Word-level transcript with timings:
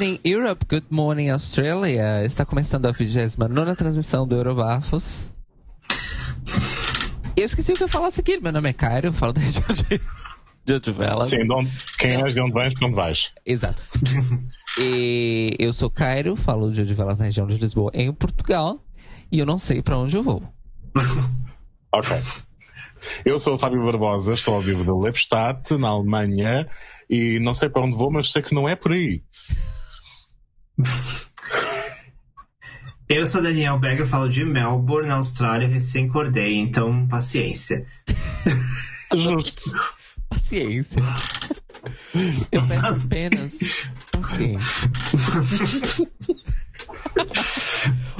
Good 0.00 0.06
evening, 0.06 0.20
Europe. 0.24 0.64
Good 0.66 0.86
morning, 0.88 1.28
Australia. 1.28 2.24
Está 2.24 2.46
começando 2.46 2.86
a 2.86 2.90
29 2.90 3.76
transmissão 3.76 4.26
do 4.26 4.34
Eurobafos. 4.34 5.30
Eu 7.36 7.44
esqueci 7.44 7.72
o 7.72 7.76
que 7.76 7.82
eu 7.82 7.88
falo 7.88 8.06
a 8.06 8.10
seguir. 8.10 8.40
Meu 8.40 8.50
nome 8.50 8.70
é 8.70 8.72
Cairo, 8.72 9.08
eu 9.08 9.12
falo 9.12 9.34
da 9.36 9.42
região 9.42 9.66
de, 9.68 10.00
de 10.64 10.72
Odivelas. 10.72 11.28
Sim, 11.28 11.44
de 11.44 11.52
onde, 11.52 11.70
quem 11.98 12.22
és, 12.22 12.32
de 12.32 12.40
onde 12.40 12.54
vens, 12.54 12.72
para 12.72 12.86
onde 12.86 12.96
vais. 12.96 13.34
Exato. 13.44 13.82
e 14.80 15.54
eu 15.58 15.70
sou 15.70 15.90
Cairo, 15.90 16.34
falo 16.34 16.72
de 16.72 16.80
Odivelas 16.80 17.18
na 17.18 17.26
região 17.26 17.46
de 17.46 17.58
Lisboa, 17.58 17.90
em 17.92 18.10
Portugal. 18.10 18.82
E 19.30 19.38
eu 19.38 19.44
não 19.44 19.58
sei 19.58 19.82
para 19.82 19.98
onde 19.98 20.16
eu 20.16 20.22
vou. 20.22 20.42
Ok. 21.92 22.16
Eu 23.24 23.38
sou 23.40 23.56
o 23.56 23.58
Fábio 23.58 23.84
Barbosa, 23.84 24.32
estou 24.32 24.54
ao 24.54 24.60
vivo 24.60 24.84
da 24.84 24.94
Lepstadt, 24.94 25.76
na 25.76 25.88
Alemanha, 25.88 26.68
e 27.08 27.40
não 27.40 27.52
sei 27.52 27.68
para 27.68 27.82
onde 27.82 27.96
vou, 27.96 28.12
mas 28.12 28.30
sei 28.30 28.40
que 28.40 28.54
não 28.54 28.68
é 28.68 28.76
por 28.76 28.92
aí. 28.92 29.24
Eu 33.08 33.26
sou 33.26 33.42
Daniel 33.42 33.78
Berger, 33.78 34.06
falo 34.06 34.28
de 34.28 34.44
Melbourne, 34.44 35.08
na 35.08 35.16
Austrália, 35.16 35.66
recém-acordei, 35.66 36.56
então 36.56 37.08
paciência. 37.08 37.84
Justo. 39.16 39.72
Paciência. 40.28 41.02
Eu 42.52 42.64
peço 42.66 42.86
apenas 42.86 43.58
paciência. 44.12 44.90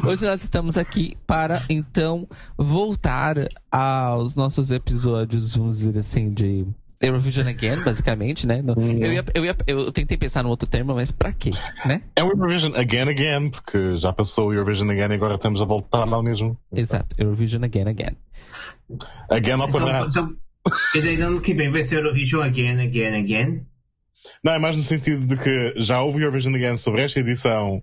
Hoje 0.05 0.25
nós 0.25 0.43
estamos 0.43 0.77
aqui 0.77 1.17
para 1.27 1.63
então 1.69 2.27
voltar 2.59 3.37
aos 3.71 4.35
nossos 4.35 4.71
episódios, 4.71 5.55
vamos 5.55 5.79
dizer 5.79 5.99
assim, 5.99 6.33
de 6.33 6.67
Eurovision 7.03 7.47
Again, 7.49 7.83
basicamente, 7.83 8.47
né? 8.47 8.61
No- 8.61 8.75
eu, 8.75 9.13
ia, 9.13 9.25
eu, 9.35 9.45
ia, 9.45 9.57
eu 9.67 9.91
tentei 9.91 10.19
pensar 10.19 10.43
num 10.43 10.51
outro 10.51 10.69
termo, 10.69 10.95
mas 10.95 11.11
pra 11.11 11.33
quê, 11.33 11.51
né? 11.87 12.03
É 12.15 12.23
um 12.23 12.29
Eurovision 12.29 12.73
again, 12.77 13.09
again, 13.09 13.51
porque 13.51 13.97
já 13.97 14.13
passou 14.13 14.49
o 14.49 14.53
Eurovision 14.55 14.91
again 14.91 15.11
e 15.11 15.15
agora 15.15 15.37
estamos 15.37 15.63
a 15.63 15.65
voltar 15.65 16.05
lá 16.05 16.23
mesmo. 16.23 16.59
Exato, 16.73 17.15
Eurovision 17.19 17.65
Again 17.65 17.89
Again. 17.89 18.17
Again 19.31 19.53
ao 19.61 19.69
Então, 19.69 19.71
quadrado. 19.71 20.09
então, 20.11 20.37
e 20.95 21.17
no 21.17 21.27
ano 21.27 21.41
que 21.41 21.55
vem 21.55 21.71
vai 21.71 21.83
ser 21.83 21.97
Eurovision 21.97 22.43
again, 22.43 22.79
again, 22.81 23.15
again? 23.19 23.67
Não, 24.45 24.53
é 24.53 24.59
mais 24.59 24.77
no 24.77 24.83
sentido 24.83 25.27
de 25.27 25.37
que 25.37 25.73
já 25.81 26.03
houve 26.03 26.21
Eurovision 26.21 26.55
again 26.55 26.77
sobre 26.77 27.03
esta 27.03 27.21
edição 27.21 27.83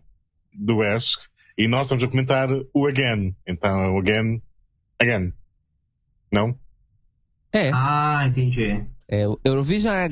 do 0.54 0.84
ESC 0.84 1.28
e 1.58 1.68
nós 1.68 1.88
estamos 1.88 2.04
a 2.04 2.08
comentar 2.08 2.48
o 2.72 2.86
again. 2.88 3.36
Então 3.48 3.82
é 3.82 3.90
o 3.90 3.98
again, 3.98 4.40
again. 5.02 5.34
Não? 6.32 6.56
É, 7.52 7.72
Ah, 7.73 8.23
entendi. 8.28 8.86
É 9.10 9.24
Eurovision 9.46 9.94
é, 9.94 10.08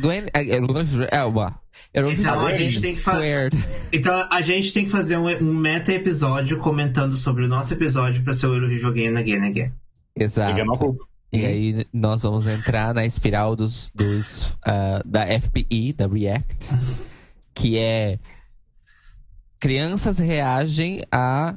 Eurovision, 0.57 1.07
é, 1.11 1.25
ué. 1.25 1.53
Eurovision 1.93 2.33
Então, 2.33 2.45
a 2.45 2.49
Again 2.49 2.69
gente 2.69 2.81
tem 2.81 2.95
que 2.95 3.01
Squared. 3.01 3.57
Então 3.91 4.27
a 4.31 4.41
gente 4.41 4.73
tem 4.73 4.85
que 4.85 4.91
fazer 4.91 5.17
um, 5.17 5.27
um 5.27 5.53
meta-episódio 5.53 6.59
comentando 6.59 7.15
sobre 7.15 7.45
o 7.45 7.47
nosso 7.47 7.73
episódio 7.73 8.23
pra 8.23 8.33
ser 8.33 8.47
o 8.47 8.53
Eurovision 8.53 8.91
again, 8.91 9.17
again, 9.17 9.45
again. 9.45 9.73
Exato. 10.15 10.97
E 11.31 11.45
aí 11.45 11.85
nós 11.91 12.21
vamos 12.21 12.47
entrar 12.47 12.93
na 12.93 13.05
espiral 13.05 13.55
dos, 13.55 13.91
dos 13.93 14.57
ah, 14.65 15.01
da 15.05 15.25
FPI, 15.27 15.91
da 15.91 16.07
React, 16.07 16.75
que 17.53 17.77
é 17.77 18.17
crianças 19.59 20.17
reagem 20.19 21.01
a 21.11 21.55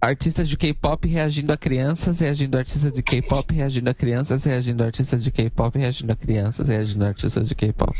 artistas 0.00 0.48
de 0.48 0.56
K-pop 0.56 1.06
reagindo 1.08 1.52
a 1.52 1.56
crianças, 1.56 2.20
reagindo 2.20 2.56
a 2.56 2.60
artistas 2.60 2.92
de 2.92 3.02
K-pop, 3.02 3.54
reagindo 3.54 3.90
a 3.90 3.94
crianças, 3.94 4.44
reagindo 4.44 4.82
a 4.82 4.86
artistas 4.86 5.24
de 5.24 5.30
K-pop, 5.30 5.78
reagindo 5.78 6.12
a 6.12 6.16
crianças, 6.16 6.68
reagindo 6.68 7.04
a 7.04 7.08
artistas 7.08 7.48
de 7.48 7.54
K-pop. 7.54 7.96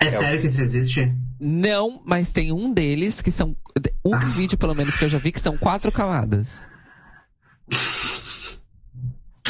É, 0.00 0.10
sério 0.10 0.40
que 0.40 0.46
isso 0.46 0.60
existe? 0.60 1.12
Não, 1.40 2.02
mas 2.04 2.32
tem 2.32 2.52
um 2.52 2.72
deles 2.72 3.20
que 3.20 3.30
são 3.30 3.56
um 4.04 4.18
vídeo 4.18 4.56
pelo 4.56 4.74
menos 4.74 4.96
que 4.96 5.04
eu 5.04 5.08
já 5.08 5.18
vi 5.18 5.32
que 5.32 5.40
são 5.40 5.56
quatro 5.56 5.90
camadas. 5.90 6.60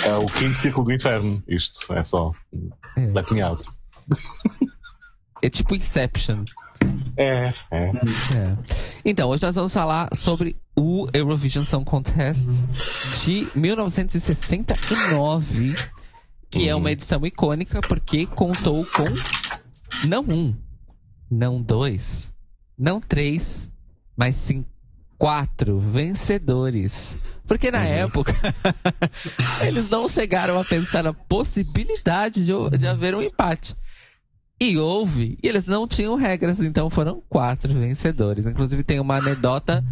É 0.05 0.15
o 0.15 0.27
quinto 0.27 0.59
círculo 0.59 0.87
do 0.87 0.93
inferno. 0.93 1.43
Isto 1.47 1.93
é 1.93 2.05
só. 2.05 2.33
É. 2.97 3.07
Let 3.07 3.31
me 3.31 3.43
out. 3.43 3.67
É 5.43 5.51
tipo 5.51 5.75
Inception. 5.75 6.45
É, 7.17 7.55
é. 7.71 7.91
É. 7.91 7.93
Então, 9.05 9.29
hoje 9.29 9.43
nós 9.43 9.55
vamos 9.57 9.75
falar 9.75 10.09
sobre 10.15 10.57
o 10.77 11.09
Eurovision 11.13 11.65
Song 11.65 11.85
Contest 11.85 12.65
de 13.25 13.49
1969, 13.55 15.75
que 16.49 16.69
é 16.69 16.75
uma 16.75 16.93
edição 16.93 17.27
icônica 17.27 17.81
porque 17.81 18.27
contou 18.27 18.87
com 18.87 19.05
não 20.07 20.23
um, 20.23 20.55
não 21.29 21.61
dois, 21.61 22.33
não 22.79 23.01
três, 23.01 23.69
mas 24.17 24.37
sim 24.37 24.65
quatro 25.19 25.81
vencedores. 25.81 27.19
Porque 27.47 27.71
na 27.71 27.85
época 27.85 28.35
eles 29.67 29.89
não 29.89 30.09
chegaram 30.09 30.61
a 30.61 30.65
pensar 30.65 31.03
na 31.03 31.13
possibilidade 31.13 32.45
de, 32.45 32.79
de 32.79 32.87
haver 32.87 33.15
um 33.15 33.23
empate. 33.23 33.75
E 34.61 34.77
houve, 34.77 35.39
e 35.43 35.49
eles 35.49 35.65
não 35.67 35.87
tinham 35.87 36.17
regras, 36.17 36.61
então 36.61 36.91
foram 36.91 37.23
quatro 37.29 37.73
vencedores. 37.73 38.45
Inclusive 38.47 38.83
tem 38.83 38.99
uma 38.99 39.17
anedota 39.19 39.85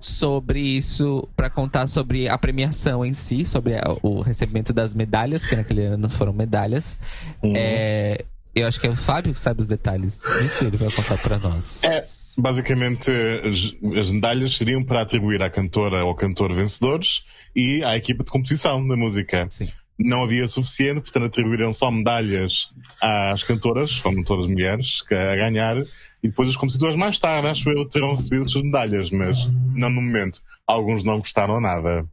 sobre 0.00 0.60
isso 0.60 1.28
para 1.36 1.48
contar 1.50 1.86
sobre 1.86 2.28
a 2.28 2.36
premiação 2.38 3.04
em 3.04 3.12
si, 3.12 3.44
sobre 3.44 3.76
a- 3.76 3.82
o 4.02 4.20
recebimento 4.22 4.72
das 4.72 4.94
medalhas, 4.94 5.42
porque 5.42 5.56
naquele 5.56 5.82
ano 5.84 6.08
foram 6.10 6.32
medalhas. 6.32 6.98
É, 7.42 8.24
eu 8.54 8.66
acho 8.66 8.80
que 8.80 8.86
é 8.86 8.90
o 8.90 8.96
Fábio 8.96 9.32
que 9.32 9.40
sabe 9.40 9.60
os 9.60 9.66
detalhes 9.66 10.20
disso, 10.40 10.64
ele 10.64 10.76
vai 10.76 10.90
contar 10.90 11.18
para 11.18 11.38
nós. 11.38 11.84
É, 11.84 12.00
basicamente, 12.38 13.10
as, 13.10 13.98
as 13.98 14.10
medalhas 14.10 14.56
seriam 14.56 14.82
para 14.84 15.02
atribuir 15.02 15.42
à 15.42 15.50
cantora 15.50 16.04
ou 16.04 16.14
cantor 16.14 16.52
vencedores 16.54 17.24
e 17.54 17.82
à 17.84 17.96
equipa 17.96 18.24
de 18.24 18.30
competição 18.30 18.86
da 18.86 18.96
música. 18.96 19.46
Sim. 19.50 19.68
Não 19.98 20.24
havia 20.24 20.48
suficiente, 20.48 21.00
portanto, 21.02 21.26
atribuíram 21.26 21.72
só 21.72 21.90
medalhas 21.90 22.68
às 23.00 23.42
cantoras, 23.44 23.96
foram 23.96 24.24
todas 24.24 24.46
mulheres, 24.46 25.02
que- 25.02 25.14
a 25.14 25.36
ganhar, 25.36 25.76
e 25.76 26.28
depois 26.28 26.48
os 26.48 26.56
competidores 26.56 26.96
mais 26.96 27.18
tarde, 27.18 27.46
acho 27.46 27.68
eu, 27.70 27.88
terão 27.88 28.14
recebido 28.14 28.44
as 28.44 28.50
suas 28.52 28.64
medalhas, 28.64 29.10
mas 29.10 29.46
não 29.74 29.90
no 29.90 30.02
momento. 30.02 30.40
Alguns 30.66 31.04
não 31.04 31.18
gostaram 31.18 31.60
nada. 31.60 32.04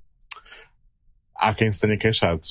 Há 1.36 1.54
quem 1.56 1.72
se 1.74 1.80
tenha 1.80 1.98
queixado. 1.98 2.42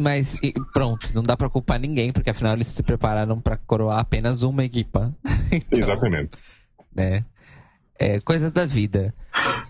Mas 0.00 0.36
pronto, 0.72 1.10
não 1.14 1.22
dá 1.22 1.36
para 1.36 1.50
culpar 1.50 1.78
ninguém, 1.78 2.10
porque 2.12 2.30
afinal 2.30 2.54
eles 2.54 2.66
se 2.68 2.82
prepararam 2.82 3.40
para 3.40 3.56
coroar 3.58 4.00
apenas 4.00 4.42
uma 4.42 4.64
equipa. 4.64 5.14
Então, 5.52 5.78
Exatamente. 5.78 6.38
né? 6.92 7.24
É, 7.98 8.20
coisas 8.20 8.52
da 8.52 8.66
vida. 8.66 9.14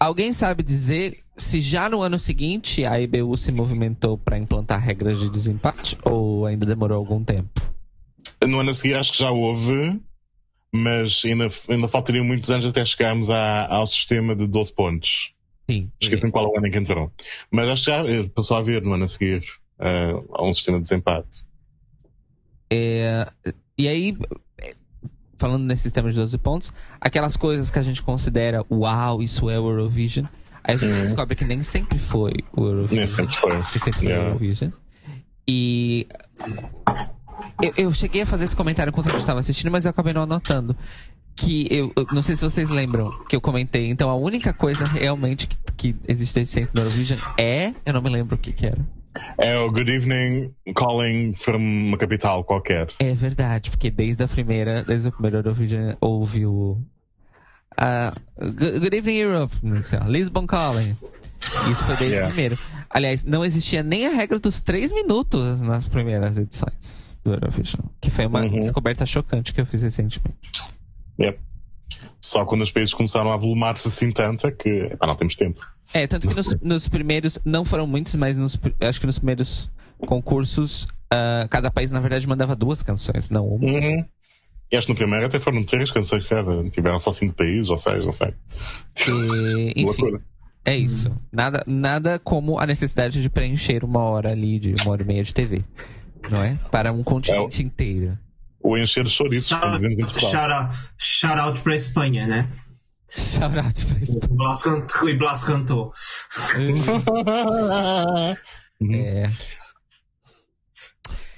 Alguém 0.00 0.32
sabe 0.32 0.62
dizer 0.62 1.18
se 1.36 1.60
já 1.60 1.88
no 1.88 2.02
ano 2.02 2.18
seguinte 2.18 2.84
a 2.84 2.98
IBU 3.00 3.36
se 3.36 3.52
movimentou 3.52 4.16
para 4.18 4.38
implantar 4.38 4.80
regras 4.80 5.20
de 5.20 5.28
desempate 5.30 5.96
ou 6.02 6.46
ainda 6.46 6.64
demorou 6.66 6.98
algum 6.98 7.22
tempo? 7.22 7.60
No 8.46 8.60
ano 8.60 8.70
a 8.70 8.74
seguir 8.74 8.96
acho 8.96 9.12
que 9.12 9.18
já 9.18 9.30
houve, 9.30 10.00
mas 10.72 11.22
ainda, 11.24 11.46
ainda 11.68 11.88
faltariam 11.88 12.24
muitos 12.24 12.50
anos 12.50 12.64
até 12.64 12.84
chegarmos 12.84 13.30
à- 13.30 13.66
ao 13.66 13.86
sistema 13.86 14.34
de 14.34 14.46
12 14.46 14.72
pontos. 14.74 15.32
Sim. 15.68 15.90
Esqueci-me 16.00 16.30
qual 16.32 16.46
é 16.46 16.48
o 16.48 16.58
ano 16.58 16.66
em 16.66 16.70
que 16.70 16.78
entrou. 16.78 17.12
Mas 17.50 17.68
acho 17.68 17.84
que 17.84 17.90
já 17.90 18.06
eh, 18.06 18.28
passou 18.34 18.56
a 18.56 18.60
haver 18.60 18.82
no 18.82 18.92
ano 18.92 19.04
a 19.04 19.08
seguir 19.08 19.42
a 19.78 20.42
um 20.44 20.54
sistema 20.54 20.78
de 20.78 20.82
desempate. 20.82 21.44
É, 22.70 23.30
e 23.78 23.88
aí, 23.88 24.16
falando 25.36 25.64
nesse 25.64 25.82
sistema 25.82 26.10
de 26.10 26.16
12 26.16 26.36
pontos, 26.38 26.72
aquelas 27.00 27.36
coisas 27.36 27.70
que 27.70 27.78
a 27.78 27.82
gente 27.82 28.02
considera, 28.02 28.64
uau, 28.70 29.22
isso 29.22 29.48
é 29.50 29.58
o 29.58 29.66
Eurovision, 29.68 30.26
aí 30.64 30.74
a 30.74 30.78
gente 30.78 30.92
Uhum. 30.92 31.00
descobre 31.02 31.34
que 31.36 31.44
nem 31.44 31.62
sempre 31.62 31.98
foi 31.98 32.32
o 32.56 32.64
Eurovision. 32.64 32.98
Nem 32.98 33.06
sempre 33.06 33.36
foi. 33.36 33.62
que 33.72 33.78
sempre 33.78 33.92
foi 34.00 34.06
Yeah. 34.08 34.28
Eurovision. 34.28 34.70
E 35.48 36.06
eu, 37.62 37.72
eu 37.76 37.94
cheguei 37.94 38.22
a 38.22 38.26
fazer 38.26 38.44
esse 38.44 38.56
comentário 38.56 38.90
enquanto 38.90 39.06
a 39.06 39.10
gente 39.10 39.20
estava 39.20 39.40
assistindo, 39.40 39.70
mas 39.70 39.84
eu 39.84 39.90
acabei 39.90 40.12
não 40.12 40.22
anotando. 40.22 40.76
Que 41.34 41.68
eu, 41.70 41.92
eu 41.94 42.06
não 42.12 42.22
sei 42.22 42.34
se 42.34 42.42
vocês 42.42 42.70
lembram 42.70 43.12
que 43.28 43.36
eu 43.36 43.40
comentei. 43.42 43.90
Então 43.90 44.08
a 44.08 44.16
única 44.16 44.52
coisa 44.54 44.84
realmente 44.86 45.46
que, 45.46 45.56
que 45.76 45.96
existe 46.08 46.44
sempre 46.46 46.70
no 46.74 46.80
Eurovision 46.80 47.18
é. 47.38 47.74
Eu 47.84 47.92
não 47.92 48.00
me 48.02 48.08
lembro 48.10 48.36
o 48.36 48.38
que, 48.38 48.52
que 48.52 48.66
era. 48.66 48.78
É 49.38 49.56
o 49.58 49.70
Good 49.70 49.90
Evening 49.92 50.54
Calling 50.74 51.34
from 51.34 51.56
uma 51.58 51.98
capital 51.98 52.44
qualquer. 52.44 52.88
É 52.98 53.12
verdade, 53.14 53.70
porque 53.70 53.90
desde 53.90 54.22
a 54.24 54.28
primeira, 54.28 54.82
desde 54.84 55.08
o 55.08 55.12
primeiro 55.12 55.38
Eurovision 55.38 55.94
houve 56.00 56.46
o. 56.46 56.78
ah, 57.76 58.12
Good 58.38 58.80
Good 58.80 58.96
Evening 58.96 59.16
Europe, 59.18 59.54
Lisbon 60.06 60.46
Calling. 60.46 60.96
Isso 61.70 61.84
foi 61.84 61.96
desde 61.96 62.14
Yeah. 62.16 62.26
o 62.28 62.32
primeiro. 62.32 62.58
Aliás, 62.90 63.24
não 63.24 63.44
existia 63.44 63.82
nem 63.82 64.06
a 64.06 64.10
regra 64.10 64.38
dos 64.38 64.60
três 64.60 64.90
minutos 64.92 65.60
nas 65.60 65.86
primeiras 65.88 66.36
edições 66.38 67.20
do 67.24 67.32
Eurovision. 67.32 67.82
Que 68.00 68.10
foi 68.10 68.26
uma 68.26 68.40
Uhum. 68.42 68.60
descoberta 68.60 69.04
chocante 69.06 69.52
que 69.52 69.60
eu 69.60 69.66
fiz 69.66 69.82
recentemente. 69.82 70.38
Yep. 71.20 71.38
Só 72.20 72.44
quando 72.44 72.62
os 72.62 72.70
países 72.70 72.92
começaram 72.92 73.32
a 73.32 73.36
volumar-se 73.36 73.88
assim 73.88 74.10
tanto 74.10 74.46
é 74.46 74.50
que 74.50 74.68
epá, 74.68 75.06
não 75.06 75.16
temos 75.16 75.36
tempo. 75.36 75.60
É, 75.92 76.06
tanto 76.06 76.28
que 76.28 76.34
nos, 76.34 76.60
nos 76.60 76.88
primeiros, 76.88 77.38
não 77.44 77.64
foram 77.64 77.86
muitos, 77.86 78.14
mas 78.16 78.36
nos, 78.36 78.58
acho 78.80 79.00
que 79.00 79.06
nos 79.06 79.18
primeiros 79.18 79.70
concursos, 79.98 80.88
ah, 81.10 81.46
cada 81.48 81.70
país, 81.70 81.90
na 81.90 82.00
verdade, 82.00 82.26
mandava 82.26 82.56
duas 82.56 82.82
canções, 82.82 83.30
não 83.30 83.46
uma. 83.46 83.64
Uhum. 83.64 84.04
E 84.70 84.76
acho 84.76 84.86
que 84.86 84.92
no 84.92 84.96
primeiro 84.96 85.26
até 85.26 85.38
foram 85.38 85.62
três 85.64 85.90
canções 85.90 86.26
cada. 86.26 86.68
Tiveram 86.70 86.98
só 86.98 87.12
cinco 87.12 87.34
países 87.34 87.70
ou 87.70 87.78
seis, 87.78 88.04
não 88.04 88.12
sei. 88.12 88.34
E, 89.06 89.72
enfim, 89.82 90.18
é 90.64 90.76
isso. 90.76 91.16
Nada, 91.32 91.62
nada 91.66 92.18
como 92.18 92.58
a 92.58 92.66
necessidade 92.66 93.22
de 93.22 93.30
preencher 93.30 93.84
uma 93.84 94.00
hora 94.00 94.32
ali, 94.32 94.58
de 94.58 94.74
uma 94.82 94.90
hora 94.90 95.02
e 95.02 95.06
meia 95.06 95.22
de 95.22 95.32
TV. 95.32 95.64
Não 96.28 96.42
é? 96.42 96.58
Para 96.72 96.92
um 96.92 97.04
continente 97.04 97.62
inteiro. 97.62 98.18
Ou 98.66 98.76
encher 98.76 99.04
os 99.04 99.12
chouriços, 99.12 99.56
como 99.56 99.76
dizemos 99.76 99.96
em 99.96 100.02
Portugal. 100.02 100.30
Shout 100.32 100.52
out, 100.52 100.76
shout 100.98 101.38
out 101.38 101.60
pra 101.60 101.76
Espanha, 101.76 102.26
né? 102.26 102.48
Shout 103.08 103.56
out 103.56 103.86
pra 103.86 103.98
isso. 104.00 104.18
Blas 104.28 104.62
cantou, 104.62 105.08
e 105.08 105.14
Blas 105.14 105.44
cantou. 105.44 105.92
É. 108.92 109.30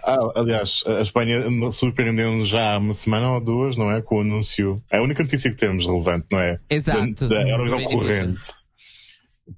Ah, 0.03 0.17
aliás, 0.37 0.83
a 0.87 1.03
Espanha 1.03 1.43
surpreendeu-nos 1.71 2.49
já 2.49 2.73
há 2.73 2.79
uma 2.79 2.95
semana 2.95 3.33
ou 3.33 3.41
duas, 3.43 3.77
não 3.77 3.91
é? 3.91 4.01
Com 4.01 4.17
o 4.17 4.21
anúncio. 4.23 4.83
É 4.91 4.97
a 4.97 5.03
única 5.03 5.23
notícia 5.23 5.51
que 5.51 5.57
temos 5.57 5.85
relevante, 5.85 6.29
não 6.33 6.41
é? 6.41 6.59
Exato. 6.71 7.29
Da, 7.29 7.37
da 7.37 7.47
Eurovisão 7.47 7.85
corrente. 7.85 8.49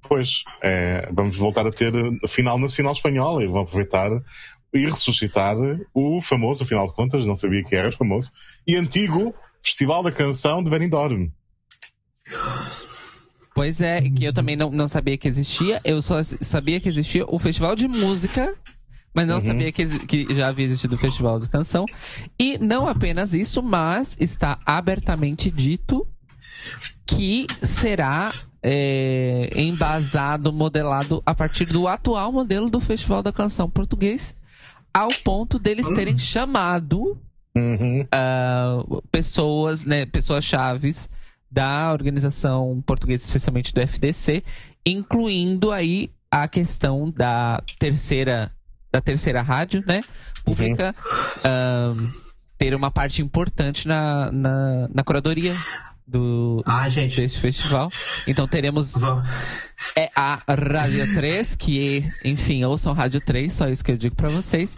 Pois, 0.09 0.43
é, 0.61 1.07
vamos 1.09 1.37
voltar 1.37 1.65
a 1.65 1.71
ter 1.71 1.93
a 2.21 2.27
final 2.27 2.59
nacional 2.59 2.91
espanhola 2.91 3.41
e 3.41 3.47
vão 3.47 3.61
aproveitar 3.61 4.09
e 4.73 4.85
ressuscitar 4.85 5.55
o 5.93 6.21
famoso, 6.21 6.63
afinal 6.63 6.87
de 6.87 6.93
contas, 6.93 7.25
não 7.25 7.35
sabia 7.35 7.63
que 7.63 7.75
era 7.75 7.91
famoso, 7.91 8.31
e 8.65 8.75
antigo 8.75 9.33
Festival 9.61 10.01
da 10.01 10.11
Canção 10.11 10.63
de 10.63 10.69
Benidorm. 10.69 11.29
Pois 13.53 13.81
é, 13.81 14.01
que 14.01 14.23
eu 14.23 14.33
também 14.33 14.55
não, 14.55 14.71
não 14.71 14.87
sabia 14.87 15.17
que 15.17 15.27
existia. 15.27 15.79
Eu 15.83 16.01
só 16.01 16.23
sabia 16.23 16.79
que 16.79 16.89
existia 16.89 17.25
o 17.27 17.37
festival 17.37 17.75
de 17.75 17.87
música, 17.87 18.55
mas 19.13 19.27
não 19.27 19.41
sabia 19.41 19.71
que, 19.71 19.85
que 20.05 20.33
já 20.33 20.47
havia 20.47 20.65
existido 20.65 20.95
o 20.95 20.97
festival 20.97 21.39
de 21.39 21.49
canção. 21.49 21.85
E 22.39 22.57
não 22.57 22.87
apenas 22.87 23.33
isso, 23.33 23.61
mas 23.61 24.15
está 24.19 24.57
abertamente 24.65 25.51
dito 25.51 26.07
que 27.05 27.45
será 27.61 28.31
é, 28.63 29.49
embasado, 29.55 30.53
modelado 30.53 31.21
a 31.25 31.35
partir 31.35 31.65
do 31.65 31.87
atual 31.87 32.31
modelo 32.31 32.69
do 32.69 32.79
Festival 32.79 33.21
da 33.21 33.33
Canção 33.33 33.69
Português, 33.69 34.35
ao 34.93 35.09
ponto 35.23 35.57
deles 35.59 35.89
terem 35.91 36.17
chamado 36.17 37.19
Uhum. 37.53 38.07
ah, 38.13 38.77
pessoas, 39.11 39.83
né, 39.83 40.05
pessoas 40.05 40.45
chaves 40.45 41.09
da 41.51 41.91
organização 41.91 42.81
portuguesa, 42.85 43.25
especialmente 43.25 43.73
do 43.73 43.81
FDC, 43.81 44.41
incluindo 44.85 45.71
aí 45.71 46.09
a 46.29 46.47
questão 46.47 47.11
da 47.11 47.61
terceira 47.77 48.51
da 48.89 48.99
terceira 48.99 49.41
rádio, 49.41 49.81
né, 49.87 50.01
pública, 50.43 50.93
ahn, 51.45 52.09
ter 52.57 52.75
uma 52.75 52.91
parte 52.91 53.21
importante 53.21 53.87
na, 53.87 54.29
na, 54.31 54.89
na 54.93 55.03
curadoria 55.03 55.55
do 56.07 56.63
Ah, 56.65 56.87
gente. 56.89 57.15
deste 57.15 57.39
festival. 57.39 57.89
Então 58.27 58.47
teremos 58.47 58.95
é 59.95 60.09
a 60.15 60.39
Rádio 60.47 61.13
3, 61.13 61.55
que, 61.55 62.11
enfim, 62.23 62.63
ouçam 62.63 62.93
Rádio 62.93 63.21
3, 63.21 63.51
só 63.51 63.67
isso 63.67 63.83
que 63.83 63.91
eu 63.91 63.97
digo 63.97 64.15
pra 64.15 64.29
vocês. 64.29 64.77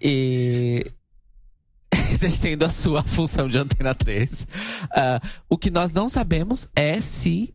E. 0.00 0.84
Exercendo 2.10 2.64
a 2.64 2.68
sua 2.68 3.02
função 3.02 3.48
de 3.48 3.58
antena 3.58 3.94
3. 3.94 4.46
Ah, 4.94 5.20
o 5.48 5.58
que 5.58 5.70
nós 5.70 5.92
não 5.92 6.08
sabemos 6.08 6.68
é 6.74 7.00
se 7.00 7.54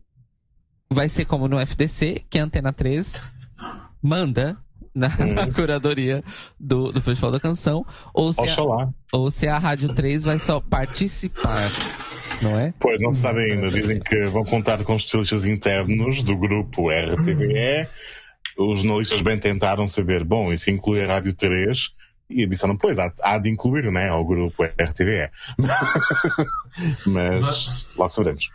vai 0.90 1.08
ser 1.08 1.24
como 1.24 1.48
no 1.48 1.58
FDC, 1.58 2.24
que 2.28 2.38
a 2.38 2.44
antena 2.44 2.72
3 2.72 3.30
manda 4.02 4.58
na, 4.94 5.08
na 5.08 5.50
curadoria 5.52 6.22
do, 6.60 6.92
do 6.92 7.00
Festival 7.00 7.30
da 7.30 7.40
Canção, 7.40 7.84
ou 8.12 8.32
se, 8.32 8.48
a, 8.48 8.56
ou 9.12 9.30
se 9.30 9.48
a 9.48 9.58
Rádio 9.58 9.94
3 9.94 10.24
vai 10.24 10.38
só 10.38 10.60
participar, 10.60 11.62
não 12.42 12.58
é? 12.58 12.74
Pois, 12.78 13.00
não 13.00 13.14
se 13.14 13.22
sabe 13.22 13.40
ainda. 13.40 13.70
Dizem 13.70 14.00
que 14.00 14.20
vão 14.22 14.44
contar 14.44 14.82
com 14.84 14.94
especialistas 14.96 15.44
internos 15.46 16.22
do 16.22 16.36
grupo 16.36 16.90
RTVE. 16.90 17.88
Os 18.58 18.80
jornalistas 18.80 19.22
bem 19.22 19.38
tentaram 19.38 19.88
saber, 19.88 20.24
bom, 20.24 20.52
isso 20.52 20.70
inclui 20.70 21.02
a 21.02 21.06
Rádio 21.06 21.32
3. 21.32 21.90
E 22.28 22.46
disseram, 22.46 22.76
pois, 22.76 22.98
há, 22.98 23.12
há 23.22 23.38
de 23.38 23.50
incluir, 23.50 23.90
né, 23.90 24.08
ao 24.08 24.24
grupo 24.24 24.64
RTVE. 24.64 25.30
Mas, 27.06 27.86
lá 27.96 28.08
saberemos. 28.08 28.48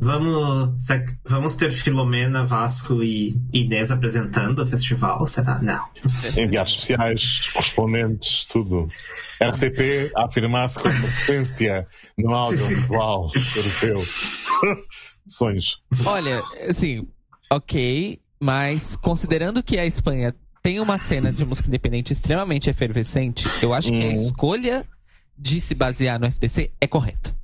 Vamos, 0.00 0.80
se- 0.84 1.04
vamos 1.24 1.54
ter 1.56 1.72
Filomena, 1.72 2.44
Vasco 2.44 3.02
e 3.02 3.34
Inês 3.52 3.90
apresentando 3.90 4.60
o 4.62 4.66
festival? 4.66 5.26
Será? 5.26 5.60
Não. 5.60 5.84
Enviados 6.36 6.72
especiais, 6.74 7.48
correspondentes, 7.52 8.44
tudo. 8.44 8.88
RTP 9.42 10.12
a 10.16 10.26
afirmar-se 10.26 10.78
como 10.78 10.94
potência 11.00 11.86
no 12.16 12.32
audiovisual 12.34 13.30
europeu. 13.56 14.04
Sonhos. 15.26 15.82
Olha, 16.06 16.42
assim, 16.68 17.06
ok, 17.52 18.20
mas 18.40 18.94
considerando 18.96 19.62
que 19.62 19.78
a 19.78 19.84
Espanha 19.84 20.34
tem 20.62 20.80
uma 20.80 20.98
cena 20.98 21.32
de 21.32 21.44
música 21.44 21.68
independente 21.68 22.12
extremamente 22.12 22.70
efervescente, 22.70 23.46
eu 23.62 23.74
acho 23.74 23.92
que 23.92 24.02
a 24.02 24.06
Uhum. 24.06 24.12
escolha 24.12 24.86
de 25.36 25.60
se 25.60 25.74
basear 25.74 26.18
no 26.18 26.26
FTC 26.30 26.72
é 26.80 26.86
correta. 26.86 27.36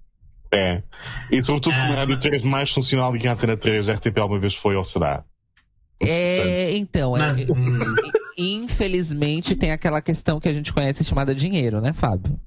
É. 0.55 0.83
E 1.31 1.43
sobretudo 1.43 1.75
como 1.75 1.93
Ah. 1.93 1.95
a 1.95 1.97
Rádio 1.97 2.19
3 2.19 2.43
mais 2.43 2.71
funcional 2.71 3.13
do 3.13 3.19
que 3.19 3.27
a 3.27 3.33
Antena 3.33 3.57
3, 3.57 3.89
a 3.89 3.95
RTP 3.95 4.19
alguma 4.19 4.39
vez 4.41 4.55
foi 4.55 4.77
ou 4.77 4.85
será? 4.85 5.25
É, 6.01 6.77
então, 6.77 7.17
é- 7.17 7.21
Mas, 7.21 7.49
hum, 7.49 7.55
infelizmente 8.39 9.55
tem 9.57 9.71
aquela 9.71 10.01
questão 10.03 10.39
que 10.41 10.49
a 10.49 10.53
gente 10.53 10.73
conhece 10.73 11.05
chamada 11.05 11.35
dinheiro, 11.35 11.81
né, 11.81 11.93
Fábio? 11.93 12.39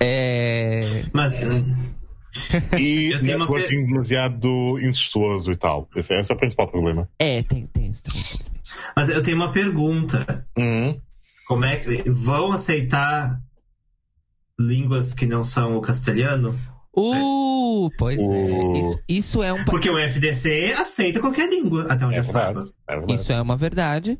É. 0.00 1.04
mas 1.12 1.42
hum, 1.42 1.76
E 2.78 3.10
Eu 3.12 3.22
tenho 3.22 3.36
uma 3.36 3.46
networking 3.46 3.86
demasiado 3.86 4.78
incestuoso 4.80 5.50
e 5.50 5.56
tal. 5.56 5.88
Esse 5.96 6.14
é, 6.14 6.20
esse 6.20 6.30
é 6.30 6.34
o 6.34 6.38
principal 6.38 6.68
problema. 6.68 7.08
É, 7.18 7.42
tem, 7.42 7.66
tem 7.66 7.90
isso 7.90 8.02
também, 8.04 8.20
infelizmente. 8.20 8.70
mas 8.96 9.08
eu 9.08 9.22
tenho 9.22 9.36
uma 9.36 9.52
pergunta. 9.52 10.46
Uhum. 10.56 11.00
Como 11.48 11.64
é 11.64 11.76
que 11.78 12.08
vão 12.10 12.52
aceitar 12.52 13.40
línguas 14.58 15.12
que 15.14 15.26
não 15.26 15.42
são 15.42 15.76
o 15.76 15.80
castelhano? 15.80 16.58
Uh, 17.00 17.90
pois 17.98 18.20
Uh. 18.20 18.32
é. 18.32 18.78
Isso, 18.80 18.98
isso 19.08 19.42
é 19.42 19.52
um. 19.52 19.64
Porque 19.64 19.88
o 19.90 19.98
FDC 19.98 20.74
aceita 20.78 21.20
qualquer 21.20 21.48
língua, 21.48 21.86
até 21.88 22.04
onde 22.04 22.16
É 22.16 22.18
eu 22.18 22.24
saiba. 22.24 22.60
É 22.88 22.92
verdade. 22.96 23.14
Isso 23.14 23.32
é 23.32 23.40
uma 23.40 23.56
verdade. 23.56 24.18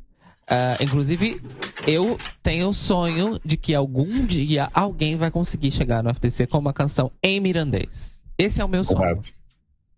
Ah, 0.50 0.76
inclusive, 0.80 1.40
eu 1.86 2.18
tenho 2.42 2.68
o 2.68 2.72
sonho 2.72 3.38
de 3.44 3.56
que 3.58 3.74
algum 3.74 4.24
dia 4.24 4.68
alguém 4.72 5.14
vai 5.16 5.30
conseguir 5.30 5.70
chegar 5.70 6.02
no 6.02 6.08
FTC 6.14 6.46
com 6.46 6.58
uma 6.58 6.72
canção 6.72 7.12
em 7.22 7.38
mirandês. 7.38 8.22
Esse 8.38 8.60
é 8.60 8.64
o 8.64 8.68
meu 8.68 8.82
sonho. 8.82 8.98
Verdade. 9.00 9.34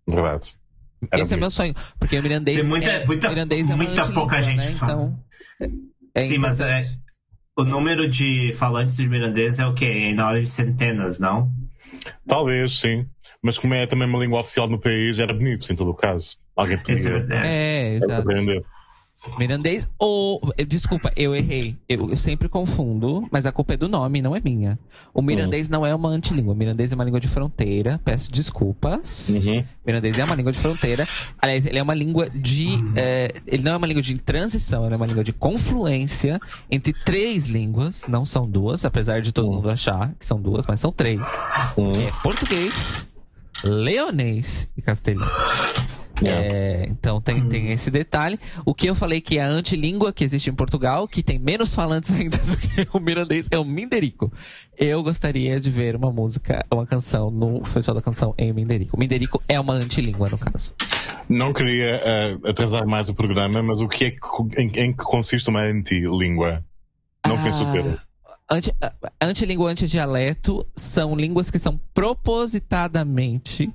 Verdade. 0.05 0.55
Era 1.09 1.21
Esse 1.21 1.33
é 1.33 1.37
o 1.37 1.39
meu 1.39 1.49
sonho. 1.49 1.73
Porque 1.97 2.19
o 2.19 2.21
mirandês, 2.21 2.59
Tem 2.59 2.67
muita- 2.67 2.87
é, 2.87 3.05
muita- 3.05 3.29
mirandês 3.29 3.69
é 3.69 3.75
muita 3.75 3.91
antilíngua, 3.93 4.13
pouca 4.13 4.41
gente 4.41 4.57
né? 4.57 4.71
fala. 4.73 4.91
Então, 4.93 5.19
é 6.13 6.21
Sim, 6.21 6.37
mas 6.37 6.59
é-. 6.59 6.85
O 7.57 7.63
número 7.63 8.09
de 8.09 8.51
falantes 8.55 8.97
de 8.97 9.07
mirandês 9.07 9.57
é 9.59 9.65
o 9.65 9.73
quê? 9.73 9.85
Em 9.85 10.19
ordem 10.19 10.43
de 10.43 10.49
centenas, 10.49 11.17
não? 11.19 11.49
Talvez, 12.27 12.79
sim. 12.79 13.05
Mas 13.41 13.57
como 13.57 13.73
é 13.73 13.85
também 13.87 14.07
uma 14.07 14.19
língua 14.19 14.39
oficial 14.39 14.67
no 14.67 14.79
país, 14.79 15.17
era 15.19 15.33
bonito, 15.33 15.71
em 15.71 15.75
todo 15.75 15.89
o 15.91 15.95
caso. 15.95 16.37
Alguém 16.55 16.77
podia 16.77 17.25
é- 17.31 17.47
É, 17.47 17.93
exato. 17.95 18.21
aprender. 18.21 18.63
Mirandês 19.37 19.87
ou. 19.99 20.41
Desculpa, 20.67 21.11
eu 21.15 21.35
errei. 21.35 21.75
Eu, 21.87 22.09
eu 22.09 22.17
sempre 22.17 22.49
confundo, 22.49 23.27
mas 23.31 23.45
a 23.45 23.51
culpa 23.51 23.75
é 23.75 23.77
do 23.77 23.87
nome, 23.87 24.19
não 24.21 24.35
é 24.35 24.41
minha. 24.43 24.79
O 25.13 25.21
mirandês 25.21 25.69
não 25.69 25.85
é 25.85 25.93
uma 25.93 26.09
antilíngua. 26.09 26.53
O 26.53 26.57
mirandês 26.57 26.91
é 26.91 26.95
uma 26.95 27.03
língua 27.03 27.19
de 27.19 27.27
fronteira. 27.27 28.01
Peço 28.03 28.31
desculpas. 28.31 29.29
Uhum. 29.29 29.63
Mirandês 29.85 30.17
é 30.17 30.23
uma 30.23 30.33
língua 30.33 30.51
de 30.51 30.57
fronteira. 30.57 31.07
Aliás, 31.39 31.65
ele 31.67 31.77
é 31.77 31.83
uma 31.83 31.93
língua 31.93 32.29
de. 32.31 32.67
eh, 32.95 33.31
ele 33.45 33.61
não 33.63 33.73
é 33.73 33.77
uma 33.77 33.85
língua 33.87 34.01
de 34.01 34.17
transição, 34.19 34.85
ele 34.85 34.93
é 34.95 34.97
uma 34.97 35.05
língua 35.05 35.23
de 35.23 35.33
confluência 35.33 36.39
entre 36.71 36.91
três 37.05 37.45
línguas. 37.45 38.07
Não 38.07 38.25
são 38.25 38.49
duas, 38.49 38.85
apesar 38.85 39.21
de 39.21 39.31
todo 39.31 39.49
Hum. 39.49 39.55
mundo 39.55 39.69
achar 39.69 40.13
que 40.19 40.25
são 40.25 40.41
duas, 40.41 40.65
mas 40.65 40.79
são 40.79 40.91
três. 40.91 41.19
Uhum. 41.77 41.93
É 41.93 42.11
português, 42.23 43.05
leonês 43.63 44.67
e 44.75 44.81
castelhano. 44.81 45.29
Yeah. 46.21 46.45
É, 46.45 46.87
então 46.89 47.19
tem, 47.19 47.47
tem 47.47 47.71
esse 47.71 47.89
detalhe. 47.89 48.39
O 48.65 48.73
que 48.73 48.87
eu 48.87 48.95
falei 48.95 49.21
que 49.21 49.37
é 49.37 49.43
a 49.43 49.47
antilíngua 49.47 50.13
que 50.13 50.23
existe 50.23 50.49
em 50.49 50.53
Portugal, 50.53 51.07
que 51.07 51.23
tem 51.23 51.39
menos 51.39 51.73
falantes 51.73 52.11
ainda 52.17 52.37
do 52.37 52.57
que 52.57 52.87
o 52.93 52.99
mirandês, 52.99 53.47
é 53.49 53.57
o 53.57 53.65
minderico. 53.65 54.31
Eu 54.77 55.03
gostaria 55.03 55.59
de 55.59 55.69
ver 55.69 55.95
uma 55.95 56.11
música, 56.11 56.65
uma 56.71 56.85
canção 56.85 57.29
no 57.29 57.63
Festival 57.65 57.95
da 57.95 58.01
Canção 58.01 58.33
em 58.37 58.51
minderico. 58.53 58.95
O 58.95 58.99
minderico 58.99 59.41
é 59.47 59.59
uma 59.59 59.73
antilíngua, 59.73 60.29
no 60.29 60.37
caso. 60.37 60.73
Não 61.29 61.53
queria 61.53 62.01
eh, 62.03 62.37
atrasar 62.45 62.85
mais 62.85 63.07
o 63.07 63.13
programa, 63.13 63.61
mas 63.63 63.79
o 63.79 63.87
que 63.87 64.05
é 64.05 64.11
que, 64.11 64.61
em, 64.61 64.67
em 64.79 64.91
que 64.93 65.03
consiste 65.03 65.49
uma 65.49 65.61
antilíngua? 65.61 66.63
Não 67.25 67.37
Ah, 67.37 67.43
penso 67.43 67.71
ter. 67.71 67.99
Anti, 68.49 68.73
ah, 68.81 68.93
antilíngua, 69.21 69.71
antidialeto 69.71 70.67
são 70.75 71.15
línguas 71.15 71.49
que 71.49 71.57
são 71.57 71.79
propositadamente 71.93 73.71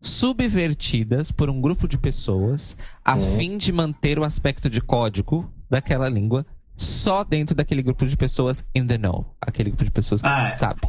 subvertidas 0.00 1.30
por 1.32 1.50
um 1.50 1.60
grupo 1.60 1.86
de 1.88 1.98
pessoas 1.98 2.76
a 3.04 3.14
Uhum. 3.16 3.36
fim 3.36 3.58
de 3.58 3.72
manter 3.72 4.18
o 4.18 4.24
aspecto 4.24 4.68
de 4.70 4.80
código 4.80 5.50
daquela 5.68 6.08
língua 6.08 6.46
só 6.76 7.24
dentro 7.24 7.54
daquele 7.56 7.82
grupo 7.82 8.06
de 8.06 8.16
pessoas 8.16 8.64
in 8.74 8.86
the 8.86 8.96
know. 8.96 9.34
Aquele 9.40 9.70
grupo 9.70 9.84
de 9.84 9.90
pessoas 9.90 10.22
que 10.22 10.28
Ah, 10.28 10.50
sabe. 10.50 10.80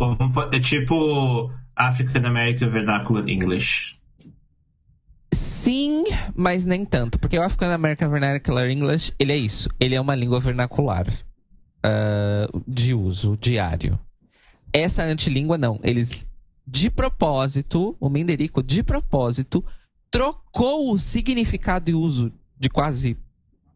é 0.53 0.59
tipo 0.59 1.51
African 1.75 2.25
American 2.25 2.69
Vernacular 2.69 3.27
English. 3.27 3.97
Sim, 5.33 6.05
mas 6.35 6.65
nem 6.65 6.85
tanto. 6.85 7.19
Porque 7.19 7.37
o 7.37 7.43
African 7.43 7.71
American 7.73 8.09
Vernacular 8.09 8.69
English, 8.69 9.13
ele 9.19 9.31
é 9.31 9.37
isso. 9.37 9.69
Ele 9.79 9.95
é 9.95 10.01
uma 10.01 10.15
língua 10.15 10.39
vernacular. 10.39 11.07
ah, 11.83 12.47
de 12.67 12.93
uso 12.93 13.37
diário. 13.39 13.97
Essa 14.73 15.03
antilíngua, 15.03 15.57
não. 15.57 15.79
Eles, 15.81 16.27
de 16.71 16.89
propósito, 16.89 17.95
o 17.99 18.09
Menderico, 18.09 18.61
de 18.61 18.83
propósito, 18.83 19.63
trocou 20.11 20.93
o 20.93 20.99
significado 20.99 21.89
e 21.89 21.93
uso 21.95 22.31
de 22.57 22.69
quase, 22.69 23.17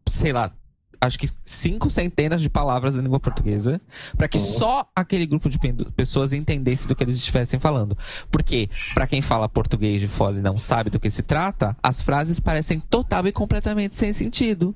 sei 0.08 0.32
lá, 0.32 0.52
acho 1.00 1.18
que 1.18 1.28
cinco 1.44 1.90
centenas 1.90 2.40
de 2.40 2.48
palavras 2.48 2.94
da 2.94 3.02
língua 3.02 3.18
portuguesa, 3.18 3.80
para 4.16 4.28
que 4.28 4.38
só 4.38 4.88
aquele 4.94 5.26
grupo 5.26 5.48
de 5.48 5.58
pessoas 5.96 6.32
entendesse 6.32 6.86
do 6.86 6.94
que 6.94 7.02
eles 7.02 7.16
estivessem 7.16 7.58
falando. 7.58 7.98
Porque, 8.30 8.70
para 8.94 9.06
quem 9.06 9.20
fala 9.20 9.48
português 9.48 10.00
de 10.00 10.08
fora 10.08 10.38
e 10.38 10.42
não 10.42 10.58
sabe 10.58 10.88
do 10.88 11.00
que 11.00 11.10
se 11.10 11.22
trata, 11.22 11.76
as 11.82 12.00
frases 12.00 12.38
parecem 12.38 12.78
total 12.78 13.26
e 13.26 13.32
completamente 13.32 13.96
sem 13.96 14.12
sentido. 14.12 14.74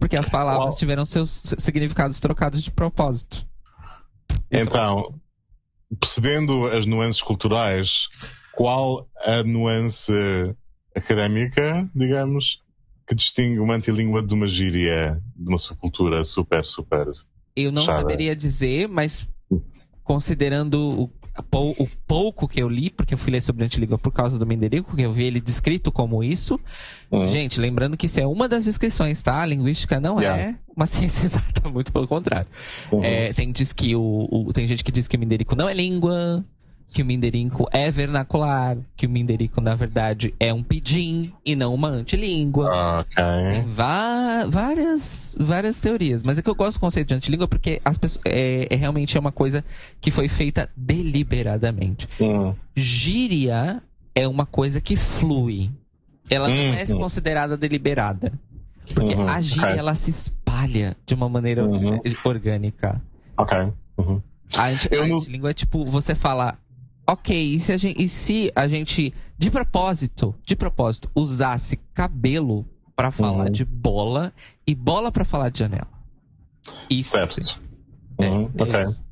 Porque 0.00 0.16
as 0.16 0.28
palavras 0.28 0.74
tiveram 0.76 1.06
seus 1.06 1.54
significados 1.58 2.18
trocados 2.18 2.60
de 2.60 2.72
propósito. 2.72 3.46
Então, 4.50 5.14
percebendo 5.98 6.66
as 6.66 6.86
nuances 6.86 7.22
culturais, 7.22 8.08
qual 8.52 9.08
a 9.24 9.42
nuance 9.42 10.12
académica, 10.94 11.88
digamos, 11.94 12.62
que 13.06 13.14
distingue 13.14 13.58
uma 13.58 13.74
antilíngua 13.74 14.22
de 14.22 14.34
uma 14.34 14.46
gíria, 14.46 15.20
de 15.34 15.48
uma 15.48 15.58
subcultura 15.58 16.24
super, 16.24 16.64
super. 16.64 17.06
Eu 17.56 17.72
não 17.72 17.84
Sabe. 17.84 18.00
saberia 18.00 18.36
dizer, 18.36 18.88
mas 18.88 19.28
considerando 20.02 21.02
o, 21.02 21.12
pou- 21.50 21.74
o 21.78 21.88
pouco 22.06 22.46
que 22.48 22.60
eu 22.60 22.68
li, 22.68 22.90
porque 22.90 23.14
eu 23.14 23.18
fui 23.18 23.32
ler 23.32 23.40
sobre 23.40 23.64
antilíngua 23.64 23.96
por 23.98 24.12
causa 24.12 24.38
do 24.38 24.46
Menderico, 24.46 24.94
que 24.96 25.02
eu 25.02 25.12
vi 25.12 25.24
ele 25.24 25.40
descrito 25.40 25.90
como 25.92 26.22
isso. 26.22 26.58
Hum. 27.10 27.26
Gente, 27.26 27.60
lembrando 27.60 27.96
que 27.96 28.06
isso 28.06 28.20
é 28.20 28.26
uma 28.26 28.48
das 28.48 28.64
descrições, 28.64 29.22
tá? 29.22 29.40
A 29.40 29.46
linguística 29.46 29.98
não 30.00 30.20
Yeah. 30.20 30.42
é 30.42 30.54
uma 30.76 30.84
ciência 30.86 31.24
exata, 31.24 31.68
muito 31.70 31.92
pelo 31.92 32.06
contrário. 32.08 32.48
Uhum. 32.90 33.02
É, 33.04 33.32
tem, 33.32 33.50
diz 33.52 33.72
que 33.72 33.94
o, 33.96 34.28
o- 34.30 34.52
tem 34.52 34.66
gente 34.66 34.82
que 34.84 34.92
diz 34.92 35.06
que 35.08 35.16
o 35.16 35.20
Minderico 35.20 35.54
não 35.56 35.68
é 35.68 35.74
língua, 35.74 36.44
que 36.92 37.02
o 37.02 37.06
Minderico 37.06 37.66
é 37.72 37.90
vernacular, 37.90 38.76
que 38.96 39.06
o 39.06 39.10
Minderico, 39.10 39.60
na 39.60 39.74
verdade, 39.74 40.34
é 40.38 40.52
um 40.52 40.62
pidim 40.62 41.32
e 41.44 41.56
não 41.56 41.72
uma 41.74 41.88
antilíngua. 41.88 43.00
Ok. 43.00 43.24
Tem 43.52 43.62
vá- 43.66 44.44
várias, 44.48 45.34
várias 45.40 45.80
teorias. 45.80 46.22
Mas 46.22 46.38
é 46.38 46.42
que 46.42 46.50
eu 46.50 46.54
gosto 46.54 46.76
do 46.76 46.80
conceito 46.80 47.08
de 47.08 47.14
antilíngua 47.14 47.48
porque 47.48 47.80
as 47.84 47.96
pessoas, 47.98 48.22
é, 48.26 48.68
é 48.70 48.76
realmente 48.76 49.16
é 49.16 49.20
uma 49.20 49.32
coisa 49.32 49.64
que 50.00 50.10
foi 50.10 50.28
feita 50.28 50.68
deliberadamente. 50.76 52.08
Hum. 52.20 52.54
Gíria 52.74 53.82
é 54.14 54.28
uma 54.28 54.44
coisa 54.46 54.80
que 54.80 54.96
flui. 54.96 55.70
Ela 56.30 56.48
não 56.48 56.54
é 56.74 56.84
Uhum. 56.90 56.98
considerada 57.00 57.56
deliberada. 57.56 58.32
Porque 58.94 59.14
Uhum, 59.14 59.28
a 59.28 59.40
gíria, 59.40 59.68
ok. 59.68 59.78
ela 59.78 59.94
se 59.94 60.10
espalha 60.10 60.96
de 61.06 61.14
uma 61.14 61.28
maneira 61.28 61.64
Uhum. 61.64 62.00
orgânica. 62.24 63.00
Ok. 63.36 63.56
Uhum. 63.96 64.20
A, 64.54 64.66
anti, 64.68 64.88
Eu 64.90 65.02
a 65.02 65.06
não- 65.08 65.16
antilíngua 65.16 65.50
é 65.50 65.54
tipo, 65.54 65.84
você 65.86 66.14
fala, 66.14 66.58
ok, 67.06 67.54
e 67.54 67.60
se, 67.60 67.72
a 67.72 67.76
gente, 67.76 68.02
e 68.02 68.08
se 68.08 68.52
a 68.54 68.66
gente, 68.68 69.12
de 69.38 69.50
propósito, 69.50 70.34
de 70.44 70.54
propósito, 70.56 71.10
usasse 71.14 71.76
cabelo 71.94 72.66
pra 72.94 73.10
falar 73.10 73.46
Uhum. 73.46 73.50
de 73.52 73.64
bola 73.64 74.32
e 74.66 74.74
bola 74.74 75.10
pra 75.10 75.24
falar 75.24 75.50
de 75.50 75.60
janela? 75.60 75.88
Isso. 76.88 77.10
Certo. 77.10 77.60
É, 78.18 78.28
Uhum, 78.28 78.50
é 78.56 78.62
ok. 78.62 78.82
isso. 78.82 79.02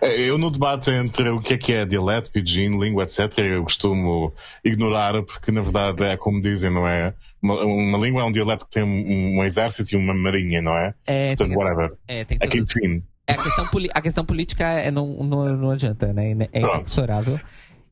É, 0.00 0.20
Eu 0.28 0.38
no 0.38 0.50
debate 0.50 0.90
entre 0.90 1.28
o 1.28 1.40
que 1.40 1.54
é 1.54 1.58
que 1.58 1.72
é 1.72 1.84
dialeto, 1.84 2.30
pidgin, 2.30 2.78
língua, 2.78 3.02
etc., 3.04 3.38
eu 3.38 3.62
costumo 3.64 4.32
ignorar, 4.64 5.22
porque 5.24 5.52
na 5.52 5.60
verdade 5.60 6.02
é 6.04 6.16
como 6.16 6.40
dizem, 6.40 6.70
não 6.70 6.86
é? 6.88 7.14
Uma, 7.40 7.64
uma 7.64 7.98
língua 7.98 8.22
é 8.22 8.24
um 8.24 8.32
dialeto 8.32 8.64
que 8.64 8.70
tem 8.72 8.82
um, 8.82 9.38
um 9.38 9.44
exército 9.44 9.94
e 9.94 9.96
uma 9.98 10.14
marinha, 10.14 10.60
não 10.62 10.72
é? 10.76 10.94
É, 11.06 11.36
tem, 11.36 11.48
Portanto, 11.48 11.58
whatever. 11.76 11.98
é, 12.08 12.24
tem 12.24 12.38
É 12.40 12.46
que 12.48 12.58
todas- 12.58 12.74
enfim. 12.76 13.02
É, 13.28 13.32
a, 13.34 13.42
questão 13.42 13.68
a 13.94 14.00
questão 14.00 14.24
política 14.24 14.64
é, 14.64 14.90
não, 14.90 15.06
não, 15.22 15.56
não 15.56 15.70
adianta, 15.70 16.12
né? 16.12 16.32
É 16.52 16.60
Pronto. 16.60 16.76
inexorável. 16.76 17.38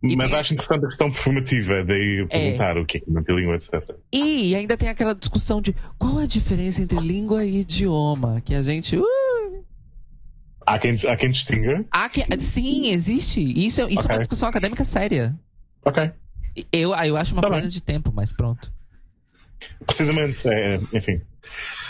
E 0.02 0.14
Mas 0.16 0.30
tem- 0.30 0.38
acho 0.38 0.52
interessante 0.54 0.84
a 0.84 0.88
questão 0.88 1.10
performativa, 1.10 1.84
daí 1.84 2.20
eu 2.20 2.28
perguntar 2.28 2.76
o 2.76 2.84
que 2.84 2.98
é 2.98 3.00
que 3.00 3.32
é 3.32 3.34
língua, 3.34 3.54
etc. 3.56 3.94
E 4.12 4.54
ainda 4.54 4.76
tem 4.76 4.88
aquela 4.88 5.14
discussão 5.14 5.60
de 5.60 5.74
qual 5.98 6.18
a 6.18 6.26
diferença 6.26 6.82
entre 6.82 6.98
língua 7.00 7.44
e 7.44 7.60
idioma, 7.60 8.40
que 8.44 8.54
a 8.54 8.62
gente... 8.62 8.96
uh, 8.98 9.06
Há 10.66 10.78
quem, 10.78 10.94
há 11.08 11.16
quem 11.16 11.30
distinga. 11.30 11.84
há 11.90 12.08
que- 12.08 12.24
sim, 12.40 12.88
existe. 12.90 13.40
Isso, 13.40 13.80
é- 13.82 13.88
isso 13.90 14.06
é 14.08 14.12
uma 14.12 14.18
discussão 14.18 14.48
acadêmica 14.48 14.84
séria. 14.84 15.34
Ok. 15.84 16.10
Eu, 16.72 16.94
eu 16.94 17.16
acho 17.16 17.32
uma 17.34 17.42
Tá 17.42 17.48
perda 17.50 17.68
de 17.68 17.80
tempo, 17.82 18.12
mas 18.14 18.32
pronto. 18.32 18.72
Precisamente, 19.86 20.46
é, 20.48 20.80
enfim. 20.92 21.20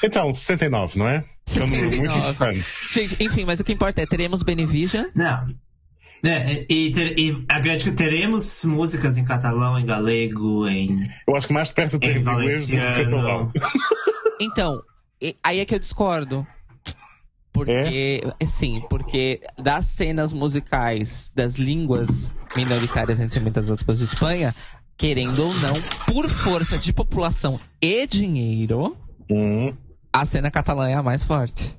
Então, 0.02 0.32
69, 0.34 0.98
não 0.98 1.08
é? 1.08 1.24
É 1.56 1.62
um 1.62 1.66
número 1.66 1.96
muito 1.96 2.12
69. 2.12 2.18
interessante. 2.58 2.92
Gente, 2.92 3.16
enfim, 3.24 3.44
mas 3.44 3.60
o 3.60 3.64
que 3.64 3.72
importa 3.72 4.02
é 4.02 4.06
teremos 4.06 4.42
Benevision. 4.42 5.06
Não. 5.14 5.54
É, 6.24 6.66
e, 6.68 6.90
ter- 6.90 7.16
e 7.18 7.44
a 7.48 7.60
grande 7.60 7.92
teremos 7.92 8.64
músicas 8.64 9.16
em 9.16 9.24
catalão, 9.24 9.78
em 9.78 9.86
galego, 9.86 10.66
em, 10.66 11.08
Eu 11.28 11.36
acho 11.36 11.46
que 11.46 11.52
mais 11.52 11.68
depressa 11.68 12.00
tem 12.00 12.10
em 12.10 12.14
de 12.14 12.28
inglês 12.28 12.66
do 12.68 12.72
que 12.76 13.04
catalão. 13.04 13.52
Então, 14.40 14.82
e- 15.22 15.36
aí 15.42 15.60
é 15.60 15.64
que 15.64 15.74
eu 15.74 15.78
discordo. 15.78 16.46
Porque, 17.52 18.20
sim, 18.46 18.82
porque 18.90 19.40
das 19.58 19.86
cenas 19.86 20.30
musicais 20.32 21.30
das 21.34 21.54
línguas 21.54 22.30
minoritárias, 22.54 23.18
entre 23.18 23.40
muitas 23.40 23.70
aspas, 23.70 23.98
de 23.98 24.04
Espanha, 24.04 24.54
querendo 24.96 25.42
ou 25.42 25.54
não, 25.54 25.72
por 26.06 26.28
força 26.28 26.76
de 26.76 26.92
população 26.92 27.58
e 27.80 28.06
dinheiro, 28.06 28.94
Hum. 29.30 29.74
a 30.12 30.24
cena 30.24 30.50
catalã 30.50 30.88
é 30.88 30.94
a 30.94 31.02
mais 31.02 31.24
forte. 31.24 31.76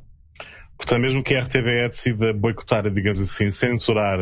Portanto, 0.78 1.02
mesmo 1.02 1.24
que 1.24 1.36
a 1.36 1.42
RTVE 1.42 1.88
decida 1.90 2.34
boicotar, 2.34 2.90
digamos 2.92 3.20
assim, 3.20 3.50
censurar 3.52 4.20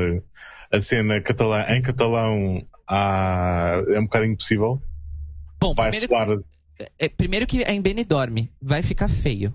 a 0.71 0.81
cena 0.81 1.19
catalã 1.19 1.65
em 1.69 1.81
catalão, 1.81 2.65
ah, 2.87 3.81
é 3.89 3.99
um 3.99 4.03
bocado 4.05 4.25
impossível. 4.25 4.81
Bom, 5.59 5.73
Vai 5.73 5.89
primeiro, 5.91 6.13
soar 6.13 6.39
é, 6.99 7.09
primeiro 7.09 7.47
que 7.47 7.63
é 7.63 7.71
em 7.71 7.81
Benidorm, 7.81 8.47
vai 8.61 8.83
ficar 8.83 9.07
feio. 9.07 9.53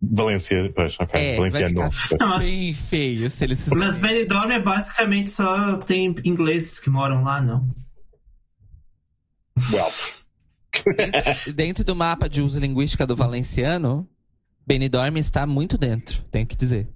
Valência, 0.00 0.72
pois, 0.74 0.98
ok. 0.98 1.20
É, 1.20 1.36
Valência 1.36 1.60
vai 1.60 1.72
não. 1.72 1.92
ficar 1.92 2.38
bem 2.38 2.74
feio 2.74 3.30
se 3.30 3.44
eles 3.44 3.68
Mas 3.68 3.98
Benidorm 3.98 4.50
é 4.50 4.58
basicamente 4.58 5.30
só 5.30 5.76
tem 5.76 6.14
ingleses 6.24 6.80
que 6.80 6.90
moram 6.90 7.22
lá, 7.22 7.40
não? 7.40 7.64
Well, 9.70 9.92
dentro, 10.96 11.52
dentro 11.52 11.84
do 11.84 11.94
mapa 11.94 12.28
de 12.28 12.40
uso 12.42 12.58
linguística 12.58 13.06
do 13.06 13.16
valenciano, 13.16 14.08
Benidorm 14.66 15.16
está 15.16 15.46
muito 15.46 15.76
dentro, 15.76 16.22
tenho 16.30 16.46
que 16.46 16.56
dizer. 16.56 16.88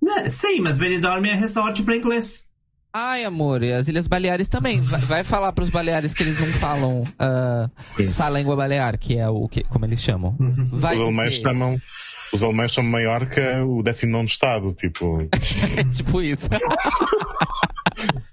Né, 0.00 0.30
Sim, 0.30 0.60
mas 0.60 0.78
Benidorm 0.78 1.24
é 1.26 1.34
resort 1.34 1.82
pra 1.82 1.96
inglês. 1.96 2.48
Ai, 2.92 3.24
amor, 3.24 3.62
e 3.62 3.72
as 3.72 3.86
Ilhas 3.86 4.08
Baleares 4.08 4.48
também. 4.48 4.80
Vai, 4.80 5.00
vai 5.00 5.24
falar 5.24 5.52
pros 5.52 5.68
baleares 5.68 6.14
que 6.14 6.22
eles 6.22 6.40
não 6.40 6.52
falam 6.54 7.04
sim. 7.76 8.06
essa 8.06 8.28
língua 8.30 8.56
balear, 8.56 8.98
que 8.98 9.18
é 9.18 9.28
o 9.28 9.46
que, 9.46 9.62
como 9.64 9.84
eles 9.84 10.00
chamam. 10.00 10.36
Vai 10.72 10.94
Os 10.94 11.00
alemães 11.00 11.30
dizer, 11.34 11.42
chamam. 11.42 11.80
Os 12.32 12.42
alemães 12.42 12.72
chamam 12.72 12.90
Maiorca 12.90 13.64
o 13.64 13.82
19 13.82 14.26
estado, 14.26 14.72
tipo. 14.72 15.18
tipo 15.94 16.22
isso. 16.22 16.48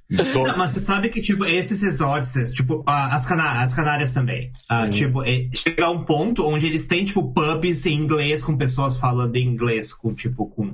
to- 0.10 0.44
Não, 0.48 0.58
mas 0.58 0.72
você 0.72 0.80
sabe 0.80 1.10
que, 1.10 1.22
tipo, 1.22 1.46
esses 1.46 1.82
resorts, 1.82 2.52
tipo, 2.54 2.84
ah, 2.86 3.16
as, 3.16 3.26
Cana 3.26 3.62
as 3.64 3.74
Canárias 3.74 4.12
também. 4.14 4.52
Ah, 4.70 4.88
Tipo, 4.90 5.24
é, 5.24 5.50
chega 5.54 5.86
a 5.86 5.92
um 5.92 6.04
ponto 6.06 6.46
onde 6.46 6.66
eles 6.68 6.86
têm, 6.86 7.06
tipo, 7.06 7.32
pubs 7.34 7.86
em 7.86 7.94
inglês 7.96 8.44
com 8.44 8.56
pessoas 8.58 8.98
falando 8.98 9.36
em 9.36 9.48
inglês, 9.48 9.92
com, 9.94 10.14
tipo, 10.14 10.48
com. 10.48 10.74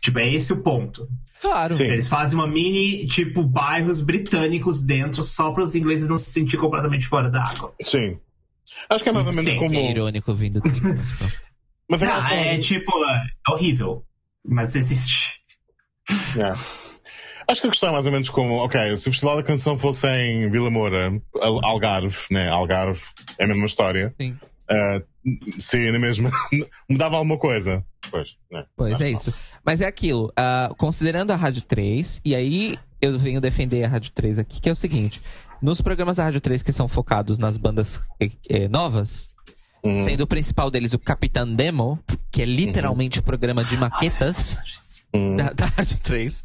Tipo, 0.00 0.18
é 0.18 0.32
esse 0.34 0.52
o 0.52 0.58
ponto. 0.62 1.08
Claro. 1.40 1.72
Sim. 1.72 1.84
Eles 1.84 2.06
fazem 2.06 2.38
uma 2.38 2.46
mini, 2.46 3.06
tipo, 3.06 3.42
bairros 3.42 4.00
britânicos 4.02 4.84
dentro 4.84 5.22
só 5.22 5.50
para 5.52 5.62
os 5.62 5.74
ingleses 5.74 6.06
não 6.08 6.18
se 6.18 6.28
sentir 6.30 6.58
completamente 6.58 7.06
fora 7.08 7.30
da 7.30 7.42
água. 7.42 7.74
Sim. 7.82 8.18
Acho 8.88 9.02
que 9.02 9.08
é 9.08 9.12
mais 9.12 9.26
ou 9.26 9.32
menos 9.32 9.54
como. 9.54 9.74
É 9.74 9.90
irônico 9.90 10.34
vindo 10.34 10.60
do 10.60 10.68
mas. 10.68 11.14
Mas 11.88 12.02
é, 12.02 12.06
Não, 12.06 12.14
aquela 12.18 12.40
é 12.40 12.58
tipo, 12.58 12.92
é 13.04 13.52
horrível. 13.52 14.04
Mas 14.46 14.74
existe. 14.76 15.40
Yeah. 16.36 16.58
Acho 17.50 17.62
que 17.62 17.66
a 17.66 17.70
questão 17.70 17.88
é 17.88 17.92
mais 17.92 18.06
ou 18.06 18.12
menos 18.12 18.30
como, 18.30 18.54
ok, 18.56 18.96
se 18.96 19.08
o 19.08 19.12
Festival 19.12 19.36
da 19.36 19.42
Canção 19.42 19.78
fosse 19.78 20.06
em 20.08 20.48
Vila 20.50 20.70
Moura, 20.70 21.20
Al- 21.40 21.64
Algarve, 21.64 22.16
né? 22.30 22.48
Algarve, 22.48 23.00
é 23.38 23.44
a 23.44 23.46
mesma 23.48 23.66
história. 23.66 24.14
Sim. 24.20 24.38
Uh, 24.70 25.60
seria 25.60 25.90
na 25.90 25.98
mesma. 25.98 26.30
mudava 26.88 27.16
alguma 27.16 27.36
coisa. 27.38 27.84
Pois, 28.10 28.28
né? 28.50 28.64
Pois 28.76 29.00
é 29.00 29.10
isso. 29.10 29.34
Mas 29.64 29.80
é 29.80 29.86
aquilo, 29.86 30.32
ah, 30.36 30.72
considerando 30.78 31.32
a 31.32 31.36
Rádio 31.36 31.62
3, 31.62 32.20
e 32.24 32.34
aí 32.34 32.76
eu 33.02 33.18
venho 33.18 33.40
defender 33.40 33.84
a 33.84 33.88
Rádio 33.88 34.12
3 34.12 34.38
aqui, 34.38 34.60
que 34.60 34.68
é 34.68 34.72
o 34.72 34.76
seguinte: 34.76 35.20
nos 35.60 35.80
programas 35.80 36.16
da 36.16 36.24
Rádio 36.24 36.40
3 36.40 36.62
que 36.62 36.72
são 36.72 36.86
focados 36.88 37.38
nas 37.38 37.56
bandas 37.56 38.00
eh, 38.20 38.30
eh, 38.48 38.68
novas, 38.68 39.28
Uhum. 39.82 39.96
Sendo 39.96 40.24
o 40.24 40.26
principal 40.26 40.70
deles 40.70 40.92
o 40.92 40.98
Capitão 40.98 41.50
Demo, 41.54 41.98
que 42.30 42.42
é 42.42 42.44
literalmente 42.44 43.18
o 43.18 43.22
programa 43.22 43.64
de 43.64 43.78
maquetas 43.78 44.58
Uhum. 45.14 45.36
da, 45.36 45.54
da 45.54 45.64
Rádio 45.64 45.98
3. 46.02 46.44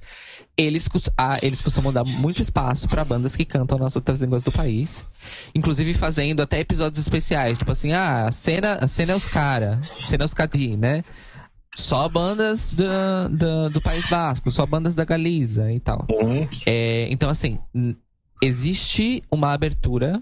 Eles, 0.57 0.87
ah, 1.17 1.37
eles 1.41 1.61
costumam 1.61 1.91
dar 1.91 2.05
muito 2.05 2.41
espaço 2.41 2.87
pra 2.87 3.03
bandas 3.03 3.35
que 3.35 3.43
cantam 3.43 3.77
nas 3.77 3.95
outras 3.95 4.21
línguas 4.21 4.41
do 4.41 4.51
país. 4.51 5.05
Inclusive 5.53 5.93
fazendo 5.93 6.41
até 6.41 6.59
episódios 6.59 6.99
especiais. 6.99 7.57
Tipo 7.57 7.71
assim, 7.73 7.91
ah, 7.91 8.25
a 8.27 8.31
cena, 8.31 8.75
a 8.75 8.87
cena 8.87 9.11
é 9.11 9.15
os 9.15 9.27
cara, 9.27 9.81
cena 9.99 10.23
é 10.23 10.25
os 10.25 10.33
cadi, 10.33 10.77
né? 10.77 11.03
Só 11.75 12.07
bandas 12.07 12.73
da, 12.73 13.27
da- 13.27 13.67
do 13.67 13.81
País 13.81 14.07
Basco, 14.07 14.49
só 14.49 14.65
bandas 14.65 14.95
da 14.95 15.03
Galiza 15.03 15.73
e 15.73 15.79
tal. 15.81 16.07
Uhum. 16.09 16.47
É, 16.65 17.07
então, 17.11 17.29
assim, 17.29 17.59
existe 18.41 19.21
uma 19.29 19.53
abertura 19.53 20.21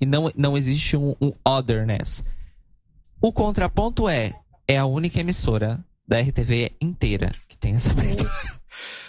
e 0.00 0.06
não, 0.06 0.30
não 0.36 0.56
existe 0.56 0.96
um, 0.96 1.16
um 1.20 1.32
otherness. 1.44 2.24
O 3.20 3.32
contraponto 3.32 4.08
é, 4.08 4.34
é 4.68 4.78
a 4.78 4.86
única 4.86 5.18
emissora 5.18 5.84
da 6.06 6.20
RTV 6.20 6.76
inteira 6.80 7.30
que 7.48 7.56
tem 7.56 7.74
essa 7.74 7.90
abertura. 7.90 8.30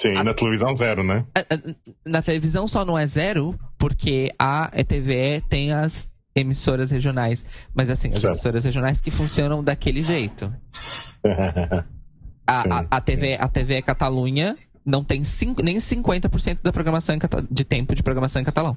Sim, 0.00 0.12
Ah. 0.16 0.24
na 0.24 0.32
televisão 0.34 0.74
zero, 0.74 1.02
né? 1.04 1.24
A- 1.36 1.40
a- 1.40 1.74
Na 2.10 2.22
televisão 2.22 2.66
só 2.66 2.84
não 2.84 2.98
é 2.98 3.06
zero, 3.06 3.58
porque 3.78 4.32
a 4.38 4.70
ETVE 4.74 5.42
tem 5.48 5.72
as 5.72 6.08
emissoras 6.34 6.90
regionais. 6.90 7.44
Mas 7.74 7.90
assim, 7.90 8.10
as 8.14 8.22
emissoras 8.24 8.64
regionais 8.64 9.00
que 9.00 9.10
funcionam 9.10 9.62
daquele 9.62 10.02
jeito. 10.02 10.52
A, 12.46 12.62
a, 12.78 12.86
a, 12.96 13.00
TV, 13.00 13.34
a 13.38 13.46
TV 13.46 13.80
Catalunha 13.80 14.56
não 14.84 15.04
tem 15.04 15.22
cinco, 15.22 15.62
nem 15.62 15.76
50% 15.78 16.58
da 16.62 16.72
programação 16.72 17.16
de 17.48 17.64
tempo 17.64 17.94
de 17.94 18.02
programação 18.02 18.42
em 18.42 18.44
catalão. 18.44 18.76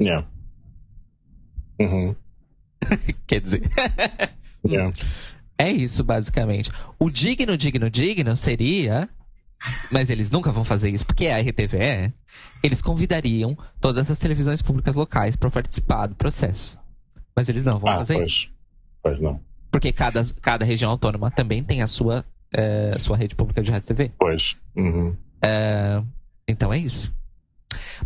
yeah. 0.00 0.24
Uhum. 1.80 2.14
Quer 3.26 3.40
dizer, 3.40 3.62
Yeah. 4.64 4.94
é 5.58 5.68
isso 5.72 6.04
basicamente. 6.04 6.70
O 6.98 7.10
digno, 7.10 7.56
digno, 7.56 7.90
digno 7.90 8.36
seria. 8.36 9.08
Mas 9.90 10.08
eles 10.10 10.30
nunca 10.30 10.52
vão 10.52 10.64
fazer 10.64 10.90
isso, 10.90 11.04
porque 11.06 11.26
a 11.26 11.40
RTVE, 11.40 12.12
eles 12.62 12.80
convidariam 12.80 13.56
todas 13.80 14.10
as 14.10 14.18
televisões 14.18 14.62
públicas 14.62 14.94
locais 14.96 15.34
para 15.36 15.50
participar 15.50 16.06
do 16.06 16.14
processo. 16.14 16.78
Mas 17.34 17.48
eles 17.48 17.64
não 17.64 17.78
vão 17.78 17.90
Ah, 17.90 17.96
fazer 17.98 18.22
isso. 18.22 18.48
pois. 19.02 19.16
Pois 19.16 19.20
não. 19.20 19.40
Porque 19.70 19.92
cada, 19.92 20.22
cada 20.40 20.64
região 20.64 20.90
autônoma 20.90 21.30
também 21.30 21.62
tem 21.62 21.82
a 21.82 21.86
sua, 21.86 22.24
eh, 22.52 22.96
sua 22.98 23.16
rede 23.16 23.34
pública 23.34 23.62
de 23.62 23.70
rádio 23.70 23.88
TV. 23.88 24.12
Pois. 24.18 24.56
Uhum. 24.76 25.14
Então 26.46 26.72
é 26.72 26.78
isso. 26.78 27.12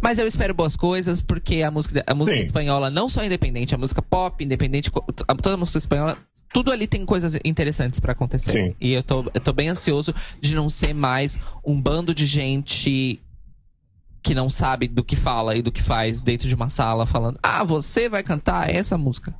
Mas 0.00 0.18
eu 0.18 0.26
espero 0.26 0.54
boas 0.54 0.74
coisas, 0.74 1.22
porque 1.22 1.62
a 1.62 1.70
música, 1.70 2.02
a 2.06 2.14
música 2.14 2.36
Sim. 2.36 2.42
espanhola, 2.42 2.90
não 2.90 3.08
só 3.08 3.22
independente, 3.24 3.74
a 3.74 3.78
música 3.78 4.02
pop, 4.02 4.42
independente, 4.44 4.90
toda 4.90 5.54
a 5.54 5.56
música 5.56 5.78
espanhola, 5.78 6.18
tudo 6.52 6.70
ali 6.70 6.86
tem 6.86 7.04
coisas 7.06 7.38
interessantes 7.44 7.98
pra 8.00 8.12
acontecer. 8.12 8.50
Sim. 8.52 8.74
E 8.80 8.92
eu 8.92 9.02
tô, 9.02 9.24
eu 9.34 9.40
tô 9.40 9.52
bem 9.52 9.68
ansioso 9.68 10.14
de 10.40 10.54
não 10.54 10.68
ser 10.70 10.92
mais 10.94 11.38
um 11.64 11.80
bando 11.80 12.14
de 12.14 12.26
gente 12.26 13.20
que 14.22 14.34
não 14.34 14.48
sabe 14.48 14.86
do 14.86 15.02
que 15.02 15.16
fala 15.16 15.56
e 15.56 15.62
do 15.62 15.72
que 15.72 15.82
faz 15.82 16.20
dentro 16.20 16.46
de 16.48 16.54
uma 16.54 16.68
sala 16.70 17.06
falando: 17.06 17.38
Ah, 17.42 17.64
você 17.64 18.08
vai 18.08 18.22
cantar 18.22 18.70
essa 18.70 18.96
música. 18.98 19.34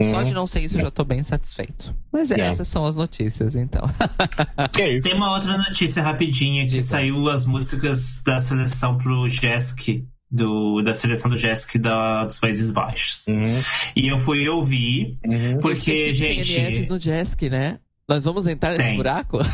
Só 0.00 0.18
Uhum. 0.18 0.24
de 0.24 0.32
não 0.32 0.46
ser 0.46 0.60
isso, 0.60 0.78
eu 0.78 0.82
já 0.84 0.90
tô 0.92 1.04
bem 1.04 1.24
satisfeito. 1.24 1.92
Mas 2.12 2.30
Yeah. 2.30 2.48
essas 2.52 2.68
são 2.68 2.86
as 2.86 2.94
notícias, 2.94 3.56
então. 3.56 3.82
É 4.78 4.94
isso. 4.94 5.08
Tem 5.08 5.16
uma 5.16 5.32
outra 5.34 5.58
notícia 5.58 6.00
rapidinha 6.04 6.62
que 6.64 6.70
Diga. 6.70 6.82
saiu 6.82 7.28
as 7.28 7.44
músicas 7.44 8.22
da 8.24 8.38
seleção 8.38 8.96
pro 8.96 9.28
JESC, 9.28 10.06
do, 10.30 10.82
da 10.82 10.92
seleção 10.94 11.30
do 11.30 11.36
JESC 11.38 11.78
da, 11.78 12.24
dos 12.24 12.38
Países 12.38 12.70
Baixos. 12.70 13.26
Uhum. 13.28 13.60
E 13.96 14.08
eu 14.12 14.18
fui 14.18 14.48
ouvir, 14.48 15.16
Uhum. 15.26 15.58
porque, 15.60 16.12
que 16.12 16.18
tem 16.18 16.44
gente. 16.44 16.60
NFs 16.60 16.88
no 16.88 16.98
Jesk, 16.98 17.42
né? 17.48 17.78
Nós 18.08 18.24
vamos 18.24 18.46
entrar 18.46 18.70
nesse 18.70 18.82
Tem. 18.82 18.96
buraco? 18.96 19.38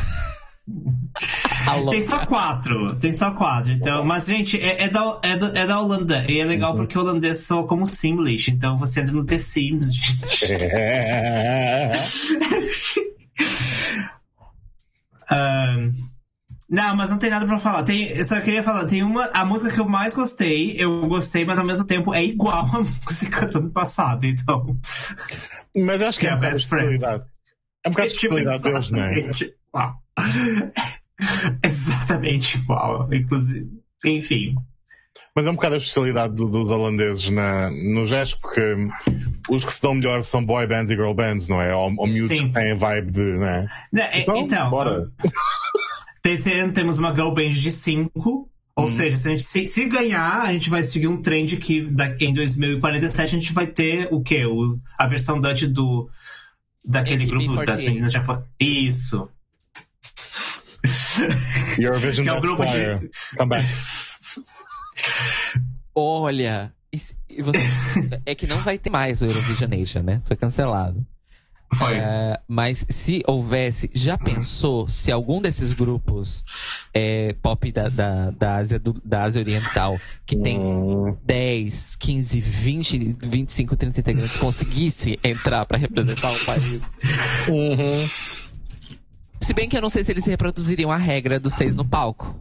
Tem 1.91 2.01
só 2.01 2.25
quatro, 2.25 2.95
tem 2.95 3.13
só 3.13 3.29
quatro. 3.31 3.71
Então, 3.71 4.03
mas, 4.03 4.25
gente, 4.25 4.59
é, 4.59 4.83
é 4.85 4.89
da, 4.89 5.19
é, 5.23 5.37
do- 5.37 5.55
é 5.57 5.67
da 5.67 5.79
Holanda. 5.79 6.25
E 6.27 6.39
é 6.39 6.43
legal 6.45 6.71
Uhum. 6.71 6.77
porque 6.77 6.97
o 6.97 7.01
holandês 7.01 7.45
soa 7.45 7.67
como 7.67 7.85
Simlish. 7.85 8.49
Então 8.49 8.75
você 8.77 9.01
entra 9.01 9.13
no 9.13 9.23
The 9.23 9.37
Sims, 9.37 9.93
gente. 9.93 10.47
Ahn, 15.29 15.91
não, 16.69 16.95
mas 16.95 17.11
não 17.11 17.17
tem 17.17 17.29
nada 17.29 17.45
pra 17.45 17.57
falar. 17.57 17.83
Tem, 17.83 18.09
eu 18.09 18.25
só 18.25 18.39
queria 18.41 18.63
falar, 18.63 18.85
tem 18.85 19.03
uma. 19.03 19.25
A 19.33 19.45
música 19.45 19.71
que 19.73 19.79
eu 19.79 19.87
mais 19.87 20.13
gostei, 20.13 20.75
eu 20.77 21.07
gostei, 21.07 21.45
mas 21.45 21.59
ao 21.59 21.65
mesmo 21.65 21.85
tempo 21.85 22.13
é 22.13 22.23
igual 22.23 22.65
a 22.65 22.79
música 23.05 23.45
do 23.45 23.57
ano 23.59 23.69
passado. 23.71 24.25
Então. 24.25 24.77
Mas 25.75 26.01
eu 26.01 26.07
acho 26.07 26.19
que 26.19 26.25
Que 26.25 26.31
é 26.31 26.33
é 26.33 26.35
um 26.35 26.39
bocado 26.39 26.57
de 26.57 26.65
Best 26.65 26.73
especialidade. 26.73 27.23
É 27.83 27.89
um 27.89 27.91
bocado 27.91 28.09
de 28.09 28.15
especialidade 28.15 28.63
deles, 28.63 28.89
não 28.91 29.03
é? 29.03 29.11
exatamente 29.19 29.53
igual. 29.69 30.03
Exatamente 31.63 32.57
igual. 32.57 33.13
Inclusive. 33.13 33.69
Enfim. 34.05 34.55
Mas 35.35 35.45
é 35.45 35.49
um 35.49 35.55
bocado 35.55 35.75
a 35.75 35.77
especialidade 35.77 36.33
do- 36.35 36.45
dos 36.49 36.71
holandeses 36.71 37.29
na, 37.29 37.69
no 37.69 38.05
gesto, 38.05 38.39
porque 38.39 38.61
os 39.49 39.65
que 39.65 39.73
se 39.73 39.81
dão 39.81 39.93
melhor 39.93 40.23
são 40.23 40.43
boy 40.45 40.65
bands 40.65 40.89
e 40.91 40.95
girl 40.95 41.13
bands, 41.13 41.47
não 41.49 41.61
é? 41.61 41.75
Ou, 41.75 41.93
ou 41.97 42.07
miúdos 42.07 42.39
que 42.39 42.49
têm 42.53 42.71
a 42.71 42.75
vibe 42.75 43.11
de, 43.11 43.21
não 43.23 43.47
é? 43.47 43.67
Né, 43.91 44.09
Então, 44.21 44.37
então, 44.37 44.69
bora. 44.69 45.11
Esse 46.25 46.51
ano 46.51 46.73
temos 46.73 46.97
uma 46.97 47.13
girl 47.13 47.31
band 47.31 47.49
de 47.49 47.71
5. 47.71 48.49
Ou 48.77 48.89
seja, 48.89 49.15
se, 49.15 49.27
a 49.27 49.31
gente, 49.31 49.43
se, 49.43 49.67
se 49.69 49.85
ganhar, 49.85 50.41
a 50.41 50.51
gente 50.51 50.69
vai 50.69 50.83
seguir 50.83 51.07
um 51.07 51.21
trend 51.21 51.55
que 51.57 51.81
daqui 51.87 52.25
em 52.25 52.33
2047 52.33 53.21
a 53.35 53.39
gente 53.39 53.53
vai 53.53 53.67
ter 53.67 54.09
o 54.11 54.21
quê? 54.21 54.45
O, 54.45 54.63
a 54.97 55.07
versão 55.07 55.39
Dutch 55.39 55.63
do 55.63 56.09
daquele 56.85 57.25
grupo 57.25 57.55
das 57.65 57.79
AKB48. 57.81 57.85
meninas 57.87 58.11
japonesas. 58.11 58.47
Isso. 58.59 59.29
Eurovision 61.79 62.23
Que 62.25 62.29
é 62.29 62.33
o 62.33 62.41
grupo 62.41 62.65
de-. 62.65 63.09
Come 63.37 63.49
back. 63.49 63.67
Olha, 65.95 66.73
você- 66.93 67.15
é 68.25 68.35
que 68.35 68.45
não 68.45 68.59
vai 68.59 68.77
ter 68.77 68.89
mais 68.89 69.21
o 69.21 69.25
Eurovision 69.25 69.69
Nation, 69.69 70.01
né? 70.01 70.21
Foi 70.25 70.35
cancelado. 70.35 71.05
Foi. 71.73 71.97
É, 71.97 72.39
mas 72.47 72.85
se 72.89 73.21
houvesse, 73.27 73.89
já 73.93 74.17
pensou 74.17 74.87
se 74.87 75.11
algum 75.11 75.41
desses 75.41 75.73
grupos 75.73 76.45
é, 76.93 77.33
pop 77.41 77.69
da, 77.71 77.89
da, 77.89 78.29
da, 78.31 78.55
Ásia, 78.55 78.79
do- 78.79 79.01
da 79.03 79.23
Ásia 79.23 79.41
Oriental, 79.41 79.99
que 80.25 80.37
tem 80.37 80.57
Hum, 80.59 81.17
10, 81.25 81.95
15, 81.97 82.39
20, 82.39 83.17
25, 83.27 83.75
30 83.75 83.99
integrantes, 83.99 84.37
conseguisse 84.37 85.19
entrar 85.23 85.65
pra 85.65 85.77
representar 85.77 86.31
o 86.31 86.45
país? 86.45 86.81
uhum. 87.49 88.07
Se 89.41 89.53
bem 89.53 89.67
que 89.67 89.75
eu 89.77 89.81
não 89.81 89.89
sei 89.89 90.03
se 90.03 90.11
eles 90.11 90.25
reproduziriam 90.25 90.91
a 90.91 90.97
regra 90.97 91.39
dos 91.39 91.53
seis 91.53 91.75
no 91.75 91.83
palco. 91.85 92.39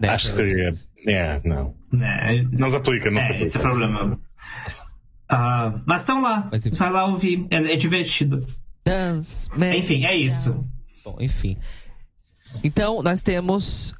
Né? 0.00 0.10
Acho 0.10 0.26
que 0.28 0.32
seria. 0.32 0.70
É, 1.06 1.40
não. 1.44 1.74
Né? 1.92 2.46
Não 2.52 2.70
se 2.70 2.76
aplica, 2.76 3.10
não 3.10 3.20
se 3.20 3.32
É, 3.32 3.42
esse 3.42 3.56
é 3.56 3.60
o 3.60 3.62
aplica. 3.66 3.88
problema. 3.88 4.20
Ah, 5.28 5.80
mas 5.84 6.00
estão 6.02 6.22
lá. 6.22 6.48
Mas. 6.52 6.66
Vai 6.68 6.90
lá 6.90 7.06
ouvir. 7.06 7.46
É, 7.50 7.56
é 7.72 7.76
divertido. 7.76 8.40
Dance, 8.86 9.50
man. 9.58 9.74
Enfim, 9.74 10.04
é 10.04 10.14
isso. 10.16 10.64
Bom, 11.04 11.16
enfim. 11.20 11.56
Então, 12.62 13.02
nós 13.02 13.20
temos 13.20 13.92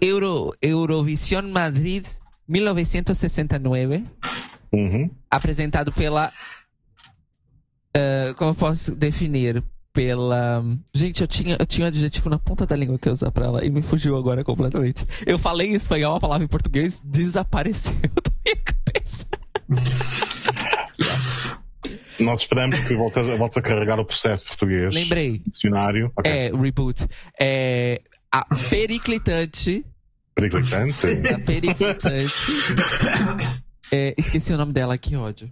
Euro, 0.00 0.52
Eurovision 0.62 1.44
Madrid 1.50 2.06
1969, 2.48 4.04
Uhum. 4.72 5.10
apresentado 5.30 5.92
pela. 5.92 6.32
ah, 7.96 8.34
como 8.36 8.50
eu 8.52 8.54
posso 8.54 8.94
definir? 8.94 9.62
Pela. 9.92 10.64
Gente, 10.94 11.20
eu 11.20 11.26
tinha, 11.28 11.56
eu 11.60 11.66
tinha 11.66 11.84
um 11.84 11.88
adjetivo 11.88 12.30
na 12.30 12.38
ponta 12.38 12.64
da 12.64 12.74
língua 12.74 12.98
que 12.98 13.06
eu 13.08 13.10
ia 13.10 13.14
usar 13.14 13.30
pra 13.30 13.44
ela 13.44 13.62
e 13.64 13.68
me 13.68 13.82
fugiu 13.82 14.16
agora 14.16 14.42
completamente. 14.42 15.04
Eu 15.26 15.38
falei 15.38 15.68
em 15.68 15.74
espanhol, 15.74 16.16
a 16.16 16.20
palavra 16.20 16.44
em 16.44 16.48
português 16.48 17.02
desapareceu 17.04 17.92
da 18.00 18.32
minha 18.42 18.56
cabeça. 18.56 19.26
Nós 22.24 22.40
esperamos 22.40 22.78
que 22.80 22.94
voltes, 22.94 23.26
voltes 23.38 23.56
a 23.58 23.62
carregar 23.62 23.98
o 24.00 24.04
processo 24.04 24.46
português. 24.46 24.94
Lembrei. 24.94 25.42
Dicionário. 25.46 26.12
Ok. 26.16 26.30
É, 26.30 26.50
reboot. 26.54 27.06
É. 27.40 28.00
A 28.30 28.44
periclitante. 28.70 29.84
Periclitante. 30.34 31.06
A 31.34 31.38
periclitante. 31.38 32.32
É, 33.92 34.14
esqueci 34.16 34.52
o 34.52 34.56
nome 34.56 34.72
dela, 34.72 34.96
que 34.96 35.14
ódio. 35.16 35.50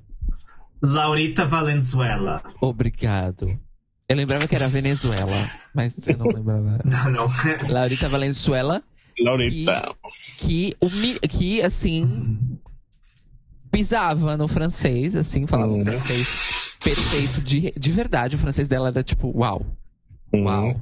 Laurita 0.83 1.44
Valenzuela. 1.44 2.42
Obrigado. 2.61 3.59
Eu 4.09 4.16
lembrava 4.16 4.48
que 4.48 4.54
era 4.56 4.66
Venezuela, 4.66 5.50
mas 5.74 5.92
eu 6.06 6.16
não 6.16 6.26
lembrava. 6.26 6.80
Não, 6.85 7.11
não. 7.11 7.28
Laurita 7.68 8.09
Valenzuela, 8.09 8.83
Laurita. 9.20 9.94
que, 10.38 10.74
umi- 10.80 11.20
que 11.20 11.62
assim, 11.62 12.38
pisava 13.70 14.37
no 14.37 14.48
francês, 14.48 15.14
assim, 15.14 15.46
falava 15.46 15.72
um 15.72 15.76
Uhum. 15.78 15.85
francês 15.85 16.60
perfeito 16.83 17.40
de, 17.40 17.73
de 17.77 17.93
verdade. 17.93 18.37
O 18.37 18.38
francês 18.38 18.66
dela 18.69 18.88
era 18.88 19.03
tipo, 19.03 19.31
uau, 19.37 19.64
Uhum. 20.33 20.45
uau. 20.45 20.81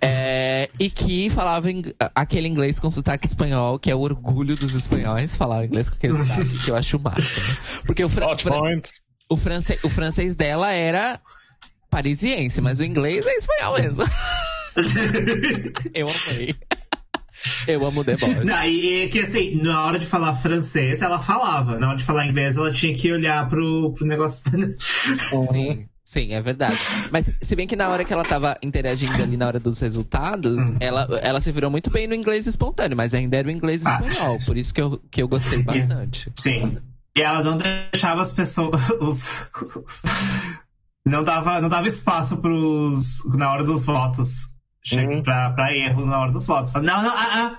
É, 0.00 0.68
e 0.80 0.90
que 0.90 1.30
falava 1.30 1.68
aquele 2.16 2.48
inglês 2.48 2.80
com 2.80 2.90
sotaque 2.90 3.26
espanhol, 3.28 3.78
que 3.78 3.90
é 3.90 3.94
o 3.94 4.00
orgulho 4.00 4.56
dos 4.56 4.74
espanhóis, 4.74 5.36
falar 5.36 5.64
inglês 5.64 5.88
com 5.88 5.96
aquele 5.96 6.16
sotaque, 6.16 6.58
que 6.64 6.70
eu 6.70 6.76
acho 6.76 6.98
máximo. 6.98 7.56
Porque 7.86 8.02
o, 8.04 8.08
fran- 8.08 8.36
fran-. 8.36 8.80
O 9.30 9.36
francês, 9.36 9.82
o 9.84 9.88
francês 9.88 10.34
dela 10.34 10.70
era 10.72 11.20
parisiense, 11.90 12.60
mas 12.60 12.80
o 12.80 12.84
inglês 12.84 13.24
é 13.24 13.36
espanhol 13.36 13.74
mesmo. 13.80 14.04
Eu 15.94 16.08
amei. 16.08 16.54
Eu 17.66 17.84
amo 17.86 18.04
The 18.04 18.16
Boys. 18.16 18.44
Não, 18.44 18.64
e, 18.64 19.08
que 19.08 19.20
assim, 19.20 19.56
na 19.62 19.84
hora 19.84 19.98
de 19.98 20.06
falar 20.06 20.34
francês, 20.34 21.02
ela 21.02 21.18
falava. 21.18 21.78
Na 21.78 21.88
hora 21.88 21.96
de 21.96 22.04
falar 22.04 22.26
inglês, 22.26 22.56
ela 22.56 22.70
tinha 22.72 22.94
que 22.96 23.10
olhar 23.12 23.48
pro, 23.48 23.92
pro 23.94 24.06
negócio. 24.06 24.44
Sim, 24.78 25.86
sim, 26.02 26.32
é 26.34 26.40
verdade. 26.40 26.76
Mas 27.10 27.30
se 27.40 27.56
bem 27.56 27.66
que 27.66 27.76
na 27.76 27.88
hora 27.88 28.04
que 28.04 28.12
ela 28.12 28.22
tava 28.24 28.56
interagindo 28.62 29.22
ali 29.22 29.36
na 29.36 29.46
hora 29.46 29.58
dos 29.60 29.80
resultados, 29.80 30.62
ela, 30.80 31.08
ela 31.22 31.40
se 31.40 31.50
virou 31.52 31.70
muito 31.70 31.90
bem 31.90 32.06
no 32.06 32.14
inglês 32.14 32.46
espontâneo, 32.46 32.96
mas 32.96 33.14
ainda 33.14 33.36
era 33.36 33.48
o 33.48 33.50
inglês 33.50 33.84
Ah. 33.86 34.00
espanhol. 34.06 34.38
Por 34.44 34.56
isso 34.56 34.72
que 34.72 34.80
eu, 34.80 35.00
que 35.10 35.22
eu 35.22 35.28
gostei 35.28 35.62
bastante. 35.62 36.30
Sim. 36.36 36.78
E 37.16 37.20
ela 37.22 37.42
não 37.42 37.56
deixava 37.56 38.20
as 38.22 38.32
pessoas. 38.32 38.80
os- 39.00 39.50
os- 39.76 40.02
não, 41.06 41.22
dava, 41.22 41.60
não 41.60 41.68
dava 41.68 41.86
espaço 41.88 42.38
pros. 42.38 43.18
na 43.34 43.50
hora 43.52 43.62
dos 43.64 43.84
votos. 43.84 44.53
Chega 44.86 45.10
Uhum. 45.10 45.22
pra, 45.22 45.50
pra 45.50 45.74
erro 45.74 46.04
na 46.06 46.18
hora 46.20 46.32
dos 46.32 46.44
votos. 46.44 46.70
Fala, 46.70 46.84
Não, 46.84 47.02
não, 47.02 47.10
ah, 47.10 47.56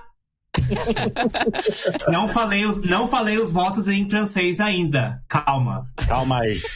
não, 2.10 2.28
falei 2.28 2.64
os, 2.64 2.80
não 2.82 3.06
falei 3.06 3.38
os 3.38 3.50
votos 3.50 3.88
em 3.88 4.08
francês 4.08 4.58
ainda. 4.60 5.22
Calma. 5.28 5.86
Calma 6.06 6.40
aí. 6.40 6.60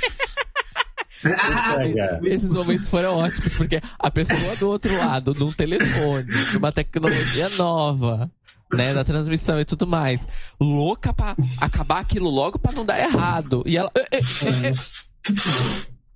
Ah. 1.22 2.18
Esses 2.22 2.50
momentos 2.50 2.88
foram 2.88 3.18
ótimos, 3.18 3.54
porque 3.54 3.78
a 3.98 4.10
pessoa 4.10 4.56
do 4.56 4.70
outro 4.70 4.96
lado, 4.96 5.34
num 5.34 5.52
telefone, 5.52 6.26
numa 6.54 6.72
tecnologia 6.72 7.46
nova, 7.58 8.30
né, 8.72 8.94
na 8.94 9.04
transmissão 9.04 9.60
e 9.60 9.66
tudo 9.66 9.86
mais, 9.86 10.26
louca 10.58 11.12
pra 11.12 11.36
acabar 11.60 11.98
aquilo 12.00 12.30
logo 12.30 12.58
pra 12.58 12.72
não 12.72 12.86
dar 12.86 12.98
errado. 12.98 13.62
E 13.66 13.76
ela. 13.76 13.90
"Eh, 13.94 14.22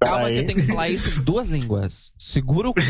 Calma, 0.04 0.18
que 0.20 0.24
Peraí. 0.26 0.36
eu 0.38 0.46
tenho 0.46 0.60
que 0.60 0.66
falar 0.66 0.88
isso 0.88 1.20
em 1.20 1.24
duas 1.24 1.48
línguas. 1.48 2.12
Segura 2.18 2.68
o 2.70 2.74
cu. 2.74 2.80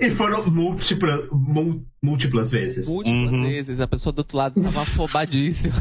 e 0.00 0.10
foram 0.10 0.44
múltiplas, 0.50 1.28
mu- 1.30 1.84
múltiplas 2.02 2.50
vezes. 2.50 2.88
múltiplas 2.88 3.30
Uhum. 3.32 3.42
vezes. 3.42 3.80
A 3.80 3.86
pessoa 3.86 4.12
do 4.12 4.18
outro 4.18 4.36
lado 4.36 4.60
tava 4.60 4.82
afobadíssima. 4.82 5.74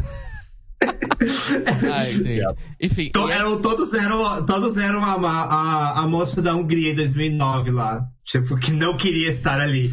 Ai, 1.93 2.11
gente. 2.11 2.55
Enfim. 2.81 3.09
To- 3.13 3.29
eram, 3.29 3.61
todos 3.61 3.93
eram, 3.93 4.45
todos 4.45 4.77
eram 4.77 5.03
a, 5.03 5.13
a, 5.13 5.99
a 6.01 6.07
moça 6.07 6.41
da 6.41 6.55
Hungria 6.55 6.91
em 6.91 6.95
2009 6.95 7.71
lá. 7.71 8.05
Tipo, 8.25 8.57
que 8.57 8.71
não 8.71 8.95
queria 8.97 9.29
estar 9.29 9.59
ali. 9.59 9.91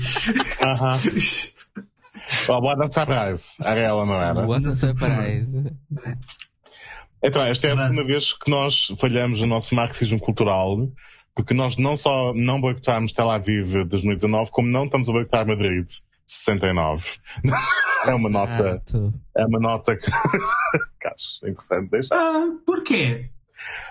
Aham. 0.62 0.96
A 2.48 2.52
Boa 2.60 2.90
Surprise. 2.90 3.56
Era 3.60 3.80
ela, 3.80 4.06
não 4.06 4.14
era? 4.14 4.46
What 4.46 4.66
a 4.68 4.72
surprise. 4.72 5.72
Então, 7.22 7.42
esta 7.42 7.66
é 7.68 7.72
a 7.72 7.76
Mas- 7.76 7.84
segunda 7.86 8.04
vez 8.04 8.32
que 8.32 8.50
nós 8.50 8.86
falhamos 8.98 9.40
no 9.40 9.46
nosso 9.46 9.74
marxismo 9.74 10.18
cultural, 10.20 10.88
porque 11.34 11.54
nós 11.54 11.76
não 11.76 11.96
só 11.96 12.32
não 12.34 12.60
boicotámos 12.60 13.12
Tel 13.12 13.30
Aviv 13.30 13.72
de 13.82 13.84
2019, 13.84 14.50
como 14.50 14.68
não 14.68 14.84
estamos 14.84 15.08
a 15.08 15.12
boicotar 15.12 15.46
Madrid 15.46 15.84
de 15.86 15.92
69. 16.26 17.04
É 18.06 18.14
uma 18.14 18.28
nota, 18.28 18.82
é 19.36 19.44
uma 19.46 19.58
nota 19.58 19.96
que, 19.96 20.06
acho 21.06 21.38
interessante. 21.42 21.90
Deixa. 21.90 22.08
Ah, 22.14 22.46
por 22.66 22.82
quê? 22.84 23.30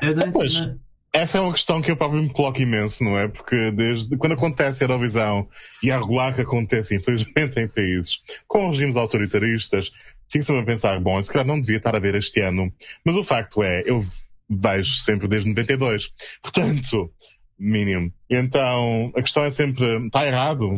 Eu 0.01 0.15
não 0.15 0.31
Pois. 0.31 0.55
entendo. 0.55 0.79
Essa 1.13 1.39
é 1.39 1.41
uma 1.41 1.51
questão 1.53 1.81
que 1.81 1.89
eu 1.89 1.97
próprio 1.97 2.21
me 2.21 2.29
coloco 2.29 2.61
imenso, 2.61 3.03
não 3.03 3.17
é? 3.17 3.27
Porque 3.27 3.71
desde 3.71 4.15
quando 4.17 4.33
acontece 4.33 4.83
a 4.83 4.85
Eurovisão, 4.85 5.47
e 5.81 5.89
é 5.89 5.97
regular 5.97 6.35
que 6.35 6.41
acontece, 6.41 6.95
infelizmente, 6.95 7.59
em 7.59 7.67
países 7.67 8.21
com 8.47 8.67
regimes 8.67 8.95
autoritaristas, 8.95 9.91
fico 10.29 10.43
sempre 10.43 10.61
a 10.61 10.65
pensar, 10.65 10.99
bom, 10.99 11.21
se 11.21 11.31
calhar 11.31 11.47
não 11.47 11.59
devia 11.59 11.77
estar 11.77 11.95
a 11.95 11.99
ver 11.99 12.15
este 12.15 12.41
ano. 12.41 12.71
Mas 13.03 13.15
o 13.15 13.23
facto 13.23 13.63
é, 13.63 13.83
eu 13.85 14.01
vejo 14.49 14.95
sempre 14.95 15.27
desde 15.27 15.49
92. 15.49 16.11
Portanto, 16.41 17.11
mínimo. 17.57 18.11
Então, 18.29 19.11
a 19.15 19.21
questão 19.21 19.43
é 19.43 19.51
sempre, 19.51 20.05
está 20.05 20.25
errado? 20.25 20.73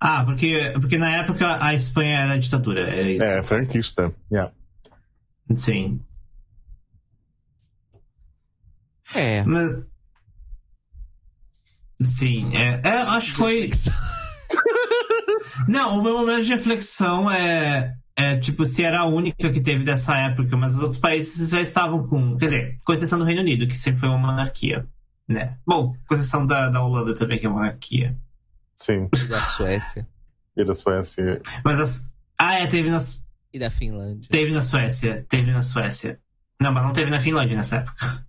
Ah, 0.00 0.24
porque, 0.24 0.72
porque 0.74 0.96
na 0.96 1.16
época 1.16 1.62
a 1.62 1.74
Espanha 1.74 2.20
era 2.20 2.38
ditadura, 2.38 2.82
era 2.82 3.10
isso. 3.10 3.24
É, 3.24 3.42
franquista. 3.42 4.12
Yeah. 4.30 4.52
Sim. 5.56 6.00
É. 9.14 9.42
Mas... 9.42 9.82
Sim, 12.04 12.56
é, 12.56 12.80
é, 12.84 12.90
acho 12.90 13.32
que 13.32 13.38
foi. 13.38 13.70
Não, 15.66 15.98
o 15.98 16.02
meu 16.02 16.18
momento 16.18 16.44
de 16.44 16.50
reflexão 16.50 17.30
é, 17.30 17.96
é 18.16 18.36
tipo 18.38 18.64
se 18.66 18.84
era 18.84 19.00
a 19.00 19.04
única 19.06 19.50
que 19.50 19.60
teve 19.60 19.84
dessa 19.84 20.16
época, 20.16 20.56
mas 20.56 20.74
os 20.74 20.80
outros 20.82 20.98
países 21.00 21.50
já 21.50 21.60
estavam 21.60 22.06
com. 22.06 22.36
Quer 22.36 22.44
dizer, 22.44 22.78
com 22.84 22.92
exceção 22.92 23.18
do 23.18 23.24
Reino 23.24 23.40
Unido, 23.40 23.66
que 23.66 23.76
sempre 23.76 24.00
foi 24.00 24.08
uma 24.08 24.18
monarquia. 24.18 24.86
Né? 25.26 25.56
Bom, 25.66 25.94
com 26.06 26.14
exceção 26.14 26.46
da, 26.46 26.68
da 26.70 26.82
Holanda 26.82 27.14
também, 27.14 27.38
que 27.38 27.46
é 27.46 27.48
uma 27.48 27.58
monarquia. 27.60 28.16
Sim. 28.74 29.08
E 29.14 29.26
da 29.26 29.40
Suécia. 29.40 30.08
E 30.56 30.64
da 30.64 30.74
Suécia. 30.74 31.42
Mas 31.64 31.80
as. 31.80 32.14
Ah, 32.38 32.54
é, 32.54 32.66
teve, 32.66 32.88
nas, 32.88 33.26
E 33.52 33.58
da 33.58 33.70
Finlândia. 33.70 34.28
teve 34.30 34.52
na 34.52 34.62
Suécia. 34.62 35.26
Teve 35.28 35.50
na 35.50 35.60
Suécia. 35.62 36.20
Não, 36.60 36.72
mas 36.72 36.82
não 36.84 36.92
teve 36.92 37.10
na 37.10 37.20
Finlândia 37.20 37.56
nessa 37.56 37.78
época. 37.78 38.26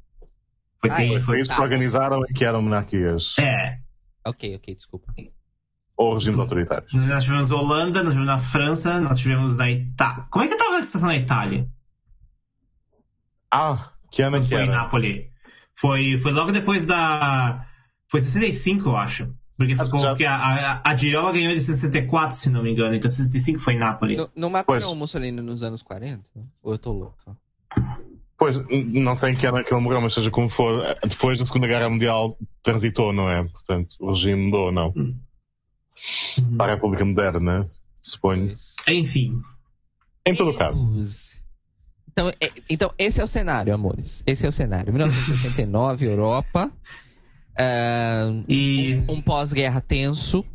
Foi, 0.81 0.89
Ah, 0.91 1.03
é? 1.03 1.19
foi 1.19 1.35
Países 1.35 1.47
tá. 1.47 1.55
que 1.55 1.61
organizaram 1.61 2.21
e 2.29 2.33
que 2.33 2.43
eram 2.45 2.61
monarquias. 2.61 3.35
É. 3.39 3.79
Ok, 4.25 4.55
ok, 4.55 4.75
desculpa. 4.75 5.13
Ou 6.01 6.13
regimes 6.13 6.39
autoritários. 6.39 6.93
Nós 6.93 7.23
tivemos 7.25 7.51
Holanda, 7.51 7.99
nós 8.01 8.13
tivemos 8.13 8.25
na 8.27 8.39
França, 8.39 9.01
nós 9.01 9.17
tivemos 9.17 9.57
na 9.57 9.69
Itália. 9.69 10.25
Como 10.31 10.45
é 10.45 10.47
que 10.47 10.55
tava 10.55 10.77
a 10.77 10.83
situação 10.83 11.09
na 11.09 11.17
Itália? 11.17 11.67
Ah, 13.51 13.91
que 14.11 14.21
ano 14.21 14.37
é 14.37 14.39
Quando 14.39 14.43
que 14.49 14.55
foi 14.55 14.63
em 14.63 14.67
era? 14.69 14.77
Nápoles. 14.77 15.25
Foi, 15.75 16.17
foi 16.17 16.31
logo 16.31 16.51
depois 16.51 16.85
da. 16.85 17.65
Foi 18.09 18.21
65, 18.21 18.89
eu 18.89 18.97
acho. 18.97 19.33
Porque, 19.57 19.73
Ah, 19.77 19.85
com- 19.89 19.99
já- 19.99 20.09
porque 20.09 20.23
a, 20.25 20.35
a, 20.37 20.81
a 20.89 20.95
Girolamo 20.95 21.33
ganhou 21.33 21.53
de 21.53 21.59
64, 21.61 22.35
se 22.37 22.49
não 22.49 22.63
me 22.63 22.71
engano. 22.71 22.95
Então 22.95 23.09
65 23.11 23.59
foi 23.59 23.73
em 23.73 23.77
Nápoles. 23.79 24.17
Não, 24.17 24.29
não 24.35 24.49
mataram 24.49 24.79
Pois. 24.79 24.85
o 24.85 24.95
Mussolini 24.95 25.41
nos 25.41 25.63
anos 25.63 25.81
40? 25.83 26.23
Ou 26.63 26.71
eu 26.73 26.77
tô 26.77 26.93
louca? 26.93 27.35
Pois, 28.37 28.57
não 28.69 29.15
sei 29.15 29.31
em 29.31 29.35
que 29.35 29.45
ano 29.45 29.57
é 29.57 29.63
que 29.65 29.73
ele 29.73 29.81
morreu, 29.83 29.99
mas 29.99 30.13
seja 30.13 30.31
como 30.31 30.47
for, 30.47 30.81
depois 31.05 31.37
da 31.39 31.45
Segunda 31.45 31.67
Guerra 31.67 31.89
Mundial 31.89 32.37
transitou, 32.63 33.11
não 33.11 33.29
é? 33.29 33.43
Portanto, 33.43 33.95
o 33.99 34.09
regime 34.11 34.45
mudou, 34.45 34.71
não. 34.71 34.93
Para 36.57 36.71
a 36.71 36.75
República 36.75 37.03
Moderna, 37.05 37.67
suponho. 38.01 38.47
Pois. 38.47 38.75
Enfim. 38.87 39.41
Em 40.25 40.35
todo 40.35 40.53
caso. 40.53 40.85
Então, 42.11 42.29
é- 42.41 42.51
então, 42.69 42.91
esse 42.97 43.21
é 43.21 43.23
o 43.23 43.27
cenário, 43.27 43.73
amores. 43.73 44.23
Esse 44.27 44.45
é 44.45 44.49
o 44.49 44.51
cenário. 44.51 44.91
1969, 44.93 46.05
Europa. 46.07 46.71
Ah, 47.57 48.27
E. 48.47 49.01
um 49.07 49.21
pós-guerra 49.21 49.81
tenso. 49.81 50.45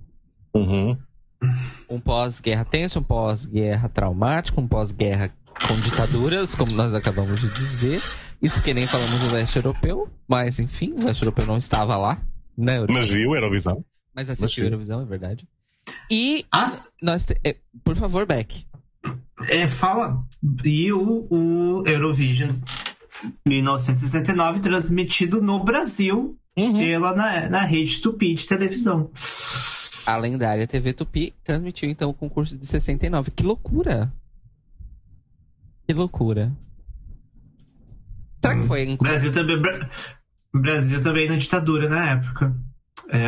Uhum. 0.54 0.96
Um 1.90 2.00
pós-guerra 2.00 2.64
tenso, 2.64 3.00
um 3.00 3.02
pós-guerra 3.02 3.88
traumático, 3.88 4.60
um 4.60 4.66
pós-guerra 4.68 5.30
com 5.68 5.78
ditaduras, 5.80 6.54
como 6.54 6.72
nós 6.72 6.94
acabamos 6.94 7.40
de 7.40 7.48
dizer. 7.52 8.02
Isso 8.40 8.62
que 8.62 8.72
nem 8.74 8.86
falamos 8.86 9.20
do 9.20 9.32
leste 9.32 9.56
europeu, 9.56 10.08
mas 10.28 10.58
enfim, 10.58 10.92
o 10.92 11.04
leste 11.04 11.22
europeu 11.22 11.46
não 11.46 11.56
estava 11.56 11.96
lá, 11.96 12.20
né? 12.56 12.78
Euro- 12.78 12.92
Mas 12.92 13.08
viu 13.08 13.32
a 13.32 13.36
Eurovisão? 13.36 13.84
Mas 14.14 14.30
assistiu. 14.30 14.64
Eurovisão, 14.64 15.00
é 15.00 15.04
verdade. 15.04 15.48
E 16.10 16.44
As, 16.50 16.88
nós. 17.02 17.26
te- 17.26 17.38
é, 17.44 17.56
por 17.82 17.96
favor, 17.96 18.26
Beck. 18.26 18.64
é, 19.48 19.66
fala. 19.66 20.24
E 20.64 20.92
o, 20.92 21.26
o 21.30 21.86
Eurovision 21.86 22.50
1969 23.46 24.60
transmitido 24.60 25.42
no 25.42 25.62
Brasil 25.64 26.38
Uhum. 26.56 26.78
pela 26.78 27.16
na, 27.16 27.48
na 27.50 27.64
rede 27.64 28.00
Tupi 28.00 28.32
de 28.34 28.46
televisão. 28.46 29.10
A 30.06 30.16
lendária 30.16 30.68
TV 30.68 30.92
Tupi 30.92 31.34
transmitiu 31.42 31.90
então 31.90 32.10
o 32.10 32.14
concurso 32.14 32.56
de 32.56 32.64
69. 32.64 33.32
Que 33.32 33.42
loucura! 33.42 34.12
Que 35.88 35.92
loucura. 35.94 36.52
Será 38.40 38.54
que 38.56 38.66
foi 38.68 38.82
em 38.84 38.96
Brasil 38.96 39.32
também. 39.32 39.60
Bra- 39.60 39.90
Brasil 40.54 41.02
também 41.02 41.28
na 41.28 41.36
ditadura 41.36 41.88
na 41.88 42.10
época. 42.12 42.54
É, 43.10 43.20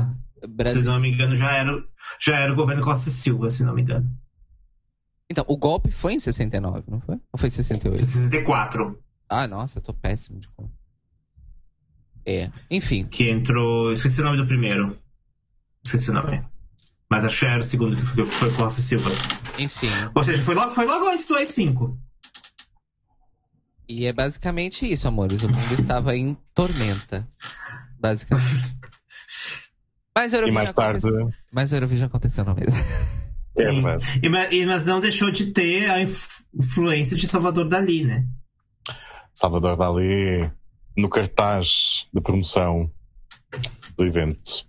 Se 0.00 0.06
Brasil? 0.48 0.82
não 0.82 0.98
me 1.00 1.10
engano, 1.12 1.36
já 1.36 1.52
era, 1.52 1.84
já 2.20 2.38
era 2.38 2.52
o 2.52 2.56
governo 2.56 2.82
Costa 2.82 3.10
Silva, 3.10 3.50
se 3.50 3.64
não 3.64 3.74
me 3.74 3.82
engano. 3.82 4.10
Então, 5.30 5.44
o 5.48 5.56
golpe 5.56 5.90
foi 5.90 6.14
em 6.14 6.20
69, 6.20 6.84
não 6.88 7.00
foi? 7.00 7.14
Ou 7.32 7.38
foi 7.38 7.48
em 7.48 7.52
68? 7.52 8.04
64, 8.04 8.98
Ah, 9.28 9.46
nossa, 9.48 9.78
eu 9.78 9.82
tô 9.82 9.94
péssimo 9.94 10.38
de 10.40 10.48
conta. 10.48 10.72
É. 12.24 12.50
Enfim. 12.70 13.04
que 13.06 13.28
entrou. 13.30 13.92
Esqueci 13.92 14.20
o 14.20 14.24
nome 14.24 14.36
do 14.36 14.46
primeiro. 14.46 14.96
Esqueci 15.84 16.10
o 16.10 16.14
nome. 16.14 16.44
Mas 17.10 17.24
acho 17.24 17.40
que 17.40 17.46
era 17.46 17.60
o 17.60 17.64
segundo 17.64 17.96
que 17.96 18.02
foi, 18.02 18.24
foi 18.24 18.52
Costa 18.54 18.80
Silva. 18.80 19.10
Enfim. 19.58 19.88
Ou 20.14 20.24
seja, 20.24 20.42
foi 20.42 20.54
logo, 20.54 20.70
foi 20.70 20.86
logo 20.86 21.08
antes 21.08 21.26
do 21.26 21.34
AI-5. 21.34 21.96
E 23.88 24.06
é 24.06 24.12
basicamente 24.12 24.90
isso, 24.90 25.08
amores. 25.08 25.42
O 25.42 25.48
mundo 25.48 25.74
estava 25.74 26.16
em 26.16 26.36
tormenta. 26.54 27.28
Basicamente. 27.98 28.76
Mas 30.14 30.32
a 30.34 30.36
E 30.36 30.40
Eurovision 30.40 30.64
mais 30.64 30.74
tarde. 30.74 30.98
aconteceu. 30.98 31.32
Mas 31.50 31.72
a 31.72 31.76
Eurovision 31.76 32.06
aconteceu 32.06 32.44
não 32.44 32.54
mesmo. 32.54 32.72
É 33.54 33.64
verdade. 33.70 34.20
E, 34.22 34.28
ma- 34.30 34.46
e- 34.46 34.64
mas 34.64 34.86
não 34.86 34.98
deixou 34.98 35.30
de 35.30 35.52
ter 35.52 35.90
a, 35.90 36.00
inf- 36.00 36.40
influência 36.54 37.14
de 37.18 37.28
Salvador 37.28 37.68
Dali, 37.68 38.02
né? 38.02 38.26
Salvador 39.34 39.76
Dali 39.76 40.50
no 40.96 41.06
cartaz 41.10 42.06
de 42.14 42.20
promoção 42.22 42.90
do 43.94 44.04
evento. 44.06 44.66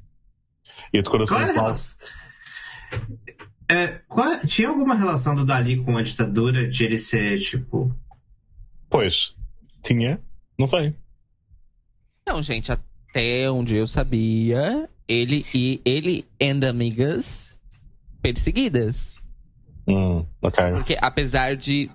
E 0.92 1.00
a 1.00 1.02
decoração 1.02 1.38
Qual 1.38 1.48
relação? 1.54 1.98
É, 3.70 3.88
qual- 4.10 4.40
tinha 4.46 4.68
alguma 4.68 4.96
relação 4.96 5.34
do 5.34 5.46
Dali 5.46 5.82
com 5.82 5.96
a 5.98 6.04
ditadura 6.04 6.68
de 6.70 6.84
ele 6.84 6.98
ser, 6.98 7.40
tipo. 7.40 7.90
Pois, 8.90 9.34
tinha, 9.82 10.22
não 10.60 10.68
sei. 10.68 10.94
Não, 12.28 12.44
gente, 12.44 12.70
até 12.70 13.50
onde 13.50 13.78
eu 13.78 13.88
sabia, 13.88 14.90
ele 15.14 15.46
e 15.54 15.82
ele 15.86 16.26
and 16.42 16.68
amigas 16.68 17.60
perseguidas. 18.22 19.22
Hum, 19.88 20.26
ok. 20.42 20.72
Porque 20.74 20.98
apesar 21.02 21.56
de. 21.56 21.90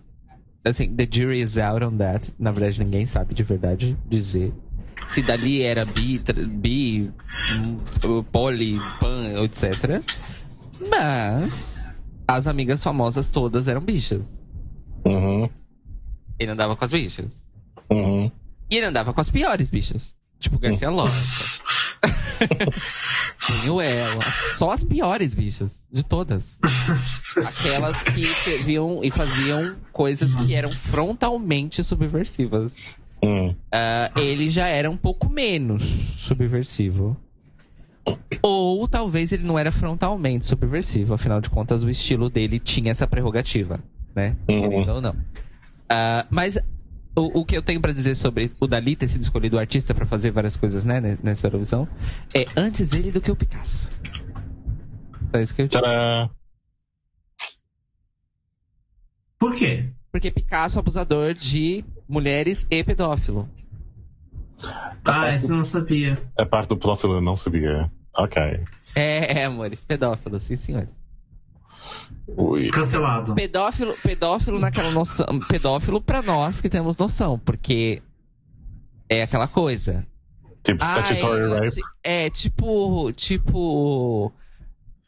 Assim, 0.64 0.94
the 0.94 1.08
jury 1.10 1.40
is 1.40 1.56
out 1.56 1.82
on 1.84 1.96
that. 1.96 2.32
Na 2.38 2.50
verdade, 2.50 2.82
ninguém 2.82 3.06
sabe 3.06 3.34
de 3.34 3.42
verdade 3.42 3.96
dizer. 4.08 4.52
Se 5.06 5.22
dali 5.22 5.62
era 5.62 5.84
bi, 5.86 6.18
bi, 6.58 7.10
hum, 7.54 8.22
poli, 8.30 8.78
pan, 9.00 9.42
etc. 9.44 10.02
Mas 10.90 11.88
as 12.26 12.46
amigas 12.46 12.82
famosas 12.82 13.28
todas 13.28 13.68
eram 13.68 13.80
bichas. 13.80 14.42
Uhum, 15.06 15.48
Ele 16.38 16.50
andava 16.50 16.76
com 16.76 16.84
as 16.84 16.90
bichas. 16.92 17.48
uhum. 17.90 18.30
E 18.70 18.76
ele 18.76 18.84
andava 18.86 19.14
com 19.14 19.20
as 19.20 19.30
piores 19.30 19.70
bichas. 19.70 20.14
Tipo 20.38 20.58
Garcia 20.58 20.90
Lorca. 20.90 21.16
Tinha 23.40 23.82
ela. 23.82 24.22
Só 24.56 24.70
as 24.70 24.82
piores 24.82 25.34
bichas. 25.34 25.86
De 25.90 26.04
todas. 26.04 26.58
Aquelas 27.36 28.02
que 28.02 28.24
serviam 28.24 29.00
e 29.02 29.10
faziam 29.10 29.76
coisas 29.92 30.34
que 30.34 30.54
eram 30.54 30.70
frontalmente 30.70 31.82
subversivas. 31.82 32.82
Hum. 33.22 33.54
Ah, 33.72 34.10
ele 34.16 34.50
já 34.50 34.68
era 34.68 34.90
um 34.90 34.96
pouco 34.96 35.28
menos 35.28 35.82
subversivo. 35.82 37.16
Ou 38.42 38.88
talvez 38.88 39.32
ele 39.32 39.44
não 39.44 39.58
era 39.58 39.70
frontalmente 39.70 40.46
subversivo. 40.46 41.14
Afinal 41.14 41.40
de 41.40 41.50
contas, 41.50 41.82
o 41.82 41.90
estilo 41.90 42.30
dele 42.30 42.58
tinha 42.58 42.90
essa 42.90 43.06
prerrogativa, 43.06 43.80
né? 44.14 44.36
Uhum. 44.48 44.60
Querendo 44.60 44.92
ou 44.92 45.00
não. 45.00 45.16
Ah, 45.88 46.26
mas 46.30 46.58
o, 47.18 47.40
o 47.40 47.44
que 47.44 47.56
eu 47.56 47.62
tenho 47.62 47.80
pra 47.80 47.92
dizer 47.92 48.14
sobre 48.14 48.52
o 48.60 48.66
Dali 48.66 48.96
ter 48.96 49.08
sido 49.08 49.22
escolhido 49.22 49.56
o 49.56 49.58
artista 49.58 49.94
pra 49.94 50.06
fazer 50.06 50.30
várias 50.30 50.56
coisas, 50.56 50.84
né, 50.84 51.00
ne- 51.00 51.18
nessa 51.22 51.46
Eurovisão, 51.46 51.88
é 52.34 52.46
antes 52.56 52.92
ele 52.92 53.10
do 53.12 53.20
que 53.20 53.30
o 53.30 53.36
Picasso. 53.36 53.88
É 55.32 55.42
isso 55.42 55.54
que 55.54 55.62
eu. 55.62 55.68
Tcharam! 55.68 56.30
Por 59.38 59.54
quê? 59.54 59.88
Porque 60.10 60.30
Picasso 60.30 60.78
é 60.78 60.80
abusador 60.80 61.34
de 61.34 61.84
mulheres 62.08 62.66
e 62.70 62.82
pedófilo. 62.82 63.48
Ah, 65.04 65.32
isso 65.34 65.52
eu 65.52 65.56
não 65.58 65.64
sabia. 65.64 66.18
A 66.36 66.44
parte 66.44 66.68
do 66.70 66.76
pedófilo 66.76 67.14
eu 67.14 67.20
não 67.20 67.36
sabia. 67.36 67.90
Ok. 68.16 68.42
É, 68.96 69.40
é, 69.40 69.44
amores, 69.44 69.84
pedófilo, 69.84 70.40
sim, 70.40 70.56
senhores. 70.56 71.00
Ui. 72.36 72.70
Cancelado. 72.70 73.34
Pedófilo, 73.34 73.94
pedófilo 74.02 74.58
naquela 74.58 74.90
noção. 74.90 75.26
Pedófilo 75.48 76.00
pra 76.00 76.22
nós 76.22 76.60
que 76.60 76.68
temos 76.68 76.96
noção, 76.96 77.38
porque 77.38 78.02
é 79.08 79.22
aquela 79.22 79.48
coisa. 79.48 80.06
Tipo 80.62 80.84
Ah, 80.84 80.86
statutory 81.00 81.40
é, 81.42 81.58
rape. 81.58 81.80
é, 82.04 82.30
tipo. 82.30 83.12
Tipo. 83.12 84.32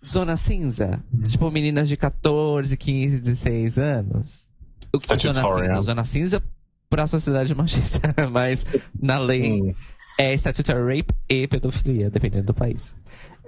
Zona 0.04 0.34
cinza. 0.36 1.04
Tipo, 1.28 1.50
meninas 1.50 1.86
de 1.88 1.96
14, 1.96 2.74
15, 2.76 3.20
16 3.20 3.78
anos. 3.78 4.48
O 4.92 4.98
que 4.98 5.12
é 5.12 5.16
Zona 5.18 5.40
Statutory, 5.40 5.68
cinza? 5.68 5.78
é. 5.78 5.82
Zona 5.82 6.04
cinza 6.04 6.42
pra 6.88 7.06
sociedade 7.06 7.54
machista. 7.54 8.00
Mas 8.32 8.64
na 8.98 9.18
lei 9.18 9.60
Hum, 9.60 9.74
é 10.18 10.32
statutory 10.34 10.96
rape 10.98 11.14
e 11.28 11.46
pedofilia, 11.46 12.10
dependendo 12.10 12.46
do 12.46 12.54
país. 12.54 12.96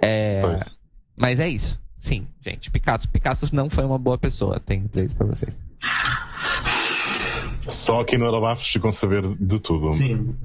É, 0.01 0.41
mas 1.15 1.39
é 1.39 1.47
isso. 1.47 1.81
Sim, 2.03 2.27
gente. 2.41 2.69
Picasso, 2.69 3.07
Picasso 3.07 3.55
não 3.55 3.69
foi 3.69 3.85
uma 3.85 3.97
boa 3.97 4.17
pessoa, 4.17 4.59
tenho 4.59 4.81
que 4.83 4.89
dizer 4.89 5.05
isso 5.05 5.15
pra 5.15 5.25
vocês. 5.25 5.57
Só 7.65 8.01
aqui 8.01 8.17
no 8.17 8.25
Eurobafos 8.25 8.67
ficam 8.67 8.89
a 8.89 8.93
saber 8.93 9.23
de 9.37 9.57
tudo. 9.57 9.93
Sim. 9.93 10.35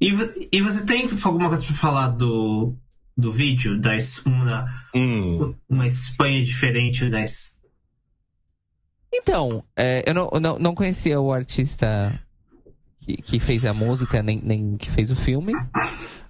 E, 0.00 0.10
vo- 0.10 0.32
e 0.50 0.62
você 0.62 0.86
tem 0.86 1.06
alguma 1.22 1.48
coisa 1.50 1.66
pra 1.66 1.74
falar 1.76 2.08
do, 2.08 2.74
do 3.14 3.30
vídeo? 3.30 3.78
Da 3.78 3.90
uma, 4.24 4.64
Hum, 4.94 5.54
uma 5.68 5.86
Espanha 5.86 6.42
diferente 6.42 7.10
da. 7.10 7.20
Então, 9.12 9.62
é, 9.76 10.02
eu 10.08 10.14
não, 10.14 10.30
não, 10.40 10.58
não 10.58 10.74
conhecia 10.74 11.20
o 11.20 11.30
artista 11.30 12.18
que, 13.00 13.18
que 13.18 13.38
fez 13.38 13.66
a 13.66 13.74
música, 13.74 14.22
nem, 14.22 14.40
nem 14.42 14.78
que 14.78 14.90
fez 14.90 15.10
o 15.10 15.16
filme. 15.16 15.52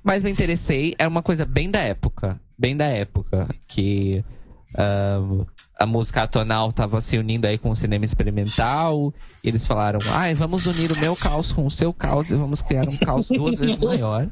Mas 0.03 0.25
me 0.25 0.31
interessei. 0.33 0.93
É 0.99 1.07
uma 1.07 1.23
coisa 1.23 1.47
bem 1.47 1.71
da 1.71 1.79
época. 1.79 2.41
Bem 2.61 2.77
da 2.77 2.85
época. 2.85 3.49
Que 3.67 4.23
ahn, 4.77 5.47
a 5.79 5.87
música 5.87 6.23
atonal 6.23 6.71
tava 6.73 7.01
se 7.01 7.17
unindo 7.17 7.47
aí 7.47 7.57
com 7.57 7.71
o 7.71 7.77
cinema 7.77 8.05
experimental. 8.05 9.15
E 9.43 9.49
eles 9.49 9.67
falaram: 9.67 9.99
ai, 10.13 10.35
vamos 10.35 10.67
unir 10.67 10.93
o 10.93 11.01
meu 11.01 11.17
caos 11.17 11.53
com 11.53 11.65
o 11.65 11.71
seu 11.71 11.93
caos 11.93 12.31
e 12.31 12.37
vamos 12.37 12.61
criar 12.61 12.87
um 12.87 12.99
caos 12.99 13.29
duas 13.29 13.59
vezes 13.59 13.79
maior 13.79 14.29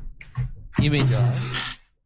e 0.79 0.91
melhor. 0.91 1.33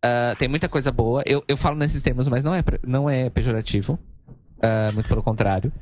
Ah, 0.01 0.35
tem 0.39 0.49
muita 0.49 0.69
coisa 0.69 0.93
boa. 0.93 1.23
Eu, 1.27 1.43
eu 1.49 1.57
falo 1.57 1.77
nesses 1.77 2.03
termos, 2.03 2.29
mas 2.29 2.45
não 2.45 2.55
é, 2.55 2.63
não 2.87 3.11
é 3.11 3.29
pejorativo. 3.29 3.99
Ah, 4.63 4.91
muito 4.93 5.09
pelo 5.09 5.23
contrário. 5.23 5.73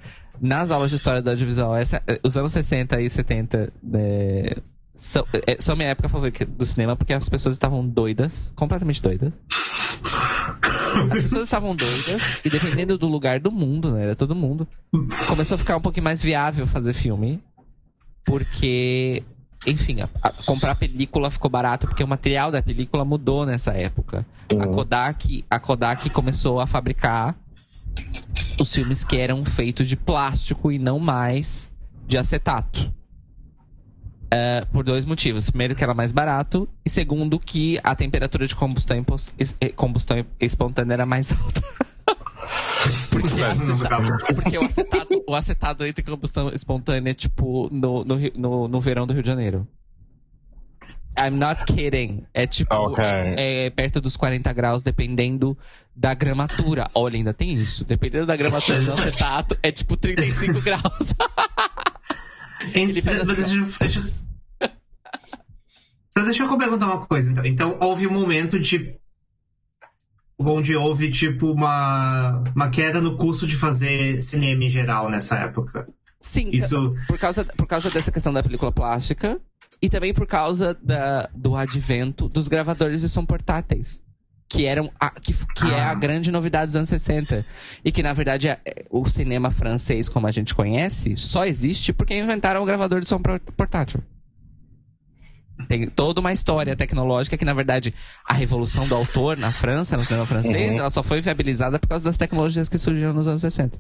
Nas 0.41 0.71
aulas 0.71 0.89
de 0.89 0.97
história 0.97 1.21
do 1.21 1.29
audiovisual, 1.29 1.77
essa, 1.77 2.03
eh, 2.07 2.19
os 2.25 2.35
anos 2.35 2.51
60 2.53 2.99
e 3.03 3.11
70 3.11 3.71
eh, 3.93 4.57
são, 4.97 5.27
eh, 5.47 5.57
são 5.61 5.77
minha 5.77 5.91
época 5.91 6.09
favorita 6.09 6.47
do 6.47 6.65
cinema 6.65 6.97
porque 6.97 7.13
as 7.13 7.29
pessoas 7.29 7.57
estavam 7.57 7.87
doidas, 7.87 8.51
completamente 8.57 9.03
doidas. 9.03 9.35
As 11.13 11.21
pessoas 11.23 11.45
estavam 11.45 11.75
doidas 11.77 12.41
e 12.45 12.51
dependendo 12.51 12.97
do 12.99 13.07
lugar 13.09 13.39
do 13.41 13.51
mundo, 13.51 13.93
né? 13.93 14.03
Era 14.03 14.17
todo 14.17 14.35
mundo. 14.35 14.67
Começou 15.27 15.55
a 15.55 15.59
ficar 15.59 15.77
um 15.77 15.81
pouquinho 15.81 16.05
mais 16.05 16.23
viável 16.23 16.67
fazer 16.67 16.93
filme. 16.95 17.43
Porque, 18.25 19.23
enfim, 19.67 20.01
a- 20.03 20.09
a- 20.23 20.31
comprar 20.45 20.75
película 20.75 21.31
ficou 21.31 21.51
barato 21.51 21.87
porque 21.87 22.05
o 22.05 22.09
material 22.09 22.51
da 22.51 22.63
película 22.63 23.05
mudou 23.05 23.47
nessa 23.47 23.73
época. 23.73 24.27
A 24.61 24.67
Kodak, 24.67 25.45
a 25.51 25.59
Kodak 25.59 26.11
começou 26.11 26.61
a 26.61 26.67
fabricar 26.67 27.35
os 28.59 28.73
filmes 28.73 29.03
que 29.05 29.17
eram 29.17 29.45
feitos 29.45 29.89
de 29.89 29.97
plástico 29.97 30.71
e 30.71 30.79
não 30.79 30.99
mais 30.99 31.71
de 32.07 32.19
acetato. 32.19 32.93
É, 34.31 34.65
por 34.73 34.85
dois 34.85 35.05
motivos. 35.05 35.51
Primeiro, 35.51 35.75
que 35.75 35.83
era 35.83 35.93
mais 35.95 36.13
barato. 36.13 36.69
E 36.85 36.91
segundo, 36.91 37.39
que 37.39 37.81
a 37.83 37.95
temperatura 37.97 38.47
de 38.47 38.55
combustão, 38.55 39.05
combustão 39.75 40.25
espontânea 40.41 40.95
era 40.95 41.07
mais 41.07 41.33
alta. 41.33 41.63
porque, 43.11 43.43
aceta- 43.43 44.33
porque 44.35 44.59
o, 44.59 44.65
acetato, 44.65 45.25
o 45.27 45.35
acetato 45.35 45.85
entra 45.85 46.03
em 46.03 46.05
combustão 46.05 46.49
espontânea, 46.51 47.13
tipo, 47.15 47.69
no, 47.73 48.05
no, 48.05 48.17
no, 48.37 48.69
no 48.69 48.81
verão 48.81 49.07
do 49.07 49.13
Rio 49.13 49.23
de 49.23 49.29
Janeiro. 49.29 49.67
I'm 51.19 51.37
not 51.37 51.65
kidding. 51.65 52.25
É 52.33 52.47
tipo, 52.47 52.73
Ok. 52.75 53.05
é, 53.05 53.67
é 53.67 53.71
perto 53.71 54.01
dos 54.01 54.17
40 54.17 54.53
graus, 54.53 54.83
dependendo 54.83 55.59
da 55.95 56.15
gramatura. 56.15 56.89
Olha, 56.95 57.17
ainda 57.17 57.35
tem 57.35 57.53
isso. 57.55 57.85
Dependendo 57.85 58.27
da 58.27 58.37
gramatura 58.37 58.81
do 58.81 58.93
acetato, 58.93 59.59
é 59.63 59.71
tipo 59.73 59.97
35 59.97 60.61
graus. 60.63 61.15
Ele 62.75 63.03
faz 63.03 63.29
assim, 63.29 63.35
deixa, 63.35 63.79
deixa... 63.81 64.13
Só 66.13 66.25
deixa 66.25 66.43
eu 66.43 66.59
perguntar 66.59 66.87
uma 66.87 67.07
coisa, 67.07 67.31
então. 67.31 67.47
Então, 67.47 67.79
houve 67.81 68.07
um 68.07 68.13
momento 68.13 68.59
de. 68.59 68.95
Onde 70.39 70.75
houve, 70.75 71.11
tipo, 71.11 71.53
uma, 71.53 72.43
uma 72.55 72.71
queda 72.71 73.01
no 73.01 73.17
custo 73.17 73.47
de 73.47 73.57
fazer 73.57 74.21
cinema 74.23 74.65
em 74.65 74.69
geral 74.69 75.11
nessa 75.11 75.37
época. 75.37 75.87
Sim, 76.21 76.51
Isso. 76.53 76.95
por 77.07 77.19
causa, 77.19 77.45
por 77.45 77.67
causa 77.67 77.91
dessa 77.91 78.11
questão 78.11 78.33
da 78.33 78.43
película 78.43 78.73
plástica 78.73 79.41
e 79.83 79.89
também 79.89 80.13
por 80.13 80.27
causa 80.27 80.75
da, 80.83 81.29
do 81.35 81.55
advento 81.57 82.29
dos 82.29 82.49
gravadores 82.49 83.01
de 83.03 83.09
som 83.09 83.25
portáteis. 83.25 84.03
Que 84.53 84.67
eram 84.67 84.91
a, 84.99 85.11
que, 85.11 85.33
que 85.33 85.71
é 85.71 85.81
a 85.81 85.93
Ah. 85.93 85.95
grande 85.95 86.33
novidade 86.33 86.67
dos 86.67 86.75
anos 86.77 86.89
60. 86.89 87.47
E 87.85 87.93
que, 87.93 88.03
na 88.03 88.13
verdade, 88.13 88.49
é- 88.49 88.59
é- 88.67 88.85
o 88.91 89.07
cinema 89.09 89.49
francês, 89.53 90.09
como 90.09 90.27
a 90.27 90.33
gente 90.33 90.57
conhece, 90.57 91.17
só 91.17 91.47
existe 91.47 91.93
porque 91.93 92.19
inventaram 92.19 92.61
o 92.61 92.67
gravador 92.67 93.01
de 93.01 93.09
som 93.09 93.23
portátil. 93.57 94.03
Tem 95.69 95.87
toda 95.89 96.21
uma 96.21 96.33
história 96.33 96.75
tecnológica 96.75 97.37
que, 97.39 97.45
na 97.45 97.53
verdade, 97.53 97.95
a 98.27 98.35
revolução 98.35 98.89
do 98.89 98.95
autor 98.97 99.37
na 99.37 99.53
França, 99.53 99.97
no 99.97 100.05
cinema 100.05 100.27
francês, 100.27 100.73
Uhum. 100.73 100.79
ela 100.81 100.91
só 100.91 101.03
foi 101.03 101.21
viabilizada 101.21 101.79
por 101.79 101.87
causa 101.89 102.07
das 102.09 102.17
tecnologias 102.17 102.69
que 102.69 102.77
surgiram 102.79 103.13
nos 103.13 103.29
anos 103.29 103.43
60. 103.43 103.79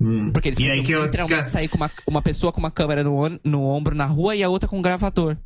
Hum. 0.00 0.30
Porque 0.32 0.50
eles 0.50 0.58
podiam 0.58 1.00
eu. 1.00 1.02
literalmente 1.04 1.42
que- 1.44 1.50
sair 1.50 1.66
com 1.68 1.76
uma, 1.78 1.90
uma 2.06 2.22
pessoa 2.22 2.52
com 2.52 2.60
uma 2.60 2.70
câmera 2.70 3.02
no, 3.02 3.40
no 3.42 3.64
ombro 3.64 3.96
na 3.96 4.06
rua 4.06 4.36
e 4.36 4.42
a 4.44 4.48
outra 4.48 4.68
com 4.68 4.78
um 4.78 4.82
gravador. 4.82 5.36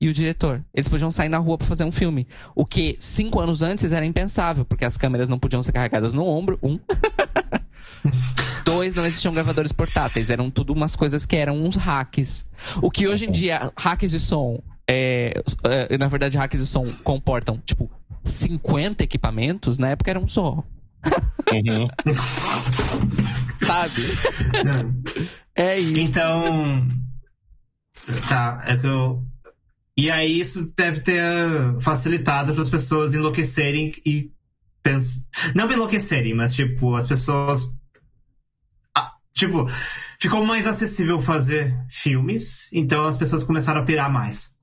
E 0.00 0.08
o 0.08 0.14
diretor. 0.14 0.64
Eles 0.72 0.88
podiam 0.88 1.10
sair 1.10 1.28
na 1.28 1.38
rua 1.38 1.58
pra 1.58 1.66
fazer 1.66 1.84
um 1.84 1.92
filme. 1.92 2.26
O 2.54 2.64
que 2.64 2.96
cinco 2.98 3.38
anos 3.38 3.62
antes 3.62 3.92
era 3.92 4.06
impensável, 4.06 4.64
porque 4.64 4.84
as 4.84 4.96
câmeras 4.96 5.28
não 5.28 5.38
podiam 5.38 5.62
ser 5.62 5.72
carregadas 5.72 6.14
no 6.14 6.24
ombro. 6.24 6.58
Um. 6.62 6.78
2002 8.70 8.94
não 8.94 9.06
existiam 9.06 9.34
gravadores 9.34 9.72
portáteis, 9.72 10.30
eram 10.30 10.50
tudo 10.50 10.72
umas 10.72 10.94
coisas 10.94 11.26
que 11.26 11.36
eram 11.36 11.56
uns 11.62 11.76
hacks. 11.76 12.44
O 12.80 12.90
que 12.90 13.08
hoje 13.08 13.26
em 13.26 13.30
dia, 13.30 13.72
hacks 13.76 14.10
de 14.10 14.20
som, 14.20 14.62
é, 14.88 15.34
é, 15.64 15.98
na 15.98 16.08
verdade, 16.08 16.38
hacks 16.38 16.60
de 16.60 16.66
som 16.66 16.86
comportam, 17.02 17.60
tipo, 17.64 17.90
50 18.24 19.02
equipamentos, 19.02 19.78
na 19.78 19.90
época 19.90 20.10
era 20.10 20.20
um 20.20 20.28
só. 20.28 20.64
Uhum. 21.52 21.88
Sabe? 23.58 24.02
é 25.54 25.78
isso. 25.78 26.00
Então. 26.00 26.86
Tá, 28.28 28.62
é 28.66 28.76
que 28.76 28.86
eu. 28.86 29.22
E 30.00 30.10
aí 30.10 30.40
isso 30.40 30.72
deve 30.74 31.00
ter 31.00 31.20
facilitado 31.78 32.54
para 32.54 32.62
as 32.62 32.70
pessoas 32.70 33.12
enlouquecerem 33.12 33.92
e 34.02 34.30
pensar. 34.82 35.26
Não 35.54 35.70
enlouquecerem, 35.70 36.32
mas 36.32 36.54
tipo, 36.54 36.94
as 36.94 37.06
pessoas. 37.06 37.70
Ah, 38.96 39.12
tipo, 39.34 39.68
ficou 40.18 40.42
mais 40.42 40.66
acessível 40.66 41.20
fazer 41.20 41.76
filmes, 41.90 42.72
então 42.72 43.04
as 43.04 43.14
pessoas 43.14 43.44
começaram 43.44 43.82
a 43.82 43.84
pirar 43.84 44.10
mais. 44.10 44.54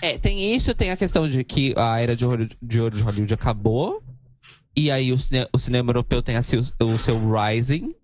É, 0.00 0.16
tem 0.16 0.56
isso, 0.56 0.74
tem 0.74 0.90
a 0.90 0.96
questão 0.96 1.28
de 1.28 1.44
que 1.44 1.74
a 1.76 2.00
era 2.00 2.16
de 2.16 2.24
ouro 2.24 2.48
de, 2.62 2.80
ouro 2.80 2.96
de 2.96 3.02
Hollywood 3.02 3.34
acabou. 3.34 4.02
E 4.74 4.90
aí 4.90 5.12
o, 5.12 5.18
cine, 5.18 5.46
o 5.52 5.58
cinema 5.58 5.90
europeu 5.90 6.22
tem 6.22 6.36
assim, 6.36 6.56
o, 6.56 6.84
o 6.84 6.98
seu 6.98 7.20
rising. 7.30 7.94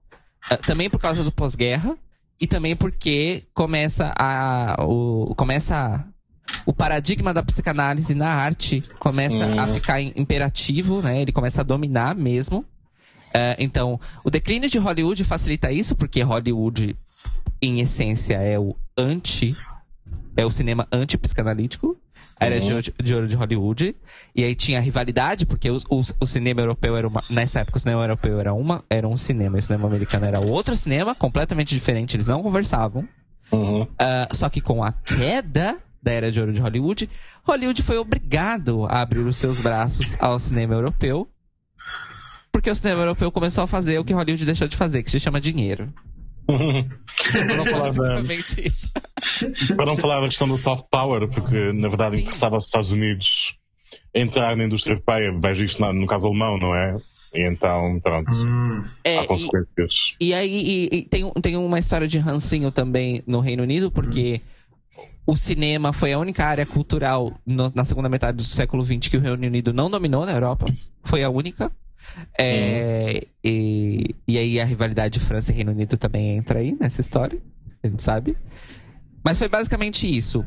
Uh, 0.52 0.58
também 0.66 0.90
por 0.90 1.00
causa 1.00 1.24
do 1.24 1.32
pós-guerra. 1.32 1.96
E 2.38 2.46
também 2.46 2.76
porque 2.76 3.44
começa 3.54 4.12
a. 4.18 4.76
O, 4.84 5.34
começa 5.34 6.06
o 6.66 6.72
paradigma 6.72 7.32
da 7.32 7.42
psicanálise 7.42 8.14
na 8.14 8.28
arte 8.28 8.82
começa 8.98 9.44
a 9.60 9.66
ficar 9.66 10.00
imperativo, 10.00 11.02
né? 11.02 11.20
Ele 11.22 11.32
começa 11.32 11.60
a 11.60 11.64
dominar 11.64 12.14
mesmo. 12.14 12.60
Uh, 13.34 13.56
então, 13.58 14.00
o 14.22 14.30
declínio 14.30 14.70
de 14.70 14.78
Hollywood 14.78 15.24
facilita 15.24 15.72
isso, 15.72 15.96
porque 15.96 16.22
Hollywood, 16.22 16.96
em 17.60 17.80
essência, 17.80 18.36
é 18.36 18.58
o 18.58 18.76
anti 18.96 19.56
é 20.36 20.44
o 20.44 20.50
cinema 20.50 20.86
anti-psicanalítico. 20.92 21.96
Era 22.38 22.56
uhum. 22.56 22.80
de, 22.80 22.92
de 23.02 23.14
ouro 23.14 23.28
de 23.28 23.36
Hollywood. 23.36 23.96
E 24.34 24.42
aí 24.42 24.54
tinha 24.54 24.80
rivalidade, 24.80 25.46
porque 25.46 25.70
o, 25.70 25.78
o, 25.88 26.00
o, 26.20 26.26
cinema 26.26 26.60
europeu 26.60 26.96
era 26.96 27.06
uma. 27.06 27.22
Nessa 27.30 27.60
época, 27.60 27.76
o 27.76 27.80
cinema 27.80 28.02
europeu 28.02 28.40
era, 28.40 28.52
uma, 28.52 28.84
era 28.90 29.06
um 29.08 29.16
cinema, 29.16 29.56
e 29.56 29.60
o 29.60 29.62
cinema 29.62 29.86
americano 29.86 30.26
era 30.26 30.40
outro 30.40 30.76
cinema, 30.76 31.14
completamente 31.14 31.72
diferente, 31.72 32.16
eles 32.16 32.26
não 32.26 32.42
conversavam. 32.42 33.08
Uhum. 33.52 33.82
Uh, 33.82 33.86
só 34.32 34.48
que 34.48 34.60
com 34.60 34.82
a 34.82 34.90
queda 34.90 35.76
da 36.04 36.12
era 36.12 36.30
de 36.30 36.38
ouro 36.38 36.52
de 36.52 36.60
Hollywood, 36.60 37.08
Hollywood 37.42 37.82
foi 37.82 37.96
obrigado 37.96 38.84
a 38.86 39.00
abrir 39.00 39.20
os 39.20 39.36
seus 39.36 39.58
braços 39.58 40.16
ao 40.20 40.38
cinema 40.38 40.74
europeu. 40.74 41.28
Porque 42.52 42.70
o 42.70 42.74
cinema 42.74 43.02
europeu 43.02 43.32
começou 43.32 43.64
a 43.64 43.66
fazer 43.66 43.98
o 43.98 44.04
que 44.04 44.12
Hollywood 44.12 44.44
deixou 44.44 44.68
de 44.68 44.76
fazer, 44.76 45.02
que 45.02 45.10
se 45.10 45.18
chama 45.18 45.40
dinheiro 45.40 45.92
para, 46.46 47.56
não 47.56 47.66
falar 47.66 47.90
da, 47.94 49.74
para 49.74 49.86
não 49.86 49.96
falar 49.96 50.20
da 50.20 50.26
questão 50.26 50.46
do 50.46 50.58
soft 50.58 50.84
power, 50.90 51.28
porque 51.28 51.72
na 51.72 51.88
verdade 51.88 52.16
Sim. 52.16 52.22
interessava 52.22 52.56
aos 52.56 52.66
Estados 52.66 52.92
Unidos 52.92 53.56
entrar 54.14 54.56
na 54.56 54.64
indústria 54.64 54.92
europeia, 54.92 55.32
vejo 55.40 55.64
isto 55.64 55.92
no 55.92 56.06
caso 56.06 56.26
alemão, 56.26 56.58
não 56.58 56.74
é? 56.74 56.96
E 57.34 57.42
então, 57.48 57.98
pronto, 58.00 58.32
hum. 58.32 58.84
é, 59.02 59.18
há 59.18 59.26
consequências. 59.26 60.14
E, 60.20 60.28
e 60.28 60.34
aí 60.34 60.88
e, 60.92 60.96
e 60.98 61.02
tem, 61.04 61.32
tem 61.42 61.56
uma 61.56 61.78
história 61.78 62.06
de 62.06 62.18
rancinho 62.18 62.70
também 62.70 63.22
no 63.26 63.40
Reino 63.40 63.62
Unido, 63.62 63.90
porque 63.90 64.40
hum. 64.44 64.53
O 65.26 65.36
cinema 65.36 65.92
foi 65.92 66.12
a 66.12 66.18
única 66.18 66.44
área 66.44 66.66
cultural 66.66 67.32
no, 67.46 67.72
na 67.74 67.84
segunda 67.84 68.08
metade 68.08 68.36
do 68.36 68.44
século 68.44 68.84
XX 68.84 69.08
que 69.08 69.16
o 69.16 69.20
Reino 69.20 69.46
Unido 69.46 69.72
não 69.72 69.90
dominou 69.90 70.26
na 70.26 70.32
Europa. 70.32 70.66
Foi 71.02 71.22
a 71.22 71.30
única. 71.30 71.72
É, 72.38 73.14
uhum. 73.14 73.28
e, 73.42 74.14
e 74.28 74.38
aí 74.38 74.60
a 74.60 74.64
rivalidade 74.64 75.18
de 75.18 75.24
França 75.24 75.50
e 75.50 75.54
Reino 75.54 75.72
Unido 75.72 75.96
também 75.96 76.36
entra 76.36 76.58
aí 76.58 76.76
nessa 76.78 77.00
história, 77.00 77.40
a 77.82 77.88
gente 77.88 78.02
sabe. 78.02 78.36
Mas 79.24 79.38
foi 79.38 79.48
basicamente 79.48 80.06
isso. 80.06 80.44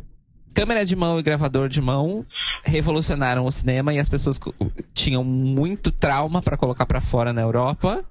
Câmera 0.53 0.85
de 0.85 0.95
mão 0.95 1.19
e 1.19 1.23
gravador 1.23 1.67
de 1.67 1.81
mão 1.81 2.25
revolucionaram 2.63 3.45
o 3.45 3.51
cinema 3.51 3.93
e 3.93 3.99
as 3.99 4.09
pessoas 4.09 4.39
tinham 4.93 5.23
muito 5.23 5.91
trauma 5.91 6.41
para 6.41 6.57
colocar 6.57 6.85
para 6.85 7.01
fora 7.01 7.33
na 7.33 7.41
Europa. 7.41 8.05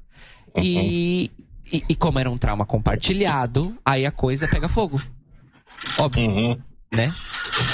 Uhum. 0.54 0.62
E, 0.62 1.30
e, 1.72 1.84
e, 1.88 1.94
como 1.94 2.18
era 2.18 2.30
um 2.30 2.38
trauma 2.38 2.64
compartilhado, 2.64 3.76
aí 3.84 4.06
a 4.06 4.12
coisa 4.12 4.48
pega 4.48 4.68
fogo. 4.68 5.00
Óbvio. 5.98 6.28
Uhum 6.28 6.58
né? 6.96 7.14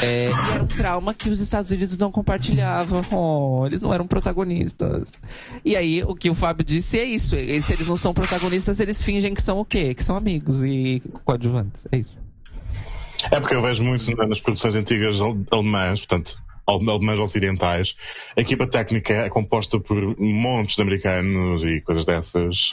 É, 0.02 0.30
e 0.30 0.52
era 0.52 0.62
um 0.62 0.66
trauma 0.66 1.12
que 1.12 1.28
os 1.28 1.40
Estados 1.40 1.70
Unidos 1.70 1.98
não 1.98 2.10
compartilhavam. 2.10 3.02
Oh, 3.10 3.66
eles 3.66 3.80
não 3.80 3.92
eram 3.92 4.06
protagonistas. 4.06 5.20
E 5.64 5.76
aí, 5.76 6.02
o 6.02 6.14
que 6.14 6.30
o 6.30 6.34
Fábio 6.34 6.64
disse 6.64 6.98
é 6.98 7.04
isso. 7.04 7.30
Se 7.30 7.72
eles 7.72 7.86
não 7.86 7.96
são 7.96 8.14
protagonistas, 8.14 8.80
eles 8.80 9.02
fingem 9.02 9.34
que 9.34 9.42
são 9.42 9.58
o 9.58 9.64
quê? 9.64 9.94
Que 9.94 10.04
são 10.04 10.16
amigos 10.16 10.62
e 10.62 11.02
coadjuvantes. 11.24 11.86
É 11.90 11.98
isso. 11.98 12.16
É 13.30 13.38
porque 13.38 13.54
eu 13.54 13.62
vejo 13.62 13.84
muito 13.84 14.10
nas 14.26 14.40
produções 14.40 14.74
antigas 14.74 15.18
alemãs, 15.50 16.00
portanto, 16.00 16.42
alemãs 16.66 17.20
ocidentais, 17.20 17.96
a 18.36 18.40
equipa 18.40 18.66
técnica 18.66 19.12
é 19.12 19.28
composta 19.28 19.78
por 19.78 20.18
montes 20.18 20.76
de 20.76 20.82
americanos 20.82 21.62
e 21.62 21.80
coisas 21.80 22.04
dessas. 22.04 22.72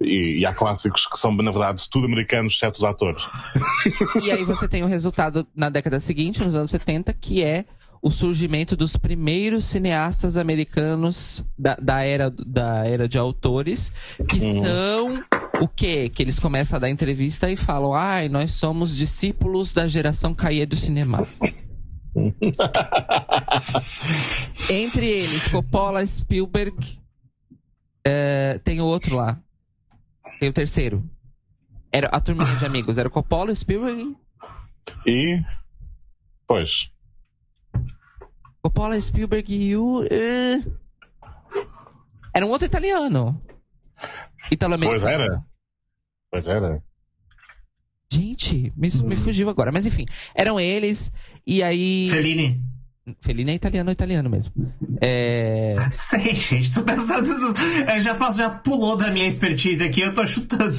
E, 0.00 0.40
e, 0.40 0.46
há 0.46 0.52
clássicos 0.52 1.06
que 1.06 1.16
são, 1.16 1.34
na 1.34 1.50
verdade, 1.50 1.88
tudo 1.90 2.06
americanos, 2.06 2.54
exceto 2.54 2.78
os 2.78 2.84
atores. 2.84 3.26
E 4.22 4.30
aí 4.30 4.44
você 4.44 4.68
tem 4.68 4.82
o 4.82 4.86
resultado 4.86 5.46
na 5.54 5.70
década 5.70 5.98
seguinte, 6.00 6.42
nos 6.42 6.54
anos 6.54 6.70
70, 6.70 7.12
que 7.14 7.42
é 7.42 7.64
o 8.02 8.10
surgimento 8.10 8.76
dos 8.76 8.96
primeiros 8.96 9.64
cineastas 9.64 10.36
americanos 10.36 11.44
da, 11.58 11.76
da, 11.76 12.02
era, 12.02 12.30
da 12.30 12.86
era 12.86 13.08
de 13.08 13.18
autores, 13.18 13.92
que 14.28 14.36
hum. 14.36 14.62
são 14.62 15.24
o 15.60 15.68
quê? 15.68 16.08
Que 16.08 16.22
eles 16.22 16.38
começam 16.38 16.76
a 16.76 16.80
dar 16.80 16.90
entrevista 16.90 17.50
e 17.50 17.56
falam: 17.56 17.94
ai, 17.94 18.28
nós 18.28 18.52
somos 18.52 18.94
discípulos 18.96 19.72
da 19.72 19.88
geração 19.88 20.34
caia 20.34 20.66
do 20.66 20.76
cinema. 20.76 21.26
Entre 24.70 25.06
eles, 25.06 25.48
Coppola, 25.48 26.06
Spielberg, 26.06 26.76
uh, 28.06 28.58
tem 28.64 28.80
outro 28.80 29.16
lá. 29.16 29.38
Tem 30.38 30.48
o 30.48 30.52
terceiro. 30.52 31.08
Era 31.90 32.08
a 32.08 32.20
turminha 32.20 32.54
de 32.56 32.66
amigos. 32.66 32.98
Era 32.98 33.08
o 33.08 33.10
Coppola, 33.10 33.52
o 33.52 33.56
Spielberg. 33.56 34.16
E. 35.06 35.40
Pois. 36.46 36.90
Coppola, 38.62 39.00
Spielberg 39.00 39.54
e 39.54 39.76
o. 39.76 40.00
Uh... 40.00 40.78
Era 42.34 42.44
um 42.44 42.50
outro 42.50 42.66
italiano. 42.66 43.40
Italo-americano. 44.50 45.00
Pois 45.00 45.12
era. 45.12 45.44
Pois 46.30 46.46
era. 46.46 46.82
Gente, 48.12 48.72
me, 48.76 48.88
hum. 48.88 49.06
me 49.06 49.16
fugiu 49.16 49.48
agora. 49.48 49.72
Mas 49.72 49.86
enfim, 49.86 50.04
eram 50.34 50.60
eles. 50.60 51.12
E 51.46 51.62
aí. 51.62 52.08
Fellini. 52.10 52.60
Fellini 53.20 53.52
é 53.52 53.54
italiano, 53.54 53.90
italiano 53.90 54.28
mesmo. 54.28 54.52
É. 55.00 55.76
Sei, 55.94 56.34
gente, 56.34 56.72
tô 56.72 56.82
pensando. 56.82 57.28
Já, 58.02 58.14
passou, 58.14 58.44
já 58.44 58.50
pulou 58.50 58.96
da 58.96 59.10
minha 59.10 59.28
expertise 59.28 59.82
aqui, 59.84 60.00
eu 60.00 60.12
tô 60.12 60.26
chutando. 60.26 60.76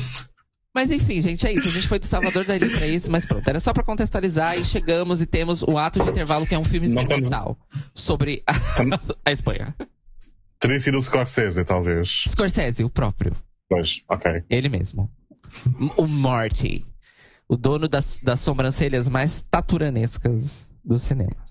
Mas 0.75 0.91
enfim, 0.91 1.21
gente, 1.21 1.47
é 1.47 1.53
isso. 1.53 1.69
A 1.69 1.71
gente 1.71 1.87
foi 1.87 1.97
do 1.97 2.05
Salvador 2.05 2.45
Dali 2.45 2.69
pra 2.69 2.85
isso, 2.85 3.09
mas 3.09 3.25
pronto. 3.25 3.47
Era 3.47 3.59
só 3.59 3.73
pra 3.73 3.83
contextualizar 3.83 4.57
e 4.59 4.65
chegamos 4.65 5.21
e 5.21 5.25
temos 5.25 5.63
o 5.63 5.77
Ato 5.77 6.03
de 6.03 6.09
Intervalo, 6.09 6.45
que 6.45 6.53
é 6.53 6.59
um 6.59 6.65
filme 6.65 6.85
experimental 6.85 7.57
sobre 7.93 8.43
a, 8.45 8.53
a 9.25 9.31
Espanha. 9.31 9.73
Teria 10.59 10.79
sido 10.79 10.97
o 10.97 11.01
Scorsese, 11.01 11.63
talvez. 11.63 12.25
Scorsese, 12.29 12.83
o 12.83 12.89
próprio. 12.89 13.35
Pois, 13.69 14.01
ok. 14.09 14.43
Ele 14.49 14.69
mesmo. 14.69 15.09
O 15.95 16.05
Marty. 16.05 16.85
O 17.47 17.55
dono 17.55 17.87
das, 17.87 18.19
das 18.21 18.41
sobrancelhas 18.41 19.07
mais 19.07 19.41
taturanescas 19.49 20.71
do 20.83 20.99
cinema. 20.99 21.46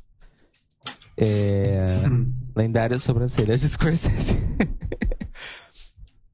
É... 1.17 2.03
Lendárias 2.57 3.03
sobrancelhas 3.03 3.61
de 3.61 3.69
Scorsese. 3.69 4.37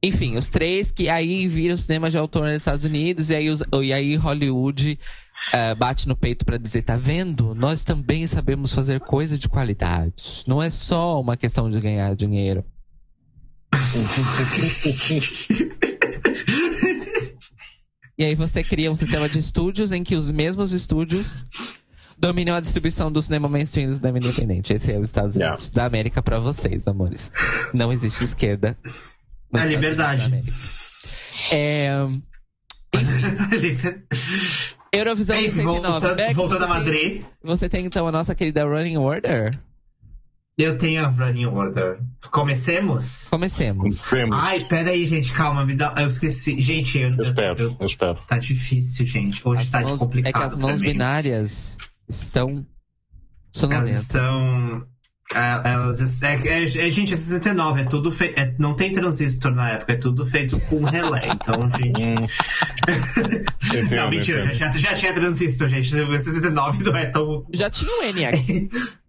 Enfim, 0.04 0.36
os 0.36 0.48
três 0.48 0.90
que 0.90 1.08
aí 1.08 1.46
viram 1.46 1.76
cinema 1.76 2.10
de 2.10 2.18
autor 2.18 2.48
nos 2.48 2.56
Estados 2.56 2.84
Unidos 2.84 3.30
e 3.30 3.36
aí, 3.36 3.48
os, 3.48 3.62
e 3.82 3.92
aí 3.92 4.16
Hollywood 4.16 4.98
uh, 5.54 5.76
bate 5.76 6.08
no 6.08 6.16
peito 6.16 6.44
para 6.44 6.58
dizer, 6.58 6.82
tá 6.82 6.96
vendo? 6.96 7.54
Nós 7.54 7.84
também 7.84 8.26
sabemos 8.26 8.74
fazer 8.74 8.98
coisa 8.98 9.38
de 9.38 9.48
qualidade. 9.48 10.42
Não 10.46 10.60
é 10.60 10.70
só 10.70 11.20
uma 11.20 11.36
questão 11.36 11.70
de 11.70 11.80
ganhar 11.80 12.16
dinheiro. 12.16 12.64
e 18.18 18.24
aí 18.24 18.34
você 18.34 18.64
cria 18.64 18.90
um 18.90 18.96
sistema 18.96 19.28
de 19.28 19.38
estúdios 19.38 19.92
em 19.92 20.02
que 20.02 20.16
os 20.16 20.32
mesmos 20.32 20.72
estúdios 20.72 21.46
dominam 22.22 22.54
a 22.54 22.60
distribuição 22.60 23.10
do 23.10 23.20
cinema 23.20 23.48
mainstream 23.48 23.88
do 23.88 23.96
cinema 23.96 24.16
independente. 24.18 24.72
Esse 24.72 24.92
é 24.92 24.98
os 24.98 25.08
Estados 25.08 25.34
Unidos 25.34 25.64
yeah. 25.66 25.74
da 25.74 25.84
América 25.86 26.22
para 26.22 26.38
vocês, 26.38 26.86
amores. 26.86 27.32
Não 27.74 27.92
existe 27.92 28.22
esquerda. 28.22 28.78
É 29.52 29.66
liberdade. 29.66 30.32
É. 31.50 31.90
Eurovisão 34.92 35.36
Ei, 35.36 35.50
69. 35.50 35.88
Voltando, 35.88 36.34
voltando 36.34 36.64
a 36.64 36.68
Madrid. 36.68 37.22
Tem, 37.22 37.26
você 37.42 37.68
tem 37.68 37.86
então 37.86 38.06
a 38.06 38.12
nossa 38.12 38.34
querida 38.36 38.64
Running 38.64 38.98
Order? 38.98 39.58
Eu 40.56 40.76
tenho 40.76 41.02
a 41.04 41.08
running 41.08 41.46
order. 41.46 41.98
Comecemos? 42.30 43.26
Comecemos. 43.30 43.82
Comecemos. 43.82 44.38
Ai, 44.38 44.60
pera 44.66 44.90
aí, 44.90 45.06
gente, 45.06 45.32
calma, 45.32 45.64
me 45.64 45.74
dá. 45.74 45.94
Eu 45.98 46.08
esqueci. 46.08 46.60
Gente, 46.60 46.98
eu, 46.98 47.10
Eu 47.14 47.22
espero, 47.22 47.58
eu- 47.58 47.76
eu 47.80 47.86
espero. 47.86 48.18
tá 48.28 48.38
difícil, 48.38 49.06
gente. 49.06 49.40
Hoje 49.42 49.62
As 49.62 49.70
tá 49.70 49.80
mãos- 49.80 50.00
complicado. 50.00 50.28
é 50.28 50.38
que 50.38 50.46
as 50.46 50.58
mãos 50.58 50.82
mim. 50.82 50.88
Estão 52.08 52.48
Elas 52.50 52.66
sonolentas. 53.52 54.02
estão. 54.02 54.86
é, 55.34 55.70
Elas, 55.72 56.22
é, 56.22 56.34
é, 56.46 56.62
é, 56.64 56.66
gente, 56.90 57.12
é 57.12 57.16
69, 57.16 57.80
é 57.80 57.84
tudo 57.84 58.10
feito. 58.12 58.54
não 58.58 58.74
tem 58.74 58.92
transistor 58.92 59.52
na 59.54 59.70
época, 59.70 59.92
é 59.92 59.96
tudo 59.96 60.26
feito 60.26 60.58
com 60.62 60.84
relé. 60.84 61.28
Então, 61.28 61.70
gente. 61.78 62.02
Hum. 62.02 62.26
Entendo, 63.68 63.94
não, 63.96 64.10
mentira, 64.10 64.54
já, 64.54 64.70
já 64.72 64.94
tinha 64.94 65.12
transistor, 65.14 65.68
gente. 65.68 65.88
69 65.90 66.84
não 66.84 66.96
é 66.96 67.06
tão. 67.06 67.46
Já 67.52 67.70
tinha 67.70 67.90
o 67.90 68.02
ENIAC. 68.04 68.70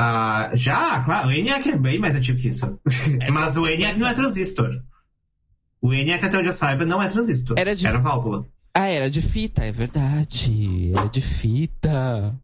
Ah, 0.00 0.50
já, 0.54 1.00
claro, 1.00 1.26
o 1.28 1.32
ENIAC 1.32 1.70
é 1.70 1.76
bem 1.76 1.98
mais 1.98 2.14
antigo 2.14 2.38
que 2.40 2.50
isso. 2.50 2.78
Mas 3.32 3.56
o 3.56 3.66
ENIAC 3.66 3.98
não 3.98 4.06
é 4.06 4.14
transistor. 4.14 4.70
O 5.82 5.92
ENIAC, 5.92 6.24
até 6.24 6.38
onde 6.38 6.46
eu 6.46 6.52
saiba, 6.52 6.84
não 6.84 7.02
é 7.02 7.08
transistor. 7.08 7.58
Era 7.58 7.74
de- 7.74 7.84
Era 7.84 7.98
válvula. 7.98 8.46
Ah, 8.74 8.86
era 8.88 9.10
de 9.10 9.20
fita, 9.22 9.64
é 9.64 9.72
verdade. 9.72 10.92
Era 10.96 11.08
de 11.08 11.20
fita. 11.20 12.34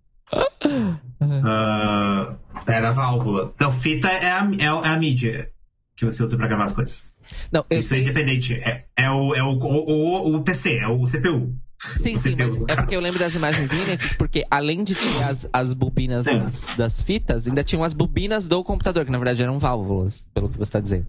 Ah, 1.20 2.34
era 2.66 2.90
válvula. 2.92 3.52
Então, 3.54 3.70
fita 3.72 4.08
é 4.08 4.30
a, 4.30 4.50
é, 4.58 4.66
a- 4.68 4.82
é 4.84 4.88
a 4.88 4.96
mídia 4.98 5.50
que 5.96 6.04
você 6.04 6.22
usa 6.22 6.36
pra 6.36 6.46
gravar 6.48 6.64
as 6.64 6.74
coisas. 6.74 7.12
Não, 7.52 7.64
Isso 7.70 7.94
é 7.94 7.96
sei. 7.96 8.02
independente. 8.02 8.54
É, 8.54 8.84
é, 8.96 9.10
o, 9.10 9.34
é 9.34 9.42
o, 9.42 9.52
o, 9.58 9.90
o, 10.32 10.36
o 10.36 10.42
PC, 10.42 10.78
é 10.78 10.88
o 10.88 11.04
CPU. 11.06 11.54
Sim, 11.96 12.16
Você 12.16 12.30
sim, 12.30 12.36
viu, 12.36 12.46
mas 12.46 12.56
é 12.68 12.76
porque 12.76 12.96
eu 12.96 13.00
lembro 13.00 13.18
das 13.18 13.34
imagens 13.34 13.68
do 13.68 13.74
ENIAC, 13.74 14.16
porque 14.16 14.46
além 14.50 14.82
de 14.84 14.94
ter 14.94 15.22
as, 15.22 15.46
as 15.52 15.74
bobinas 15.74 16.24
Sim. 16.24 16.38
das, 16.38 16.66
das 16.78 17.02
fitas, 17.02 17.46
ainda 17.46 17.62
tinham 17.62 17.84
as 17.84 17.92
bobinas 17.92 18.48
do 18.48 18.64
computador, 18.64 19.04
que 19.04 19.10
na 19.10 19.18
verdade 19.18 19.42
eram 19.42 19.58
válvulas, 19.58 20.26
pelo 20.32 20.48
que 20.48 20.56
você 20.56 20.70
tá 20.72 20.80
dizendo. 20.80 21.06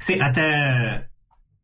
Sim, 0.00 0.20
até. 0.20 1.06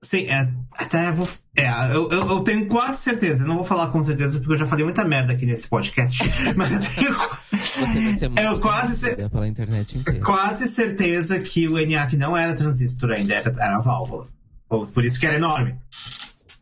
Sim, 0.05 0.25
é, 0.25 0.47
até 0.73 1.11
vou. 1.11 1.27
É, 1.57 1.67
eu, 1.95 2.11
eu, 2.11 2.29
eu 2.29 2.41
tenho 2.41 2.67
quase 2.67 2.99
certeza. 2.99 3.45
Não 3.47 3.57
vou 3.57 3.65
falar 3.65 3.89
com 3.89 4.05
certeza 4.05 4.39
porque 4.39 4.53
eu 4.53 4.59
já 4.59 4.67
falei 4.67 4.85
muita 4.85 5.03
merda 5.03 5.33
aqui 5.33 5.47
nesse 5.47 5.67
podcast. 5.67 6.19
mas 6.55 6.73
eu 6.73 6.81
tenho 6.81 7.17
Você 7.57 8.01
vai 8.01 8.13
ser 8.13 8.29
muito 8.29 8.41
Eu 8.41 8.61
quase 8.61 9.17
pela 9.17 9.49
internet 9.49 9.97
inteira. 9.97 10.21
quase 10.21 10.67
certeza 10.67 11.39
que 11.41 11.67
o 11.67 11.79
ENIAC 11.79 12.17
não 12.19 12.37
era 12.37 12.55
transistor 12.55 13.13
ainda, 13.13 13.35
era, 13.35 13.51
era 13.59 13.79
válvula. 13.79 14.27
Por 14.69 14.89
por 14.89 15.05
isso 15.05 15.19
que 15.19 15.27
era 15.27 15.37
enorme. 15.37 15.75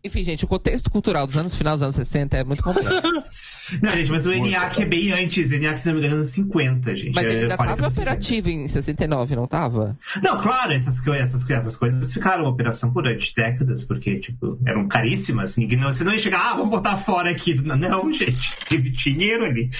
Enfim, 0.04 0.22
gente, 0.22 0.44
o 0.44 0.48
contexto 0.48 0.90
cultural 0.90 1.26
dos 1.26 1.36
anos 1.36 1.54
final 1.54 1.74
dos 1.74 1.82
anos 1.82 1.94
60 1.96 2.36
é 2.36 2.44
muito 2.44 2.62
complexo. 2.62 2.90
Não, 3.80 3.90
gente, 3.96 4.10
mas 4.10 4.26
o 4.26 4.32
ENIAC 4.32 4.82
é 4.82 4.84
bem 4.84 5.12
antes. 5.12 5.52
ENIAC, 5.52 5.78
se 5.80 5.86
não 5.86 5.94
me 5.94 6.00
engano, 6.00 6.14
é 6.14 6.18
anos 6.18 6.30
50, 6.30 6.96
gente. 6.96 7.14
Mas 7.14 7.26
É 7.26 7.30
ele 7.30 7.42
ainda 7.42 7.56
40 7.56 7.56
tava 7.76 7.76
pra 7.76 7.90
50. 7.90 8.10
operativo 8.10 8.50
em 8.50 8.68
69, 8.68 9.36
não 9.36 9.46
tava? 9.46 9.98
Não, 10.22 10.40
claro, 10.40 10.72
essas, 10.72 11.06
essas, 11.06 11.48
essas 11.50 11.76
coisas 11.76 12.12
ficaram 12.12 12.44
em 12.44 12.48
operação 12.48 12.90
durante 12.90 13.34
décadas, 13.34 13.82
porque, 13.84 14.18
tipo, 14.18 14.58
eram 14.66 14.86
caríssimas. 14.88 15.56
Ninguém, 15.56 15.78
não, 15.78 15.92
você 15.92 16.04
não 16.04 16.12
ia 16.12 16.18
chegar, 16.18 16.50
ah, 16.50 16.54
vamos 16.56 16.70
botar 16.70 16.96
fora 16.96 17.30
aqui. 17.30 17.54
Não, 17.62 18.10
gente, 18.12 18.64
teve 18.68 18.90
dinheiro 18.90 19.44
ali. 19.44 19.70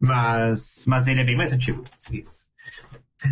Mas, 0.00 0.84
mas 0.86 1.06
ele 1.06 1.20
é 1.20 1.24
bem 1.24 1.36
mais 1.36 1.52
antigo. 1.52 1.82
Isso. 2.12 2.44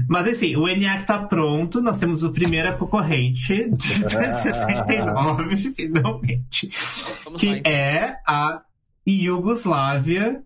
Mas 0.08 0.26
enfim, 0.26 0.56
o 0.56 0.66
ENIAC 0.66 1.04
tá 1.04 1.22
pronto, 1.24 1.82
nós 1.82 1.98
temos 1.98 2.22
o 2.22 2.32
primeiro 2.32 2.74
concorrente 2.78 3.68
de 3.72 3.88
69, 4.08 5.56
finalmente. 5.74 6.70
Vamos 7.24 7.34
lá, 7.34 7.38
Que 7.38 7.58
então. 7.58 7.72
é 7.72 8.16
a 8.26 8.62
Iugoslávia, 9.06 10.42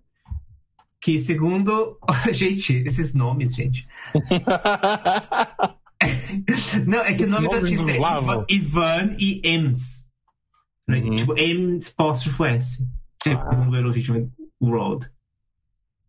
que 1.01 1.21
segundo. 1.21 1.99
Gente, 2.33 2.75
esses 2.87 3.15
nomes, 3.15 3.55
gente. 3.55 3.87
Não, 6.87 7.01
é 7.01 7.15
que 7.15 7.25
o 7.25 7.27
nome 7.27 7.49
do 7.49 7.55
Nomes 7.55 7.73
artista 7.73 7.91
é 7.91 7.97
Ivan. 7.97 8.45
Ivan 8.49 9.17
e 9.19 9.41
Ems. 9.45 10.07
Né? 10.87 10.99
Uhum. 10.99 11.17
Tipo, 11.17 11.39
Ems 11.39 11.89
apóstrofo 11.89 12.45
S. 12.45 12.87
Segundo 13.23 13.71
o 13.71 13.77
Eurovision 13.77 14.27
World. 14.61 15.11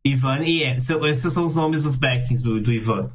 Ivan 0.03 0.43
e 0.43 0.63
Ems. 0.63 0.89
Esses 0.89 1.33
são 1.33 1.45
os 1.45 1.55
nomes 1.55 1.83
dos 1.83 1.95
backings 1.95 2.43
do, 2.43 2.61
do 2.61 2.73
Ivan. 2.73 3.11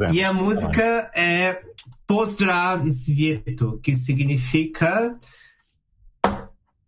É. 0.00 0.12
E 0.12 0.24
a 0.24 0.32
música 0.32 1.10
é 1.14 1.62
Pozdrav 2.06 2.86
Svieto, 2.90 3.78
que 3.82 3.96
significa 3.96 5.16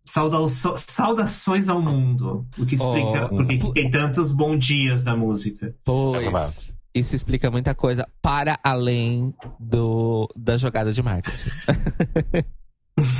saudaço- 0.05 0.75
saudações 0.77 1.67
ao 1.69 1.81
mundo. 1.81 2.45
O 2.57 2.65
que 2.65 2.75
explica 2.75 3.25
Oh. 3.25 3.29
por 3.29 3.47
que 3.47 3.57
que 3.57 3.73
tem 3.73 3.89
tantos 3.91 4.31
bons 4.31 4.59
dias 4.65 5.03
na 5.03 5.15
música. 5.15 5.67
É 5.67 5.73
Pois. 5.83 6.21
verdade. 6.21 6.75
Isso 6.93 7.13
explica 7.15 7.51
muita 7.51 7.75
coisa 7.75 8.07
para 8.21 8.57
além 8.63 9.33
do, 9.59 10.29
da 10.35 10.57
jogada 10.57 10.91
de 10.91 11.01
marketing. 11.03 11.49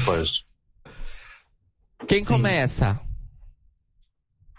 Pois. 0.05 0.43
Quem 2.07 2.21
Sim. 2.21 2.33
começa? 2.35 2.97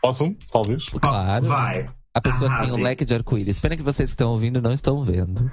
Posso? 0.03 0.35
Talvez. 0.53 0.89
Claro. 0.91 1.47
Vai. 1.47 1.85
A 2.12 2.20
pessoa 2.20 2.51
que 2.51 2.57
tem 2.57 2.64
o 2.66 2.68
Arrase. 2.68 2.83
leque 2.83 3.05
de 3.05 3.14
arco-íris. 3.14 3.59
Pena 3.59 3.77
que 3.77 3.83
vocês 3.83 4.11
que 4.11 4.12
estão 4.12 4.31
ouvindo 4.31 4.61
não 4.61 4.72
estão 4.72 5.03
vendo. 5.05 5.51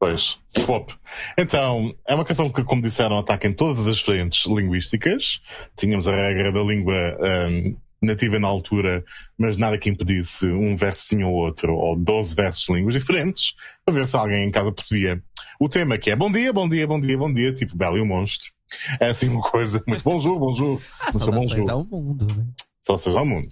Pois. 0.00 0.38
Pop. 0.64 0.94
Então, 1.36 1.94
é 2.08 2.14
uma 2.14 2.24
canção 2.24 2.50
que, 2.50 2.64
como 2.64 2.80
disseram, 2.80 3.18
ataca 3.18 3.46
em 3.46 3.52
todas 3.52 3.86
as 3.86 4.00
frentes 4.00 4.46
linguísticas. 4.46 5.42
Tínhamos 5.76 6.08
a 6.08 6.16
regra 6.16 6.50
da 6.50 6.62
língua 6.62 6.96
ahm, 7.20 7.76
nativa 8.00 8.38
na 8.38 8.48
altura, 8.48 9.04
mas 9.36 9.58
nada 9.58 9.76
que 9.76 9.90
impedisse 9.90 10.48
um 10.50 10.74
verso 10.74 11.02
sim 11.02 11.22
ou 11.22 11.34
outro, 11.34 11.74
ou 11.74 11.94
12 11.94 12.34
versos 12.34 12.64
de 12.64 12.72
línguas 12.72 12.94
diferentes, 12.94 13.54
para 13.84 13.94
ver 13.94 14.06
se 14.06 14.16
alguém 14.16 14.44
em 14.44 14.50
casa 14.50 14.72
percebia. 14.72 15.22
O 15.60 15.68
tema 15.68 15.98
que 15.98 16.10
é 16.10 16.16
bom 16.16 16.32
dia, 16.32 16.50
bom 16.50 16.66
dia, 16.66 16.86
bom 16.86 16.98
dia, 16.98 17.18
bom 17.18 17.30
dia, 17.30 17.52
tipo 17.52 17.76
Belo 17.76 17.98
e 17.98 18.00
o 18.00 18.06
Monstro. 18.06 18.50
É 18.98 19.10
assim 19.10 19.28
uma 19.28 19.42
coisa 19.42 19.82
muito 19.86 20.02
bonjour, 20.02 20.38
bonjour. 20.38 20.80
Ah, 20.98 21.06
Não 21.06 21.12
sou 21.12 21.20
saudações 21.20 21.68
ao 21.68 21.84
mundo, 21.84 22.26
né? 22.34 22.46
Só 22.80 22.96
seja 22.96 23.18
ao 23.18 23.26
mundo. 23.26 23.48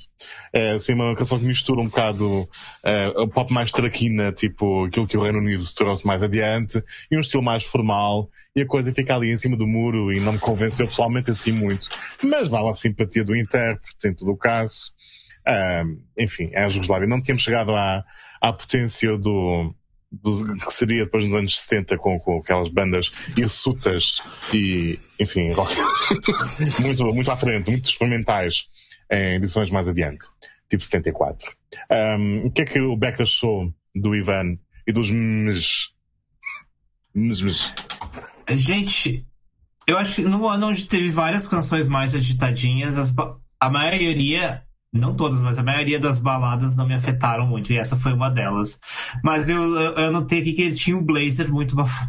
É 0.52 0.72
assim 0.72 0.94
uma 0.94 1.14
canção 1.14 1.38
que 1.38 1.44
mistura 1.44 1.80
um 1.80 1.84
bocado 1.84 2.48
eh, 2.82 3.08
o 3.16 3.28
pop 3.28 3.52
mais 3.52 3.70
traquina, 3.70 4.32
tipo 4.32 4.86
aquilo 4.86 5.06
que 5.06 5.18
o 5.18 5.22
Reino 5.22 5.38
Unido 5.38 5.62
trouxe 5.74 6.06
mais 6.06 6.22
adiante, 6.22 6.82
e 7.10 7.16
um 7.16 7.20
estilo 7.20 7.42
mais 7.42 7.62
formal, 7.62 8.30
e 8.56 8.62
a 8.62 8.66
coisa 8.66 8.92
fica 8.92 9.14
ali 9.14 9.30
em 9.30 9.36
cima 9.36 9.56
do 9.56 9.66
muro 9.66 10.12
e 10.12 10.18
não 10.18 10.32
me 10.32 10.38
convenceu 10.38 10.86
pessoalmente 10.86 11.30
assim 11.30 11.52
muito. 11.52 11.88
Mas 12.24 12.48
vale 12.48 12.70
a 12.70 12.74
simpatia 12.74 13.22
do 13.22 13.36
intérprete, 13.36 14.08
em 14.08 14.14
todo 14.14 14.32
o 14.32 14.36
caso. 14.36 14.92
Ah, 15.46 15.84
enfim, 16.18 16.50
é 16.52 16.64
a 16.64 16.68
Jugoslávia. 16.68 17.06
Não 17.06 17.20
tínhamos 17.20 17.42
chegado 17.42 17.74
à, 17.74 18.02
à 18.40 18.52
potência 18.52 19.16
do, 19.16 19.74
do 20.10 20.56
que 20.56 20.72
seria 20.72 21.04
depois 21.04 21.24
nos 21.24 21.34
anos 21.34 21.60
70 21.60 21.98
com, 21.98 22.18
com 22.18 22.38
aquelas 22.38 22.68
bandas 22.68 23.12
hirsutas 23.36 24.22
e, 24.52 24.98
enfim, 25.20 25.50
muito, 26.80 27.04
muito 27.14 27.30
à 27.30 27.36
frente, 27.36 27.70
muito 27.70 27.88
experimentais 27.88 28.68
em 29.10 29.36
edições 29.36 29.70
mais 29.70 29.88
adiante, 29.88 30.26
tipo 30.68 30.82
74. 30.82 31.50
Um, 31.90 32.46
o 32.46 32.50
que 32.50 32.62
é 32.62 32.64
que 32.64 32.80
o 32.80 32.96
Beck 32.96 33.22
achou 33.22 33.72
do 33.94 34.14
Ivan 34.14 34.58
e 34.86 34.92
dos 34.92 35.10
mes? 35.10 35.90
Mes, 37.14 37.40
mes. 37.40 37.74
Gente, 38.50 39.26
eu 39.86 39.98
acho 39.98 40.16
que 40.16 40.22
no 40.22 40.46
ano 40.48 40.68
onde 40.68 40.86
teve 40.86 41.10
várias 41.10 41.48
canções 41.48 41.88
mais 41.88 42.14
agitadinhas, 42.14 42.98
as 42.98 43.14
a 43.60 43.70
maioria, 43.70 44.62
não 44.92 45.16
todas, 45.16 45.40
mas 45.40 45.58
a 45.58 45.62
maioria 45.62 45.98
das 45.98 46.20
baladas 46.20 46.76
não 46.76 46.86
me 46.86 46.94
afetaram 46.94 47.46
muito, 47.46 47.72
e 47.72 47.76
essa 47.76 47.96
foi 47.96 48.12
uma 48.12 48.30
delas. 48.30 48.78
Mas 49.24 49.48
eu, 49.48 49.74
eu, 49.74 49.92
eu 49.94 50.12
notei 50.12 50.40
aqui 50.40 50.52
que 50.52 50.62
ele 50.62 50.76
tinha 50.76 50.96
um 50.96 51.04
blazer 51.04 51.50
muito 51.50 51.74
bafo. 51.74 52.08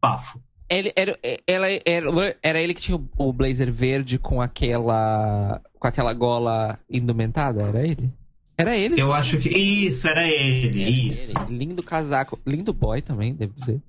bafo. 0.00 0.42
Ele, 0.70 0.92
era, 0.94 1.18
ela, 1.46 1.66
era, 1.84 2.36
era 2.42 2.60
ele 2.60 2.74
que 2.74 2.80
tinha 2.80 2.96
o- 3.18 3.32
blazer 3.32 3.72
verde 3.72 4.18
com 4.18 4.40
aquela. 4.40 5.60
com 5.78 5.88
aquela 5.88 6.12
gola 6.14 6.78
indumentada? 6.88 7.62
Era 7.62 7.82
ele? 7.86 8.10
Era 8.56 8.76
ele. 8.76 9.00
Eu 9.00 9.12
acho 9.12 9.38
que. 9.38 9.48
Isso, 9.48 10.06
era 10.06 10.24
ele, 10.28 10.80
Era 10.80 10.90
isso. 10.90 11.34
ele. 11.48 11.56
Lindo 11.58 11.82
casaco. 11.82 12.38
Lindo 12.46 12.72
boy 12.72 13.02
também, 13.02 13.34
devo 13.34 13.52
dizer. 13.54 13.80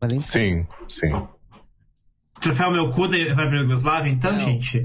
Mas 0.00 0.10
nem 0.12 0.20
Sim, 0.20 0.66
sim. 0.88 1.10
Troféu 2.40 2.70
meu 2.70 2.90
cu 2.90 3.08
vai 3.08 3.48
pra 3.48 3.60
Yugoslávia, 3.60 4.10
então, 4.10 4.30
Não. 4.32 4.38
gente? 4.40 4.82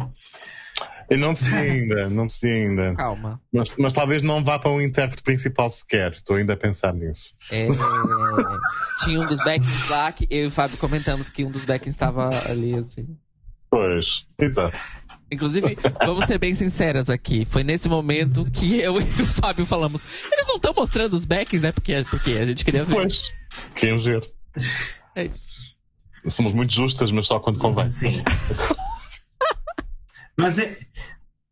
Eu 1.09 1.17
não 1.17 1.35
sei 1.35 1.53
ainda, 1.53 2.09
não 2.09 2.29
sei 2.29 2.65
ainda. 2.67 2.95
calma. 2.95 3.41
Mas, 3.51 3.73
mas 3.77 3.93
talvez 3.93 4.21
não 4.21 4.43
vá 4.43 4.57
para 4.57 4.71
um 4.71 4.81
intérprete 4.81 5.23
principal 5.23 5.69
sequer. 5.69 6.13
Estou 6.13 6.35
ainda 6.35 6.53
a 6.53 6.57
pensar 6.57 6.93
nisso. 6.93 7.35
É, 7.51 7.67
tinha 9.03 9.19
um 9.19 9.27
dos 9.27 9.39
backings 9.39 9.89
lá 9.89 10.11
que 10.11 10.27
eu 10.29 10.45
e 10.45 10.47
o 10.47 10.51
Fábio 10.51 10.77
comentamos 10.77 11.29
que 11.29 11.43
um 11.43 11.51
dos 11.51 11.65
backings 11.65 11.95
estava 11.95 12.29
ali, 12.49 12.75
assim. 12.75 13.17
Pois, 13.69 14.25
exato. 14.39 14.77
Inclusive, 15.31 15.75
vamos 16.05 16.25
ser 16.25 16.37
bem 16.37 16.53
sinceras 16.53 17.09
aqui. 17.09 17.43
Foi 17.43 17.63
nesse 17.63 17.89
momento 17.89 18.45
que 18.51 18.79
eu 18.79 18.99
e 19.01 19.03
o 19.03 19.25
Fábio 19.25 19.65
falamos. 19.65 20.03
Eles 20.31 20.47
não 20.47 20.57
estão 20.57 20.73
mostrando 20.75 21.13
os 21.13 21.25
backings, 21.25 21.63
né? 21.63 21.71
Porque, 21.71 22.05
porque 22.09 22.31
a 22.33 22.45
gente 22.45 22.63
queria 22.63 22.85
ver. 22.85 22.93
Pois, 22.93 23.33
queremos 23.75 24.05
ver. 24.05 24.29
É 25.15 25.25
isso. 25.25 25.73
Somos 26.27 26.53
muito 26.53 26.73
justas, 26.73 27.11
mas 27.11 27.25
só 27.25 27.39
quando 27.39 27.59
convém. 27.59 27.89
Sim. 27.89 28.23
Mas 30.37 30.57
é. 30.57 30.77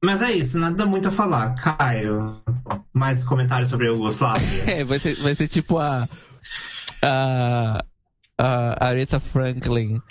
Mas 0.03 0.21
é 0.21 0.31
isso, 0.31 0.57
nada 0.57 0.85
muito 0.85 1.09
a 1.09 1.11
falar. 1.11 1.53
Caio, 1.55 2.41
mais 2.91 3.23
comentários 3.23 3.69
sobre 3.69 3.87
a 3.87 3.91
Yugoslávia? 3.91 4.47
É, 4.67 4.83
vai 4.83 4.97
ser, 4.97 5.15
vai 5.15 5.35
ser 5.35 5.47
tipo 5.47 5.77
a. 5.77 6.07
A. 7.03 7.85
A 8.37 8.87
Aretha 8.87 9.19
Franklin. 9.19 10.01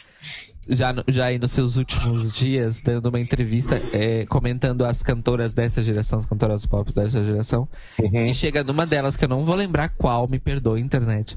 Já, 0.69 0.95
já 1.09 1.25
aí 1.25 1.39
nos 1.39 1.51
seus 1.51 1.77
últimos 1.77 2.33
dias, 2.33 2.81
dando 2.81 3.09
uma 3.09 3.19
entrevista, 3.19 3.83
é, 3.93 4.25
comentando 4.27 4.85
as 4.85 5.03
cantoras 5.03 5.53
dessa 5.53 5.83
geração, 5.83 6.21
as 6.21 6.27
cantoras 6.27 6.65
pop 6.65 6.95
dessa 6.95 7.25
geração. 7.25 7.69
Uhum. 7.99 8.27
E 8.27 8.35
chega 8.35 8.63
numa 8.63 8.87
delas, 8.87 9.17
que 9.17 9.25
eu 9.25 9.29
não 9.29 9.45
vou 9.45 9.57
lembrar 9.57 9.89
qual, 9.89 10.29
me 10.29 10.39
perdoe, 10.39 10.81
internet. 10.81 11.37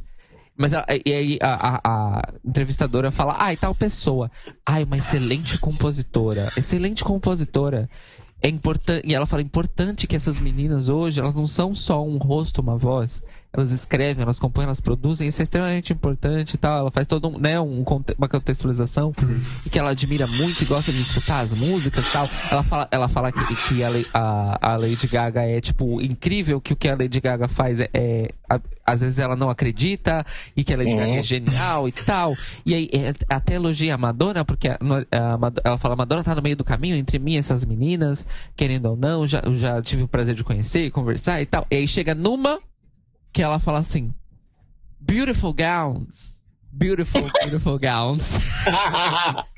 Mas 0.55 0.71
ela- 0.73 0.85
e 1.05 1.11
aí 1.11 1.39
a, 1.41 1.75
a- 1.75 1.81
a 1.83 2.33
entrevistadora 2.45 3.11
fala, 3.11 3.35
ai, 3.37 3.57
tal 3.57 3.73
pessoa. 3.73 4.29
Ai, 4.65 4.83
uma 4.83 4.97
excelente 4.97 5.57
compositora. 5.57 6.51
Excelente 6.55 7.03
compositora. 7.03 7.89
É 8.41 8.49
importante. 8.49 9.07
E 9.07 9.15
ela 9.15 9.25
fala, 9.25 9.41
importante 9.41 10.05
que 10.05 10.15
essas 10.15 10.39
meninas 10.39 10.89
hoje, 10.89 11.19
elas 11.19 11.33
não 11.33 11.47
são 11.47 11.73
só 11.73 12.05
um 12.05 12.17
rosto, 12.17 12.61
uma 12.61 12.77
voz. 12.77 13.23
Elas 13.55 13.71
escrevem, 13.71 14.23
elas 14.23 14.39
compõem, 14.39 14.63
elas 14.65 14.81
produzem, 14.81 15.27
isso 15.27 15.39
é 15.39 15.43
extremamente 15.43 15.93
importante 15.93 16.55
e 16.55 16.57
tal. 16.57 16.79
Ela 16.79 16.89
faz 16.91 17.07
toda 17.07 17.27
um, 17.27 17.37
né, 17.37 17.59
um, 17.59 17.85
uma 18.17 18.27
contextualização 18.27 19.13
e 19.63 19.69
que 19.69 19.77
ela 19.77 19.91
admira 19.91 20.25
muito 20.25 20.63
e 20.63 20.65
gosta 20.65 20.91
de 20.91 20.99
escutar 20.99 21.41
as 21.41 21.53
músicas 21.53 22.07
e 22.07 22.11
tal. 22.11 22.27
Ela 22.49 22.63
fala, 22.63 22.87
ela 22.89 23.07
fala 23.07 23.31
que, 23.31 23.55
que 23.67 23.83
a, 23.83 23.89
a, 24.13 24.71
a 24.73 24.75
Lady 24.77 25.07
Gaga 25.07 25.43
é, 25.43 25.61
tipo, 25.61 26.01
incrível, 26.01 26.59
que 26.59 26.73
o 26.73 26.75
que 26.75 26.87
a 26.89 26.95
Lady 26.95 27.19
Gaga 27.21 27.47
faz 27.47 27.79
é. 27.79 27.89
é- 27.93 28.29
a- 28.49 28.59
às 28.85 28.99
vezes 28.99 29.17
ela 29.17 29.35
não 29.37 29.49
acredita 29.49 30.25
e 30.57 30.63
que 30.63 30.73
a 30.73 30.77
Lady 30.77 30.91
Uhum. 30.91 30.97
Gaga 30.97 31.13
é 31.13 31.23
genial 31.23 31.87
e 31.87 31.91
tal. 31.93 32.35
E 32.65 32.73
aí 32.73 32.89
é, 32.91 33.13
até 33.29 33.53
elogia 33.53 33.95
a 33.95 33.97
Madonna, 33.97 34.43
porque 34.43 34.67
a, 34.67 34.77
ela 35.63 35.77
fala: 35.77 35.93
a 35.93 35.97
Madonna 35.97 36.23
tá 36.23 36.35
no 36.35 36.41
meio 36.41 36.55
do 36.55 36.63
caminho 36.65 36.95
entre 36.95 37.17
mim 37.19 37.33
e 37.33 37.37
essas 37.37 37.63
meninas, 37.63 38.25
querendo 38.57 38.87
ou 38.87 38.97
não, 38.97 39.25
já, 39.25 39.41
já 39.53 39.81
tive 39.81 40.03
o 40.03 40.07
prazer 40.07 40.35
de 40.35 40.43
conhecer 40.43 40.85
e 40.85 40.91
conversar 40.91 41.41
e 41.41 41.45
tal. 41.45 41.65
E 41.71 41.75
aí 41.77 41.87
chega 41.87 42.13
numa 42.13 42.59
que 43.33 43.41
ela 43.41 43.59
fala 43.59 43.79
assim: 43.79 44.13
Beautiful 44.99 45.53
gowns. 45.53 46.41
Beautiful, 46.71 47.29
beautiful 47.41 47.79
gowns. 47.79 48.37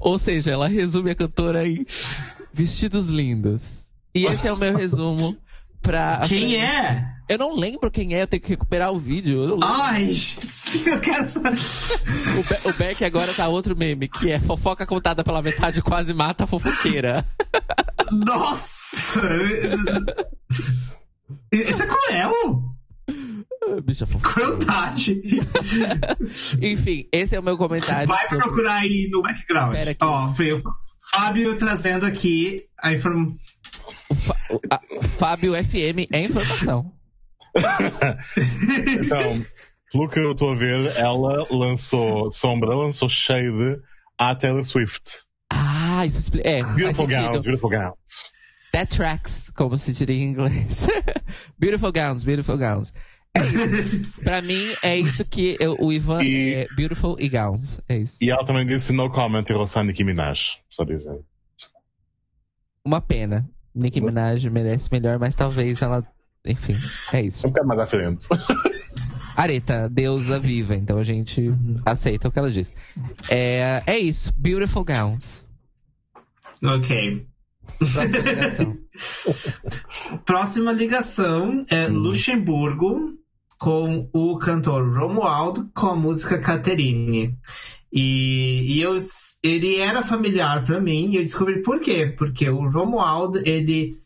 Ou 0.00 0.18
seja, 0.18 0.52
ela 0.52 0.68
resume 0.68 1.10
a 1.10 1.14
cantora 1.14 1.66
em 1.66 1.84
vestidos 2.52 3.08
lindos. 3.08 3.88
E 4.14 4.26
esse 4.26 4.46
é 4.46 4.52
o 4.52 4.56
meu 4.56 4.76
resumo 4.76 5.36
pra. 5.82 6.22
Quem 6.26 6.56
é? 6.56 7.16
Eu 7.28 7.36
não 7.36 7.54
lembro 7.56 7.90
quem 7.90 8.14
é, 8.14 8.22
eu 8.22 8.26
tenho 8.26 8.42
que 8.42 8.48
recuperar 8.48 8.90
o 8.90 8.98
vídeo. 8.98 9.58
Ai, 9.62 10.16
eu 10.86 10.98
quero 10.98 11.26
saber. 11.26 11.58
O, 11.58 12.42
Be 12.42 12.70
o 12.70 12.72
Beck 12.72 13.04
agora 13.04 13.34
tá 13.34 13.48
outro 13.48 13.76
meme, 13.76 14.08
que 14.08 14.30
é 14.30 14.40
fofoca 14.40 14.86
contada 14.86 15.22
pela 15.22 15.42
metade 15.42 15.82
quase 15.82 16.14
mata 16.14 16.44
a 16.44 16.46
fofoqueira. 16.46 17.26
Nossa! 18.10 19.20
Isso 21.52 21.82
é 21.82 21.86
cruel! 21.86 22.62
Bicha 23.84 24.06
fofoqueira. 24.06 24.56
Crueldade! 24.56 25.20
Enfim, 26.62 27.06
esse 27.12 27.36
é 27.36 27.40
o 27.40 27.42
meu 27.42 27.56
comentário. 27.58 28.06
Vai 28.06 28.26
sobre- 28.28 28.44
procurar 28.44 28.76
aí 28.76 29.08
no 29.10 29.20
background. 29.22 29.72
Pera 29.72 29.90
aqui. 29.90 30.04
Ó, 30.04 30.28
foi 30.28 30.52
o 30.52 30.62
Fábio 31.12 31.54
trazendo 31.56 32.06
aqui 32.06 32.64
a 32.82 32.92
informação. 32.92 33.36
Fábio 35.18 35.52
FM 35.62 36.08
é 36.12 36.20
informação. 36.20 36.92
Então, 39.04 39.44
pelo 39.92 40.08
que 40.08 40.18
eu 40.18 40.32
estou 40.32 40.52
a 40.52 40.54
ver, 40.54 40.92
ela 40.96 41.46
lançou 41.50 42.30
Sombra, 42.30 42.74
lançou 42.74 43.08
Shade 43.08 43.80
à 44.18 44.34
Taylor 44.34 44.62
Swift. 44.64 45.22
Ah, 45.50 46.04
isso 46.06 46.18
explica. 46.18 46.48
É, 46.48 46.62
faz 46.62 46.74
Beautiful 46.76 47.06
sentido. 47.10 47.30
Gowns, 47.32 47.44
Beautiful 47.44 47.70
Gowns. 47.70 48.37
That 48.72 48.94
tracks, 48.94 49.50
como 49.50 49.78
se 49.78 49.92
diria 49.92 50.16
em 50.16 50.24
inglês. 50.30 50.86
beautiful 51.58 51.90
gowns, 51.92 52.22
beautiful 52.24 52.56
gowns. 52.58 52.92
É 53.34 53.40
isso. 53.40 54.12
pra 54.24 54.42
mim, 54.42 54.62
é 54.82 54.96
isso 54.98 55.24
que 55.24 55.56
eu- 55.60 55.76
o 55.80 55.92
Ivan 55.92 56.22
E- 56.22 56.54
é 56.54 56.66
beautiful 56.76 57.16
e 57.18 57.28
gowns. 57.28 57.80
É 57.88 57.96
isso. 57.98 58.16
E 58.20 58.30
ela 58.30 58.44
também 58.44 58.66
disse 58.66 58.92
no 58.92 59.10
comment 59.10 59.42
em 59.48 59.52
relação 59.52 59.82
a 59.82 59.84
Nicki 59.84 60.04
Minaj, 60.04 60.58
só 60.68 60.84
dizer. 60.84 61.18
Uma 62.84 63.00
pena. 63.00 63.48
Nicki 63.74 64.00
Minaj 64.00 64.44
merece 64.50 64.88
melhor, 64.90 65.18
mas 65.18 65.34
talvez 65.34 65.80
ela. 65.82 66.06
Enfim, 66.46 66.76
é 67.12 67.22
isso. 67.22 67.46
Um 67.46 67.50
bocado 67.50 67.68
mais 67.68 67.80
à 67.80 67.86
frente. 67.86 68.26
Areta, 69.36 69.88
deusa 69.88 70.38
viva, 70.40 70.74
então 70.74 70.98
a 70.98 71.04
gente 71.04 71.52
aceita 71.86 72.26
o 72.28 72.32
que 72.32 72.38
ela 72.38 72.50
diz. 72.50 72.72
É, 73.30 73.82
é 73.86 73.98
isso. 73.98 74.32
Beautiful 74.36 74.84
gowns. 74.84 75.44
ok. 76.62 77.27
Próxima 77.78 78.22
ligação. 78.22 78.78
Próxima 80.24 80.72
ligação 80.72 81.64
é 81.70 81.86
Luxemburgo 81.86 83.14
com 83.58 84.08
o 84.12 84.38
cantor 84.38 84.96
Romualdo 84.96 85.68
com 85.74 85.88
a 85.88 85.96
música 85.96 86.38
Caterine. 86.38 87.36
E, 87.92 88.76
e 88.76 88.80
eu, 88.80 88.96
ele 89.42 89.76
era 89.76 90.02
familiar 90.02 90.64
pra 90.64 90.80
mim 90.80 91.10
e 91.10 91.16
eu 91.16 91.22
descobri 91.22 91.62
por 91.62 91.80
quê. 91.80 92.14
Porque 92.16 92.48
o 92.48 92.68
Romualdo, 92.68 93.40
ele, 93.44 93.98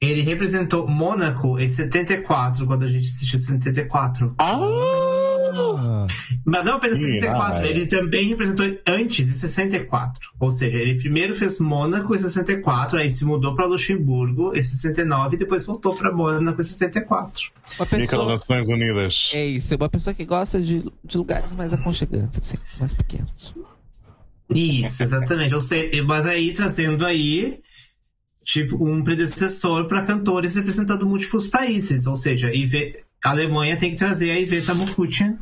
ele 0.00 0.22
representou 0.22 0.86
Mônaco 0.86 1.58
em 1.58 1.68
74, 1.68 2.66
quando 2.66 2.84
a 2.84 2.88
gente 2.88 3.06
assistiu 3.06 3.38
74. 3.38 4.34
Ah! 4.38 5.15
Mas 6.44 6.66
não 6.66 6.74
apenas 6.74 6.98
Sim, 6.98 7.06
64, 7.20 7.62
ah, 7.64 7.66
é. 7.66 7.70
ele 7.70 7.86
também 7.86 8.28
representou 8.28 8.66
antes, 8.86 9.28
em 9.28 9.32
64. 9.34 10.30
Ou 10.40 10.50
seja, 10.50 10.76
ele 10.76 10.98
primeiro 10.98 11.34
fez 11.34 11.58
Mônaco 11.60 12.14
em 12.14 12.18
64, 12.18 12.98
aí 12.98 13.10
se 13.10 13.24
mudou 13.24 13.54
pra 13.54 13.66
Luxemburgo 13.66 14.56
em 14.56 14.62
69 14.62 15.36
e 15.36 15.38
depois 15.38 15.64
voltou 15.64 15.94
pra 15.94 16.12
Mônaco 16.12 16.60
em 16.60 16.64
74. 16.64 17.50
Uma 17.78 17.86
E 17.86 17.88
pessoa. 17.88 18.32
Nações 18.32 18.66
Unidas. 18.66 19.30
É 19.34 19.44
isso, 19.46 19.74
uma 19.74 19.88
pessoa 19.88 20.14
que 20.14 20.24
gosta 20.24 20.60
de, 20.60 20.84
de 21.04 21.16
lugares 21.18 21.54
mais 21.54 21.72
aconchegantes, 21.72 22.38
assim, 22.40 22.56
mais 22.78 22.94
pequenos. 22.94 23.54
Isso, 24.54 25.02
exatamente. 25.02 25.54
Ou 25.54 25.60
seja, 25.60 26.02
mas 26.04 26.24
aí 26.26 26.54
trazendo 26.54 27.04
aí 27.04 27.60
tipo 28.44 28.76
um 28.88 29.02
predecessor 29.02 29.86
para 29.86 30.02
cantores 30.02 30.54
representando 30.54 31.04
múltiplos 31.04 31.48
países. 31.48 32.06
Ou 32.06 32.14
seja, 32.14 32.54
Ive- 32.54 33.04
a 33.26 33.30
Alemanha 33.30 33.76
tem 33.76 33.90
que 33.90 33.96
trazer 33.96 34.30
a 34.30 34.38
Iveta 34.40 34.74
Mukuchen 34.74 35.38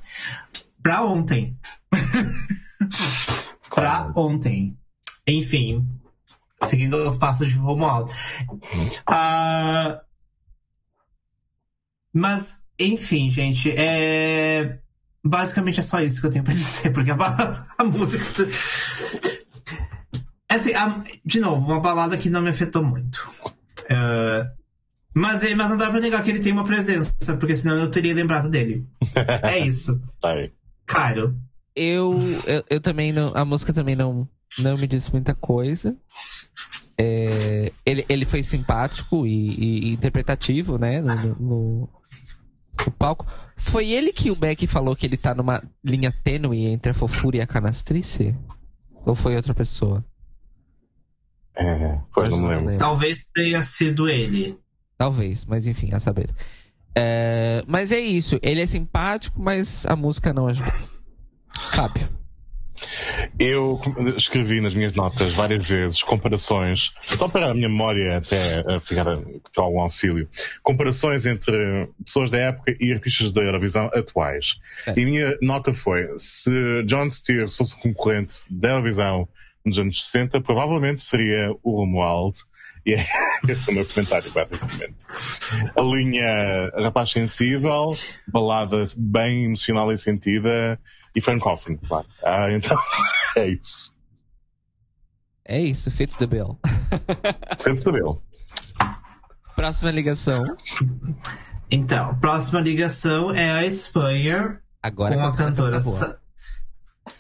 pra 0.83 1.03
ontem. 1.05 1.57
pra 3.71 4.11
ontem. 4.17 4.77
Enfim, 5.27 5.87
seguindo 6.63 6.97
os 6.97 7.17
passos 7.17 7.49
de 7.49 7.55
Romualdo. 7.59 8.13
Ah, 9.07 10.01
mas, 12.13 12.63
enfim, 12.79 13.31
gente, 13.31 13.71
é. 13.71 14.79
Basicamente 15.27 15.81
é 15.81 15.83
só 15.83 16.01
isso 16.01 16.21
que 16.21 16.27
eu 16.27 16.31
tenho 16.31 16.45
pra 16.45 16.53
dizer, 16.55 16.91
porque 16.93 17.11
a, 17.11 17.17
a 17.79 17.85
música. 17.85 18.25
Assim, 20.49 20.75
a- 20.75 21.03
de 21.25 21.41
novo, 21.41 21.65
uma 21.67 21.81
balada 21.81 22.17
que 22.19 22.29
não 22.31 22.43
me 22.43 22.51
afetou 22.51 22.85
muito. 22.85 23.29
É, 23.89 24.47
mas, 25.15 25.43
é- 25.45 25.55
mas 25.55 25.71
não 25.71 25.77
dá 25.77 25.91
pra 25.91 26.01
negar 26.01 26.23
que 26.23 26.31
ele 26.31 26.41
tem 26.41 26.53
uma 26.53 26.65
presença, 26.65 27.13
porque 27.39 27.55
senão 27.57 27.77
eu 27.79 27.91
teria 27.91 28.15
lembrado 28.15 28.51
dele. 28.51 28.87
É 29.43 29.59
isso. 29.59 30.01
Tá 30.21 30.33
aí. 30.33 30.53
Cairo. 30.87 31.37
Eu, 31.77 32.19
eu, 32.47 32.65
eu 32.71 32.81
também 32.81 33.13
não. 33.13 33.33
A 33.35 33.45
música 33.45 33.73
também 33.73 33.97
não, 33.97 34.29
não 34.59 34.77
me 34.77 34.87
disse 34.87 35.11
muita 35.13 35.35
coisa. 35.35 35.97
É, 36.97 37.73
ele, 37.85 38.05
ele 38.09 38.25
foi 38.25 38.43
simpático 38.43 39.27
e, 39.27 39.47
e- 39.49 39.93
interpretativo, 39.93 40.79
né? 40.79 41.01
No, 41.01 41.15
no- 41.17 41.37
no- 41.41 41.89
no 42.87 42.93
palco. 42.93 43.27
Foi 43.57 43.89
ele 43.91 44.13
que 44.13 44.31
o 44.31 44.37
Beck 44.37 44.67
falou 44.67 44.95
que 44.95 45.07
ele 45.07 45.17
tá 45.17 45.35
numa 45.35 45.63
linha 45.83 46.13
tênue 46.23 46.67
entre 46.67 46.91
a 46.91 46.95
fofura 46.95 47.37
e 47.37 47.41
a 47.41 47.47
canastrice? 47.47 48.35
Ou 49.07 49.15
foi 49.15 49.35
outra 49.37 49.55
pessoa? 49.55 50.05
É, 51.57 51.99
pois 52.13 52.31
não 52.31 52.43
me 52.43 52.49
lembro. 52.57 52.79
Talvez 52.79 53.25
tenha 53.35 53.63
sido 53.63 54.09
ele. 54.09 54.59
Talvez, 54.97 55.45
mas 55.45 55.67
enfim, 55.67 55.91
a 55.93 56.01
saber. 56.01 56.31
É, 56.97 57.63
mas 57.67 57.91
é 57.91 57.99
isso. 57.99 58.39
Ele 58.43 58.61
é 58.61 58.67
simpático, 58.67 59.41
mas 59.41 59.85
a 59.87 59.97
música 59.97 60.33
não 60.33 60.47
ajudou. 60.47 60.73
Fábio. 61.73 62.09
Eu 63.39 63.81
escrevi 64.17 64.61
nas 64.61 64.75
minhas 64.75 64.95
notas 64.95 65.33
várias 65.33 65.67
vezes 65.67 66.03
comparações, 66.03 66.93
só 67.07 67.29
para 67.29 67.51
a 67.51 67.55
minha 67.55 67.69
memória 67.69 68.19
até 68.19 68.61
eh, 68.61 68.81
ficar 68.81 69.05
ter 69.05 69.61
algum 69.61 69.81
auxílio, 69.81 70.29
comparações 70.63 71.25
entre 71.25 71.89
pessoas 72.05 72.31
da 72.31 72.39
época 72.39 72.77
e 72.79 72.93
artistas 72.93 73.33
da 73.33 73.43
Eurovisão 73.43 73.91
atuais. 73.95 74.59
É. 74.87 74.99
E 74.99 75.03
a 75.03 75.07
minha 75.07 75.39
nota 75.41 75.73
foi: 75.73 76.09
se 76.19 76.51
John 76.85 77.09
Steers 77.09 77.57
fosse 77.57 77.77
concorrente 77.77 78.35
da 78.51 78.71
Eurovisão 78.71 79.29
nos 79.65 79.79
anos 79.79 80.05
60, 80.05 80.41
provavelmente 80.41 81.01
seria 81.01 81.51
o 81.63 81.77
Romualdo. 81.77 82.39
E 82.87 82.93
é, 82.95 83.07
esse 83.49 83.71
é 83.71 83.73
o 83.73 83.77
meu 83.77 83.87
comentário, 83.87 84.31
basicamente. 84.33 85.07
A 85.77 85.81
linha 85.83 86.71
Rapaz 86.77 87.11
Sensível, 87.11 87.97
balada 88.29 88.85
bem 88.97 89.45
emocional 89.45 89.91
e 89.93 89.99
sentida, 89.99 90.79
e 91.17 91.21
Frank 91.21 91.41
Coffin, 91.41 91.77
claro. 91.77 92.07
Ah, 92.25 92.49
então, 92.51 92.79
é 93.37 93.49
isso. 93.49 93.95
É 95.47 95.61
isso, 95.61 95.91
fits 95.91 96.17
the 96.17 96.27
bill. 96.27 96.59
Fez 97.61 97.81
saber. 97.83 98.03
Próxima 99.55 99.91
ligação. 99.91 100.43
Então, 101.71 102.19
próxima 102.19 102.61
ligação 102.61 103.31
é 103.35 103.51
a 103.51 103.65
Espanha 103.65 104.59
Agora 104.83 105.15
com 105.15 105.21
a 105.23 105.37
cantora. 105.37 105.81
Sa- 105.81 106.19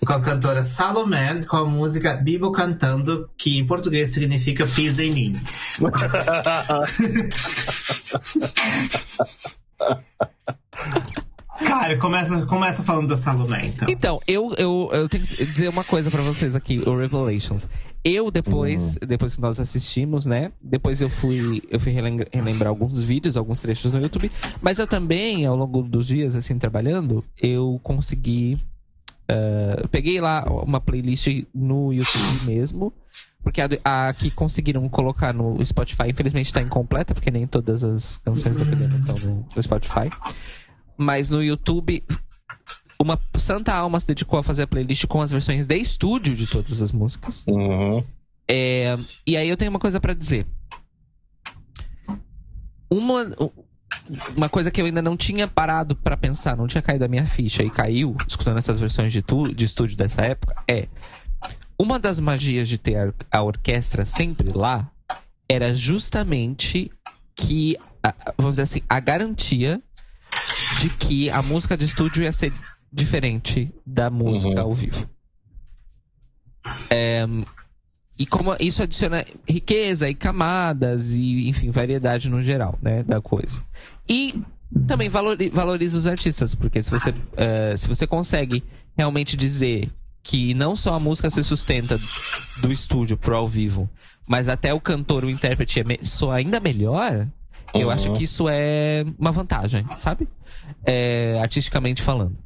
com 0.06 0.12
a 0.12 0.20
cantora 0.20 0.62
Salomé 0.62 1.42
com 1.44 1.56
a 1.56 1.64
música 1.66 2.14
Bibo 2.14 2.52
cantando, 2.52 3.28
que 3.36 3.58
em 3.58 3.66
português 3.66 4.10
significa 4.10 4.64
pisa 4.66 5.02
em 5.04 5.12
mim. 5.12 5.32
Cara, 11.64 11.96
começa, 11.98 12.44
começa 12.46 12.82
falando 12.82 13.08
da 13.08 13.16
Salomé, 13.16 13.66
então. 13.66 13.86
Então, 13.88 14.20
eu, 14.26 14.52
eu, 14.58 14.90
eu 14.92 15.08
tenho 15.08 15.24
que 15.24 15.44
dizer 15.46 15.68
uma 15.68 15.84
coisa 15.84 16.10
pra 16.10 16.20
vocês 16.20 16.54
aqui, 16.56 16.78
o 16.80 16.96
Revelations. 16.96 17.68
Eu, 18.02 18.30
depois, 18.30 18.98
depois 19.06 19.36
que 19.36 19.40
nós 19.40 19.58
assistimos, 19.60 20.26
né? 20.26 20.50
Depois 20.60 21.00
eu 21.00 21.08
fui, 21.08 21.62
eu 21.70 21.78
fui 21.78 21.92
relembra- 21.92 22.26
relembrar 22.32 22.68
alguns 22.68 23.00
vídeos, 23.00 23.36
alguns 23.36 23.60
trechos 23.60 23.92
no 23.92 24.00
YouTube. 24.00 24.28
Mas 24.60 24.78
eu 24.78 24.86
também, 24.86 25.46
ao 25.46 25.56
longo 25.56 25.82
dos 25.82 26.08
dias, 26.08 26.34
assim, 26.34 26.58
trabalhando, 26.58 27.24
eu 27.40 27.80
consegui. 27.82 28.58
Eu 29.80 29.88
peguei 29.88 30.20
lá 30.20 30.44
uma 30.44 30.80
playlist 30.80 31.44
no 31.54 31.92
YouTube 31.92 32.44
mesmo. 32.44 32.92
Porque 33.42 33.60
a, 33.60 33.68
a 33.84 34.14
que 34.14 34.30
conseguiram 34.30 34.88
colocar 34.88 35.34
no 35.34 35.64
Spotify, 35.64 36.08
infelizmente 36.08 36.52
tá 36.52 36.62
incompleta, 36.62 37.12
porque 37.12 37.30
nem 37.30 37.46
todas 37.46 37.84
as 37.84 38.16
canções 38.18 38.56
do 38.56 38.64
programa 38.64 38.96
estão 38.96 39.16
no, 39.16 39.46
no 39.54 39.62
Spotify. 39.62 40.10
Mas 40.96 41.28
no 41.28 41.42
YouTube, 41.42 42.02
uma 42.98 43.20
santa 43.36 43.74
alma 43.74 44.00
se 44.00 44.06
dedicou 44.06 44.38
a 44.38 44.42
fazer 44.42 44.62
a 44.62 44.66
playlist 44.66 45.06
com 45.06 45.20
as 45.20 45.30
versões 45.30 45.66
de 45.66 45.76
estúdio 45.76 46.34
de 46.34 46.46
todas 46.46 46.80
as 46.80 46.90
músicas. 46.90 47.44
Uhum. 47.46 48.02
É, 48.48 48.96
e 49.26 49.36
aí 49.36 49.48
eu 49.48 49.56
tenho 49.58 49.70
uma 49.70 49.78
coisa 49.78 50.00
pra 50.00 50.14
dizer. 50.14 50.46
Uma, 52.90 53.24
uma 54.36 54.48
coisa 54.48 54.70
que 54.70 54.80
eu 54.80 54.86
ainda 54.86 55.00
não 55.02 55.16
tinha 55.16 55.46
parado 55.48 55.96
pra 55.96 56.16
pensar, 56.16 56.56
não 56.56 56.66
tinha 56.66 56.82
caído 56.82 57.04
a 57.04 57.08
minha 57.08 57.26
ficha 57.26 57.62
e 57.62 57.70
caiu, 57.70 58.16
escutando 58.28 58.58
essas 58.58 58.78
versões 58.78 59.12
de, 59.12 59.22
tu, 59.22 59.52
de 59.54 59.64
estúdio 59.64 59.96
dessa 59.96 60.22
época, 60.22 60.54
é. 60.68 60.88
Uma 61.78 61.98
das 61.98 62.20
magias 62.20 62.68
de 62.68 62.78
ter 62.78 62.96
a, 62.96 63.38
a 63.38 63.42
orquestra 63.42 64.04
sempre 64.04 64.52
lá 64.52 64.90
era 65.48 65.74
justamente 65.74 66.90
que, 67.34 67.76
a- 68.02 68.14
vamos 68.38 68.52
dizer 68.52 68.62
assim, 68.62 68.80
a 68.88 69.00
garantia 69.00 69.82
de 70.80 70.88
que 70.90 71.30
a 71.30 71.42
música 71.42 71.76
de 71.76 71.84
estúdio 71.84 72.22
ia 72.22 72.32
ser 72.32 72.52
diferente 72.92 73.72
da 73.84 74.08
música 74.10 74.54
Uhum. 74.60 74.68
ao 74.68 74.74
vivo. 74.74 75.08
É, 76.88 77.24
e 78.18 78.24
como 78.26 78.54
isso 78.60 78.82
adiciona 78.82 79.24
riqueza 79.48 80.08
e 80.08 80.14
camadas 80.14 81.14
e, 81.14 81.48
enfim, 81.48 81.70
variedade 81.70 82.28
no 82.30 82.42
geral, 82.42 82.78
né, 82.80 83.02
da 83.02 83.20
coisa. 83.20 83.60
E 84.08 84.34
também 84.86 85.08
valori- 85.08 85.50
valoriza 85.50 85.98
os 85.98 86.06
artistas, 86.06 86.54
porque 86.54 86.82
se 86.82 86.90
você, 86.90 87.14
eh, 87.36 87.76
se 87.76 87.88
você 87.88 88.06
consegue 88.06 88.62
realmente 88.96 89.36
dizer 89.36 89.90
que 90.22 90.54
não 90.54 90.74
só 90.76 90.94
a 90.94 91.00
música 91.00 91.28
se 91.30 91.42
sustenta 91.44 92.00
do 92.60 92.70
estúdio 92.72 93.16
pro 93.16 93.36
ao 93.36 93.48
vivo, 93.48 93.88
mas 94.28 94.48
até 94.48 94.72
o 94.72 94.80
cantor, 94.80 95.24
o 95.24 95.30
intérprete 95.30 95.80
é 95.80 95.84
me- 95.84 95.98
soa 96.04 96.36
ainda 96.36 96.60
melhor, 96.60 97.28
eu 97.74 97.88
Uhum. 97.88 97.90
acho 97.92 98.12
que 98.14 98.24
isso 98.24 98.46
é 98.48 99.04
uma 99.18 99.32
vantagem, 99.32 99.84
sabe? 99.96 100.28
É, 100.86 101.38
artisticamente 101.42 102.00
falando. 102.00 102.36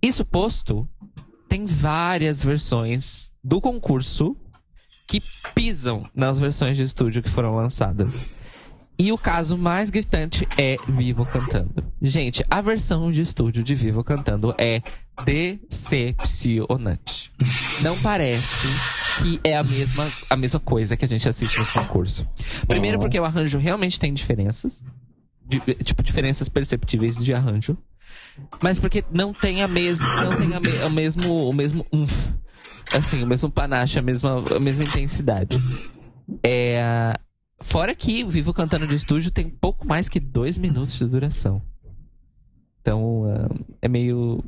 Isso 0.00 0.24
posto, 0.24 0.88
tem 1.48 1.66
várias 1.66 2.42
versões 2.42 3.30
do 3.44 3.60
concurso 3.60 4.36
que 5.06 5.22
pisam 5.54 6.08
nas 6.14 6.38
versões 6.38 6.76
de 6.76 6.82
estúdio 6.82 7.22
que 7.22 7.30
foram 7.30 7.54
lançadas. 7.54 8.28
E 8.98 9.10
o 9.10 9.18
caso 9.18 9.56
mais 9.58 9.90
gritante 9.90 10.46
é 10.56 10.76
Vivo 10.86 11.26
cantando. 11.26 11.82
Gente, 12.00 12.44
a 12.50 12.60
versão 12.60 13.10
de 13.10 13.22
estúdio 13.22 13.62
de 13.62 13.74
Vivo 13.74 14.04
cantando 14.04 14.54
é 14.58 14.80
decepcionante. 15.24 17.32
Não 17.82 17.98
parece 17.98 18.66
que 19.22 19.40
é 19.44 19.56
a 19.56 19.64
mesma, 19.64 20.10
a 20.30 20.36
mesma 20.36 20.60
coisa 20.60 20.96
que 20.96 21.04
a 21.04 21.08
gente 21.08 21.28
assiste 21.28 21.58
no 21.58 21.66
concurso. 21.66 22.26
Primeiro 22.68 22.98
porque 22.98 23.18
o 23.18 23.24
arranjo 23.24 23.58
realmente 23.58 23.98
tem 23.98 24.12
diferenças. 24.14 24.84
De- 25.44 25.60
tipo, 25.82 26.02
diferenças 26.02 26.48
perceptíveis 26.48 27.16
de 27.16 27.34
arranjo. 27.34 27.76
Mas 28.62 28.78
porque 28.78 29.04
não 29.10 29.32
tem 29.34 29.62
a 29.62 29.68
mesma. 29.68 30.24
Não 30.24 30.36
tem 30.36 30.54
a 30.54 30.60
me- 30.60 30.78
o 30.84 30.90
mesmo. 30.90 31.48
O 31.48 31.52
mesmo 31.52 31.84
umf. 31.92 32.34
Assim, 32.94 33.22
o 33.22 33.26
mesmo 33.26 33.50
panache, 33.50 33.98
a 33.98 34.02
mesma, 34.02 34.36
a 34.54 34.60
mesma 34.60 34.84
intensidade. 34.84 35.60
É. 36.42 37.14
Fora 37.60 37.94
que 37.94 38.24
o 38.24 38.28
Vivo 38.28 38.52
Cantando 38.52 38.86
de 38.86 38.94
Estúdio 38.96 39.30
tem 39.30 39.48
pouco 39.48 39.86
mais 39.86 40.08
que 40.08 40.18
dois 40.18 40.58
minutos 40.58 40.98
de 40.98 41.06
duração. 41.06 41.62
Então, 42.80 43.24
ah, 43.26 43.48
é 43.80 43.88
meio 43.88 44.42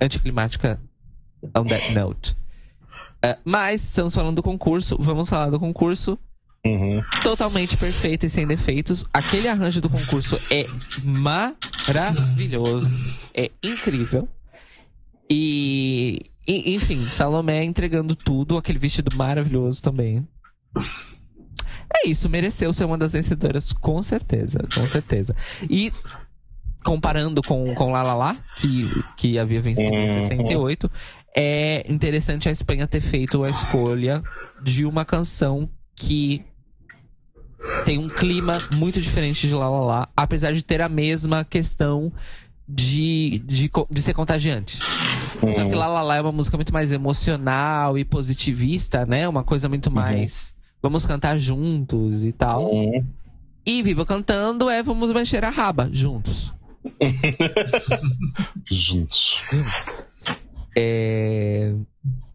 anticlimática 0.00 0.80
on 1.56 1.64
that 1.64 1.92
note. 1.92 2.36
Ah, 3.22 3.36
mas, 3.44 3.82
estamos 3.82 4.14
falando 4.14 4.36
do 4.36 4.42
concurso, 4.42 4.96
vamos 5.00 5.28
falar 5.28 5.50
do 5.50 5.58
concurso 5.58 6.18
Uhum. 6.66 7.02
totalmente 7.22 7.76
perfeito 7.76 8.24
e 8.24 8.30
sem 8.30 8.46
defeitos. 8.46 9.04
Aquele 9.12 9.48
arranjo 9.48 9.82
do 9.82 9.90
concurso 9.90 10.40
é 10.50 10.66
maravilhoso. 11.02 12.88
É 13.34 13.50
incrível. 13.62 14.26
E, 15.28 16.20
e- 16.46 16.74
enfim, 16.74 17.06
Salomé 17.06 17.64
entregando 17.64 18.14
tudo, 18.14 18.56
aquele 18.56 18.78
vestido 18.78 19.14
maravilhoso 19.16 19.82
também. 19.82 20.26
É 21.94 22.08
isso, 22.08 22.28
mereceu 22.28 22.72
ser 22.72 22.84
uma 22.84 22.98
das 22.98 23.12
vencedoras, 23.12 23.72
com 23.72 24.02
certeza, 24.02 24.58
com 24.74 24.86
certeza. 24.86 25.34
E 25.70 25.92
comparando 26.84 27.40
com, 27.42 27.74
com 27.74 27.90
La 27.92 28.02
La 28.02 28.14
La, 28.14 28.36
que, 28.56 28.90
que 29.16 29.38
havia 29.38 29.60
vencido 29.60 29.94
em 29.94 30.00
Uhum. 30.08 30.20
68, 30.20 30.90
é 31.36 31.84
interessante 31.90 32.48
a 32.48 32.52
Espanha 32.52 32.86
ter 32.86 33.00
feito 33.00 33.42
a 33.44 33.48
escolha 33.50 34.22
de 34.62 34.84
uma 34.84 35.04
canção 35.04 35.68
que 35.96 36.44
tem 37.84 37.98
um 37.98 38.08
clima 38.08 38.52
muito 38.74 39.00
diferente 39.00 39.46
de 39.48 39.54
La 39.54 39.68
La 39.70 39.80
La, 39.80 40.08
apesar 40.16 40.52
de 40.52 40.62
ter 40.62 40.82
a 40.82 40.88
mesma 40.88 41.44
questão 41.44 42.12
de, 42.68 43.42
de, 43.44 43.70
de 43.90 44.02
ser 44.02 44.14
contagiante. 44.14 44.78
Só 44.78 45.68
que 45.68 45.74
La 45.74 45.86
La 45.86 46.02
La 46.02 46.16
é 46.16 46.20
uma 46.20 46.32
música 46.32 46.56
muito 46.56 46.72
mais 46.72 46.90
emocional 46.90 47.98
e 47.98 48.04
positivista, 48.04 49.04
né? 49.04 49.28
Uma 49.28 49.44
coisa 49.44 49.68
muito 49.68 49.90
mais. 49.90 50.54
Vamos 50.82 51.04
cantar 51.06 51.38
juntos 51.38 52.24
e 52.24 52.32
tal. 52.32 52.72
Uhum. 52.72 53.04
E 53.66 53.82
Viva 53.82 54.04
Cantando 54.04 54.68
é 54.68 54.82
vamos 54.82 55.12
mexer 55.12 55.44
a 55.44 55.50
raba 55.50 55.88
juntos. 55.92 56.52
Juntos. 58.70 59.40
É... 60.76 61.74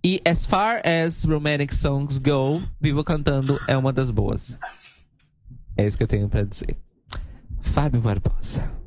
E 0.04 0.20
as 0.26 0.44
far 0.46 0.82
as 0.84 1.24
romantic 1.24 1.72
songs 1.72 2.18
go, 2.18 2.64
Viva 2.82 3.04
Cantando 3.04 3.60
é 3.68 3.78
uma 3.78 3.94
das 3.94 4.10
boas. 4.10 4.58
É 5.78 5.86
isso 5.86 5.98
que 5.98 6.04
eu 6.04 6.08
tenho 6.08 6.28
pra 6.28 6.42
dizer. 6.42 6.76
Fábio 7.60 8.02
Barbosa. 8.02 8.79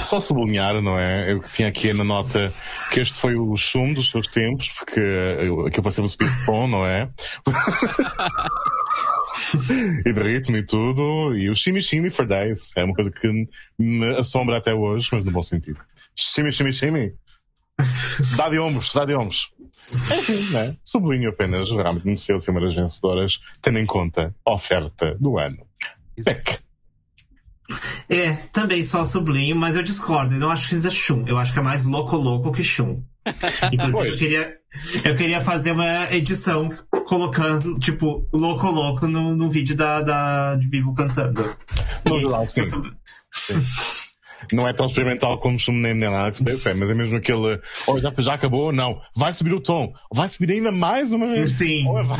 Só 0.00 0.20
sublinhar, 0.20 0.80
não 0.80 0.98
é? 0.98 1.32
Eu 1.32 1.40
tinha 1.40 1.68
aqui 1.68 1.92
na 1.92 2.04
nota 2.04 2.52
que 2.90 3.00
este 3.00 3.20
foi 3.20 3.34
o 3.36 3.54
chum 3.56 3.92
dos 3.94 4.10
seus 4.10 4.26
tempos, 4.26 4.68
porque 4.70 4.98
eu- 5.00 5.66
aquilo 5.66 5.82
vai 5.82 5.92
ser 5.92 6.02
o 6.02 6.08
speedphone, 6.08 6.72
não 6.72 6.86
é? 6.86 7.08
e 10.06 10.12
de 10.12 10.20
ritmo 10.22 10.56
e 10.56 10.62
tudo. 10.64 11.36
E 11.36 11.50
o 11.50 11.56
Shimmy 11.56 11.80
Shimmy 11.80 12.10
for 12.10 12.26
Days 12.26 12.72
é 12.76 12.84
uma 12.84 12.94
coisa 12.94 13.10
que 13.10 13.28
me 13.78 14.16
assombra 14.18 14.58
até 14.58 14.74
hoje, 14.74 15.08
mas 15.12 15.24
no 15.24 15.30
bom 15.30 15.42
sentido. 15.42 15.78
Shimmy 16.16 16.52
Shimmy 16.52 16.72
Shimmy. 16.72 17.12
Dá 18.36 18.48
de 18.48 18.58
ombros, 18.58 18.92
dá 18.92 19.04
de 19.04 19.14
ombros. 19.14 19.50
Enfim, 20.18 20.52
né? 20.52 20.76
Sublinho 20.84 21.30
apenas, 21.30 21.70
realmente 21.70 22.06
mereceu 22.06 22.38
ser 22.40 22.50
uma 22.50 22.60
das 22.60 22.74
vencedoras, 22.74 23.40
tendo 23.60 23.78
em 23.78 23.86
conta 23.86 24.34
a 24.44 24.52
oferta 24.54 25.16
do 25.18 25.38
ano. 25.38 25.58
Beck. 26.18 26.58
É, 28.14 28.32
também 28.52 28.82
só 28.82 29.06
sublinho, 29.06 29.56
mas 29.56 29.74
eu 29.76 29.82
discordo. 29.82 30.34
Eu 30.34 30.40
não 30.40 30.50
acho 30.50 30.68
que 30.68 30.74
seja 30.74 30.90
Shun. 30.90 31.24
Eu 31.26 31.38
acho 31.38 31.52
que 31.52 31.58
é 31.58 31.62
mais 31.62 31.84
Loco 31.84 32.16
Loco 32.16 32.52
que 32.52 32.62
Shun. 32.62 33.02
Inclusive, 33.72 34.08
eu 34.08 34.16
queria, 34.18 34.56
eu 35.04 35.16
queria 35.16 35.40
fazer 35.40 35.72
uma 35.72 36.12
edição 36.12 36.68
colocando, 37.06 37.78
tipo, 37.78 38.28
Loco 38.32 38.68
Loco 38.70 39.06
no, 39.06 39.34
no 39.36 39.48
vídeo 39.48 39.74
da, 39.76 40.02
da, 40.02 40.54
de 40.56 40.68
Vivo 40.68 40.92
cantando. 40.94 41.56
No 42.04 42.16
E- 42.16 42.20
geral, 42.20 42.46
sim. 42.48 42.64
sub- 42.64 42.92
Não 44.52 44.66
é 44.68 44.72
tão 44.72 44.86
experimental 44.86 45.38
como 45.38 45.58
Shum 45.58 45.72
nem 45.72 45.94
nada 45.94 46.30
que 46.30 46.36
se 46.36 46.44
desse, 46.44 46.74
mas 46.74 46.90
é 46.90 46.94
mesmo 46.94 47.16
aquele. 47.16 47.60
Oh, 47.86 47.98
já, 48.00 48.12
já 48.18 48.34
acabou? 48.34 48.72
Não. 48.72 49.00
Vai 49.16 49.32
subir 49.32 49.54
o 49.54 49.60
tom. 49.60 49.92
Vai 50.12 50.28
subir 50.28 50.50
ainda 50.52 50.72
mais 50.72 51.12
uma 51.12 51.26
vez. 51.28 51.56
Sim. 51.56 51.86
Oh, 51.88 52.02
vai. 52.02 52.18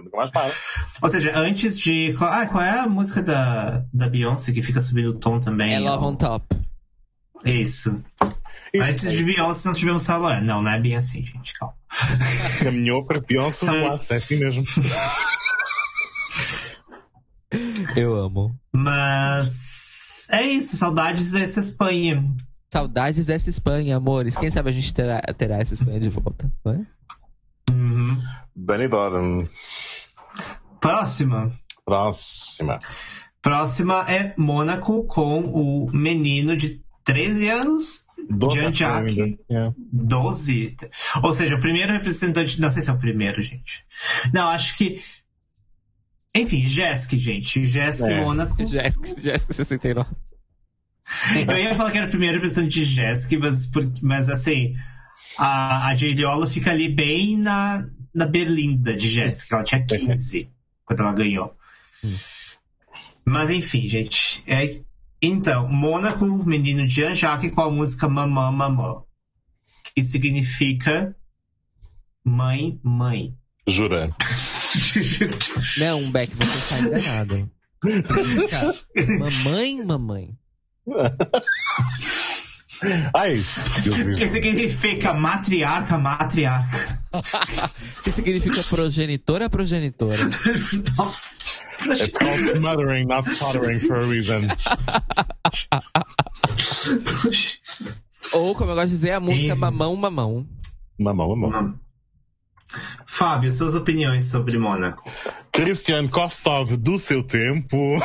Eu 0.00 0.04
nunca 0.04 0.16
mais 0.16 0.30
para. 0.30 0.50
Ou 1.02 1.08
seja, 1.08 1.36
antes 1.36 1.78
de. 1.78 2.16
Ah, 2.20 2.46
qual 2.46 2.64
é 2.64 2.80
a 2.80 2.86
música 2.88 3.22
da, 3.22 3.84
da 3.92 4.08
Beyoncé 4.08 4.52
que 4.52 4.62
fica 4.62 4.80
subindo 4.80 5.10
o 5.10 5.18
tom 5.18 5.38
também? 5.38 5.74
É 5.74 5.78
Love 5.78 6.04
on 6.04 6.16
Top. 6.16 6.46
Isso. 7.44 8.02
Antes 8.74 9.12
de 9.12 9.22
Beyoncé, 9.22 9.68
nós 9.68 9.76
tivemos 9.78 10.02
Salomé. 10.02 10.40
Não, 10.40 10.62
não 10.62 10.70
é 10.70 10.80
bem 10.80 10.96
assim, 10.96 11.24
gente. 11.24 11.52
Calma. 11.54 11.74
Caminhou 12.62 13.04
para 13.04 13.20
Beyoncé 13.20 13.66
São- 13.66 13.74
no 13.76 13.88
é 13.88 13.94
assim 13.94 14.36
mesmo. 14.36 14.64
Eu 17.96 18.14
amo. 18.16 18.56
Mas. 18.72 20.28
É 20.30 20.42
isso, 20.42 20.76
saudades 20.76 21.32
dessa 21.32 21.60
Espanha. 21.60 22.24
Saudades 22.72 23.26
dessa 23.26 23.50
Espanha, 23.50 23.96
amores. 23.96 24.36
Quem 24.36 24.48
sabe 24.50 24.70
a 24.70 24.72
gente 24.72 24.94
terá, 24.94 25.20
terá 25.36 25.58
essa 25.58 25.74
Espanha 25.74 25.98
de 25.98 26.08
volta, 26.08 26.50
não 26.64 26.72
é? 26.72 26.86
Uhum. 28.56 28.64
Benidorm. 28.66 29.44
Próxima. 30.80 31.52
Próxima. 31.84 32.78
Próxima 33.42 34.04
é 34.08 34.34
Mônaco 34.36 35.04
com 35.04 35.40
o 35.40 35.86
menino 35.92 36.56
de 36.56 36.82
13 37.04 37.48
anos, 37.48 38.06
Doze 38.28 38.58
Jean-Jacques. 38.58 39.16
Yeah. 39.50 39.74
12. 39.92 40.76
Ou 41.22 41.32
seja, 41.32 41.56
o 41.56 41.60
primeiro 41.60 41.92
representante. 41.92 42.60
Não 42.60 42.70
sei 42.70 42.82
se 42.82 42.90
é 42.90 42.92
o 42.92 42.98
primeiro, 42.98 43.42
gente. 43.42 43.84
Não, 44.32 44.48
acho 44.48 44.76
que. 44.76 45.02
Enfim, 46.34 46.64
Jesk, 46.64 47.16
gente. 47.16 47.66
Jesk 47.66 48.04
É. 48.04 48.20
Mônaco. 48.20 48.64
Jéssica, 48.64 49.20
Jéssica 49.20 49.52
69. 49.52 50.10
Eu 51.48 51.58
ia 51.58 51.74
falar 51.74 51.90
que 51.90 51.98
era 51.98 52.06
o 52.06 52.10
primeiro 52.10 52.34
representante 52.34 52.84
de 52.84 52.86
Jesk, 52.86 53.32
mas, 53.38 53.70
mas 54.02 54.28
assim. 54.28 54.74
A, 55.38 55.88
a 55.88 55.94
Jairiola 55.96 56.46
fica 56.46 56.70
ali 56.70 56.88
bem 56.88 57.36
na, 57.36 57.84
na 58.14 58.26
berlinda 58.26 58.96
de 58.96 59.08
Jéssica. 59.08 59.56
Ela 59.56 59.64
tinha 59.64 59.84
15 59.86 60.50
quando 60.84 61.00
ela 61.00 61.12
ganhou. 61.12 61.54
Mas 63.24 63.50
enfim, 63.50 63.88
gente. 63.88 64.42
É, 64.46 64.80
então, 65.22 65.68
Mônaco, 65.68 66.24
menino 66.24 66.86
de 66.86 66.94
Jean-Jacques 66.94 67.52
com 67.52 67.60
a 67.60 67.70
música 67.70 68.08
Mamã 68.08 68.50
Mamã. 68.50 69.02
Que 69.94 70.02
significa 70.02 71.14
mãe, 72.24 72.80
mãe. 72.82 73.34
Jura? 73.66 74.08
Não, 75.78 76.10
Beck, 76.10 76.32
você 76.34 76.58
está 76.58 76.78
enganado. 76.80 77.50
Mamãe, 79.18 79.84
mamãe. 79.84 80.38
Ai, 83.14 83.36
que 84.16 84.26
significa 84.26 85.12
matriarca, 85.14 85.98
matriarca. 85.98 87.00
Que 88.04 88.12
significa 88.12 88.62
progenitora, 88.62 89.50
progenitora. 89.50 90.28
It's 91.88 92.16
called 92.18 92.60
mothering, 92.60 93.08
not 93.08 93.26
soldering 93.28 93.80
for 93.80 93.96
a 93.96 94.06
reason. 94.06 94.48
Ou, 98.32 98.54
como 98.54 98.70
eu 98.70 98.74
gosto 98.74 98.88
de 98.88 98.94
dizer, 98.94 99.12
a 99.12 99.20
música. 99.20 99.56
Mamão, 99.56 99.96
Mamão. 99.96 100.46
Mamão, 100.98 101.36
mamão. 101.36 101.74
Fábio, 103.06 103.50
suas 103.50 103.74
opiniões 103.74 104.26
sobre 104.26 104.56
Mônaco. 104.58 105.10
Christian 105.52 106.06
Kostov 106.08 106.76
do 106.76 106.98
seu 106.98 107.22
tempo. 107.22 107.98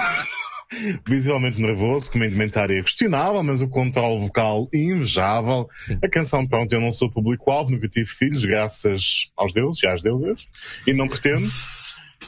Visualmente 1.08 1.62
nervoso, 1.62 2.12
com 2.12 2.18
uma 2.18 2.26
indumentária 2.26 2.82
questionável, 2.82 3.44
mas 3.44 3.62
o 3.62 3.68
controle 3.68 4.20
vocal 4.20 4.68
invejável. 4.74 5.68
Sim. 5.78 5.98
A 6.04 6.10
canção, 6.10 6.48
pronto, 6.48 6.72
eu 6.74 6.82
não 6.82 6.92
sou 6.92 7.10
público-alvo, 7.10 7.72
nunca 7.72 7.88
tive 7.88 8.08
filhos, 8.08 8.44
graças 8.46 9.30
aos 9.36 9.54
deuses 9.54 9.82
e 9.84 9.88
às 9.88 10.02
deusas, 10.02 10.48
e 10.86 10.94
não 10.94 11.08
pretendo. 11.08 11.48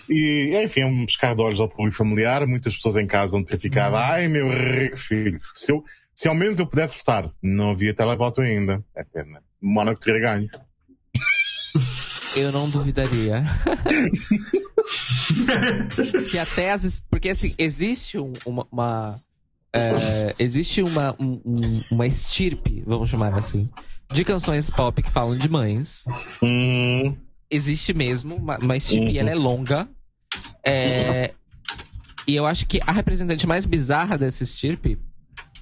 E, 0.10 0.58
enfim, 0.64 0.82
é 0.82 0.86
um 0.86 1.06
pescar 1.06 1.36
de 1.36 1.42
olhos 1.42 1.60
ao 1.60 1.68
público 1.68 1.98
familiar. 1.98 2.46
Muitas 2.48 2.76
pessoas 2.76 2.96
em 2.96 3.08
casa 3.08 3.34
vão 3.34 3.44
ter 3.44 3.60
ficado, 3.60 3.96
ai 3.96 4.28
meu 4.28 4.50
rico 4.50 4.98
filho. 4.98 5.40
Se, 5.54 5.72
eu, 5.72 5.84
se 6.16 6.28
ao 6.28 6.36
menos 6.36 6.60
eu 6.60 6.68
pudesse 6.68 6.98
votar, 6.98 7.30
não 7.42 7.72
havia 7.72 7.94
televoto 7.94 8.42
ainda. 8.42 8.84
É 8.96 9.04
pena. 9.04 9.42
Mónaco 9.62 10.00
teria 10.00 10.22
ganho. 10.22 10.50
Eu 12.36 12.52
não 12.52 12.70
duvidaria. 12.70 13.44
Se 16.24 16.40
até 16.40 16.72
as. 16.72 17.00
Porque 17.10 17.30
assim, 17.30 17.54
existe 17.58 18.18
um- 18.18 18.34
uma. 18.46 18.68
uma, 18.72 19.22
é, 19.74 20.34
existe 20.40 20.82
uma, 20.82 21.16
um- 21.20 21.42
um- 21.46 21.84
uma 21.92 22.08
estirpe, 22.08 22.84
vamos 22.86 23.10
chamar 23.10 23.34
assim, 23.36 23.70
de 24.12 24.24
canções 24.24 24.70
pop 24.70 25.02
que 25.02 25.10
falam 25.12 25.38
de 25.38 25.50
mães. 25.50 26.06
Hum, 26.42 27.16
Existe 27.50 27.94
mesmo, 27.94 28.36
uma, 28.36 28.58
uma 28.58 28.76
estirpe, 28.76 29.12
e 29.12 29.14
Uhum. 29.16 29.20
ela 29.22 29.30
é 29.30 29.36
longa. 29.36 29.90
É, 30.66 31.34
e 32.28 32.36
eu 32.36 32.46
acho 32.46 32.66
que 32.66 32.78
a 32.86 32.92
representante 32.92 33.48
mais 33.48 33.66
bizarra 33.66 34.18
dessa 34.18 34.44
estirpe, 34.44 35.00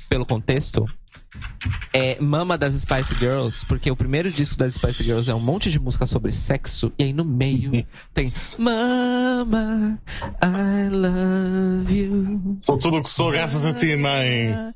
pelo 0.10 0.26
contexto, 0.26 0.84
é 1.94 2.20
Mama 2.22 2.58
das 2.58 2.74
Spice 2.76 3.16
Girls, 3.16 3.66
porque 3.66 3.90
o 3.90 3.96
primeiro 3.96 4.30
disco 4.32 4.58
das 4.58 4.76
Spice 4.76 5.04
Girls 5.04 5.30
é 5.30 5.34
um 5.36 5.40
monte 5.40 5.70
de 5.72 5.80
música 5.80 6.06
sobre 6.06 6.32
sexo, 6.32 6.92
e 7.00 7.06
aí 7.06 7.14
no 7.14 7.26
meio 7.26 7.86
tem 8.14 8.32
Mama, 8.58 10.00
I 10.44 10.90
love 10.90 11.96
you. 11.98 12.58
sou 12.64 12.78
tudo 12.78 13.02
que 13.02 13.10
sou 13.10 13.32
graças 13.32 13.66
a 13.66 13.74
ti, 13.74 13.96
mãe. 13.96 14.74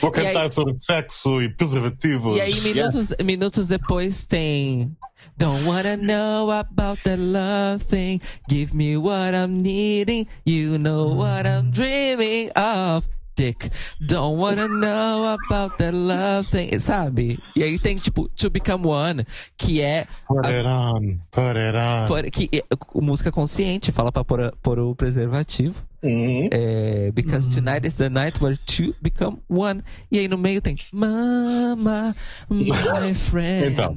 Vou 0.00 0.12
E 0.14 0.18
aí- 0.20 0.24
cantar 0.26 0.50
sobre 0.50 0.74
sexo 0.78 1.42
e 1.42 1.48
preservativos. 1.48 2.36
E 2.36 2.40
aí, 2.40 2.60
minutos, 2.60 3.12
minutos 3.22 3.66
depois 3.68 4.24
tem. 4.26 4.96
Don't 5.36 5.64
wanna 5.66 5.96
know 5.96 6.50
about 6.50 7.00
the 7.04 7.16
love 7.16 7.84
thing. 7.84 8.20
Give 8.48 8.74
me 8.74 8.96
what 8.96 9.34
I'm 9.34 9.62
needing. 9.62 10.26
You 10.46 10.78
know 10.78 11.14
what 11.16 11.46
I'm 11.46 11.70
dreaming 11.70 12.48
of. 12.56 13.06
Dick. 13.38 13.70
Don't 14.00 14.36
wanna 14.40 14.66
know 14.66 15.36
about 15.46 15.76
the 15.78 15.92
love 15.92 16.48
thing. 16.50 16.76
Sabe? 16.80 17.38
E 17.54 17.62
aí 17.62 17.78
tem, 17.78 17.94
tipo, 17.96 18.28
To 18.30 18.50
Become 18.50 18.86
One, 18.88 19.24
que 19.56 19.80
é. 19.80 20.06
Put 20.26 20.44
it 20.46 20.66
on, 20.66 21.18
put 21.30 21.56
it 21.56 21.76
on. 21.76 22.06
por- 22.08 22.28
que 22.30 22.48
é 22.52 22.62
música 23.00 23.30
consciente, 23.30 23.92
fala 23.92 24.10
pra 24.10 24.24
pôr, 24.24 24.52
pôr 24.60 24.80
o 24.80 24.94
preservativo. 24.96 25.86
Hum. 26.02 26.48
É, 26.52 27.10
because 27.12 27.52
tonight 27.54 27.84
is 27.86 27.94
the 27.94 28.08
night 28.08 28.40
where 28.42 28.56
two 28.56 28.94
become 29.02 29.38
one. 29.48 29.82
E 30.12 30.18
aí 30.18 30.28
no 30.28 30.38
meio 30.38 30.60
tem 30.60 30.76
Mama, 30.92 32.14
my 32.50 33.14
friend. 33.14 33.72
Então, 33.72 33.96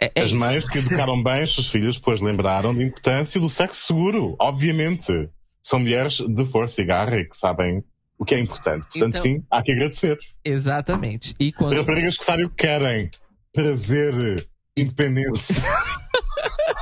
é, 0.00 0.10
é 0.14 0.20
As 0.20 0.26
isso. 0.28 0.36
mães 0.36 0.64
que 0.68 0.78
educaram 0.78 1.20
bem 1.22 1.42
os 1.44 1.54
seus 1.54 1.68
filhos 1.68 1.96
depois 1.98 2.20
lembraram 2.20 2.74
da 2.74 2.82
importância 2.82 3.40
do 3.40 3.48
sexo 3.48 3.86
seguro, 3.86 4.34
obviamente. 4.40 5.28
São 5.62 5.78
mulheres 5.80 6.18
de 6.20 6.44
força 6.46 6.80
e 6.80 6.84
garra 6.86 7.16
e 7.18 7.24
que 7.28 7.36
sabem 7.36 7.84
o 8.20 8.24
que 8.24 8.34
é 8.34 8.40
importante. 8.40 8.82
Portanto, 8.86 9.08
Então- 9.16 9.22
sim, 9.22 9.42
há 9.50 9.62
que 9.62 9.72
agradecer. 9.72 10.18
Exatamente. 10.44 11.34
E 11.40 11.50
quando. 11.50 11.76
Raparigas 11.76 12.18
que 12.18 12.24
sabem 12.24 12.44
o 12.44 12.50
que 12.50 12.56
querem. 12.56 13.10
Prazer, 13.52 14.46
independência. 14.76 15.56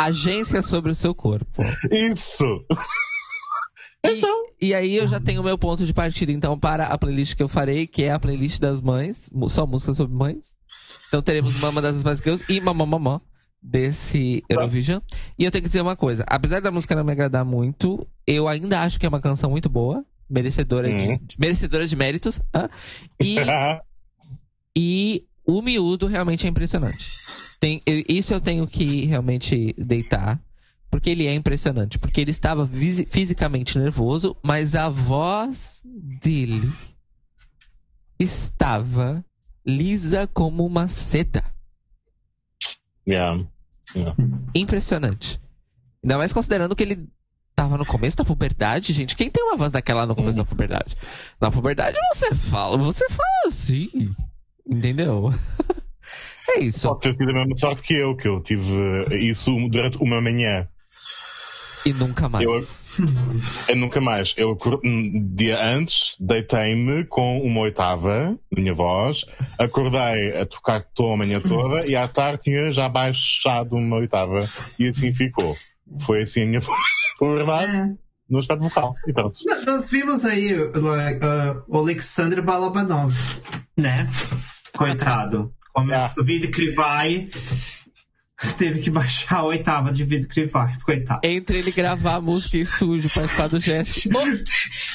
Agência 0.00 0.62
sobre 0.62 0.90
o 0.90 0.94
seu 0.94 1.14
corpo. 1.14 1.62
Isso! 1.90 2.64
E, 4.04 4.66
e 4.68 4.74
aí 4.74 4.96
eu 4.96 5.06
já 5.06 5.20
tenho 5.20 5.40
o 5.40 5.44
meu 5.44 5.56
ponto 5.56 5.86
de 5.86 5.94
partida, 5.94 6.32
então, 6.32 6.58
para 6.58 6.86
a 6.86 6.98
playlist 6.98 7.36
que 7.36 7.42
eu 7.42 7.48
farei, 7.48 7.86
que 7.86 8.04
é 8.04 8.12
a 8.12 8.18
playlist 8.18 8.60
das 8.60 8.80
mães, 8.80 9.30
só 9.48 9.66
músicas 9.66 9.96
sobre 9.96 10.14
mães. 10.16 10.52
Então 11.08 11.22
teremos 11.22 11.58
Mama 11.60 11.80
das 11.80 11.96
Spice 11.98 12.22
Girls 12.22 12.44
e 12.48 12.60
Mamã 12.60 12.84
Mamã 12.84 13.20
desse 13.62 14.42
Eurovision. 14.50 15.00
E 15.38 15.44
eu 15.44 15.50
tenho 15.50 15.62
que 15.62 15.68
dizer 15.68 15.80
uma 15.80 15.96
coisa, 15.96 16.24
apesar 16.26 16.60
da 16.60 16.70
música 16.70 16.94
não 16.94 17.04
me 17.04 17.12
agradar 17.12 17.44
muito, 17.44 18.06
eu 18.26 18.46
ainda 18.48 18.82
acho 18.82 18.98
que 19.00 19.06
é 19.06 19.08
uma 19.08 19.20
canção 19.20 19.50
muito 19.50 19.70
boa, 19.70 20.04
merecedora, 20.28 20.88
de, 20.94 21.08
Uhum. 21.08 21.18
merecedora 21.38 21.86
de 21.86 21.96
méritos. 21.96 22.40
ah, 22.52 22.68
E 23.20 23.36
E 24.76 25.26
o 25.46 25.62
miúdo 25.62 26.06
realmente 26.06 26.46
é 26.46 26.50
impressionante. 26.50 27.12
Tem, 27.60 27.80
eu- 27.86 28.02
isso 28.08 28.34
eu 28.34 28.40
tenho 28.40 28.66
que 28.66 29.04
realmente 29.06 29.72
deitar. 29.78 30.42
Porque 30.90 31.10
ele 31.10 31.26
é 31.26 31.34
impressionante. 31.34 31.98
Porque 31.98 32.20
ele 32.20 32.30
estava 32.30 32.68
fisicamente 32.68 33.78
nervoso, 33.78 34.36
mas 34.44 34.74
a 34.74 34.88
voz 34.88 35.82
dele 35.84 36.72
estava 38.18 39.24
lisa 39.66 40.26
como 40.26 40.64
uma 40.64 40.86
seda. 40.88 41.44
yeah. 43.06 43.44
Yeah. 43.94 44.16
Impressionante. 44.54 45.40
Ainda 46.02 46.18
mais 46.18 46.32
considerando 46.32 46.74
que 46.74 46.82
ele 46.82 47.08
tava 47.54 47.76
no 47.78 47.86
começo 47.86 48.16
da 48.16 48.24
puberdade, 48.24 48.92
gente. 48.92 49.14
Quem 49.16 49.30
tem 49.30 49.42
uma 49.44 49.56
voz 49.56 49.72
daquela 49.72 50.06
no 50.06 50.14
começo 50.14 50.36
da 50.36 50.44
puberdade? 50.44 50.96
Na 51.40 51.50
puberdade 51.50 51.96
você 52.12 52.34
fala, 52.34 52.76
você 52.76 53.08
fala 53.08 53.28
assim. 53.46 53.88
Entendeu? 54.66 55.30
é 56.50 56.60
isso. 56.60 56.88
Pode 56.88 57.00
ter 57.00 57.12
sido 57.12 57.30
a 57.30 57.34
mesma 57.34 57.56
sorte 57.56 57.82
que 57.82 57.94
eu, 57.94 58.16
que 58.16 58.26
eu 58.28 58.40
tive 58.40 58.74
isso 59.28 59.50
durante 59.68 59.98
uma 59.98 60.20
manhã. 60.20 60.68
E 61.86 61.92
nunca 61.92 62.30
mais. 62.30 62.42
Eu- 62.44 62.60
Eu 63.68 63.76
nunca 63.76 64.00
mais. 64.00 64.32
Eu, 64.38 64.56
dia 65.34 65.62
antes, 65.62 66.16
deitei-me 66.18 67.04
com 67.04 67.38
uma 67.42 67.60
oitava, 67.60 68.38
minha 68.50 68.72
voz, 68.72 69.26
acordei 69.58 70.34
a 70.34 70.46
tocar 70.46 70.82
tom 70.94 71.12
a 71.12 71.16
manhã 71.18 71.40
toda 71.42 71.86
e 71.86 71.94
à 71.94 72.08
tarde 72.08 72.44
tinha 72.44 72.72
já 72.72 72.88
baixado 72.88 73.76
uma 73.76 73.96
oitava 73.96 74.48
e 74.78 74.88
assim 74.88 75.12
ficou. 75.12 75.54
Foi 76.00 76.22
assim 76.22 76.42
a 76.42 76.46
minha 76.46 76.60
puberdade. 77.18 77.76
É. 77.76 77.94
no 78.28 78.38
aspecto 78.38 78.62
vocal. 78.62 78.94
E 79.06 79.12
pronto. 79.12 79.38
Nós 79.66 79.90
vimos 79.90 80.24
aí 80.24 80.54
like, 80.54 81.24
uh, 81.24 81.62
o 81.68 81.78
Alexander 81.78 82.42
Balabanov, 82.42 83.14
né? 83.76 84.08
Coitado. 84.76 85.52
Começou 85.72 86.22
o 86.22 86.26
vídeo 86.26 86.50
que 86.50 86.70
vai. 86.70 87.28
Teve 88.58 88.80
que 88.80 88.90
baixar 88.90 89.38
a 89.38 89.44
oitava 89.44 89.92
de 89.92 90.04
vídeo 90.04 90.28
que 90.28 90.44
vai, 90.44 90.76
coitado. 90.80 91.20
Entre 91.22 91.58
ele 91.58 91.70
gravar 91.70 92.16
a 92.16 92.20
música 92.20 92.56
em 92.58 92.60
estúdio, 92.60 93.08
participar 93.10 93.48
do 93.48 93.58
gesto. 93.58 94.08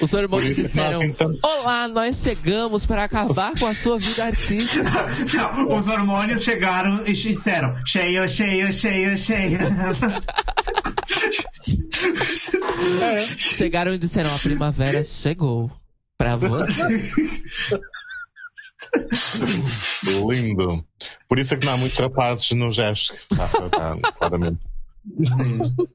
Os 0.00 0.14
hormônios 0.14 0.56
disseram: 0.56 1.02
então- 1.02 1.36
Olá, 1.42 1.88
nós 1.88 2.22
chegamos 2.22 2.86
para 2.86 3.04
acabar 3.04 3.52
com 3.58 3.66
a 3.66 3.74
sua 3.74 3.98
vida 3.98 4.24
artística. 4.24 4.82
Não, 4.84 5.68
os 5.76 5.88
hormônios 5.88 6.42
chegaram 6.42 7.02
e 7.06 7.12
disseram: 7.12 7.74
cheio, 7.84 8.26
cheio, 8.28 8.72
cheio, 8.72 9.16
cheio. 9.16 9.58
Chegaram 13.38 13.92
e 13.92 13.98
disseram: 13.98 14.34
A 14.34 14.38
primavera 14.38 15.02
chegou. 15.04 15.70
Pra 16.16 16.36
você. 16.36 17.12
Lindo. 20.28 20.84
Por 21.28 21.38
isso 21.38 21.54
é 21.54 21.56
que 21.56 21.66
não 21.66 21.74
há 21.74 21.76
muitos 21.76 21.98
rapazes 21.98 22.50
no 22.52 22.72
gesto. 22.72 23.14
Tá, 23.28 23.48
tá, 23.48 24.12
claramente. 24.18 24.66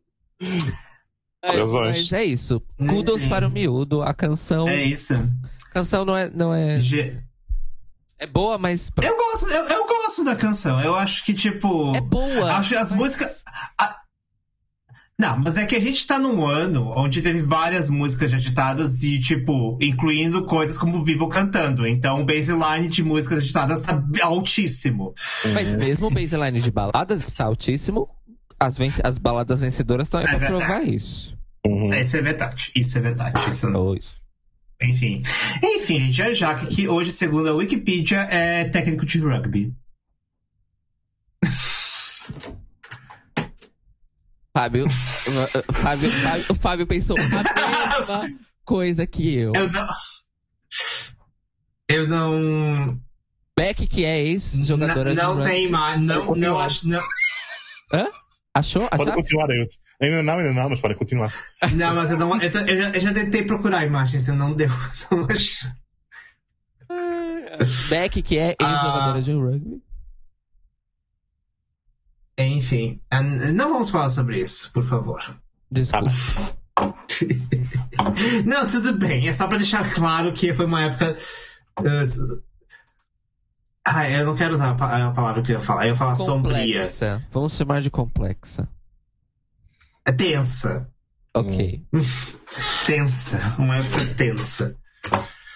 É, 1.43 1.63
mas 1.65 2.11
é 2.13 2.23
isso. 2.23 2.61
Kudos 2.87 3.23
Uhum. 3.23 3.29
para 3.29 3.47
o 3.47 3.51
miúdo. 3.51 4.01
A 4.01 4.13
canção. 4.13 4.67
É 4.69 4.81
isso. 4.83 5.13
A 5.13 5.69
canção 5.73 6.05
não 6.05 6.15
é, 6.15 6.29
não 6.29 6.53
é. 6.53 6.79
Ge- 6.79 7.19
É 8.17 8.25
boa, 8.25 8.57
mas. 8.57 8.89
Eu 9.01 9.15
gosto, 9.17 9.47
eu, 9.49 9.63
eu 9.67 9.85
gosto 9.85 10.23
da 10.23 10.35
canção. 10.35 10.79
Eu 10.81 10.95
acho 10.95 11.25
que, 11.25 11.33
tipo. 11.33 11.93
É 11.95 11.99
boa. 12.01 12.53
Acho 12.53 12.75
as 12.77 12.91
mas- 12.91 12.99
músicas. 12.99 13.43
a- 13.77 13.97
Não, 15.19 15.37
mas 15.39 15.57
é 15.57 15.65
que 15.65 15.75
a 15.75 15.79
gente 15.79 16.07
tá 16.07 16.17
num 16.17 16.45
ano 16.45 16.91
onde 16.95 17.21
teve 17.21 17.41
várias 17.41 17.89
músicas 17.89 18.33
agitadas 18.33 19.03
e, 19.03 19.19
tipo, 19.19 19.77
incluindo 19.81 20.45
coisas 20.45 20.77
como 20.77 21.03
Vivo 21.03 21.27
cantando. 21.27 21.85
Então 21.85 22.21
o 22.21 22.25
baseline 22.25 22.87
de 22.87 23.03
músicas 23.03 23.39
agitadas 23.39 23.81
tá 23.81 24.01
altíssimo. 24.21 25.13
Mas 25.53 25.73
mesmo 25.75 26.07
o 26.07 26.09
baseline 26.11 26.59
de 26.61 26.71
baladas 26.71 27.21
está 27.21 27.45
altíssimo. 27.45 28.09
As, 28.65 28.77
as 29.03 29.17
baladas 29.17 29.59
vencedoras 29.59 30.07
estão 30.07 30.19
aí 30.19 30.25
É 30.25 30.29
pra 30.29 30.37
verdade. 30.39 30.65
provar 30.65 30.83
isso. 30.83 31.37
Uhum. 31.65 31.93
Isso 31.93 32.17
é 32.17 32.21
verdade. 32.21 32.71
Isso 32.75 32.97
é 32.97 33.01
verdade. 33.01 33.49
Isso 33.49 33.69
não... 33.69 33.95
Enfim. 34.81 35.21
Enfim, 35.63 36.11
já 36.11 36.33
já 36.33 36.53
que 36.55 36.87
hoje, 36.89 37.11
segundo 37.11 37.47
a 37.49 37.53
Wikipedia, 37.53 38.21
é 38.29 38.65
técnico 38.65 39.05
de 39.05 39.19
rugby. 39.19 39.73
Fábio, 44.55 44.87
Fábio, 44.89 46.11
Fábio, 46.11 46.45
o 46.49 46.53
Fábio 46.53 46.85
pensou 46.87 47.17
a 47.17 47.23
mesma 47.23 47.43
coisa 48.63 49.07
que 49.07 49.33
eu. 49.35 49.51
Eu 49.55 49.67
não. 49.71 49.87
Eu 51.89 52.07
não. 52.07 52.85
Beck, 53.57 53.87
que 53.87 54.05
é 54.05 54.19
ex-jogadora 54.21 55.11
de 55.11 55.15
não 55.21 55.43
tem 55.43 55.69
mais. 55.69 55.99
Não, 55.99 56.35
não 56.35 56.59
acho. 56.59 56.87
Não, 56.87 57.03
Hã? 57.91 58.07
Achou? 58.53 58.87
Pode 58.89 59.01
Achasse? 59.03 59.17
continuar 59.17 59.49
aí. 59.51 59.69
Ainda 60.01 60.23
não, 60.23 60.37
ainda 60.37 60.53
não, 60.53 60.69
mas 60.69 60.79
pode 60.81 60.95
continuar. 60.95 61.33
não, 61.73 61.95
mas 61.95 62.11
eu 62.11 62.17
não. 62.17 62.29
Eu, 62.41 62.49
eu 62.51 62.81
já, 62.81 62.89
eu 62.91 63.01
já 63.01 63.13
tentei 63.13 63.43
procurar 63.43 63.85
imagens, 63.85 64.27
eu 64.27 64.35
não 64.35 64.53
deu. 64.53 64.69
Não 65.11 65.25
acho. 65.31 65.67
Beck, 67.89 68.21
que 68.21 68.37
é 68.37 68.55
ex-jogadora 68.59 69.17
Ah. 69.17 69.21
de 69.21 69.31
rugby. 69.33 69.81
Enfim, 72.37 72.99
ah, 73.11 73.21
não 73.21 73.69
vamos 73.71 73.89
falar 73.91 74.09
sobre 74.09 74.39
isso, 74.39 74.71
por 74.73 74.83
favor. 74.83 75.19
Desculpa. 75.71 76.11
Não, 78.45 78.65
tudo 78.65 78.93
bem. 78.97 79.27
É 79.27 79.33
só 79.33 79.47
pra 79.47 79.57
deixar 79.57 79.93
claro 79.93 80.33
que 80.33 80.51
foi 80.53 80.65
uma 80.65 80.81
época. 80.83 81.15
uh, 81.79 82.43
Ah, 83.85 84.09
eu 84.09 84.25
não 84.25 84.35
quero 84.35 84.53
usar 84.53 84.69
a 84.71 84.75
pa- 84.75 85.07
a 85.07 85.11
palavra 85.11 85.41
que 85.41 85.51
eu 85.51 85.55
ia 85.55 85.61
falar. 85.61 85.83
Eu 85.85 85.89
ia 85.89 85.95
falar 85.95 86.15
sombria. 86.15 86.55
complexa. 86.57 87.21
Vamos 87.31 87.53
chamar 87.53 87.81
de 87.81 87.89
complexa. 87.91 88.67
É 90.05 90.11
tensa. 90.11 90.89
Ok, 91.35 91.83
Tensa. 92.85 93.39
Uma 93.57 93.77
época 93.77 94.05
tensa. 94.17 94.77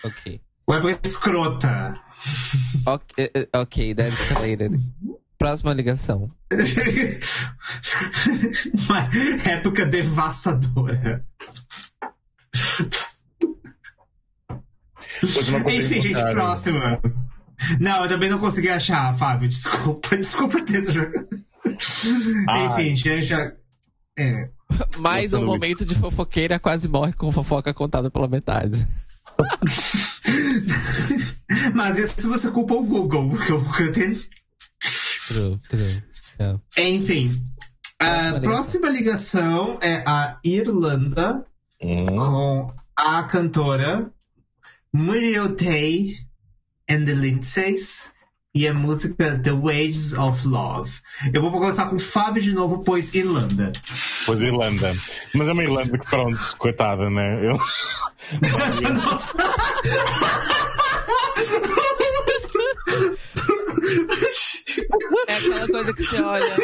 ok. 0.03 0.41
Uma 0.67 0.77
época 0.77 0.99
escrota. 1.07 2.01
Ok, 2.85 3.31
eh, 3.33 3.47
ok, 3.53 3.93
that 3.95 4.09
escalated. 4.13 4.71
Próxima 5.37 5.71
ligação. 5.73 6.27
Uma 8.89 9.07
época 9.51 9.85
devastadora. 9.85 11.23
Enfim, 15.23 16.01
gente, 16.01 16.31
próxima. 16.31 16.99
Não, 17.79 18.03
eu 18.03 18.09
também 18.09 18.29
não 18.29 18.39
consegui 18.39 18.69
achar, 18.69 19.15
Fábio. 19.17 19.49
Desculpa, 19.49 20.15
desculpa 20.17 20.61
ter 20.63 20.89
jogado. 20.91 21.27
Ai. 22.49 22.65
Enfim, 22.65 22.95
já. 22.95 23.21
já 23.21 23.51
é. 24.17 24.49
Mais 24.99 25.33
um 25.33 25.45
momento 25.45 25.85
de 25.85 25.95
fofoqueira 25.95 26.59
quase 26.59 26.87
morre 26.87 27.13
com 27.13 27.31
fofoca 27.31 27.73
contada 27.73 28.11
pela 28.11 28.27
metade. 28.27 28.85
Mas 31.73 31.97
isso 31.97 32.29
você 32.29 32.51
culpa 32.51 32.73
o 32.73 32.83
Google, 32.83 33.29
porque 33.29 33.53
o 33.53 33.63
Google 33.63 33.91
tem. 33.91 34.13
True, 35.27 35.59
true. 35.69 36.03
Yeah. 36.39 36.59
Enfim. 36.77 37.31
Próxima 37.97 38.37
A 38.37 38.41
próxima 38.41 38.89
ligação 38.89 39.79
é 39.81 40.03
a 40.05 40.39
Irlanda 40.43 41.45
Hum. 41.81 42.05
com 42.07 42.67
a 42.95 43.23
cantora 43.23 44.11
Muriel 44.91 45.55
Tay 45.55 46.15
and 46.89 47.05
the 47.05 47.13
Lindsays 47.13 48.13
e 48.53 48.67
a 48.67 48.73
música 48.73 49.37
The 49.37 49.51
Waves 49.51 50.13
of 50.13 50.47
Love. 50.47 50.91
Eu 51.31 51.41
vou 51.41 51.51
começar 51.51 51.85
com 51.87 51.97
o 51.97 51.99
Fábio 51.99 52.41
de 52.41 52.51
novo, 52.53 52.83
pois 52.83 53.13
Irlanda. 53.13 53.71
Pois 54.25 54.41
Irlanda. 54.41 54.95
Mas 55.33 55.47
é 55.47 55.51
uma 55.51 55.63
Irlanda 55.63 55.97
que, 55.97 56.05
pronto, 56.09 56.57
coitada, 56.57 57.09
né? 57.09 57.39
Eu... 57.45 57.59
Nossa! 58.93 59.43
É 65.27 65.35
aquela 65.35 65.67
coisa 65.67 65.93
que 65.93 66.03
você 66.03 66.21
olha. 66.21 66.55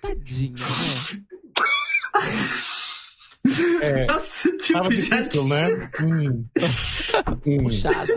Tadinho, 0.00 0.54
né? 0.54 1.24
É, 3.82 4.06
Nossa, 4.10 4.56
tipo, 4.58 4.82
já- 4.82 4.88
difícil, 5.20 5.48
né? 5.48 5.90
Hum. 6.00 6.44
Hum. 7.46 7.58
Puxado. 7.64 8.12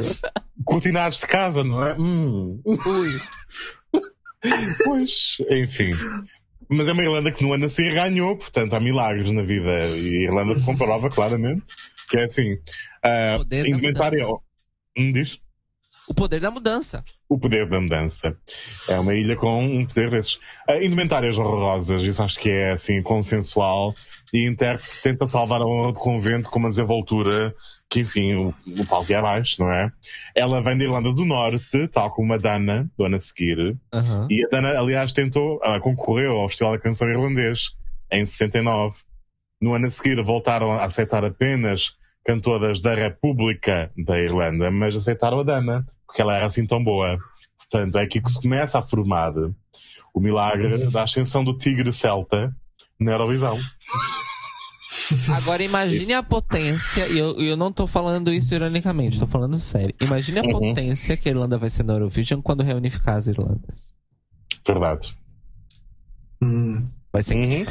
Cortinados 0.63 1.19
de 1.19 1.27
casa, 1.27 1.63
não 1.63 1.85
é? 1.85 1.93
Hum. 1.99 2.61
Ui. 2.65 3.21
Pois, 4.83 5.37
enfim. 5.49 5.91
Mas 6.69 6.87
é 6.87 6.91
uma 6.93 7.03
Irlanda 7.03 7.31
que 7.31 7.43
no 7.43 7.53
ano 7.53 7.65
a 7.65 7.69
seguir 7.69 7.93
ganhou, 7.93 8.35
portanto 8.37 8.73
há 8.73 8.79
milagres 8.79 9.29
na 9.31 9.41
vida. 9.41 9.69
E 9.89 10.17
a 10.17 10.21
Irlanda 10.23 10.59
comprova 10.63 11.09
claramente 11.09 11.73
que 12.09 12.17
é 12.17 12.23
assim. 12.25 12.57
ah, 13.03 13.35
Poder 13.37 13.63
da 13.63 13.69
indumentária. 13.69 14.25
Hum, 14.97 15.11
diz? 15.11 15.39
O 16.07 16.13
poder 16.13 16.39
da 16.39 16.49
mudança. 16.49 17.03
O 17.27 17.37
poder 17.37 17.67
da 17.67 17.81
mudança. 17.81 18.35
É 18.87 18.97
uma 18.97 19.13
ilha 19.13 19.35
com 19.35 19.63
um 19.63 19.85
poder 19.85 20.09
desses. 20.09 20.39
Ah, 20.67 20.77
indumentárias 20.77 21.37
horrorosas, 21.37 22.01
isso 22.01 22.23
acho 22.23 22.39
que 22.39 22.49
é 22.49 22.71
assim 22.71 23.01
consensual. 23.01 23.93
E 24.33 24.45
a 24.45 24.49
intérprete 24.49 25.01
tenta 25.01 25.25
salvar 25.25 25.61
a 25.61 25.65
honra 25.65 25.91
do 25.91 25.99
convento 25.99 26.49
com 26.49 26.59
uma 26.59 26.69
desenvoltura 26.69 27.53
que, 27.89 28.01
enfim, 28.01 28.35
o, 28.35 28.53
o 28.65 28.85
palco 28.87 29.11
é 29.11 29.15
abaixo, 29.15 29.61
não 29.61 29.71
é? 29.71 29.91
Ela 30.35 30.61
vem 30.61 30.77
da 30.77 30.83
Irlanda 30.83 31.13
do 31.13 31.25
Norte, 31.25 31.87
tal 31.89 32.11
como 32.11 32.33
a 32.33 32.37
Dana, 32.37 32.89
do 32.97 33.05
ano 33.05 33.15
a 33.15 33.19
seguir. 33.19 33.77
Aham. 33.93 34.27
E 34.29 34.45
a 34.45 34.49
Dana, 34.49 34.79
aliás, 34.79 35.11
tentou, 35.11 35.59
ela 35.63 35.79
concorreu 35.79 36.37
ao 36.37 36.49
Festival 36.49 36.73
da 36.73 36.79
Canção 36.79 37.09
Irlandês 37.09 37.71
em 38.11 38.25
69. 38.25 38.97
No 39.61 39.73
ano 39.73 39.87
a 39.87 39.89
seguir 39.89 40.21
voltaram 40.21 40.71
a 40.73 40.83
aceitar 40.83 41.25
apenas 41.25 41.95
cantoras 42.25 42.81
da 42.81 42.93
República 42.93 43.89
da 43.97 44.19
Irlanda, 44.19 44.69
mas 44.69 44.95
aceitaram 44.95 45.39
a 45.39 45.43
Dana, 45.43 45.87
porque 46.07 46.21
ela 46.21 46.35
era 46.35 46.45
assim 46.47 46.65
tão 46.65 46.83
boa. 46.83 47.17
Portanto, 47.57 47.97
é 47.97 48.03
aqui 48.03 48.21
que 48.21 48.31
se 48.31 48.41
começa 48.41 48.79
a 48.79 48.81
formar 48.81 49.33
o 50.13 50.19
milagre 50.19 50.89
da 50.89 51.03
ascensão 51.03 51.43
do 51.43 51.55
tigre 51.57 51.91
celta 51.93 52.55
na 52.99 53.11
Eurovisão. 53.11 53.59
Agora 55.35 55.61
imagine 55.63 56.13
a 56.13 56.23
potência, 56.23 57.07
e 57.07 57.17
eu, 57.19 57.35
eu 57.41 57.57
não 57.57 57.71
tô 57.71 57.85
falando 57.85 58.33
isso 58.33 58.55
ironicamente, 58.55 59.19
tô 59.19 59.27
falando 59.27 59.59
sério. 59.59 59.93
Imagine 60.01 60.39
a 60.39 60.43
Uhum. 60.43 60.51
potência 60.51 61.17
que 61.17 61.27
a 61.27 61.31
Irlanda 61.31 61.57
vai 61.57 61.69
ser 61.69 61.83
na 61.83 61.93
Eurovision 61.93 62.41
quando 62.41 62.63
reunificar 62.63 63.17
as 63.17 63.27
Irlandas. 63.27 63.93
Verdade. 64.65 65.15
Hum, 66.41 66.85
Vai 67.11 67.23
ser 67.23 67.35
Uhum. 67.35 67.65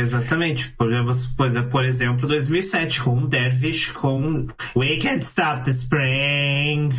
Exatamente. 0.00 0.70
Por, 0.72 0.88
por, 1.36 1.68
por 1.68 1.84
exemplo, 1.84 2.28
2007, 2.28 3.02
com 3.02 3.26
Dervish, 3.26 3.92
com 3.92 4.48
We 4.74 4.96
Can't 4.96 5.24
Stop 5.24 5.64
the 5.64 5.70
Spring. 5.70 6.90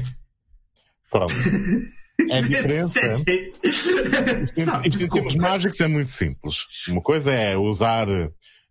Pronto. 1.09 1.33
É 2.29 2.39
a 2.39 2.41
diferença. 2.41 2.99
Só, 4.65 4.81
Isto 4.83 5.05
em 5.05 5.09
termos 5.09 5.35
mágicos 5.35 5.79
é 5.79 5.87
muito 5.87 6.09
simples. 6.09 6.65
Uma 6.87 6.99
coisa 6.99 7.31
é 7.31 7.55
usar 7.55 8.07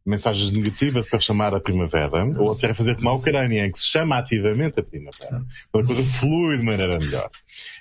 mensagens 0.07 0.53
negativas 0.53 1.09
para 1.09 1.19
chamar 1.19 1.53
a 1.53 1.61
primavera, 1.61 2.25
ou 2.39 2.53
até 2.53 2.73
fazer 2.73 2.95
como 2.95 3.09
a 3.09 3.15
Ucrânia, 3.15 3.67
em 3.67 3.71
que 3.73 3.79
se 3.79 3.87
chama 3.87 4.17
ativamente 4.17 4.79
a 4.79 4.83
primavera. 4.83 5.45
Então 5.69 5.81
a 5.81 5.85
coisa 5.85 6.05
flui 6.05 6.57
de 6.57 6.63
maneira 6.63 6.99
melhor. 6.99 7.29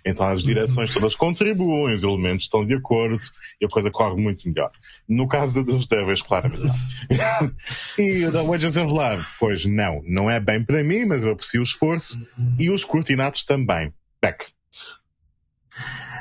Então 0.04 0.28
as 0.28 0.42
direções 0.42 0.92
todas 0.92 1.14
contribuem, 1.14 1.94
os 1.94 2.04
elementos 2.04 2.46
estão 2.46 2.66
de 2.66 2.74
acordo 2.74 3.22
e 3.62 3.66
a 3.66 3.70
coisa 3.70 3.92
corre 3.92 4.20
muito 4.20 4.50
melhor. 4.50 4.72
No 5.08 5.28
caso 5.28 5.64
dos 5.64 5.86
Devils, 5.86 6.24
claramente 6.24 6.64
não. 6.64 7.52
e 8.04 8.32
da 8.32 8.42
Wages 8.42 8.76
of 8.76 8.92
Love, 8.92 9.24
pois 9.40 9.66
não, 9.66 10.02
não 10.08 10.30
é 10.30 10.40
bem 10.40 10.64
para 10.64 10.84
mim, 10.84 11.06
mas 11.06 11.24
eu 11.24 11.32
aprecio 11.32 11.60
o 11.60 11.64
esforço 11.64 12.20
e 12.58 12.72
os 12.72 12.84
cortinados 12.84 13.44
também. 13.44 13.94
Beck. 14.20 14.48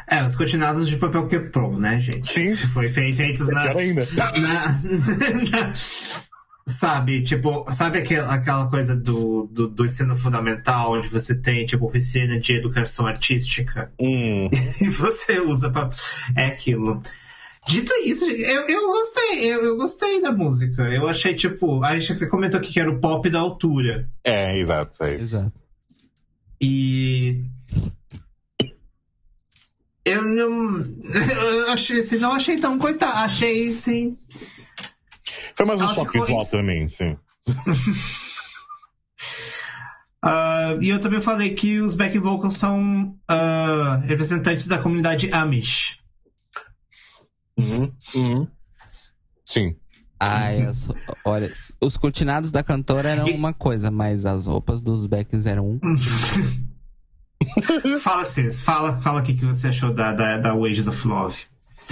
É, 0.07 0.22
os 0.24 0.34
cortinados 0.36 0.88
de 0.88 0.96
papel 0.96 1.26
que 1.28 1.38
pro, 1.40 1.78
né, 1.78 1.98
gente? 2.00 2.26
Sim. 2.28 2.57
Foi 2.57 2.88
fei- 2.88 3.12
feitos 3.12 3.48
É 3.48 3.55
na, 3.55 3.62
ainda. 3.70 4.07
na- 4.14 4.32
na- 4.38 5.74
sabe, 6.66 7.22
tipo, 7.22 7.64
sabe 7.72 7.98
aquela, 7.98 8.34
aquela 8.34 8.68
coisa 8.70 8.96
do, 8.96 9.46
do, 9.52 9.68
do 9.68 9.84
ensino 9.84 10.14
fundamental, 10.16 10.92
onde 10.94 11.09
você 11.09 11.34
tem, 11.34 11.66
tipo, 11.66 11.86
oficina 11.86 12.38
de 12.38 12.55
educação 12.55 13.07
artística 13.07 13.92
Hum. 14.00 14.48
e 14.80 14.88
você 14.88 15.40
usa 15.40 15.70
pra. 15.70 15.88
É 16.36 16.46
aquilo. 16.46 17.02
Dito 17.66 17.92
isso, 18.05 18.26
eu, 18.26 18.61
eu 18.68 18.88
gostei, 18.88 19.50
eu, 19.50 19.64
eu 19.64 19.76
gostei 19.78 20.20
da 20.20 20.30
música. 20.30 20.82
Eu 20.82 21.09
achei, 21.09 21.34
tipo, 21.34 21.82
a 21.82 21.98
gente 21.98 22.12
até 22.12 22.26
comentou 22.26 22.61
aqui 22.61 22.72
que 22.74 22.80
era 22.80 22.90
o 22.90 23.00
pop 23.00 23.28
da 23.30 23.38
altura. 23.40 24.07
É, 24.22 24.59
exato. 24.59 25.02
É 25.02 25.14
isso. 25.14 25.22
Exato. 25.36 25.52
E. 26.61 27.42
Eu 30.05 30.22
não. 30.22 30.78
Eu 30.78 31.70
achei 31.72 32.00
assim, 32.00 32.18
não 32.18 32.32
achei 32.32 32.59
tão 32.59 32.78
coitado. 32.78 33.18
Achei, 33.18 33.72
sim. 33.72 34.18
Foi 35.57 35.64
mais 35.66 35.80
um 35.80 35.84
Ela 35.84 35.94
choque 35.94 36.18
visual 36.20 36.62
mim, 36.62 36.88
sim. 36.88 37.16
Ah, 40.26 40.78
e 40.80 40.88
eu 40.88 40.98
também 40.98 41.20
falei 41.20 41.55
que 41.55 41.80
os 41.80 41.94
back 41.94 42.18
vocals 42.18 42.57
são 42.57 43.14
ah, 43.28 44.00
representantes 44.05 44.66
da 44.66 44.78
comunidade 44.78 45.30
Amish. 45.30 45.98
Uhum. 47.59 47.92
Uhum. 48.14 48.48
Sim. 49.44 49.76
Ai, 50.18 50.62
as- 50.62 50.88
olha, 51.26 51.52
os 51.78 51.98
cortinados 51.98 52.50
da 52.50 52.62
cantora 52.62 53.11
eram 53.11 53.28
E- 53.28 53.32
uma 53.34 53.52
coisa, 53.52 53.90
mas 53.90 54.24
as 54.24 54.46
roupas 54.46 54.80
dos 54.80 55.07
backs 55.07 55.44
eram 55.44 55.72
um. 55.72 55.80
Fala, 58.01 58.24
Cis, 58.24 58.61
fala, 58.61 59.01
fala 59.03 59.20
o 59.20 59.24
que 59.24 59.35
que 59.35 59.45
você 59.45 59.68
achou 59.68 59.93
da, 59.93 60.12
da, 60.12 60.39
da 60.39 60.55
Wages 60.55 60.87
of 60.87 61.07
Love. 61.07 61.37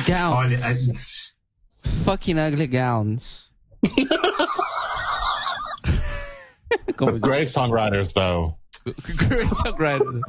Gowns. 0.06 0.34
Olha, 0.34 0.58
a- 0.58 1.88
Fucking 2.04 2.38
ugly 2.38 2.66
gowns. 2.66 3.50
Como, 6.96 7.18
great 7.18 7.48
songwriters, 7.48 8.12
though. 8.14 8.56
Great 9.28 9.48
songwriter. 9.50 10.20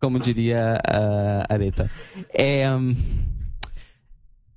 Como 0.00 0.18
diria 0.18 0.80
a 0.84 1.52
Areta. 1.52 1.90
É, 2.32 2.68
hum, 2.70 2.96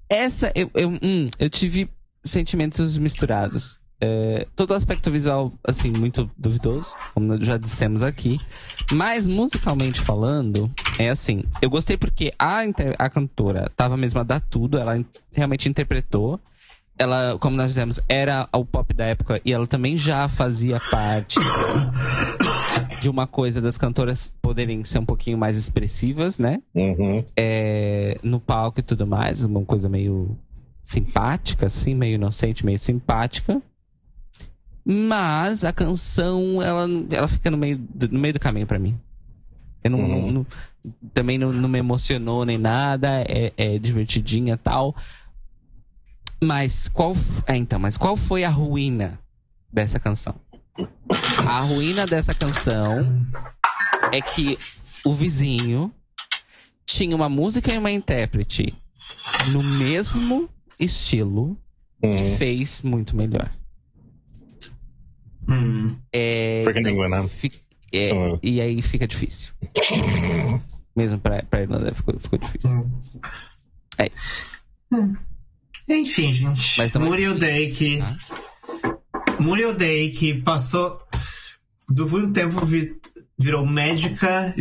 essa, 0.10 0.52
eu, 0.56 0.72
eu, 0.74 0.90
hum, 0.90 1.30
eu 1.38 1.50
tive 1.50 1.90
sentimentos 2.24 2.98
misturados. 2.98 3.80
É, 4.06 4.46
todo 4.54 4.72
o 4.72 4.74
aspecto 4.74 5.10
visual, 5.10 5.54
assim, 5.66 5.90
muito 5.90 6.30
duvidoso, 6.38 6.94
como 7.14 7.42
já 7.42 7.56
dissemos 7.56 8.04
aqui. 8.04 8.38
Mas, 8.92 9.30
musicalmente 9.30 10.02
falando, 10.02 10.70
é 11.00 11.10
assim. 11.10 11.44
Eu 11.62 11.70
gostei 11.70 11.96
porque 11.96 12.34
a, 12.38 12.60
a 13.00 13.10
cantora 13.10 13.72
tava 13.78 13.96
mesmo 13.96 14.20
a 14.20 14.24
dar 14.24 14.42
tudo, 14.42 14.78
ela 14.78 14.94
realmente 15.32 15.70
interpretou. 15.70 16.38
Ela, 17.00 17.38
como 17.40 17.56
nós 17.56 17.68
dizemos, 17.68 18.02
era 18.10 18.48
o 18.52 18.66
pop 18.66 18.94
da 18.94 19.06
época 19.06 19.40
e 19.46 19.54
ela 19.54 19.66
também 19.66 19.98
já 19.98 20.28
fazia 20.28 20.82
parte 20.92 21.40
de 23.00 23.08
uma 23.08 23.26
coisa 23.26 23.62
das 23.62 23.78
cantoras 23.78 24.34
poderem 24.42 24.84
ser 24.84 25.00
um 25.00 25.06
pouquinho 25.06 25.38
mais 25.38 25.58
expressivas, 25.58 26.38
né? 26.38 26.62
Uhum. 26.76 27.24
É, 27.38 28.20
no 28.22 28.40
palco 28.40 28.82
e 28.82 28.84
tudo 28.84 29.08
mais, 29.08 29.46
uma 29.46 29.64
coisa 29.64 29.88
meio 29.88 30.38
simpática, 30.84 31.68
assim, 31.68 31.96
meio 31.96 32.16
inocente, 32.16 32.66
meio 32.66 32.78
simpática. 32.78 33.62
Mas 34.86 35.64
a 35.64 35.72
canção, 35.72 36.62
ela, 36.62 36.88
ela 37.10 37.28
fica 37.28 37.50
no 37.50 37.58
meio, 37.58 37.78
do- 37.78 38.10
no 38.10 38.20
meio 38.20 38.34
do 38.34 38.40
caminho 38.40 38.68
pra 38.68 38.78
mim. 38.80 39.00
Eu 39.84 39.92
não, 39.92 40.00
Uhum. 40.00 40.32
não- 40.32 40.46
também 41.14 41.38
não, 41.38 41.52
não 41.52 41.70
me 41.70 41.80
emocionou 41.80 42.44
nem 42.46 42.58
nada, 42.58 43.22
é, 43.28 43.54
é 43.58 43.80
divertidinha 43.80 44.54
e 44.56 44.58
tal. 44.58 44.96
Mas 46.44 46.90
qual, 46.90 47.14
é, 47.48 47.56
então, 47.56 47.80
mas 47.80 47.98
qual 47.98 48.18
foi 48.18 48.44
a 48.44 48.50
ruína 48.50 49.18
dessa 49.72 50.00
canção? 50.00 50.36
A 51.48 51.60
ruína 51.62 52.06
dessa 52.06 52.34
canção 52.34 53.26
é 54.12 54.20
que 54.22 54.58
o 55.06 55.14
vizinho 55.14 55.94
tinha 56.86 57.16
uma 57.16 57.30
música 57.30 57.74
e 57.74 57.78
uma 57.78 57.92
intérprete 57.92 58.76
no 59.52 59.64
mesmo 59.64 60.50
estilo 60.80 61.58
que 62.02 62.08
Uhum. 62.08 62.38
fez 62.38 62.82
muito 62.82 63.16
melhor. 63.16 63.50
Hum. 65.48 65.96
É, 66.12 66.62
Freaking 66.64 66.90
England, 66.90 67.10
né? 67.10 67.30
é, 67.94 68.10
e 68.42 68.62
aí 68.62 68.82
fica 68.82 69.08
difícil. 69.08 69.54
Mesmo 70.96 71.20
pra, 71.20 71.42
pra 71.44 71.62
Irlanda 71.62 71.94
ficou, 71.94 72.20
ficou 72.20 72.40
difícil. 72.40 72.70
Hum. 72.72 73.00
É 73.98 74.10
isso. 74.16 74.34
Enfim, 75.90 76.32
gente. 76.32 76.78
Mas 76.78 76.92
também- 76.92 77.10
Muriel 77.10 77.38
Day 77.38 77.72
que. 77.72 77.98
Tá. 78.00 78.18
Muriel 79.40 79.74
Day 79.76 80.12
que 80.12 80.42
passou. 80.42 81.02
Do 81.90 82.06
um 82.06 82.32
tempo 82.32 82.66
vi- 82.66 82.96
virou 83.38 83.66
médica, 83.66 84.54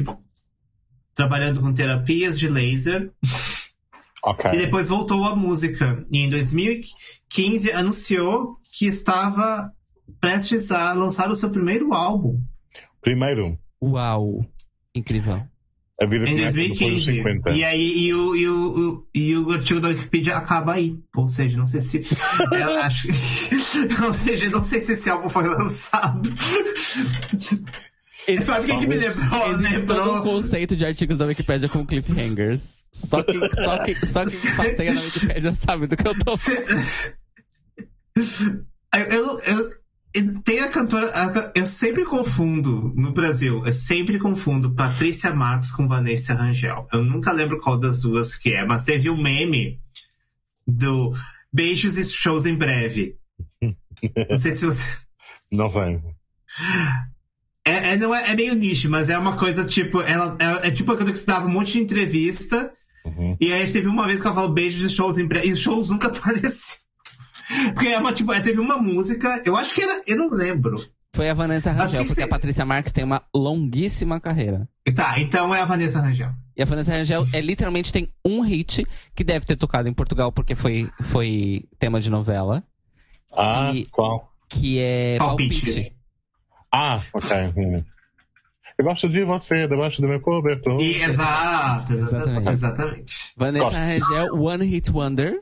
trabalhando 1.15 1.61
com 1.61 1.73
terapias 1.73 2.39
de 2.39 2.49
laser. 2.49 3.11
Ok. 4.25 4.53
E 4.53 4.57
depois 4.57 4.87
voltou 4.89 5.25
à 5.25 5.35
música. 5.35 6.07
E 6.09 6.21
em 6.21 6.31
2015 6.31 7.73
anunciou 7.73 8.57
que 8.71 8.87
estava 8.87 9.73
prestes 10.23 10.71
a 10.71 10.93
lançar 10.93 11.29
o 11.31 11.35
seu 11.35 11.51
primeiro 11.51 11.93
álbum. 11.93 12.41
Primeiro, 13.03 13.59
Uau! 13.83 14.47
Incrível. 14.95 15.43
a 16.01 16.07
vida 16.07 16.25
Em 16.29 16.37
começa 16.37 16.57
depois 16.57 16.79
dos 16.79 17.05
2015. 17.07 17.17
50. 17.19 17.51
E 17.51 17.65
aí 17.65 17.99
e 18.05 18.15
o, 18.15 18.37
e, 18.37 18.49
o, 18.49 18.91
o- 18.91 19.07
e 19.13 19.37
o 19.37 19.51
artigo 19.51 19.81
da 19.81 19.89
Wikipedia 19.89 20.37
acaba 20.37 20.75
aí. 20.75 20.97
Ou 21.17 21.27
seja, 21.27 21.59
não 21.59 21.67
sei 21.67 21.81
se. 21.81 22.07
eu 22.53 22.79
acho, 22.81 23.09
ou 24.07 24.15
seja, 24.15 24.49
não 24.51 24.63
sei 24.63 24.81
se 24.81 24.93
esse 24.93 25.11
álbum 25.11 25.29
foi 25.29 25.49
lançado. 25.49 26.31
Sabe 28.45 28.67
o 28.67 28.71
que, 28.75 28.79
que 28.79 28.87
me 28.87 28.95
lembrou? 28.97 29.51
Existe 29.51 29.81
todo 29.81 30.01
um 30.01 30.15
lembrou... 30.15 30.23
conceito 30.23 30.77
de 30.77 30.87
artigos 30.87 31.19
da 31.19 31.25
Wikipédia 31.25 31.69
com 31.69 31.85
cliffhangers. 31.85 32.85
Só 32.93 33.21
que 33.25 33.33
só 33.57 33.79
que, 33.85 34.07
só 34.07 34.25
quem 34.25 34.55
passeia 34.57 34.95
na 34.95 35.01
Wikipédia 35.01 35.53
sabe 35.53 35.89
do 35.89 35.97
que 35.97 36.07
eu 36.07 36.15
tô 36.21 36.33
eu, 38.95 39.01
eu- 39.11 39.41
eu- 39.41 39.82
tem 40.45 40.61
a 40.61 40.69
cantora. 40.69 41.07
a- 41.09 41.53
eu 41.55 41.65
sempre 41.67 42.05
confundo 42.05 42.93
no 42.95 43.13
Brasil, 43.13 43.63
eu 43.65 43.73
sempre 43.73 44.19
confundo 44.19 44.75
Patrícia 44.75 45.35
Marques 45.35 45.71
com 45.71 45.89
Vanessa 45.89 46.35
Rangel. 46.35 46.87
Eu 46.93 47.05
nunca 47.05 47.33
lembro 47.33 47.59
qual 47.61 47.79
das 47.79 48.03
duas 48.03 48.35
que 48.35 48.53
é, 48.53 48.65
mas 48.65 48.85
teve 48.85 49.09
um 49.09 49.21
meme 49.21 49.81
do 50.67 51.13
Beijos 51.53 51.97
e 51.99 52.05
shows 52.05 52.47
em 52.47 52.55
breve. 52.55 53.17
Não 53.61 54.39
sei 54.39 54.57
se 54.57 54.67
você. 54.67 54.83
Não 55.53 55.69
sei. 55.69 56.01
É, 57.65 57.93
é, 57.93 57.97
não 57.97 58.15
é, 58.15 58.31
é 58.31 58.35
meio 58.35 58.55
nicho, 58.55 58.91
mas 58.91 59.09
é 59.09 59.17
uma 59.17 59.37
coisa 59.37 59.65
tipo. 59.65 60.01
Ela, 60.01 60.37
é, 60.41 60.69
é 60.69 60.71
tipo 60.71 60.91
a 60.91 60.95
cantora 60.97 61.13
que 61.13 61.19
se 61.21 61.27
dava 61.27 61.47
um 61.47 61.51
monte 61.51 61.75
de 61.75 61.81
entrevista. 61.81 62.73
Uhum. 63.05 63.37
E 63.41 63.53
aí 63.53 63.71
teve 63.71 63.87
uma 63.87 64.07
vez 64.07 64.21
que 64.21 64.27
ela 64.27 64.35
falou 64.35 64.53
beijos 64.53 64.85
e 64.91 64.95
shows 64.95 65.19
em 65.19 65.27
breve. 65.27 65.49
E 65.49 65.53
os 65.53 65.61
shows 65.61 65.89
nunca 65.91 66.09
apareceram. 66.09 66.82
Porque 67.75 67.89
é 67.89 67.99
uma, 67.99 68.13
tipo, 68.13 68.33
é, 68.33 68.41
teve 68.41 68.61
uma 68.61 68.79
música, 68.79 69.43
eu 69.45 69.57
acho 69.57 69.75
que 69.75 69.83
era. 69.83 70.03
Eu 70.07 70.17
não 70.17 70.31
lembro. 70.31 70.77
Foi 71.15 71.29
a 71.29 71.35
Vanessa 71.35 71.71
Rangel, 71.71 72.03
que 72.03 72.07
porque 72.09 72.23
a 72.23 72.29
Patrícia 72.29 72.65
Marques 72.65 72.93
tem 72.93 73.05
uma 73.05 73.23
longuíssima 73.35 74.19
carreira. 74.19 74.67
Tá, 74.95 75.21
então 75.21 75.55
é 75.55 75.61
a 75.61 75.65
Vanessa 75.67 76.01
Rangel. 76.01 76.31
E 76.57 76.63
a 76.63 76.65
Vanessa 76.65 76.93
Rangel 76.93 77.27
é, 77.35 77.41
literalmente 77.41 77.93
tem 77.93 78.09
um 78.25 78.41
hit 78.41 78.87
que 79.15 79.23
deve 79.23 79.45
ter 79.45 79.57
tocado 79.57 79.89
em 79.89 79.93
Portugal 79.93 80.33
porque 80.33 80.55
foi, 80.55 80.89
foi 81.03 81.65
tema 81.79 82.01
de 82.01 82.09
novela, 82.11 82.63
Ah, 83.37 83.73
E- 83.75 83.85
qual? 83.87 84.33
que 84.49 84.79
é 84.79 85.17
Palpite. 85.19 85.61
Palpite. 85.67 85.97
Ah, 86.73 87.01
ok. 87.13 87.37
Hum. 87.57 87.85
Eu 88.79 88.85
gosto 88.87 89.07
de 89.09 89.23
você, 89.23 89.69
debaixo 89.69 90.01
do 90.01 90.09
meu 90.09 90.19
cobertor. 90.21 90.81
Exato, 90.81 91.93
exatamente. 91.93 92.49
Exatamente. 92.49 92.51
exatamente. 92.51 93.15
Vanessa 93.37 93.65
Gosto. 93.65 93.77
Rangel, 93.77 94.35
One 94.43 94.65
Hit 94.65 94.91
Wonder. 94.91 95.41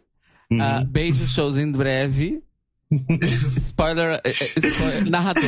Uhum. 0.51 0.61
Ah, 0.61 0.85
beijo, 0.85 1.27
shows 1.29 1.57
em 1.57 1.71
breve. 1.71 2.43
Spoiler, 3.57 4.21
eh, 4.25 4.31
eh, 4.31 4.33
spoiler 4.61 5.09
narrador. 5.09 5.45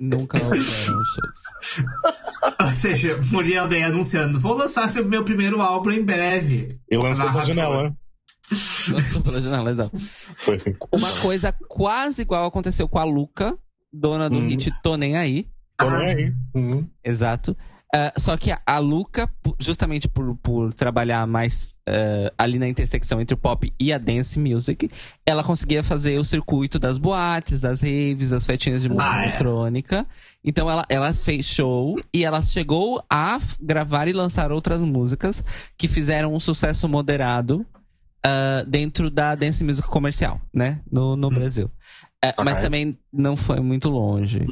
Nunca 0.00 0.38
houveram 0.38 0.62
shows. 0.62 1.40
Ou 2.62 2.70
seja, 2.70 3.20
Muriel 3.32 3.66
Day 3.66 3.82
anunciando: 3.82 4.38
vou 4.38 4.54
lançar 4.56 4.88
seu 4.88 5.04
meu 5.04 5.24
primeiro 5.24 5.60
álbum 5.60 5.90
em 5.90 6.04
breve. 6.04 6.78
E 6.88 6.96
lançou 6.96 7.26
Narrador. 7.26 7.46
janela. 7.48 7.96
Lançou 8.88 9.22
pela 9.22 9.40
janela, 9.40 9.70
exato. 9.70 9.96
Assim. 9.96 10.76
Uma 10.92 11.10
coisa 11.20 11.52
quase 11.68 12.22
igual 12.22 12.46
aconteceu 12.46 12.86
com 12.88 12.98
a 13.00 13.04
Luca, 13.04 13.56
dona 13.92 14.30
do 14.30 14.36
Hum. 14.36 14.46
hit 14.46 14.70
Tô 14.82 14.96
Nem 14.96 15.16
Aí. 15.16 15.48
Tô 15.76 15.90
nem 15.90 16.06
aí. 16.06 16.32
Uhum. 16.54 16.88
Exato. 17.02 17.56
Ah, 17.96 18.12
só 18.18 18.36
que 18.36 18.50
a, 18.50 18.60
a 18.66 18.78
Luca, 18.78 19.30
justamente 19.60 20.08
por, 20.08 20.34
por 20.38 20.74
trabalhar 20.74 21.24
mais 21.28 21.74
ah, 21.88 22.32
ali 22.36 22.58
na 22.58 22.68
intersecção 22.68 23.20
entre 23.20 23.34
o 23.34 23.38
pop 23.38 23.72
e 23.78 23.92
a 23.92 23.98
dance 23.98 24.36
music, 24.36 24.90
ela 25.24 25.44
conseguia 25.44 25.80
fazer 25.80 26.18
o 26.18 26.24
circuito 26.24 26.76
das 26.80 26.98
boates, 26.98 27.60
das 27.60 27.82
raves, 27.82 28.30
das 28.30 28.44
festinhas 28.44 28.82
de 28.82 28.88
música 28.88 29.08
Ah, 29.08 29.22
é. 29.24 29.28
eletrônica. 29.28 30.04
Então 30.42 30.68
ela, 30.68 30.84
ela 30.88 31.14
fez 31.14 31.46
show 31.46 31.96
e 32.12 32.24
ela 32.24 32.42
chegou 32.42 33.00
a 33.08 33.38
gravar 33.60 34.08
e 34.08 34.12
lançar 34.12 34.50
outras 34.50 34.82
músicas 34.82 35.44
que 35.78 35.86
fizeram 35.86 36.34
um 36.34 36.40
sucesso 36.40 36.88
moderado 36.88 37.64
ah, 38.26 38.64
dentro 38.66 39.08
da 39.08 39.36
dance 39.36 39.62
music 39.62 39.86
comercial, 39.86 40.40
né? 40.52 40.80
No, 40.90 41.14
no 41.14 41.30
Brasil. 41.30 41.70
Ah, 42.20 42.42
Mas 42.44 42.58
também 42.58 42.98
não 43.12 43.36
foi 43.36 43.60
muito 43.60 43.88
longe. 43.88 44.44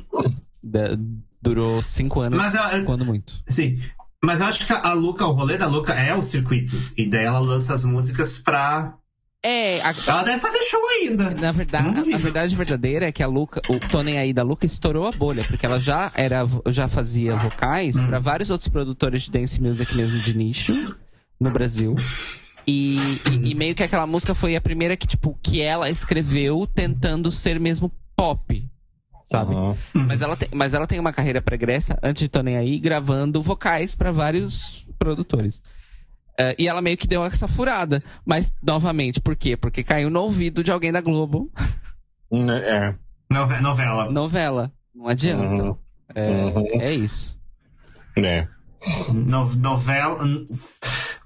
Da- 0.63 0.97
durou 1.43 1.83
cinco 1.83 2.21
anos, 2.21 2.39
Mas 2.39 2.55
eu- 2.55 2.85
quando 2.85 3.05
muito. 3.05 3.43
Sim. 3.49 3.81
Mas 4.25 4.41
eu 4.41 4.47
acho 4.47 4.65
que 4.67 4.73
a 4.73 4.93
Luca, 4.93 5.27
o 5.27 5.33
rolê 5.33 5.59
da 5.59 5.67
Luca 5.67 5.93
é 5.95 6.15
o 6.15 6.23
circuito. 6.23 6.77
E 6.97 7.09
daí 7.09 7.25
ela 7.25 7.41
lança 7.41 7.75
as 7.75 7.85
músicas 7.85 8.39
pra. 8.39 8.95
É, 9.45 9.81
a- 9.83 9.93
Ela 10.07 10.23
deve 10.23 10.39
fazer 10.39 10.63
show 10.63 10.81
ainda. 10.89 11.31
na 11.35 11.51
verdade, 11.51 11.91
duvido. 11.91 12.15
a 12.15 12.19
verdade 12.19 12.55
verdadeira 12.55 13.09
é 13.09 13.13
que 13.13 13.25
a 13.25 13.27
Luca, 13.27 13.61
o 13.69 14.03
Nem 14.05 14.17
Aí 14.19 14.33
da 14.33 14.45
Luca 14.45 14.65
estourou 14.65 15.09
a 15.09 15.11
bolha, 15.11 15.43
porque 15.43 15.67
ela 15.67 15.81
já 15.81 16.13
era, 16.15 16.45
já 16.69 16.87
fazia 16.87 17.35
vocais 17.35 17.97
Hum. 17.97 18.07
pra 18.07 18.21
vários 18.21 18.51
outros 18.53 18.69
produtores 18.69 19.23
de 19.23 19.33
dance 19.33 19.61
music 19.61 19.93
mesmo 19.97 20.21
de 20.21 20.37
nicho 20.37 20.95
no 21.41 21.51
Brasil. 21.51 21.97
E, 22.65 22.95
e- 23.33 23.51
e 23.51 23.55
meio 23.57 23.75
que 23.75 23.83
aquela 23.83 24.07
música 24.07 24.33
foi 24.37 24.55
a 24.55 24.61
primeira 24.61 24.97
que, 24.97 25.09
tipo, 25.09 25.37
que 25.43 25.61
ela 25.61 25.91
escreveu 25.91 26.65
tentando 26.73 27.33
ser 27.33 27.59
mesmo 27.59 27.91
pop. 28.15 28.65
Sabe? 29.33 29.55
Uhum. 29.55 29.77
Mas 30.07 30.23
ela, 30.23 30.37
tem, 30.37 30.49
mas 30.55 30.75
ela 30.75 30.87
tem 30.87 31.01
uma 31.01 31.13
carreira 31.13 31.43
pregressa, 31.43 31.99
antes 32.03 32.23
de 32.23 32.29
Tô 32.29 32.43
Nem 32.43 32.57
Aí, 32.57 32.79
gravando 32.79 33.43
vocais 33.43 33.95
pra 33.97 34.13
vários 34.13 34.87
produtores. 34.99 35.61
Eh, 36.39 36.55
e 36.61 36.69
ela 36.69 36.81
meio 36.81 36.97
que 36.97 37.07
deu 37.09 37.25
essa 37.25 37.49
furada. 37.49 38.03
Mas, 38.25 38.53
novamente, 38.63 39.21
por 39.21 39.35
quê? 39.37 39.57
Porque 39.57 39.83
caiu 39.83 40.09
no 40.11 40.21
ouvido 40.21 40.63
de 40.63 40.71
alguém 40.71 40.93
da 40.93 41.01
Globo. 41.01 41.51
É. 42.33 42.95
Nove- 43.31 43.61
Novela. 43.61 44.11
Novela. 44.11 44.73
Não 44.95 45.09
adianta. 45.09 45.63
Uhum. 45.63 45.77
É, 46.15 46.31
Uhum. 46.31 46.81
é 46.81 46.93
isso. 46.93 47.39
É. 48.17 48.47
No- 49.15 49.55
novela. 49.57 50.19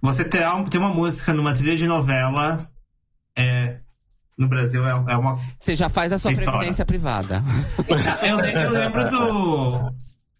Você 0.02 0.24
terá 0.28 0.54
um- 0.54 0.64
tem 0.64 0.80
uma 0.80 0.92
música 0.92 1.32
numa 1.32 1.54
trilha 1.54 1.76
de 1.76 1.86
novela. 1.86 2.68
É, 3.38 3.78
no 4.37 4.49
Brasil 4.49 4.87
é, 4.87 4.91
é 4.91 5.16
uma. 5.16 5.39
Você 5.59 5.74
já 5.74 5.89
faz 5.89 6.12
a 6.12 6.18
sua 6.18 6.32
estoura. 6.32 6.53
previdência 6.53 6.84
privada. 6.84 7.43
Eu, 8.22 8.39
eu 8.39 8.70
lembro 8.70 9.11
do. 9.11 9.93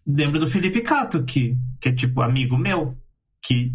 Lembro 0.05 0.39
do 0.39 0.47
Felipe 0.47 0.81
Cato, 0.81 1.23
que, 1.23 1.57
que 1.81 1.89
é 1.89 1.91
tipo 1.91 2.21
amigo 2.21 2.57
meu. 2.57 2.95
Que 3.41 3.73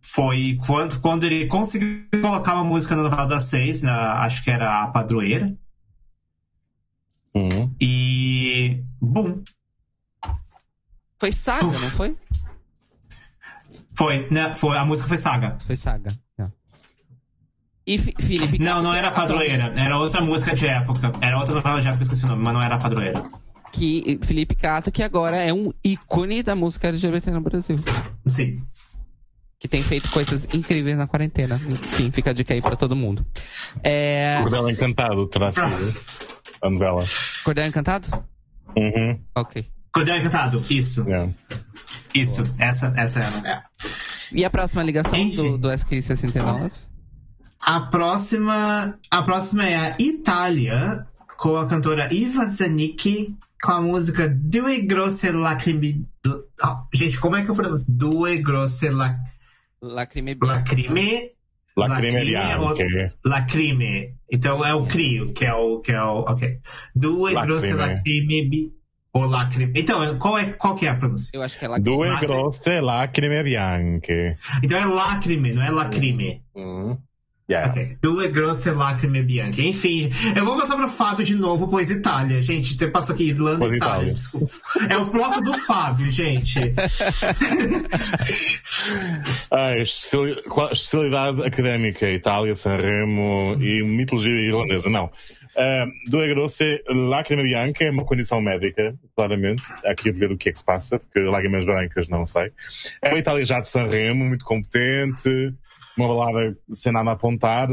foi 0.00 0.58
quando, 0.66 1.00
quando 1.00 1.24
ele 1.24 1.46
conseguiu 1.46 2.06
colocar 2.20 2.54
uma 2.54 2.64
música 2.64 2.94
na 2.94 3.02
novela 3.02 3.26
das 3.26 3.44
seis, 3.44 3.82
na, 3.82 4.22
acho 4.22 4.44
que 4.44 4.50
era 4.50 4.82
a 4.82 4.88
Padroeira. 4.88 5.56
Uhum. 7.34 7.74
E. 7.80 8.84
Bum! 9.00 9.42
Foi 11.18 11.32
saga, 11.32 11.66
não 11.66 11.90
foi? 11.90 12.16
Foi, 13.96 14.28
né? 14.30 14.54
Foi, 14.54 14.76
a 14.76 14.84
música 14.84 15.08
foi 15.08 15.16
Saga. 15.16 15.56
Foi 15.64 15.76
saga. 15.76 16.10
E 17.86 17.98
Felipe 17.98 18.58
Não, 18.58 18.66
Cato, 18.66 18.82
não 18.82 18.94
era 18.94 19.06
é 19.06 19.10
a 19.10 19.12
Padroeira. 19.12 19.72
Era 19.76 19.98
outra 19.98 20.22
música 20.22 20.54
de 20.54 20.66
época. 20.66 21.12
Era 21.20 21.38
outra 21.38 21.54
novela 21.54 21.80
de 21.80 21.86
época, 21.88 22.00
eu 22.00 22.04
esqueci 22.04 22.24
o 22.24 22.28
nome, 22.28 22.42
mas 22.42 22.54
não 22.54 22.62
era 22.62 22.74
a 22.76 22.78
Padroeira. 22.78 23.22
Que, 23.72 24.18
Felipe 24.22 24.54
Cato, 24.54 24.90
que 24.90 25.02
agora 25.02 25.36
é 25.36 25.52
um 25.52 25.72
ícone 25.84 26.42
da 26.42 26.54
música 26.54 26.88
LGBT 26.88 27.30
no 27.30 27.40
Brasil. 27.40 27.78
Sim. 28.26 28.58
que 29.58 29.68
tem 29.68 29.82
feito 29.82 30.10
coisas 30.10 30.46
incríveis 30.54 30.96
na 30.96 31.06
quarentena. 31.06 31.60
Enfim, 31.66 32.10
fica 32.10 32.30
a 32.30 32.32
dica 32.32 32.54
aí 32.54 32.62
pra 32.62 32.76
todo 32.76 32.94
mundo. 32.96 33.26
É... 33.82 34.38
Cordel 34.42 34.70
Encantado 34.70 35.28
sido 35.52 35.94
a 36.62 36.70
novela. 36.70 37.04
Cordel 37.44 37.66
Encantado? 37.66 38.24
Uhum. 38.76 39.20
Ok. 39.34 39.66
Cordel 39.92 40.16
Encantado, 40.18 40.64
isso. 40.70 41.04
É. 41.12 41.28
Isso. 42.14 42.42
Essa, 42.58 42.94
essa 42.96 43.20
é 43.20 43.26
a 43.26 43.30
novela. 43.30 43.64
E 44.32 44.44
a 44.44 44.50
próxima 44.50 44.82
ligação 44.82 45.18
Enfim. 45.18 45.36
do, 45.52 45.58
do 45.58 45.68
SQ69? 45.68 46.70
A 47.66 47.80
próxima. 47.80 48.98
A 49.10 49.22
próxima 49.22 49.66
é 49.66 49.76
a 49.76 49.92
Itália, 49.98 51.06
com 51.38 51.56
a 51.56 51.66
cantora 51.66 52.12
Iva 52.12 52.44
Zanicchi, 52.44 53.34
com 53.62 53.72
a 53.72 53.80
música 53.80 54.28
Due 54.28 54.82
Grosse 54.82 55.30
Lacrime. 55.30 56.06
Ah, 56.62 56.84
gente, 56.92 57.18
como 57.18 57.36
é 57.36 57.44
que 57.44 57.50
eu 57.50 57.54
pronuncio? 57.54 57.86
Due 57.88 58.38
Grosse 58.42 58.90
la... 58.90 59.18
Lacrime 59.80 60.34
Bianca. 60.34 60.56
Lacrime. 60.56 61.30
Lacrime 61.76 62.32
Lacrime. 62.32 63.12
Lacrime. 63.24 64.14
Então 64.30 64.64
é 64.64 64.74
o 64.74 64.86
crio, 64.86 65.32
que 65.32 65.46
é 65.46 65.54
o. 65.54 65.80
Que 65.80 65.92
é 65.92 66.02
o 66.02 66.18
ok. 66.20 66.60
Due 66.94 67.32
Lacrime. 67.32 67.46
Grosse 67.46 67.72
Lacrime. 67.72 68.72
Ou 69.14 69.26
Lacrime. 69.26 69.72
Então, 69.74 70.18
qual, 70.18 70.38
é, 70.38 70.52
qual 70.52 70.74
que 70.74 70.86
é 70.86 70.90
a 70.90 70.96
pronúncia? 70.96 71.30
Eu 71.32 71.42
acho 71.42 71.58
que 71.58 71.64
é 71.64 71.68
Lacrime. 71.68 71.96
Due 71.96 72.08
Lacrime. 72.08 72.34
grosse 72.34 72.80
lacrime 72.80 73.42
bianche. 73.42 74.36
Então 74.62 74.78
é 74.78 74.84
Lacrime, 74.84 75.54
não 75.54 75.62
é 75.62 75.70
Lacrime. 75.70 76.42
Uhum. 76.54 76.98
Yeah. 77.48 77.70
Ok. 77.70 77.98
Due 78.00 78.28
grosse 78.28 78.70
lacrime 78.70 79.22
bianche. 79.22 79.60
Enfim, 79.62 80.10
eu 80.34 80.46
vou 80.46 80.56
passar 80.58 80.76
pro 80.76 80.88
Fábio 80.88 81.26
de 81.26 81.34
novo, 81.34 81.68
pois 81.68 81.90
Itália. 81.90 82.40
Gente, 82.40 82.74
você 82.74 82.88
passou 82.88 83.14
aqui 83.14 83.24
Irlanda 83.24 83.58
Pois 83.58 83.72
Itália. 83.74 83.96
Itália. 83.96 84.14
Desculpa. 84.14 84.54
É 84.88 84.96
o 84.96 85.04
bloco 85.04 85.42
do 85.42 85.52
Fábio, 85.58 86.10
gente. 86.10 86.58
Ah, 89.50 89.74
especialidade 89.76 91.42
académica, 91.42 92.10
Itália, 92.10 92.54
Sanremo 92.54 93.56
e 93.60 93.82
mitologia 93.82 94.30
irlandesa. 94.30 94.90
Não. 94.90 95.06
Uh, 95.06 96.10
Due 96.10 96.28
grosse 96.28 96.82
lacrime 96.88 97.44
bianche 97.44 97.84
é 97.84 97.90
uma 97.90 98.04
condição 98.04 98.40
médica, 98.40 98.94
claramente. 99.14 99.62
Há 99.84 99.92
aqui 99.92 100.10
a 100.10 100.12
ver 100.12 100.32
o 100.32 100.36
que 100.36 100.48
é 100.48 100.52
que 100.52 100.58
se 100.58 100.64
passa, 100.64 100.98
porque 100.98 101.20
lágrimas 101.20 101.64
brancas 101.64 102.08
não 102.08 102.26
sei. 102.26 102.52
É 103.00 103.08
uma 103.08 103.18
Itália 103.18 103.44
já 103.44 103.60
de 103.60 103.68
Sanremo, 103.68 104.24
muito 104.24 104.44
competente, 104.44 105.54
uma 105.96 106.08
balada 106.08 106.56
sem 106.72 106.92
nada 106.92 107.10
a 107.10 107.12
apontar, 107.14 107.68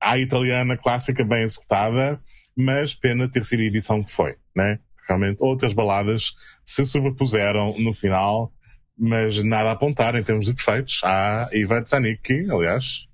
a 0.00 0.18
italiana 0.18 0.76
clássica 0.76 1.24
bem 1.24 1.42
executada, 1.42 2.20
mas 2.56 2.94
pena 2.94 3.30
ter 3.30 3.44
sido 3.44 3.60
a 3.60 3.64
edição 3.64 4.02
que 4.02 4.12
foi, 4.12 4.36
né? 4.54 4.78
Realmente 5.08 5.42
outras 5.42 5.72
baladas 5.72 6.34
se 6.64 6.84
sobrepuseram 6.84 7.78
no 7.78 7.92
final, 7.94 8.52
mas 8.96 9.42
nada 9.42 9.70
a 9.70 9.72
apontar 9.72 10.14
em 10.14 10.22
termos 10.22 10.46
de 10.46 10.52
defeitos. 10.52 11.00
Há 11.04 11.48
Ivete 11.52 11.90
Zanicki, 11.90 12.46
aliás, 12.50 13.08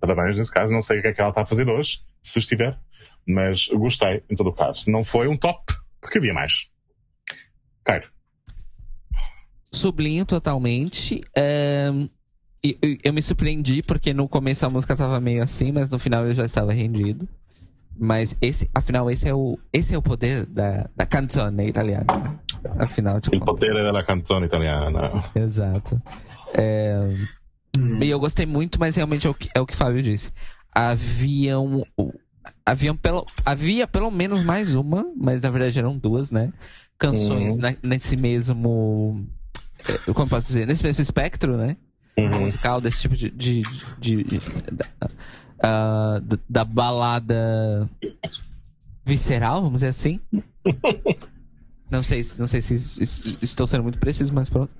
parabéns 0.00 0.36
nesse 0.36 0.50
caso, 0.52 0.72
não 0.72 0.82
sei 0.82 0.98
o 0.98 1.02
que 1.02 1.08
é 1.08 1.12
que 1.12 1.20
ela 1.20 1.30
está 1.30 1.42
a 1.42 1.46
fazer 1.46 1.68
hoje, 1.68 2.00
se 2.20 2.38
estiver, 2.40 2.78
mas 3.26 3.68
gostei 3.68 4.22
em 4.28 4.36
todo 4.36 4.48
o 4.48 4.52
caso. 4.52 4.90
Não 4.90 5.04
foi 5.04 5.28
um 5.28 5.36
top, 5.36 5.72
porque 6.00 6.18
havia 6.18 6.34
mais. 6.34 6.68
Cairo. 7.84 8.10
Sublinho 9.72 10.24
totalmente. 10.24 11.20
Ahn, 11.36 12.02
e- 12.02 12.08
e 12.08 12.23
eu 13.02 13.12
me 13.12 13.20
surpreendi 13.20 13.82
porque 13.82 14.14
no 14.14 14.26
começo 14.28 14.64
a 14.64 14.70
música 14.70 14.96
tava 14.96 15.20
meio 15.20 15.42
assim, 15.42 15.72
mas 15.72 15.90
no 15.90 15.98
final 15.98 16.24
eu 16.24 16.32
já 16.32 16.44
estava 16.44 16.72
rendido. 16.72 17.28
Mas 17.96 18.36
esse, 18.40 18.68
afinal, 18.74 19.08
esse 19.10 19.28
é 19.28 19.34
o, 19.34 19.56
esse 19.72 19.94
é 19.94 19.98
o 19.98 20.02
poder 20.02 20.46
da, 20.46 20.88
da 20.96 21.06
canzone 21.06 21.68
italiana. 21.68 22.06
né? 22.12 22.38
Afinal 22.78 23.20
de 23.20 23.28
Il 23.32 23.38
contas. 23.38 23.46
potere 23.68 23.84
della 23.84 24.02
canzone 24.02 24.46
italiana. 24.46 25.10
Exato. 25.34 26.00
É, 26.54 26.98
Hum. 27.76 27.98
E 28.00 28.08
eu 28.08 28.20
gostei 28.20 28.46
muito, 28.46 28.78
mas 28.78 28.94
realmente 28.94 29.26
é 29.26 29.30
o 29.30 29.34
que, 29.34 29.48
é 29.52 29.60
o 29.60 29.66
que 29.66 29.74
o 29.74 29.76
Fábio 29.76 30.00
disse. 30.00 30.30
Haviam. 30.72 31.82
Haviam 32.64 32.94
pelo, 32.96 33.24
havia 33.44 33.86
pelo 33.86 34.10
menos 34.12 34.44
mais 34.44 34.74
uma, 34.76 35.04
mas 35.16 35.40
na 35.40 35.50
verdade 35.50 35.78
eram 35.78 35.96
duas, 35.98 36.30
né? 36.30 36.52
Canções 36.98 37.54
Uhum. 37.54 37.60
na- 37.62 37.76
nesse 37.82 38.16
mesmo. 38.16 39.26
eh, 39.88 40.12
Como 40.12 40.28
posso 40.28 40.46
dizer? 40.48 40.66
Nesse 40.66 40.84
mesmo 40.84 41.02
espectro, 41.02 41.56
né? 41.56 41.76
Uhum. 42.16 42.40
Musical, 42.40 42.80
desse 42.80 43.00
tipo 43.02 43.16
de. 43.16 43.30
de, 43.30 43.62
de- 43.98 44.22
de- 44.24 44.38
da, 44.72 44.86
ah, 45.62 46.20
da- 46.22 46.38
da 46.48 46.64
balada 46.64 47.88
visceral, 49.04 49.60
vamos 49.62 49.76
dizer 49.80 49.88
assim. 49.88 50.20
Não 51.90 52.02
sei, 52.02 52.24
se- 52.24 52.40
não 52.40 52.48
sei 52.48 52.60
se 52.60 52.74
es- 52.74 52.98
es- 52.98 53.42
estou 53.42 53.66
sendo 53.68 53.82
muito 53.84 53.98
preciso, 53.98 54.32
mas 54.34 54.48
pronto. 54.48 54.70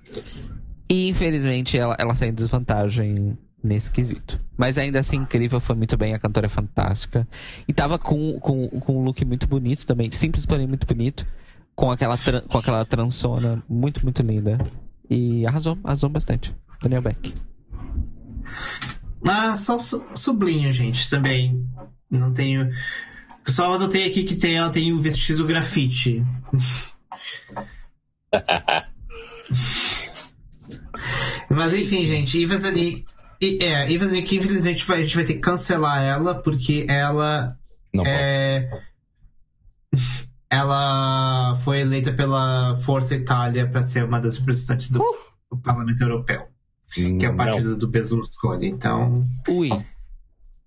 E 0.91 1.09
infelizmente 1.09 1.79
ela, 1.79 1.95
ela 1.99 2.15
saiu 2.15 2.31
em 2.31 2.35
desvantagem 2.35 3.39
nesse 3.63 3.89
quesito. 3.91 4.41
Mas 4.57 4.79
ainda 4.79 4.99
assim, 4.99 5.19
incrível, 5.19 5.61
foi 5.61 5.77
muito 5.77 5.97
bem, 5.97 6.13
a 6.15 6.19
cantora 6.19 6.47
é 6.47 6.49
fantástica. 6.49 7.29
E 7.69 7.73
tava 7.73 7.99
com, 8.01 8.41
com, 8.41 8.67
com 8.69 8.97
um 8.99 9.05
look 9.05 9.25
muito 9.25 9.47
bonito 9.47 9.87
também, 9.87 10.11
simples, 10.11 10.45
porém 10.45 10.67
muito 10.67 10.87
bonito. 10.89 11.25
Com 11.77 11.91
aquela, 11.91 12.17
com 12.49 12.59
aquela 12.59 12.85
transona 12.85 13.63
muito, 13.69 14.03
muito 14.03 14.23
linda. 14.23 14.59
E 15.09 15.47
arrasou, 15.47 15.79
arrasou 15.85 16.11
bastante. 16.11 16.53
Daniel 16.85 17.03
Beck. 17.03 17.35
Ah, 19.27 19.57
só 19.57 19.79
su 19.79 20.07
sublinho, 20.15 20.71
gente, 20.73 21.09
também. 21.09 21.67
Não 22.11 22.33
tenho. 22.33 22.71
Só 23.49 23.75
adotei 23.75 24.07
aqui 24.07 24.25
que 24.25 24.37
tem, 24.37 24.57
ela 24.57 24.71
tem 24.71 24.93
o 24.93 25.01
vestido 25.01 25.47
grafite. 25.47 26.23
Mas 31.49 31.73
enfim, 31.73 32.07
gente, 32.07 32.43
Eva 32.43 32.59
Zanik. 32.59 33.05
É, 33.41 33.93
Eva 33.93 34.07
Zanik, 34.07 34.37
infelizmente, 34.37 34.85
vai, 34.85 34.99
a 34.99 35.05
gente 35.05 35.17
vai 35.17 35.25
ter 35.25 35.35
que 35.35 35.41
cancelar 35.41 36.03
ela, 36.03 36.35
porque 36.35 36.87
ela. 36.89 37.57
Não 37.93 38.05
é... 38.07 38.71
Ela 40.51 41.57
foi 41.65 41.81
eleita 41.81 42.13
pela 42.13 42.77
Força 42.77 43.17
Itália 43.17 43.69
para 43.69 43.83
ser 43.83 44.05
uma 44.05 44.21
das 44.21 44.39
representantes 44.39 44.93
do, 44.93 45.03
do 45.51 45.59
Parlamento 45.59 46.01
Europeu, 46.01 46.47
posso. 46.54 46.54
Que 46.95 47.27
é 47.27 47.29
o 47.29 47.33
Não. 47.33 47.37
partido 47.37 47.77
do 47.77 47.89
Berlusconi. 47.89 48.69
Então. 48.69 49.27
Ui. 49.49 49.69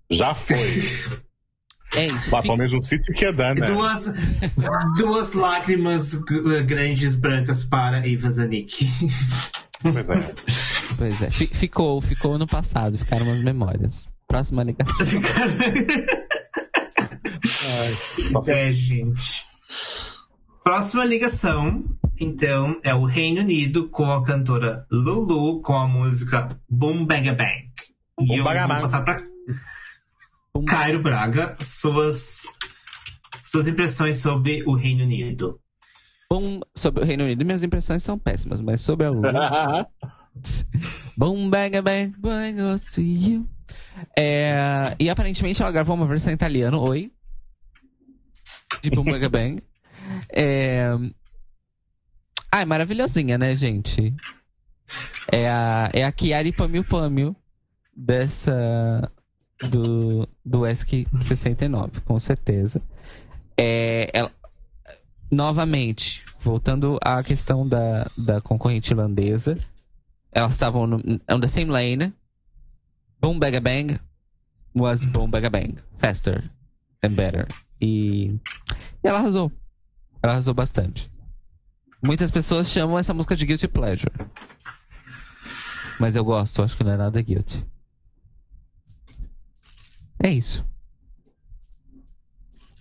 Já 0.10 0.34
foi. 0.34 0.58
É 1.96 2.06
isso. 2.06 2.30
Lá 2.32 2.42
fica- 2.42 2.44
para 2.48 2.54
o 2.54 2.58
mesmo 2.58 2.84
sítio 2.84 3.14
que 3.14 3.26
a 3.26 3.32
Dana. 3.32 3.66
Duas, 3.66 4.06
duas 4.98 5.34
lágrimas 5.34 6.14
grandes 6.66 7.16
brancas 7.16 7.64
para 7.64 8.08
Eva 8.08 8.30
Zanik. 8.30 8.88
Pois 9.82 10.10
é. 10.10 10.34
Pois 10.98 11.22
é. 11.22 11.30
Fi- 11.30 11.48
Ficou, 11.48 12.02
ficou 12.02 12.38
no 12.38 12.48
passado. 12.48 12.98
Ficaram 12.98 13.26
umas 13.28 13.42
memórias. 13.42 14.10
Próxima 14.28 14.64
ligação. 14.64 15.08
é, 18.48 18.72
gente. 18.72 19.46
Próxima 20.64 21.06
ligação, 21.06 21.84
então, 22.20 22.80
é 22.84 22.94
o 22.94 23.06
Reino 23.06 23.42
Unido 23.42 23.90
com 23.90 24.10
a 24.12 24.24
cantora 24.24 24.86
Lulu 24.92 25.62
com 25.62 25.76
a 25.76 25.88
música 25.88 26.60
Boom 26.70 27.06
Bang 27.06 27.32
Bang. 27.32 27.72
E 28.20 28.26
Boom 28.26 28.36
eu 28.38 28.44
Bang 28.44 28.60
vou 28.60 28.68
Bang. 28.68 28.82
passar 28.82 29.04
para 29.04 29.24
Boom. 30.54 30.66
Cairo 30.66 31.02
Braga 31.02 31.56
suas, 31.62 32.44
suas 33.46 33.68
impressões 33.68 34.18
sobre 34.20 34.64
o 34.66 34.76
Reino 34.76 35.04
Unido. 35.04 35.60
Bom, 36.30 36.60
sobre 36.76 37.04
o 37.04 37.06
Reino 37.06 37.24
Unido, 37.24 37.46
minhas 37.46 37.64
impressões 37.64 38.04
são 38.04 38.20
péssimas, 38.20 38.60
mas 38.62 38.82
sobre 38.82 39.06
a 39.06 39.10
Lula. 39.10 39.88
Boom, 41.18 41.50
bang, 41.50 41.82
bang, 41.82 42.14
bang, 42.20 42.62
goes 42.62 42.94
to 42.94 43.02
you. 43.02 43.48
É, 44.16 44.96
e 45.00 45.10
aparentemente 45.10 45.62
ela 45.62 45.72
gravou 45.72 45.96
uma 45.96 46.06
versão 46.06 46.32
em 46.32 46.36
italiano, 46.36 46.80
oi. 46.80 47.12
De 48.82 48.90
Boom, 48.90 49.06
bang, 49.06 49.28
bang. 49.30 49.64
É... 50.34 50.88
Ah, 52.52 52.62
é 52.62 52.66
maravilhosinha, 52.66 53.38
né, 53.38 53.54
gente? 53.56 54.16
É 55.32 55.50
a, 55.50 55.90
é 55.94 56.04
a 56.04 56.14
Chiari 56.18 56.54
Pamio 56.54 56.84
Pamio 56.84 57.36
dessa. 57.96 59.12
Do, 59.72 60.30
do 60.46 60.68
ESC 60.68 61.08
69, 61.20 62.02
com 62.02 62.20
certeza. 62.20 62.80
É, 63.58 64.08
ela, 64.14 64.32
novamente, 65.32 66.24
voltando 66.38 67.00
à 67.02 67.24
questão 67.24 67.68
da, 67.68 68.06
da 68.16 68.40
concorrente 68.40 68.92
irlandesa, 68.92 69.56
elas 70.32 70.52
estavam 70.52 70.86
no, 70.86 70.98
on 71.30 71.40
the 71.40 71.48
same 71.48 71.72
lane. 71.72 72.14
Boom 73.20 73.40
Bang 73.40 73.60
Bang 73.60 74.00
was 74.76 75.06
Boom 75.06 75.32
Bang 75.32 75.50
Bang. 75.50 75.76
Faster 75.98 76.40
and 77.04 77.14
better. 77.16 77.48
E, 77.82 78.40
e 79.04 79.08
ela 79.08 79.18
arrasou. 79.18 79.52
Ela 80.22 80.34
arrasou 80.34 80.54
bastante. 80.54 81.12
Muitas 82.02 82.32
pessoas 82.32 82.70
chamam 82.70 82.98
essa 82.98 83.14
música 83.14 83.36
de 83.36 83.46
Guilty 83.46 83.68
Pleasure. 83.68 84.14
Mas 86.00 86.16
eu 86.16 86.24
gosto, 86.24 86.62
acho 86.62 86.78
que 86.78 86.84
não 86.84 86.92
é 86.92 86.98
nada 86.98 87.22
guilty. 87.22 87.66
É 90.24 90.30
isso. 90.30 90.66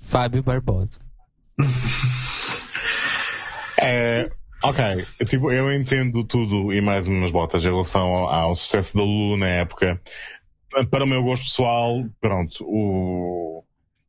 Fábio 0.03 0.43
Barbosa. 0.43 1.01
É, 3.79 4.31
ok, 4.65 5.05
tipo, 5.29 5.53
eu 5.53 5.71
entendo 5.73 6.25
tudo 6.25 6.73
e 6.73 6.81
mais 6.81 7.07
umas 7.07 7.31
botas 7.31 7.63
em 7.63 7.67
relação 7.67 8.07
ao, 8.07 8.29
ao 8.29 8.57
sucesso 8.57 8.97
da 8.97 9.03
Lulu 9.03 9.37
na 9.37 9.49
época. 9.49 10.01
Para 10.91 11.05
o 11.05 11.07
meu 11.07 11.23
gosto 11.23 11.45
pessoal, 11.45 12.05
pronto, 12.19 12.65
o, 12.67 13.63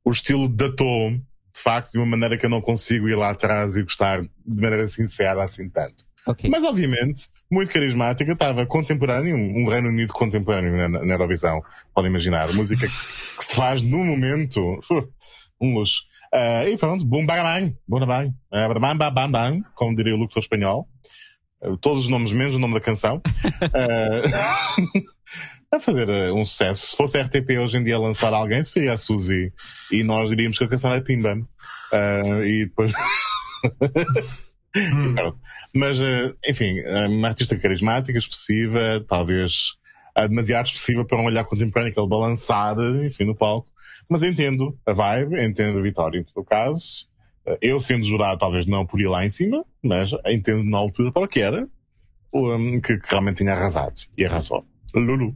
o 0.06 0.12
estilo 0.12 0.48
datou 0.48 1.20
de 1.58 1.64
facto 1.64 1.92
de 1.92 1.98
uma 1.98 2.06
maneira 2.06 2.38
que 2.38 2.46
eu 2.46 2.50
não 2.50 2.62
consigo 2.62 3.10
ir 3.10 3.16
lá 3.16 3.32
atrás 3.32 3.78
e 3.78 3.84
gostar 3.84 4.22
de 4.22 4.62
maneira 4.62 4.88
sincera 4.88 5.44
assim 5.44 5.68
tanto. 5.68 6.06
Ok. 6.28 6.50
Mas 6.50 6.64
obviamente, 6.64 7.30
muito 7.50 7.72
carismática, 7.72 8.32
estava 8.32 8.66
contemporâneo, 8.66 9.36
um 9.36 9.68
Reino 9.68 9.90
Unido 9.90 10.14
contemporâneo 10.14 10.78
na, 10.78 11.04
na 11.04 11.14
Eurovisão, 11.14 11.62
podem 11.96 12.12
imaginar. 12.12 12.54
Música 12.54 12.86
que, 12.88 13.38
que 13.38 13.46
se 13.46 13.56
faz 13.56 13.82
no 13.82 14.04
momento, 14.04 14.62
um 15.60 15.74
luxo. 15.74 16.04
Ah, 16.32 16.66
e 16.68 16.78
pronto, 16.78 17.06
bum 17.06 17.26
bang 17.26 17.42
bang, 17.42 17.78
bum 17.88 18.06
bang, 18.06 18.34
Ah, 18.52 18.68
bam 18.68 18.98
bam 18.98 19.12
bam 19.12 19.32
bam, 19.32 19.62
como 19.74 19.96
diria 19.96 20.14
o 20.14 20.18
locutor 20.18 20.44
espanhol. 20.44 20.88
Ah, 21.62 21.76
todos 21.82 22.04
os 22.04 22.10
nomes 22.10 22.32
menos 22.34 22.56
o 22.56 22.60
nome 22.60 22.76
da 22.76 22.82
canção. 22.82 23.22
Ah, 25.72 25.78
a 25.78 25.80
fazer 25.80 26.10
ah, 26.10 26.34
um 26.34 26.46
sucesso. 26.46 26.88
Se 26.88 26.98
fosse 26.98 27.18
a 27.18 27.24
RTP 27.24 27.58
hoje 27.60 27.78
em 27.78 27.84
dia 27.84 27.98
lançar 28.00 28.34
alguém, 28.34 28.64
seria 28.64 28.94
a 28.94 28.98
Suzy. 28.98 29.52
E 29.92 30.04
nós 30.04 30.30
diríamos 30.30 30.58
que 30.58 30.64
a 30.64 30.68
canção 30.68 30.94
é 30.94 31.02
Pimba. 31.02 31.38
Ah, 31.92 32.46
e 32.46 32.66
depois. 32.66 32.92
Hum. 34.76 35.16
Mas, 35.76 36.00
eh, 36.00 36.34
enfim, 36.48 36.80
é 36.80 37.08
uma 37.08 37.28
artista 37.28 37.58
carismática, 37.58 38.18
expressiva, 38.18 39.04
talvez 39.08 39.74
eh, 40.16 40.28
demasiado 40.28 40.66
expressiva 40.68 41.06
para 41.06 41.20
um 41.20 41.26
olhar 41.26 41.44
contemporâneo, 41.46 41.92
aquele 41.92 42.08
balançar, 42.08 42.76
enfim, 43.06 43.26
no 43.26 43.36
palco. 43.36 43.68
Mas 44.10 44.24
entendo 44.24 44.78
a 44.86 44.94
vibe, 44.94 45.40
entendo 45.44 45.78
a 45.78 45.82
vitória, 45.82 46.26
no 46.36 46.44
caso. 46.44 47.08
Eh, 47.46 47.58
Eu, 47.62 47.80
sendo 47.80 48.06
jurado, 48.06 48.40
talvez 48.40 48.66
não 48.66 48.86
por 48.86 49.00
ir 49.00 49.08
lá 49.08 49.26
em 49.26 49.30
cima, 49.30 49.64
mas 49.84 50.12
entendo 50.26 50.64
na 50.64 50.78
altura 50.78 51.12
para 51.12 51.24
o 51.24 51.28
que 51.28 51.42
era, 51.42 51.68
um, 52.34 52.80
que, 52.82 52.98
que 52.98 53.10
realmente 53.10 53.38
tinha 53.38 53.54
arrasado. 53.54 54.02
E 54.18 54.26
arrasou. 54.26 54.66
Lulu. 54.94 55.36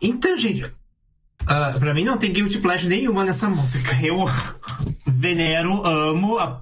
Então, 0.00 0.36
gente, 0.38 0.72
ah, 1.46 1.74
pra 1.78 1.92
mim 1.94 2.04
não 2.04 2.16
tem 2.16 2.32
guilty 2.32 2.58
pleasure 2.58 2.88
nenhuma 2.88 3.24
nessa 3.24 3.48
música. 3.48 3.90
Eu 4.04 4.24
venero, 5.06 5.84
amo, 5.84 6.38
a- 6.38 6.60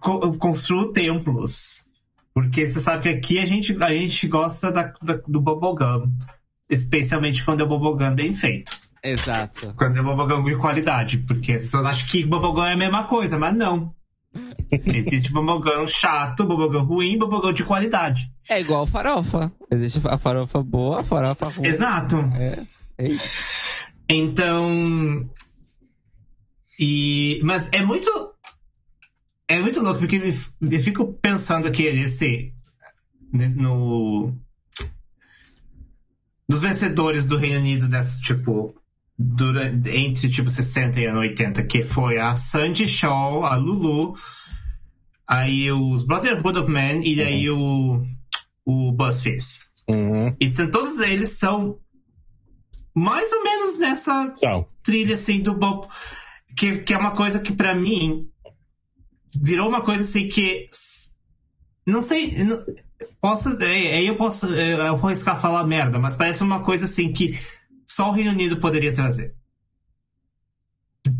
co- 0.00 0.32
construo 0.38 0.92
templos. 0.92 1.86
Porque 2.34 2.66
você 2.66 2.80
sabe 2.80 3.02
que 3.02 3.08
aqui 3.10 3.38
a 3.38 3.44
gente, 3.44 3.76
a 3.82 3.90
gente 3.90 4.26
gosta 4.26 4.72
da, 4.72 4.92
da- 5.02 5.20
do 5.28 5.40
bubblegum. 5.40 6.10
Especialmente 6.70 7.44
quando 7.44 7.62
é 7.62 7.66
bubblegum 7.66 8.14
bem 8.14 8.34
feito. 8.34 8.72
Exato. 9.04 9.74
Quando 9.76 9.98
é 9.98 10.02
bubblegum 10.02 10.44
de 10.44 10.56
qualidade. 10.56 11.18
Porque 11.18 11.54
pessoas 11.54 11.84
acham 11.84 12.08
que 12.08 12.24
bubblegum 12.24 12.64
é 12.64 12.72
a 12.72 12.76
mesma 12.76 13.04
coisa, 13.04 13.38
mas 13.38 13.54
não. 13.54 13.94
Existe 14.70 15.30
bubblegum 15.32 15.86
chato, 15.86 16.44
bubblegum 16.46 16.82
ruim, 16.86 17.18
bubblegum 17.18 17.52
de 17.52 17.62
qualidade. 17.64 18.32
É 18.48 18.60
igual 18.60 18.86
farofa. 18.86 19.52
Existe 19.70 20.00
a 20.08 20.16
farofa 20.16 20.62
boa, 20.62 21.00
a 21.00 21.04
farofa 21.04 21.46
ruim. 21.48 21.66
Exato. 21.68 22.16
É, 22.34 22.58
é. 22.98 23.08
Então. 24.08 25.28
E. 26.78 27.40
Mas 27.44 27.70
é 27.72 27.82
muito. 27.84 28.10
É 29.48 29.60
muito 29.60 29.80
louco, 29.80 30.00
porque 30.00 30.16
eu 30.16 30.80
fico 30.80 31.12
pensando 31.20 31.68
aqui 31.68 31.92
nesse. 31.92 32.52
nesse- 33.32 33.56
no. 33.58 34.32
Dos 36.48 36.62
vencedores 36.62 37.26
do 37.26 37.36
Reino 37.36 37.58
Unido 37.58 37.88
dessa, 37.88 38.20
tipo. 38.22 38.74
Durante, 39.18 39.90
entre 39.90 40.28
tipo 40.28 40.48
60 40.50 41.00
e 41.00 41.04
ano 41.04 41.20
80, 41.20 41.62
que 41.64 41.82
foi 41.82 42.18
a 42.18 42.34
Sandy 42.36 42.88
Shaw, 42.88 43.44
a 43.44 43.56
Lulu, 43.56 44.16
aí 45.28 45.70
os 45.70 46.02
Brotherhood 46.02 46.58
of 46.58 46.70
Man 46.70 47.00
e 47.04 47.20
aí 47.22 47.48
o. 47.50 48.02
o 48.64 48.92
BuzzFizz. 48.92 49.70
Uhum. 49.88 50.34
E 50.40 50.48
são- 50.48 50.70
todos 50.70 50.98
eles 51.00 51.30
são 51.38 51.78
mais 52.94 53.32
ou 53.32 53.42
menos 53.44 53.78
nessa 53.78 54.32
Então, 54.36 54.66
trilha 54.82 55.14
assim 55.14 55.40
do 55.40 55.54
Bob. 55.54 55.86
Que, 56.56 56.78
que 56.78 56.92
é 56.94 56.98
uma 56.98 57.12
coisa 57.12 57.38
que 57.40 57.52
pra 57.52 57.74
mim 57.74 58.28
virou 59.40 59.68
uma 59.68 59.82
coisa 59.82 60.02
assim 60.02 60.28
que. 60.28 60.66
Não 61.86 62.00
sei. 62.02 62.44
não- 62.44 62.62
posso. 63.20 63.50
é, 63.62 63.94
Aí 63.96 64.06
eu 64.06 64.16
posso. 64.16 64.46
Eu 64.46 64.96
vou 64.96 65.08
arriscar 65.08 65.40
falar 65.40 65.64
merda, 65.66 65.98
mas 65.98 66.14
parece 66.14 66.42
uma 66.42 66.60
coisa 66.60 66.84
assim 66.86 67.12
que 67.12 67.38
só 67.86 68.08
o 68.08 68.12
Reino 68.12 68.30
Unido 68.30 68.56
poderia 68.58 68.92
trazer. 68.92 69.34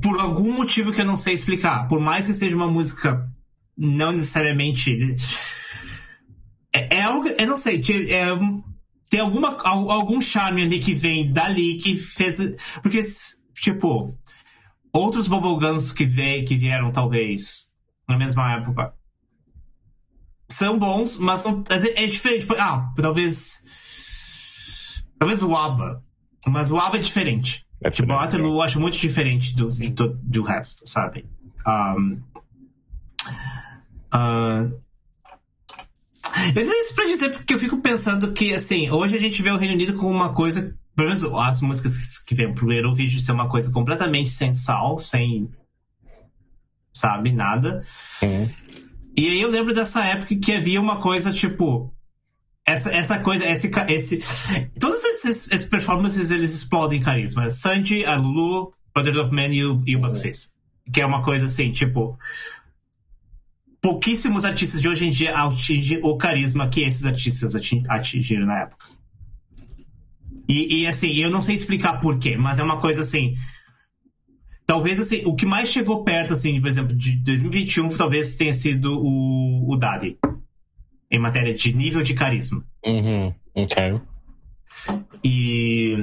Por 0.01 0.19
algum 0.21 0.53
motivo 0.53 0.93
que 0.93 1.01
eu 1.01 1.05
não 1.05 1.17
sei 1.17 1.35
explicar. 1.35 1.89
Por 1.89 2.01
mais 2.01 2.27
que 2.27 2.35
seja 2.35 2.55
uma 2.57 2.69
música 2.69 3.29
não 3.77 4.13
necessariamente. 4.13 5.17
É, 6.75 6.97
é 6.99 7.03
algo. 7.03 7.27
Eu 7.29 7.47
não 7.47 7.57
sei. 7.57 7.83
É, 8.11 8.27
tem 9.11 9.21
alguma, 9.21 9.57
al- 9.63 9.91
algum 9.91 10.21
charme 10.21 10.63
ali 10.63 10.79
que 10.81 10.95
vem 10.95 11.33
dali 11.33 11.79
que 11.79 11.97
fez. 11.97 12.39
Porque, 12.81 13.01
tipo, 13.57 14.17
outros 14.93 15.27
bubblegums 15.27 15.93
que, 15.93 16.07
que 16.45 16.57
vieram, 16.57 16.93
talvez, 16.93 17.73
na 18.09 18.17
mesma 18.17 18.53
época, 18.55 18.95
são 20.51 20.79
bons, 20.79 21.17
mas 21.17 21.41
são, 21.41 21.65
é 21.97 22.07
diferente. 22.07 22.43
Tipo, 22.43 22.55
Ah, 22.59 22.93
talvez. 22.97 23.65
Talvez 25.19 25.43
o 25.43 25.55
ABBA. 25.57 26.05
Mas 26.47 26.71
o 26.71 26.79
ABBA 26.79 26.97
é 26.97 27.01
diferente. 27.01 27.65
É 27.85 27.91
tipo, 27.91 28.05
o 28.05 28.07
diferente, 28.07 28.25
Waterloo 28.25 28.55
eu 28.57 28.63
acho 28.63 28.81
muito 28.81 28.99
diferente 28.99 29.55
do, 29.55 29.69
de 29.69 29.91
to- 29.91 30.19
do 30.23 30.43
resto, 30.43 30.89
sabe? 30.89 31.25
Um, 31.67 32.21
ah, 34.11 34.69
eu 36.55 36.63
digo 36.63 36.71
isso 36.73 36.95
pra 36.95 37.05
dizer 37.07 37.31
porque 37.31 37.55
eu 37.55 37.59
fico 37.59 37.79
pensando 37.79 38.33
que, 38.33 38.53
assim, 38.55 38.91
hoje 38.91 39.17
a 39.17 39.21
gente 39.21 39.43
vê 39.43 39.51
o 39.51 39.57
Reino 39.57 39.75
Unido 39.75 39.95
como 39.95 40.11
uma 40.11 40.33
coisa. 40.33 40.77
Pelo 40.95 41.09
menos 41.09 41.25
as 41.25 41.61
músicas 41.63 42.19
que 42.19 42.35
vêm 42.35 42.53
pro 42.53 42.71
Eurovision 42.73 43.19
ser 43.21 43.33
uma 43.33 43.49
coisa 43.49 43.71
completamente 43.73 44.31
sem 44.31 44.53
sal, 44.53 44.99
sem. 44.99 45.49
Sabe? 46.93 47.33
Nada. 47.33 47.85
Hum. 48.23 48.47
E 49.17 49.27
aí 49.29 49.41
eu 49.41 49.51
lembro 49.51 49.75
dessa 49.75 50.05
época 50.05 50.35
que 50.37 50.53
havia 50.53 50.81
uma 50.81 50.97
coisa 50.97 51.33
tipo. 51.33 51.93
Essa, 52.65 52.91
essa 52.95 53.19
coisa, 53.19 53.45
esse, 53.49 53.71
esse. 53.89 54.19
Todas 54.79 55.05
essas, 55.05 55.51
essas 55.51 55.65
performances 55.65 56.31
eles 56.31 56.55
explodem 56.55 57.01
carisma. 57.01 57.51
Sanji, 57.51 58.05
a 58.05 58.17
Lulu, 58.17 58.73
Brother 58.95 59.25
of 59.25 59.35
Man 59.35 59.49
e 59.49 59.65
o, 59.65 59.83
e 59.85 59.97
o 59.97 60.01
Bugs 60.01 60.23
Face. 60.23 60.51
Que 60.93 61.01
é 61.01 61.07
uma 61.07 61.23
coisa 61.23 61.47
assim, 61.47 61.73
tipo. 61.73 62.19
Pouquíssimos 63.81 64.45
artistas 64.45 64.81
de 64.81 64.89
hoje 64.89 65.07
em 65.07 65.11
dia 65.11 65.37
atingem 65.37 65.99
o 66.05 66.17
carisma 66.17 66.69
que 66.69 66.83
esses 66.83 67.05
artistas 67.05 67.57
atin- 67.57 67.83
atingiram 67.89 68.47
na 68.47 68.61
época. 68.61 68.87
E, 70.49 70.83
e 70.83 70.87
assim, 70.87 71.13
eu 71.15 71.31
não 71.31 71.43
sei 71.43 71.57
explicar 71.57 72.01
porquê, 72.01 72.37
mas 72.37 72.61
é 72.61 72.63
uma 72.63 72.81
coisa 72.81 73.01
assim. 73.01 73.35
Talvez 74.65 75.01
assim, 75.01 75.23
o 75.25 75.35
que 75.35 75.45
mais 75.45 75.69
chegou 75.69 76.05
perto, 76.05 76.33
assim, 76.33 76.61
por 76.61 76.69
exemplo, 76.69 76.95
de 76.95 77.17
2021, 77.17 77.89
talvez 77.89 78.37
tenha 78.37 78.55
sido 78.55 79.01
o, 79.01 79.73
o 79.73 79.77
Daddy. 79.77 80.17
Em 81.13 81.19
matéria 81.19 81.55
de 81.55 81.75
nível 81.75 82.03
de 82.03 82.15
carisma. 82.15 82.65
Uhum. 82.85 83.35
Ok. 83.55 84.01
E. 85.23 86.03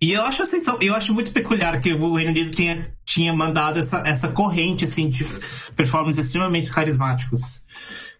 E 0.00 0.12
eu 0.12 0.22
acho 0.22 0.42
assim, 0.42 0.62
eu 0.80 0.94
acho 0.94 1.12
muito 1.12 1.32
peculiar 1.32 1.80
que 1.80 1.92
o 1.92 2.14
Reino 2.14 2.30
Unido 2.30 2.54
tenha, 2.54 2.94
tinha 3.04 3.34
mandado 3.34 3.80
essa, 3.80 3.98
essa 4.06 4.28
corrente 4.28 4.84
assim, 4.84 5.10
de 5.10 5.26
performances 5.74 6.26
extremamente 6.26 6.72
carismáticos. 6.72 7.64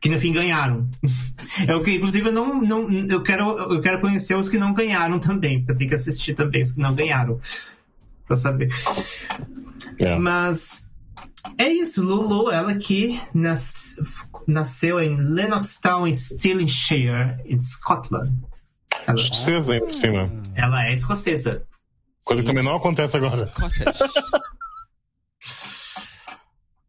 Que 0.00 0.08
no 0.08 0.18
fim 0.18 0.32
ganharam. 0.32 0.88
Eu 1.68 1.82
que, 1.82 1.92
inclusive, 1.92 2.28
eu 2.28 2.32
não, 2.32 2.60
não 2.60 2.88
eu, 2.88 3.20
quero, 3.20 3.48
eu 3.72 3.80
quero 3.80 4.00
conhecer 4.00 4.36
os 4.36 4.48
que 4.48 4.56
não 4.56 4.72
ganharam 4.72 5.18
também, 5.18 5.58
porque 5.58 5.72
eu 5.72 5.76
tenho 5.76 5.88
que 5.90 5.96
assistir 5.96 6.34
também 6.34 6.62
os 6.62 6.70
que 6.70 6.80
não 6.80 6.94
ganharam. 6.94 7.40
Pra 8.26 8.36
saber. 8.36 8.68
Yeah. 9.98 10.20
Mas 10.20 10.87
é 11.58 11.68
isso, 11.68 12.02
Lulu, 12.02 12.50
ela 12.50 12.74
que 12.74 13.20
nas, 13.34 13.96
nasceu 14.46 15.00
em 15.00 15.16
Lennoxtown, 15.16 16.06
em 16.06 16.12
Stirlingshire, 16.14 17.36
em 17.46 17.58
Scotland. 17.60 18.32
Ela, 19.06 19.16
Escocesa, 19.18 19.72
ainda 19.74 19.86
por 19.86 19.94
cima. 19.94 20.30
ela 20.54 20.84
é 20.86 20.92
escocesa. 20.94 21.62
Coisa 22.24 22.42
que 22.42 22.46
também 22.48 22.64
não 22.64 22.76
acontece 22.76 23.16
agora. 23.16 23.50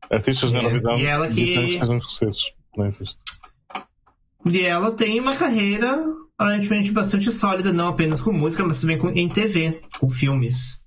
Artistas 0.09 0.51
da 0.51 0.57
E- 0.59 0.61
Eurovisão 0.63 0.97
e 0.97 1.05
ela 1.05 1.27
que- 1.27 1.53
escoceses. 1.77 2.51
Não 2.75 2.87
existe. 2.87 3.17
E 4.45 4.61
ela 4.65 4.91
tem 4.91 5.19
uma 5.19 5.35
carreira 5.35 6.03
aparentemente 6.37 6.91
bastante 6.91 7.31
sólida, 7.31 7.71
não 7.73 7.89
apenas 7.89 8.21
com 8.21 8.31
música, 8.31 8.63
mas 8.65 8.79
também 8.81 8.97
com, 8.97 9.09
em 9.09 9.27
TV, 9.29 9.81
com 9.99 10.09
filmes. 10.09 10.83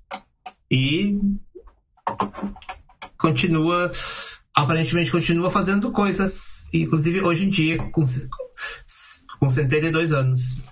E 0.70 1.18
continua, 3.22 3.92
aparentemente 4.54 5.10
continua 5.10 5.50
fazendo 5.50 5.92
coisas, 5.92 6.68
inclusive 6.74 7.22
hoje 7.22 7.46
em 7.46 7.50
dia, 7.50 7.78
com, 7.78 8.02
com 9.38 9.48
72 9.48 10.12
anos. 10.12 10.62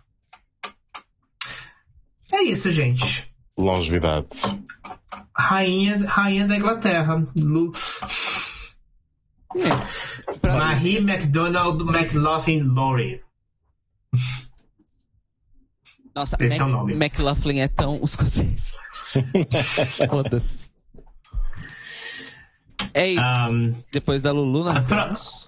É 2.32 2.42
isso, 2.42 2.70
gente. 2.70 3.32
Longevidade. 3.56 4.28
Rainha, 5.34 6.06
rainha 6.06 6.46
da 6.46 6.56
Inglaterra. 6.56 7.26
Lu, 7.36 7.72
É. 9.56 10.46
Marie 10.46 11.00
MacDonald 11.00 11.82
McLaughlin 11.82 12.62
Laurie. 12.62 13.20
Nossa, 16.14 16.36
Esse 16.40 16.58
Mac, 16.58 16.60
é 16.60 16.64
o 16.64 16.68
nome. 16.76 16.92
McLaughlin 16.94 17.58
é 17.60 17.68
tão 17.68 18.00
escocês. 18.02 18.72
Foda-se. 20.08 20.70
É 22.94 23.08
isso. 23.08 23.50
Um, 23.50 23.74
Depois 23.92 24.22
da 24.22 24.32
Lulu, 24.32 24.64
nós 24.64 24.84
temos... 24.84 25.46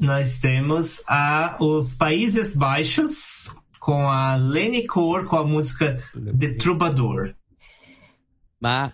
nós 0.00 0.40
temos 0.40 1.04
a, 1.08 1.56
os 1.60 1.94
Países 1.94 2.56
Baixos 2.56 3.54
com 3.80 4.08
a 4.08 4.36
Lenny 4.36 4.86
Core 4.86 5.26
com 5.26 5.36
a 5.36 5.44
música 5.44 6.02
The 6.38 6.54
Troubadour. 6.54 7.34
Ma... 8.60 8.92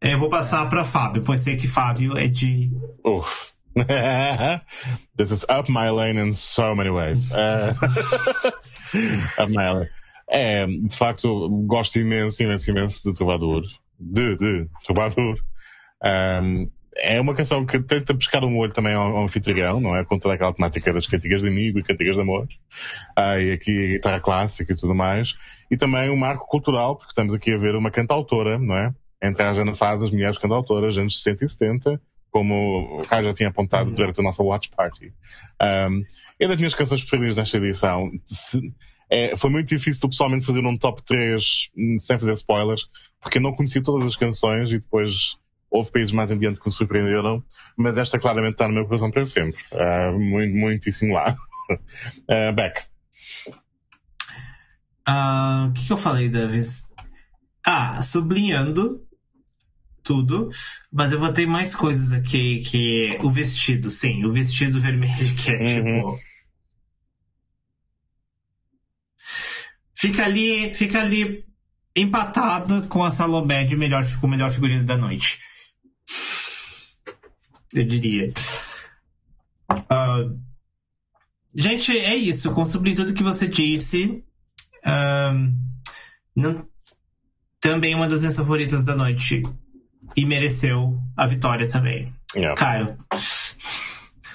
Eu 0.00 0.18
vou 0.18 0.28
passar 0.28 0.68
para 0.68 0.84
Fábio, 0.84 1.22
pois 1.22 1.40
sei 1.40 1.56
que 1.56 1.66
Fábio 1.66 2.18
é 2.18 2.28
de. 2.28 2.70
Uf. 3.02 3.54
This 5.16 5.32
is 5.32 5.44
up 5.48 5.70
my 5.70 5.90
lane 5.90 6.18
in 6.18 6.34
so 6.34 6.74
many 6.74 6.90
ways. 6.90 7.30
Uh, 7.34 7.74
up 9.42 9.50
my 9.50 9.70
lane. 9.72 9.88
É, 10.28 10.66
de 10.66 10.96
facto, 10.96 11.48
gosto 11.66 11.98
imenso, 11.98 12.42
imenso, 12.42 12.70
imenso 12.70 13.10
de 13.10 13.16
Trovador. 13.16 13.62
De, 13.98 14.36
de 14.36 14.68
Trovador. 14.84 15.38
Um, 16.02 16.70
é 16.96 17.20
uma 17.20 17.34
canção 17.34 17.66
que 17.66 17.80
tenta 17.80 18.14
pescar 18.14 18.44
um 18.44 18.56
olho 18.56 18.72
também 18.72 18.94
ao, 18.94 19.16
ao 19.16 19.24
anfitrião, 19.24 19.80
não 19.80 19.96
é? 19.96 20.04
Com 20.04 20.18
toda 20.18 20.34
aquela 20.34 20.52
temática 20.52 20.92
das 20.92 21.06
cantigas 21.06 21.42
de 21.42 21.48
amigo 21.48 21.78
e 21.78 21.82
cantigas 21.82 22.14
de 22.14 22.22
amor. 22.22 22.46
Ah, 23.16 23.38
e 23.38 23.52
aqui 23.52 23.70
a 23.70 23.92
guitarra 23.94 24.20
clássica 24.20 24.72
e 24.72 24.76
tudo 24.76 24.94
mais. 24.94 25.36
E 25.70 25.76
também 25.76 26.10
um 26.10 26.16
marco 26.16 26.46
cultural, 26.46 26.96
porque 26.96 27.10
estamos 27.10 27.34
aqui 27.34 27.52
a 27.52 27.58
ver 27.58 27.74
uma 27.74 27.90
cantautora, 27.90 28.58
não 28.58 28.76
é? 28.76 28.94
Entrar 29.22 29.54
já 29.54 29.64
na 29.64 29.74
fase 29.74 30.02
das 30.02 30.12
mulheres 30.12 30.38
cantautoras, 30.38 30.96
anos 30.96 31.22
60 31.22 31.44
e 31.44 31.48
70, 31.48 32.00
como 32.30 32.98
o 32.98 33.08
Caio 33.08 33.24
já 33.24 33.34
tinha 33.34 33.48
apontado 33.48 33.90
durante 33.92 34.20
a 34.20 34.22
nossa 34.22 34.42
Watch 34.42 34.70
Party. 34.70 35.12
Um, 35.60 36.02
é 36.38 36.48
das 36.48 36.56
minhas 36.56 36.74
canções 36.74 37.02
preferidas 37.02 37.36
nesta 37.36 37.56
edição. 37.56 38.10
É, 39.10 39.36
foi 39.36 39.50
muito 39.50 39.68
difícil 39.68 40.08
pessoalmente 40.08 40.44
fazer 40.44 40.64
um 40.64 40.76
top 40.76 41.02
3 41.04 41.70
hum, 41.76 41.96
sem 41.98 42.18
fazer 42.18 42.32
spoilers, 42.32 42.88
porque 43.20 43.38
eu 43.38 43.42
não 43.42 43.52
conhecia 43.52 43.82
todas 43.82 44.06
as 44.06 44.16
canções 44.16 44.70
e 44.70 44.78
depois 44.78 45.36
houve 45.74 45.90
países 45.90 46.12
mais 46.12 46.30
em 46.30 46.38
diante 46.38 46.60
que 46.60 46.66
me 46.66 46.72
surpreenderam, 46.72 47.42
mas 47.76 47.98
esta 47.98 48.16
claramente 48.18 48.52
está 48.52 48.68
no 48.68 48.74
meu 48.74 48.86
coração 48.86 49.10
para 49.10 49.26
sempre. 49.26 49.60
Ah, 49.72 50.12
muito, 50.12 50.54
muitíssimo 50.56 51.14
lá. 51.14 51.34
Ah, 52.28 52.52
Beck. 52.52 52.82
Ah, 55.06 55.68
O 55.70 55.72
que, 55.72 55.86
que 55.86 55.92
eu 55.92 55.96
falei 55.96 56.28
da 56.28 56.46
vez? 56.46 56.88
Ah, 57.66 58.02
sublinhando 58.02 59.02
tudo, 60.02 60.50
mas 60.92 61.10
eu 61.12 61.18
botei 61.18 61.46
mais 61.46 61.74
coisas 61.74 62.12
aqui, 62.12 62.60
que 62.60 63.16
o 63.22 63.30
vestido, 63.30 63.90
sim, 63.90 64.26
o 64.26 64.32
vestido 64.32 64.78
vermelho, 64.78 65.34
que 65.36 65.50
é 65.50 65.56
Uhum. 65.56 66.00
tipo. 66.02 66.20
Fica 69.94 70.24
ali, 70.24 70.74
fica 70.74 71.00
ali 71.00 71.44
empatado 71.96 72.86
com 72.88 73.02
a 73.02 73.10
Salomé 73.10 73.64
de 73.64 73.74
melhor, 73.76 74.04
com 74.20 74.26
o 74.26 74.30
melhor 74.30 74.50
figurino 74.50 74.84
da 74.84 74.98
noite. 74.98 75.38
Eu 77.74 77.84
diria. 77.86 78.32
Ah, 79.90 80.24
gente, 81.54 81.92
é 81.96 82.14
isso. 82.14 82.52
Com 82.52 82.64
sobre 82.64 82.94
tudo 82.94 83.12
que 83.14 83.22
você 83.22 83.48
disse. 83.48 84.22
ahn, 84.84 85.52
não, 86.36 86.66
também 87.60 87.94
uma 87.94 88.08
das 88.08 88.20
minhas 88.20 88.36
favoritas 88.36 88.84
da 88.84 88.94
noite. 88.94 89.42
E 90.16 90.24
mereceu 90.24 90.96
a 91.16 91.26
vitória 91.26 91.66
também. 91.68 92.14
Yeah. 92.36 92.54
Caio. 92.56 92.96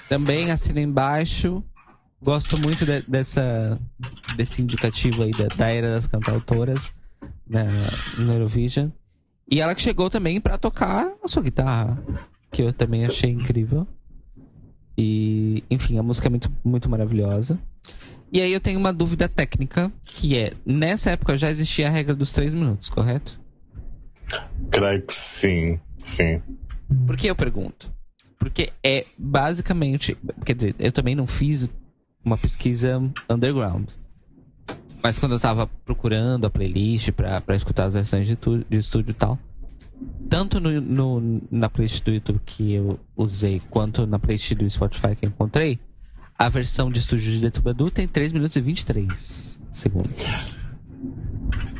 Também 0.08 0.50
assina 0.50 0.80
embaixo. 0.80 1.64
Gosto 2.22 2.58
muito 2.60 2.84
de- 2.84 3.02
dessa, 3.02 3.80
desse 4.36 4.60
indicativo 4.60 5.22
aí 5.22 5.30
da, 5.30 5.46
da 5.48 5.68
era 5.68 5.90
das 5.92 6.06
cantautoras 6.06 6.94
na, 7.48 7.64
no 8.18 8.32
Eurovision. 8.34 8.90
E 9.50 9.60
ela 9.60 9.74
que 9.74 9.80
chegou 9.80 10.10
também 10.10 10.38
pra 10.40 10.58
tocar 10.58 11.10
a 11.24 11.28
sua 11.28 11.42
guitarra, 11.42 12.02
que 12.50 12.62
eu 12.62 12.72
também 12.72 13.04
achei 13.04 13.30
incrível. 13.30 13.86
E, 14.96 15.64
enfim, 15.70 15.98
a 15.98 16.02
música 16.02 16.28
é 16.28 16.30
muito, 16.30 16.52
muito 16.64 16.90
maravilhosa. 16.90 17.58
E 18.32 18.40
aí 18.40 18.52
eu 18.52 18.60
tenho 18.60 18.78
uma 18.78 18.92
dúvida 18.92 19.28
técnica, 19.28 19.92
que 20.04 20.36
é, 20.36 20.52
nessa 20.64 21.10
época 21.10 21.36
já 21.36 21.50
existia 21.50 21.88
a 21.88 21.90
regra 21.90 22.14
dos 22.14 22.32
três 22.32 22.54
minutos, 22.54 22.88
correto? 22.88 23.40
Creio 24.70 25.02
que 25.02 25.14
sim. 25.14 25.80
Sim. 25.98 26.42
Por 27.06 27.16
que 27.16 27.28
eu 27.28 27.34
pergunto? 27.34 27.92
Porque 28.38 28.72
é 28.84 29.04
basicamente. 29.18 30.16
Quer 30.44 30.54
dizer, 30.54 30.74
eu 30.78 30.92
também 30.92 31.14
não 31.14 31.26
fiz 31.26 31.68
uma 32.24 32.38
pesquisa 32.38 33.02
underground. 33.28 33.88
Mas 35.02 35.18
quando 35.18 35.32
eu 35.32 35.40
tava 35.40 35.66
procurando 35.84 36.46
a 36.46 36.50
playlist 36.50 37.10
pra, 37.12 37.40
pra 37.40 37.56
escutar 37.56 37.84
as 37.84 37.94
versões 37.94 38.26
de, 38.26 38.36
tu, 38.36 38.64
de 38.68 38.78
estúdio 38.78 39.10
e 39.10 39.14
tal, 39.14 39.38
tanto 40.28 40.60
no, 40.60 40.80
no- 40.80 41.42
na 41.50 41.68
playlist 41.68 42.04
do 42.04 42.10
YouTube 42.12 42.40
que 42.44 42.72
eu 42.72 42.98
usei, 43.16 43.60
quanto 43.70 44.06
na 44.06 44.18
playlist 44.18 44.54
do 44.54 44.68
Spotify 44.70 45.14
que 45.16 45.26
eu 45.26 45.30
encontrei, 45.30 45.78
a 46.38 46.48
versão 46.48 46.90
de 46.90 46.98
estúdio 46.98 47.30
de 47.32 47.38
Detubadu 47.40 47.90
tem 47.90 48.08
3 48.08 48.32
minutos 48.32 48.56
e 48.56 48.60
23 48.60 49.60
segundos. 49.70 50.16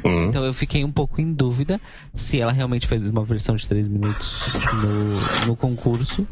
Hum. 0.05 0.24
Então 0.24 0.44
eu 0.44 0.55
fiquei 0.55 0.84
um 0.84 0.90
pouco 0.92 1.20
em 1.20 1.32
dúvida 1.32 1.80
se 2.14 2.40
ela 2.40 2.52
realmente 2.52 2.86
fez 2.86 3.09
uma 3.09 3.24
versão 3.24 3.55
de 3.56 3.66
3 3.68 3.88
minutos 3.88 4.42
no, 4.82 5.47
no 5.48 5.56
concurso. 5.56 6.26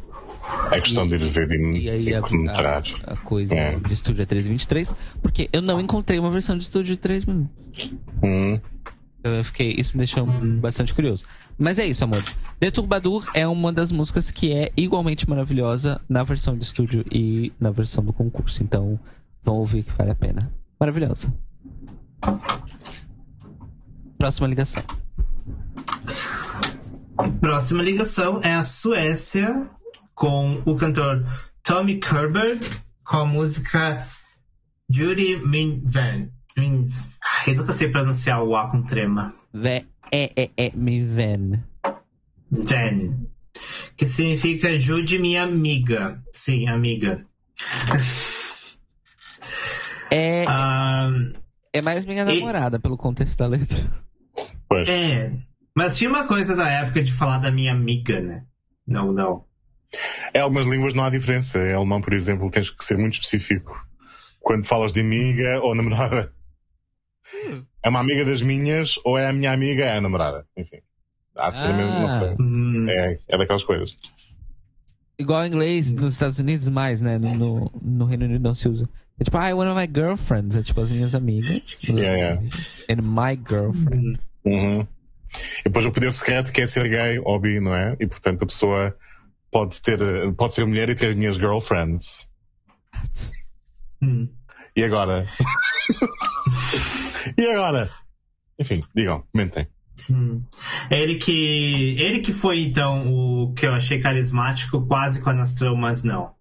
É 0.72 0.80
questão 0.80 1.06
de 1.06 1.16
ir 1.16 1.28
ver 1.28 1.50
e, 1.50 1.78
E 1.84 1.90
aí 1.90 2.04
e 2.08 2.14
a, 2.14 2.20
a, 2.20 3.12
a 3.12 3.16
coisa 3.16 3.54
É. 3.54 3.78
de 3.78 3.92
estúdio 3.92 4.22
é 4.22 4.26
3.23, 4.26 4.94
porque 5.20 5.48
eu 5.52 5.60
não 5.60 5.78
encontrei 5.78 6.18
uma 6.18 6.30
versão 6.30 6.56
de 6.56 6.64
estúdio 6.64 6.94
de 6.94 7.00
3 7.00 7.26
minutos. 7.26 7.94
Hum. 8.22 8.58
Eu 9.30 9.44
fiquei, 9.44 9.74
isso 9.78 9.96
me 9.96 9.98
deixou 9.98 10.26
bastante 10.60 10.94
curioso. 10.94 11.24
Mas 11.58 11.78
é 11.78 11.86
isso, 11.86 12.04
amores. 12.04 12.36
The 12.60 12.70
é 13.34 13.46
uma 13.46 13.72
das 13.72 13.90
músicas 13.90 14.30
que 14.30 14.52
é 14.52 14.70
igualmente 14.76 15.28
maravilhosa 15.28 16.00
na 16.08 16.22
versão 16.22 16.56
de 16.56 16.64
estúdio 16.64 17.04
e 17.10 17.52
na 17.58 17.70
versão 17.70 18.04
do 18.04 18.12
concurso. 18.12 18.62
Então, 18.62 18.98
vão 19.42 19.56
ouvir 19.56 19.82
que 19.82 19.92
vale 19.92 20.12
a 20.12 20.14
pena. 20.14 20.52
Maravilhosa. 20.78 21.34
Próxima 24.16 24.46
ligação. 24.46 24.82
Próxima 27.40 27.82
ligação 27.82 28.40
é 28.42 28.54
a 28.54 28.62
Suécia 28.62 29.68
com 30.14 30.62
o 30.64 30.76
cantor 30.76 31.24
Tommy 31.62 31.98
Kerber 31.98 32.58
com 33.04 33.16
a 33.18 33.26
música 33.26 34.06
Judy 34.88 35.36
Min 35.44 35.82
Van. 35.84 36.37
Ai, 36.60 37.52
Eu 37.52 37.54
nunca 37.56 37.72
sei 37.72 37.88
pronunciar 37.88 38.42
o 38.42 38.56
A 38.56 38.68
com 38.70 38.82
trema. 38.82 39.34
Vé, 39.52 39.84
é, 40.12 40.30
é, 40.36 40.50
é, 40.56 40.72
me 40.74 41.04
ven. 41.04 41.62
Van. 42.50 43.14
Que 43.96 44.06
significa 44.06 44.78
Jude 44.78 45.18
minha 45.18 45.42
amiga. 45.42 46.22
Sim, 46.32 46.68
amiga. 46.68 47.24
É, 50.10 50.44
Ah, 50.48 51.10
é 51.72 51.82
mais 51.82 52.04
minha 52.06 52.22
e- 52.22 52.24
namorada, 52.24 52.78
pelo 52.78 52.96
contexto 52.96 53.36
da 53.38 53.46
letra. 53.46 53.78
Pois. 54.68 54.88
é. 54.88 55.32
Mas 55.74 55.96
tinha 55.96 56.10
uma 56.10 56.26
coisa 56.26 56.56
da 56.56 56.68
época 56.68 57.02
de 57.02 57.12
falar 57.12 57.38
da 57.38 57.50
minha 57.50 57.72
amiga, 57.72 58.20
né? 58.20 58.44
Não, 58.86 59.12
não. 59.12 59.44
Em 60.34 60.38
algumas 60.40 60.66
línguas 60.66 60.92
não 60.94 61.04
há 61.04 61.10
diferença. 61.10 61.58
Em 61.58 61.72
alemão, 61.72 62.00
por 62.00 62.12
exemplo, 62.12 62.50
tens 62.50 62.70
que 62.70 62.84
ser 62.84 62.98
muito 62.98 63.14
específico. 63.14 63.86
Quando 64.40 64.66
falas 64.66 64.92
de 64.92 65.00
amiga 65.00 65.60
ou 65.62 65.74
namorada. 65.74 66.30
É 67.82 67.88
uma 67.88 68.00
amiga 68.00 68.24
das 68.24 68.42
minhas 68.42 68.98
ou 69.04 69.16
é 69.18 69.26
a 69.28 69.32
minha 69.32 69.52
amiga 69.52 69.84
é 69.84 69.96
a 69.96 70.00
namorada. 70.00 70.46
Enfim. 70.56 70.78
Há 71.36 71.50
de 71.50 71.58
ser 71.60 71.66
a 71.66 71.72
mesma 71.72 72.16
Ah. 72.16 72.18
coisa. 72.18 72.36
Hum, 72.40 72.86
É, 72.88 73.18
é 73.28 73.38
daquelas 73.38 73.64
coisas. 73.64 73.94
Igual 75.18 75.44
em 75.44 75.48
inglês, 75.48 75.92
nos 75.92 76.12
Estados 76.14 76.38
Unidos 76.38 76.68
mais, 76.68 77.00
né? 77.00 77.18
No, 77.18 77.34
no, 77.34 77.72
no 77.82 78.04
Reino 78.04 78.24
Unido 78.24 78.42
não 78.42 78.54
se 78.54 78.68
usa. 78.68 78.88
É 79.20 79.24
tipo, 79.24 79.36
ah, 79.36 79.52
one 79.54 79.68
of 79.70 79.78
my 79.80 79.86
girlfriends. 79.92 80.56
É 80.56 80.62
tipo 80.62 80.80
as 80.80 80.90
minhas 80.90 81.14
amigas. 81.14 81.80
Yeah, 81.88 82.16
yeah. 82.16 82.38
amigos. 82.38 82.84
And 82.88 83.02
my 83.02 83.36
girlfriend. 83.48 84.20
Uhum. 84.44 84.80
E 85.60 85.64
depois 85.64 85.84
o 85.86 85.92
poder 85.92 86.12
secreto 86.12 86.52
que 86.52 86.60
é 86.60 86.66
ser 86.66 86.88
gay 86.88 87.18
ou 87.24 87.38
bi, 87.38 87.60
não 87.60 87.74
é? 87.74 87.96
E 88.00 88.06
portanto 88.06 88.42
a 88.44 88.46
pessoa 88.46 88.96
pode, 89.50 89.80
ter, 89.82 89.98
pode 90.34 90.54
ser 90.54 90.64
mulher 90.66 90.88
e 90.88 90.94
ter 90.94 91.14
minhas 91.16 91.36
girlfriends. 91.36 92.30
hum. 94.02 94.28
E 94.76 94.84
agora? 94.84 95.26
e 97.38 97.46
agora? 97.50 97.90
Enfim, 98.58 98.80
digam, 98.94 99.22
comentem. 99.32 99.66
Sim. 99.94 100.44
Ele 100.90 101.16
que. 101.16 101.96
Ele 101.98 102.20
que 102.20 102.32
foi, 102.32 102.60
então, 102.62 103.12
o 103.12 103.52
que 103.54 103.66
eu 103.66 103.72
achei 103.74 104.00
carismático, 104.00 104.86
quase 104.86 105.20
com 105.20 105.30
a 105.30 105.32
Nostrum, 105.34 105.74
mas 105.76 106.04
não. 106.04 106.34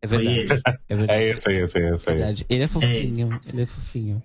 É 0.00 0.08
Foi 0.08 0.18
verdade. 0.18 0.38
ele. 0.40 0.62
É 0.88 0.96
verdade. 0.96 1.22
É 1.22 1.28
esse, 1.28 1.48
é 1.50 1.54
esse, 1.62 1.78
é 1.78 1.94
esse. 1.94 2.08
É 2.10 2.12
verdade. 2.14 2.32
esse. 2.32 2.46
Ele 2.48 2.62
é 2.62 2.64
É 2.64 2.68
fofinho. 2.68 3.40
ele 3.52 3.62
é 3.62 3.66
fofinho. 3.66 4.22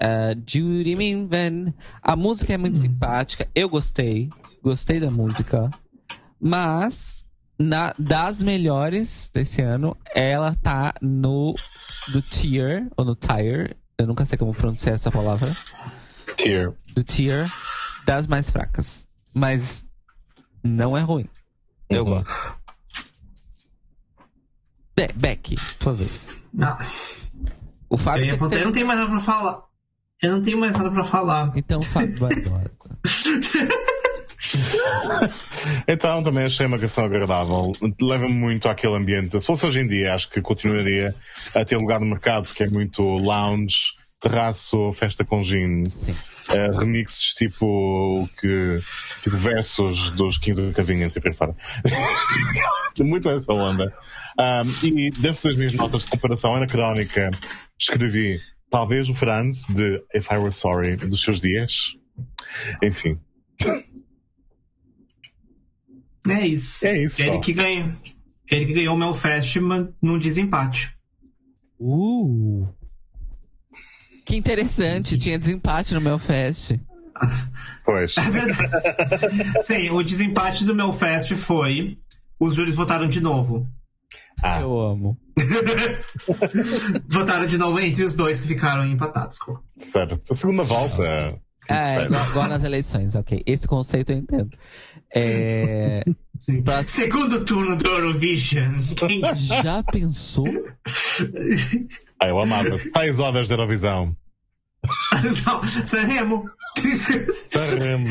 Uh, 0.00 0.42
Judy 0.46 0.96
Minvan. 0.96 1.72
A 2.02 2.16
música 2.16 2.52
é 2.52 2.56
muito 2.58 2.78
simpática. 2.78 3.48
Eu 3.54 3.68
gostei. 3.68 4.28
Gostei 4.62 4.98
da 4.98 5.10
música. 5.10 5.70
Mas, 6.40 7.24
na, 7.58 7.92
das 7.98 8.42
melhores 8.42 9.30
desse 9.32 9.62
ano, 9.62 9.96
ela 10.14 10.54
tá 10.56 10.92
no 11.00 11.54
do 12.12 12.20
tier, 12.22 12.88
ou 12.96 13.04
no 13.04 13.14
tier. 13.14 13.76
Eu 13.98 14.06
nunca 14.06 14.24
sei 14.24 14.36
como 14.38 14.54
pronunciar 14.54 14.94
essa 14.94 15.10
palavra. 15.10 15.50
Tear. 16.36 16.72
Do 16.94 17.04
tier 17.04 17.46
das 18.04 18.26
mais 18.26 18.50
fracas. 18.50 19.06
Mas 19.34 19.84
não 20.62 20.96
é 20.96 21.00
ruim. 21.00 21.28
Eu 21.88 22.04
Uhum. 22.04 22.10
gosto. 22.22 22.54
De, 24.96 25.08
Beck, 25.14 25.56
sua 25.80 25.94
vez. 25.94 26.30
Não. 26.52 26.76
O 27.88 27.94
Eu, 27.94 27.98
Fábio. 27.98 28.34
apontar- 28.34 28.50
ter- 28.50 28.60
eu 28.60 28.64
não 28.66 28.72
tenho 28.72 28.86
mais 28.86 28.98
nada 28.98 29.10
pra 29.10 29.20
falar. 29.20 29.62
Eu 30.22 30.32
não 30.32 30.42
tenho 30.42 30.58
mais 30.58 30.72
nada 30.76 30.90
pra 30.90 31.04
falar. 31.04 31.52
Então, 31.56 31.82
Fábio 31.82 32.18
Barbosa. 32.18 32.98
Então 35.86 36.22
também 36.22 36.44
achei 36.44 36.66
uma 36.66 36.78
canção 36.78 37.04
agradável. 37.04 37.72
Leva-me 38.00 38.34
muito 38.34 38.68
àquele 38.68 38.96
ambiente. 38.96 39.40
Se 39.40 39.46
fosse 39.46 39.66
hoje 39.66 39.80
em 39.80 39.86
dia, 39.86 40.14
acho 40.14 40.28
que 40.28 40.40
continuaria 40.40 41.14
a 41.54 41.64
ter 41.64 41.76
lugar 41.76 42.00
no 42.00 42.06
mercado, 42.06 42.44
porque 42.44 42.64
é 42.64 42.68
muito 42.68 43.02
lounge, 43.02 43.92
terraço, 44.20 44.92
festa 44.92 45.24
com 45.24 45.42
gin. 45.42 45.84
Sim. 45.84 46.14
eh, 46.50 46.70
remixes 46.78 47.34
tipo 47.34 48.28
que 48.40 48.78
tipo 49.22 49.36
versos 49.36 50.10
dos 50.10 50.38
15 50.38 50.72
Cavinhas 50.72 51.14
e 51.16 51.20
por 51.20 51.28
aí 51.28 51.34
fora. 51.34 51.54
Muito 53.00 53.30
essa 53.30 53.52
onda. 53.54 53.90
Um, 54.38 54.86
e 54.86 55.10
dentro 55.10 55.42
das 55.44 55.56
minhas 55.56 55.72
notas 55.72 56.04
de 56.04 56.10
comparação 56.10 56.54
anacrónica, 56.54 57.30
escrevi 57.80 58.38
talvez 58.70 59.08
o 59.08 59.14
Franz 59.14 59.64
de 59.66 60.02
If 60.14 60.30
I 60.30 60.36
Were 60.36 60.52
Sorry 60.52 60.96
dos 60.96 61.22
seus 61.22 61.40
dias. 61.40 61.96
Enfim, 62.82 63.18
É 66.28 66.46
isso. 66.46 66.86
É 66.86 67.02
isso. 67.02 67.22
Ele 67.22 67.38
que 67.40 67.52
ganha. 67.52 67.96
Ele 68.50 68.66
que 68.66 68.72
ganhou 68.74 68.94
o 68.94 68.98
meu 68.98 69.14
festival 69.14 69.88
num 70.00 70.18
desempate. 70.18 70.94
Uh! 71.80 72.68
Que 74.24 74.36
interessante, 74.36 75.18
tinha 75.18 75.38
desempate 75.38 75.94
no 75.94 76.00
meu 76.00 76.18
fest. 76.18 76.72
pois. 77.84 78.16
É 78.16 78.30
verdade. 78.30 79.62
Sim, 79.62 79.90
o 79.90 80.02
desempate 80.02 80.64
do 80.64 80.74
meu 80.74 80.92
fest 80.92 81.34
foi. 81.34 81.98
Os 82.38 82.54
júris 82.54 82.74
votaram 82.74 83.08
de 83.08 83.20
novo. 83.20 83.68
Ah, 84.42 84.60
Eu 84.60 84.80
amo. 84.80 85.16
Votaram 87.08 87.46
de 87.46 87.56
novo 87.56 87.78
entre 87.78 88.02
os 88.04 88.14
dois 88.14 88.40
que 88.40 88.48
ficaram 88.48 88.84
empatados. 88.84 89.38
certo. 89.76 90.20
A 90.30 90.34
segunda 90.34 90.64
volta. 90.64 91.38
Ah, 91.68 91.94
é, 92.02 92.04
igual, 92.04 92.30
igual 92.30 92.48
nas 92.48 92.64
eleições, 92.64 93.14
ok. 93.14 93.42
Esse 93.46 93.66
conceito 93.68 94.10
eu 94.12 94.16
entendo. 94.18 94.50
É, 95.14 96.02
Pra- 96.64 96.82
Segundo 96.82 97.44
turno 97.44 97.76
do 97.76 97.86
Eurovision. 97.88 98.72
Quem- 98.96 99.22
já 99.34 99.82
pensou? 99.82 100.46
Ah, 102.20 102.28
eu 102.28 102.38
amava. 102.40 102.78
Seis 102.78 103.18
horas 103.18 103.48
de 103.48 103.52
Eurovisão. 103.54 104.16
Não, 105.44 105.64
Sanremo. 105.86 106.48
Sarremo. 107.28 108.08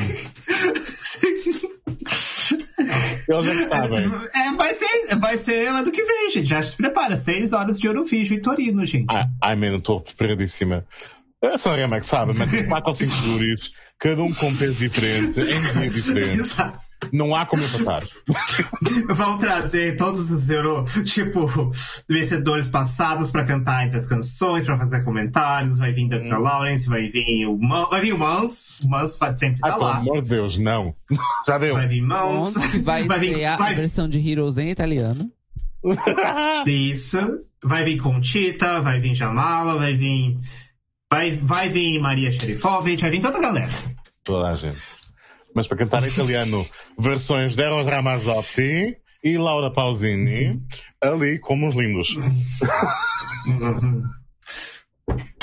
Eles 3.28 3.46
já 3.46 3.70
sabem. 3.70 4.06
É, 4.36 4.52
vai 4.56 4.74
ser, 4.74 5.16
vai 5.18 5.38
ser 5.38 5.68
ano 5.70 5.92
que 5.92 6.04
vem, 6.04 6.30
gente. 6.32 6.50
Já 6.50 6.62
se 6.62 6.76
prepara. 6.76 7.16
Seis 7.16 7.54
horas 7.54 7.80
de 7.80 7.88
Eurovision 7.88 8.38
em 8.38 8.42
Torino, 8.42 8.86
gente. 8.86 9.06
Ah, 9.10 9.28
ai, 9.42 9.56
mano, 9.56 9.78
estou 9.78 10.02
preparadíssima. 10.02 10.86
A 11.44 11.58
Sarremo 11.58 11.96
é 11.96 12.00
que 12.00 12.06
sabe, 12.06 12.34
mas 12.34 12.52
tem 12.52 12.68
quatro 12.68 12.90
ou 12.90 12.96
cinco 12.96 13.12
júris, 13.14 13.72
cada 13.98 14.22
um 14.22 14.32
com 14.34 14.56
peso 14.56 14.76
diferente, 14.76 15.40
em 15.40 15.62
dia 15.62 15.90
diferente. 15.90 16.40
Exato. 16.40 16.80
Não 17.12 17.34
há 17.34 17.48
como 17.48 17.64
empatar. 17.64 18.04
Vão 19.10 19.36
trazer 19.40 19.98
todos 19.98 20.30
os 20.30 20.48
Euro, 20.52 20.86
tipo, 21.04 21.50
vencedores 22.08 22.68
passados 22.68 23.32
pra 23.32 23.44
cantar 23.44 23.88
entre 23.88 23.98
as 23.98 24.06
canções, 24.06 24.66
pra 24.66 24.78
fazer 24.78 25.04
comentários. 25.04 25.80
Vai 25.80 25.92
vir 25.92 26.08
Dr. 26.08 26.38
Lawrence, 26.38 26.88
vai 26.88 27.08
vir 27.08 27.48
o 27.48 27.58
Man, 27.58 27.88
vai 27.90 28.02
vir 28.02 28.14
o 28.14 28.20
Mans. 28.20 28.80
O 28.82 28.88
Mans 28.88 29.18
vai 29.18 29.32
sempre 29.34 29.60
Ai, 29.64 29.72
estar 29.72 29.80
pelo 29.80 29.92
lá. 29.92 29.98
amor 29.98 30.22
de 30.22 30.30
Deus, 30.30 30.60
não. 30.60 30.94
Já 31.48 31.58
deu. 31.58 31.74
Vai 31.74 31.88
vir 31.88 32.02
Mans. 32.04 32.54
Vai, 32.84 33.04
vai 33.10 33.20
vir, 33.20 33.30
estrear 33.30 33.56
a 33.56 33.58
vai, 33.64 33.74
versão 33.74 34.08
de 34.08 34.20
Heroes 34.30 34.60
em 34.60 34.70
italiano? 34.70 35.28
Isso. 36.68 37.18
Vai 37.64 37.84
vir 37.84 37.98
Conchita, 37.98 38.80
vai 38.80 39.00
vir 39.00 39.16
Jamala, 39.16 39.78
vai 39.80 39.96
vir. 39.96 40.38
Vai, 41.12 41.32
vai 41.32 41.68
vir 41.68 42.00
Maria 42.00 42.32
Sherifovic, 42.32 43.02
vai 43.02 43.12
vir 43.12 43.22
toda 43.22 43.38
a 43.38 43.42
galera. 43.42 43.72
Toda 44.24 44.48
a 44.48 44.56
gente. 44.56 44.80
Mas 45.54 45.68
para 45.68 45.78
cantar 45.78 46.02
em 46.04 46.08
italiano, 46.08 46.66
versões 46.98 47.54
de 47.54 47.64
Eros 47.64 47.86
Ramazzotti 47.86 48.96
e 49.22 49.38
Laura 49.38 49.70
Pausini, 49.70 50.64
ali 51.02 51.38
como 51.40 51.68
os 51.68 51.76
lindos. 51.76 52.18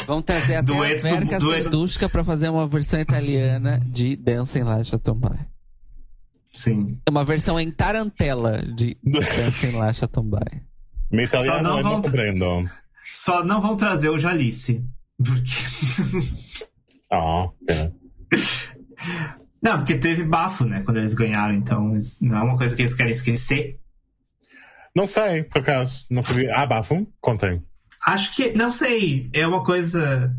Vão 0.07 0.23
trazer 0.23 0.57
até 0.57 0.63
Duetos 0.63 1.05
a 1.05 1.11
Verka 1.11 1.39
Serdushka 1.39 2.09
pra 2.09 2.25
fazer 2.25 2.49
uma 2.49 2.67
versão 2.67 2.99
italiana 2.99 3.79
de 3.85 4.17
Dança 4.17 4.59
em 4.59 4.63
La 4.63 4.83
Chatombai. 4.83 5.47
Sim. 6.55 6.99
Uma 7.07 7.27
versão 7.27 7.61
em 7.61 7.71
tarantela 7.71 8.57
de 8.63 8.97
Dança 9.05 9.67
em 9.69 9.73
La 9.73 9.93
Chatombai. 9.93 10.63
Me 11.11 11.27
Só 11.27 11.41
italiano 11.41 11.63
não 11.63 11.83
não 11.83 12.03
vão-. 12.03 12.71
Só 13.13 13.45
não 13.45 13.61
vão 13.61 13.77
trazer 13.77 14.09
o 14.09 14.19
Jalice. 14.19 14.83
Porque. 15.23 15.51
Oh, 17.11 17.49
pena. 17.67 17.95
Não, 19.63 19.79
porque 19.79 19.97
teve 19.97 20.25
bafo, 20.25 20.67
né? 20.67 20.83
Quando 20.85 20.99
eles 20.99 21.15
ganharam, 21.15 21.55
então 21.55 21.99
não 22.21 22.37
é 22.39 22.43
uma 22.43 22.59
coisa 22.59 22.77
que 22.77 22.83
eles 22.83 22.93
querem 22.93 23.13
esquecer. 23.13 23.81
Não 24.95 25.07
sei, 25.07 25.43
por 25.45 25.63
acaso. 25.63 26.07
Não 26.11 26.23
sabia. 26.23 26.53
Ah, 26.55 26.67
bafo? 26.67 27.11
Contem. 27.19 27.63
Acho 28.07 28.37
que, 28.37 28.53
não 28.53 28.71
sei, 28.71 29.31
é 29.33 29.47
uma 29.47 29.65
coisa. 29.65 30.35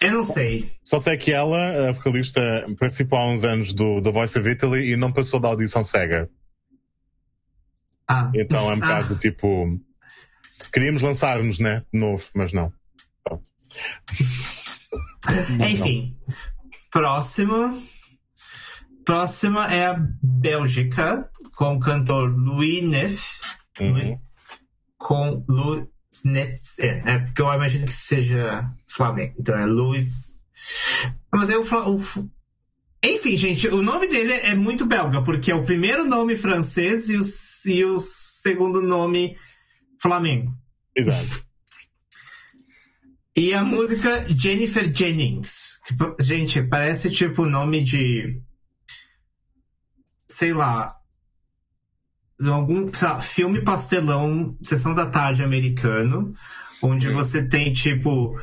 Eu 0.00 0.12
não 0.12 0.22
sei. 0.22 0.70
Só 0.84 1.00
sei 1.00 1.16
que 1.16 1.32
ela, 1.32 1.88
a 1.88 1.92
vocalista, 1.92 2.40
participou 2.78 3.18
há 3.18 3.26
uns 3.26 3.42
anos 3.42 3.72
do 3.74 4.00
The 4.00 4.12
Voice 4.12 4.38
of 4.38 4.48
Italy 4.48 4.92
e 4.92 4.96
não 4.96 5.12
passou 5.12 5.40
da 5.40 5.48
audição 5.48 5.82
cega. 5.82 6.30
Ah, 8.08 8.30
Então 8.32 8.70
é 8.70 8.74
um 8.74 8.76
Ah. 8.76 8.76
bocado 8.76 9.16
tipo. 9.16 9.76
Queríamos 10.72 11.02
lançar-nos, 11.02 11.58
né? 11.58 11.82
De 11.92 11.98
novo, 11.98 12.24
mas 12.32 12.52
não. 12.52 12.72
Enfim. 15.70 16.16
Próxima. 16.90 17.80
Próxima 19.04 19.66
é 19.72 19.86
a 19.86 19.96
Bélgica, 20.20 21.30
com 21.54 21.76
o 21.76 21.80
cantor 21.80 22.28
Louis 22.36 22.82
Neff. 22.82 23.22
Uhum. 23.80 24.18
Com 24.98 25.44
Louis 25.48 25.86
Neff. 26.24 26.60
É, 26.80 27.02
é 27.04 27.18
porque 27.18 27.40
eu 27.40 27.52
imagino 27.52 27.86
que 27.86 27.94
seja 27.94 28.68
Flamengo. 28.88 29.34
Então 29.38 29.56
é 29.56 29.64
Louis. 29.64 30.44
Mas 31.32 31.50
é 31.50 31.56
o, 31.56 31.62
Enfim, 33.04 33.36
gente, 33.36 33.68
o 33.68 33.80
nome 33.80 34.08
dele 34.08 34.32
é 34.32 34.54
muito 34.54 34.84
belga, 34.84 35.22
porque 35.22 35.52
é 35.52 35.54
o 35.54 35.64
primeiro 35.64 36.04
nome 36.04 36.34
francês 36.34 37.08
e 37.08 37.16
o, 37.16 37.22
e 37.72 37.84
o 37.84 38.00
segundo 38.00 38.82
nome 38.82 39.36
Flamengo. 40.00 40.52
Exato. 40.96 41.45
E 43.36 43.52
a 43.52 43.62
música 43.62 44.24
Jennifer 44.30 44.90
Jennings. 44.90 45.78
que, 45.86 46.24
gente, 46.24 46.62
parece 46.62 47.10
tipo 47.10 47.42
o 47.42 47.50
nome 47.50 47.84
de. 47.84 48.40
Sei 50.26 50.54
lá. 50.54 50.96
Algum 52.50 52.90
sei 52.92 53.08
lá, 53.08 53.20
filme 53.20 53.62
pastelão, 53.62 54.56
sessão 54.62 54.94
da 54.94 55.06
tarde 55.06 55.42
americano, 55.42 56.34
onde 56.82 57.08
você 57.08 57.46
tem, 57.46 57.72
tipo, 57.72 58.38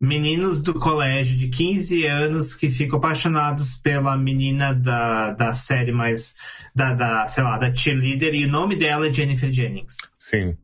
meninos 0.00 0.62
do 0.62 0.74
colégio 0.74 1.36
de 1.36 1.48
15 1.48 2.06
anos 2.06 2.54
que 2.54 2.68
ficam 2.68 2.98
apaixonados 2.98 3.76
pela 3.76 4.16
menina 4.16 4.72
da, 4.72 5.32
da 5.32 5.52
série 5.52 5.92
mais. 5.92 6.34
Da, 6.74 6.94
da, 6.94 7.28
sei 7.28 7.44
lá, 7.44 7.58
da 7.58 7.74
cheerleader, 7.74 8.34
e 8.34 8.46
o 8.46 8.50
nome 8.50 8.76
dela 8.76 9.06
é 9.06 9.12
Jennifer 9.12 9.52
Jennings. 9.52 9.96
Sim. 10.16 10.56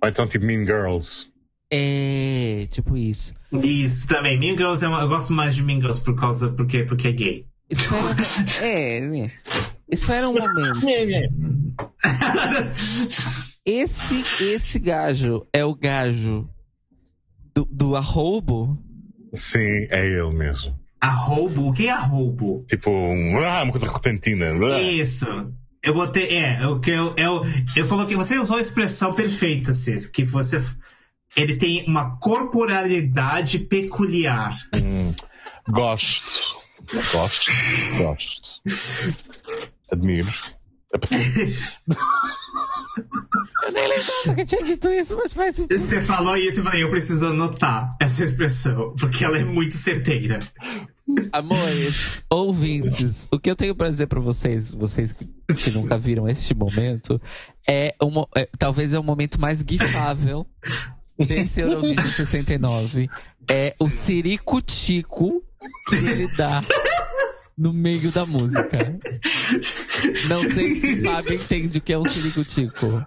Ou 0.00 0.08
então 0.08 0.28
tipo 0.28 0.44
Mean 0.44 0.64
Girls. 0.64 1.29
É, 1.72 2.66
tipo 2.70 2.96
isso. 2.96 3.32
Isso 3.52 4.08
também. 4.08 4.38
Mean 4.38 4.56
Girls 4.56 4.84
é 4.84 4.88
uma, 4.88 5.02
eu 5.02 5.08
gosto 5.08 5.32
mais 5.32 5.54
de 5.54 5.62
Mean 5.62 5.80
Girls 5.80 6.00
por 6.00 6.18
causa 6.18 6.50
porque, 6.50 6.82
porque 6.84 7.08
é 7.08 7.12
gay. 7.12 7.46
Espera, 7.68 8.66
é, 8.66 9.00
né? 9.00 9.30
Espera 9.88 10.28
um 10.28 10.34
momento. 10.34 10.80
Esse, 13.64 14.44
esse 14.44 14.78
gajo 14.80 15.46
é 15.52 15.64
o 15.64 15.74
gajo 15.74 16.48
do, 17.54 17.64
do 17.70 17.96
arrobo? 17.96 18.76
Sim, 19.34 19.86
é 19.90 20.06
ele 20.06 20.30
mesmo. 20.32 20.78
Arrobo? 21.00 21.68
O 21.68 21.72
que 21.72 21.86
é 21.86 21.90
arrobo? 21.90 22.64
Tipo, 22.68 22.90
um, 22.90 23.38
ah, 23.38 23.62
uma 23.62 23.72
coisa 23.72 23.86
repentina. 23.86 24.52
Isso. 24.80 25.26
Eu 25.82 25.94
botei. 25.94 26.36
É, 26.36 26.66
o 26.66 26.78
que 26.78 26.90
eu, 26.90 27.14
eu, 27.16 27.42
eu 27.76 27.88
coloquei. 27.88 28.16
Você 28.16 28.36
usou 28.38 28.56
a 28.56 28.60
expressão 28.60 29.14
perfeita, 29.14 29.72
Cis, 29.72 30.06
que 30.06 30.24
você. 30.24 30.62
Ele 31.36 31.56
tem 31.56 31.84
uma 31.86 32.16
corporalidade 32.18 33.58
peculiar. 33.60 34.56
Hum, 34.74 35.12
gosto. 35.68 36.60
Gosto. 37.12 37.52
Gosto. 37.98 38.60
Admiro. 39.92 40.32
A 40.92 40.98
pessoa- 40.98 41.20
Eu 43.62 43.72
nem 43.72 43.88
lembrava 43.88 44.34
que 44.34 44.44
tinha 44.44 44.64
dito 44.64 44.90
isso, 44.90 45.16
mas 45.16 45.32
faz 45.32 45.54
sentido. 45.54 45.78
Você 45.80 46.00
falou 46.00 46.36
isso 46.36 46.60
e 46.60 46.62
falei, 46.64 46.82
eu 46.82 46.90
preciso 46.90 47.26
anotar 47.26 47.94
essa 48.00 48.24
expressão, 48.24 48.94
porque 48.98 49.24
ela 49.24 49.38
é 49.38 49.44
muito 49.44 49.74
certeira. 49.76 50.38
Amores, 51.32 52.22
ouvintes, 52.28 53.28
o 53.30 53.38
que 53.38 53.50
eu 53.50 53.56
tenho 53.56 53.74
pra 53.74 53.88
dizer 53.88 54.06
pra 54.06 54.18
vocês, 54.20 54.72
vocês 54.72 55.12
que, 55.12 55.24
que 55.54 55.70
nunca 55.70 55.96
viram 55.98 56.28
este 56.28 56.54
momento, 56.54 57.20
é, 57.68 57.94
um, 58.02 58.10
mo- 58.10 58.28
é 58.36 58.48
talvez 58.58 58.92
é 58.92 58.98
o 58.98 59.02
momento 59.04 59.40
mais 59.40 59.60
gifável 59.68 60.44
desse 61.26 61.60
Eurovision 61.60 62.06
69. 62.06 63.08
É 63.48 63.74
o 63.80 63.88
ciricutico 63.90 65.42
que 65.88 65.96
ele 65.96 66.28
dá 66.36 66.60
no 67.56 67.72
meio 67.72 68.10
da 68.10 68.24
música. 68.24 68.98
Não 70.28 70.42
sei 70.50 70.76
se 70.76 70.94
o 71.00 71.04
Fábio 71.04 71.34
entende 71.34 71.78
o 71.78 71.80
que 71.80 71.92
é 71.92 71.98
um 71.98 72.04
ciricutico. 72.04 73.04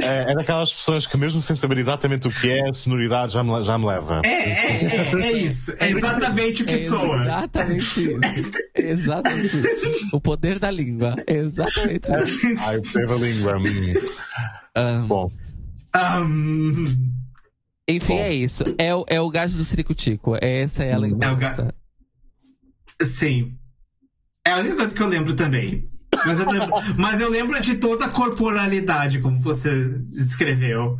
É, 0.00 0.32
é 0.32 0.34
daquelas 0.34 0.72
pessoas 0.72 1.06
que, 1.06 1.16
mesmo 1.16 1.40
sem 1.40 1.56
saber 1.56 1.78
exatamente 1.78 2.26
o 2.28 2.30
que 2.30 2.50
é, 2.50 2.68
a 2.68 2.74
sonoridade 2.74 3.32
já 3.32 3.42
me, 3.44 3.62
já 3.64 3.78
me 3.78 3.86
leva. 3.86 4.20
É, 4.24 4.28
é, 4.28 4.96
é, 4.96 5.20
é 5.22 5.32
isso. 5.32 5.72
É 5.78 5.88
exatamente 5.90 6.62
o 6.62 6.66
que 6.66 6.72
É 6.72 6.78
soa. 6.78 7.22
exatamente 7.22 8.00
isso. 8.12 8.50
É 8.74 8.90
exatamente 8.90 9.56
isso. 9.56 10.08
O 10.12 10.20
poder 10.20 10.58
da 10.58 10.70
língua. 10.70 11.14
É 11.26 11.36
exatamente 11.36 12.06
isso. 12.06 12.60
Ai, 12.60 12.76
eu 12.76 12.82
percebo 12.82 13.14
a 13.14 13.16
língua. 13.18 13.56
Hum. 13.58 13.94
Ahn, 14.74 15.06
Bom, 15.06 15.28
Ahn, 15.94 16.84
Enfim, 17.88 18.14
Bom. 18.14 18.20
é 18.20 18.32
isso. 18.32 18.64
É 18.78 18.94
o, 18.94 19.04
é 19.08 19.20
o 19.20 19.28
gajo 19.28 19.56
do 19.56 19.64
Ciricutico. 19.64 20.36
Essa 20.40 20.84
é 20.84 20.92
a 20.92 20.98
lembrança. 20.98 21.74
sim. 23.02 23.56
É 24.44 24.52
a 24.52 24.58
única 24.58 24.76
coisa 24.76 24.94
que 24.94 25.02
eu 25.02 25.08
lembro 25.08 25.34
também. 25.34 25.84
Mas 26.26 26.40
eu 26.40 26.50
lembro, 26.50 26.70
mas 26.98 27.20
eu 27.20 27.30
lembro 27.30 27.60
de 27.60 27.76
toda 27.76 28.06
a 28.06 28.10
corporalidade, 28.10 29.20
como 29.20 29.40
você 29.40 29.98
descreveu. 30.10 30.96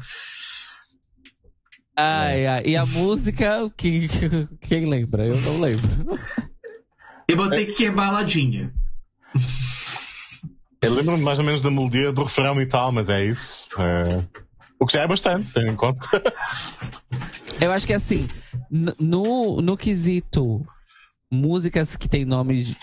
Ai, 1.96 2.46
ai. 2.46 2.62
E 2.66 2.76
a 2.76 2.86
música, 2.86 3.70
que, 3.76 4.08
quem 4.60 4.88
lembra? 4.88 5.26
Eu 5.26 5.40
não 5.40 5.60
lembro. 5.60 6.18
Eu 7.28 7.36
botei 7.36 7.66
que 7.66 7.86
é 7.86 7.90
baladinha. 7.90 8.72
eu 10.80 10.94
lembro-me 10.94 11.22
mais 11.22 11.38
ou 11.38 11.44
menos 11.44 11.62
da 11.62 11.70
melodia 11.70 12.12
do 12.12 12.24
refrão 12.24 12.60
e 12.60 12.66
tal, 12.66 12.92
mas 12.92 13.08
é 13.08 13.24
isso. 13.24 13.68
É, 13.78 14.24
O 14.82 14.86
que 14.86 14.94
já 14.94 15.02
é 15.02 15.06
bastante, 15.06 15.52
tendo 15.52 15.68
em 15.68 15.76
conta. 15.76 16.04
Eu 17.60 17.70
acho 17.70 17.86
que 17.86 17.92
assim, 17.92 18.26
n- 18.68 18.92
no, 18.98 19.60
no 19.62 19.76
quesito 19.76 20.66
músicas 21.30 21.96
que 21.96 22.08
tem 22.08 22.24
nome 22.24 22.64
de, 22.64 22.76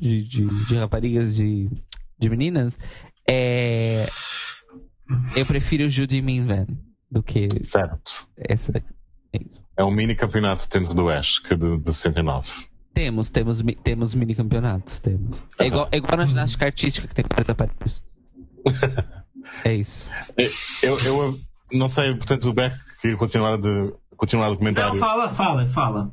de, 0.00 0.22
de, 0.24 0.44
de- 0.66 0.76
raparigas, 0.76 1.36
de, 1.36 1.70
de 2.18 2.28
meninas, 2.28 2.76
é. 3.28 4.08
Eu 5.36 5.46
prefiro 5.46 5.88
Judy 5.88 6.20
Minvan 6.20 6.66
do 7.08 7.22
que 7.22 7.48
certo. 7.62 8.28
essa 8.36 8.72
daqui. 8.72 8.88
É. 9.32 9.38
É 9.76 9.84
um 9.84 9.90
mini 9.92 10.16
campeonato 10.16 10.68
dentro 10.68 10.94
do 10.94 11.08
Ash, 11.08 11.38
que 11.38 11.54
é 11.54 11.56
de, 11.56 11.78
de 11.78 11.94
69. 11.94 12.50
Temos, 12.92 13.30
temos, 13.30 13.62
temos 13.84 14.14
mini 14.16 14.34
campeonatos, 14.34 14.98
temos. 14.98 15.40
É 15.60 15.66
igual, 15.66 15.88
é 15.92 15.96
igual 15.98 16.16
na 16.16 16.26
ginástica 16.26 16.64
artística 16.66 17.06
que 17.06 17.14
tem 17.14 17.24
40 17.24 17.52
aparelhos. 17.52 18.02
É 19.64 19.74
isso. 19.74 20.10
Eu, 20.82 20.98
eu 21.00 21.40
não 21.72 21.88
sei, 21.88 22.14
portanto, 22.14 22.48
o 22.48 22.52
Beck 22.52 22.76
queria 23.00 23.16
continuar, 23.16 23.56
de, 23.56 23.92
continuar 24.16 24.50
o 24.50 24.56
comentário. 24.56 24.92
Não, 24.94 25.00
fala, 25.00 25.28
fala, 25.30 25.66
fala. 25.66 26.12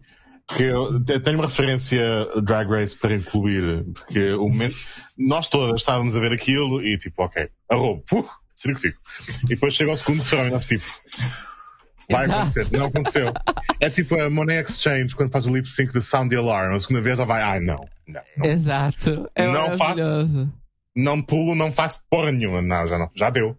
que 0.55 0.63
eu 0.63 1.03
te- 1.03 1.19
tenho 1.19 1.37
uma 1.37 1.47
referência 1.47 2.01
Drag 2.41 2.69
Race 2.69 2.95
para 2.97 3.15
incluir, 3.15 3.83
porque 3.93 4.33
o 4.33 4.47
momento, 4.49 4.75
nós 5.17 5.47
todas 5.47 5.81
estávamos 5.81 6.15
a 6.15 6.19
ver 6.19 6.33
aquilo 6.33 6.81
e 6.81 6.97
tipo, 6.97 7.23
ok, 7.23 7.47
arrobo, 7.69 8.03
uh, 8.13 8.25
circo 8.55 8.81
E 8.87 9.47
depois 9.47 9.73
chega 9.73 9.91
ao 9.91 9.97
segundo 9.97 10.19
refrão 10.19 10.47
e 10.47 10.49
nós 10.51 10.65
tipo, 10.65 10.85
vai 12.09 12.25
Exato. 12.25 12.39
acontecer, 12.41 12.77
não 12.77 12.85
aconteceu. 12.87 13.33
É 13.79 13.89
tipo 13.89 14.19
a 14.19 14.29
Money 14.29 14.57
Exchange 14.61 15.15
quando 15.15 15.31
faz 15.31 15.45
o 15.47 15.53
lip 15.55 15.69
sync 15.69 15.93
de 15.93 16.01
Sound 16.01 16.29
the 16.29 16.37
Alarm, 16.41 16.75
a 16.75 16.79
segunda 16.79 17.01
vez 17.01 17.17
já 17.17 17.25
vai, 17.25 17.41
ai 17.41 17.59
não, 17.59 17.85
não, 18.07 18.21
não, 18.37 18.45
Exato. 18.45 19.29
É 19.35 19.47
Não 19.47 19.77
faço. 19.77 20.51
Não 20.95 21.21
pulo, 21.21 21.55
não 21.55 21.71
faço 21.71 22.03
porra 22.09 22.31
nenhuma, 22.31 22.61
não, 22.61 22.87
já 22.87 22.97
não, 22.97 23.09
já 23.15 23.29
deu. 23.29 23.57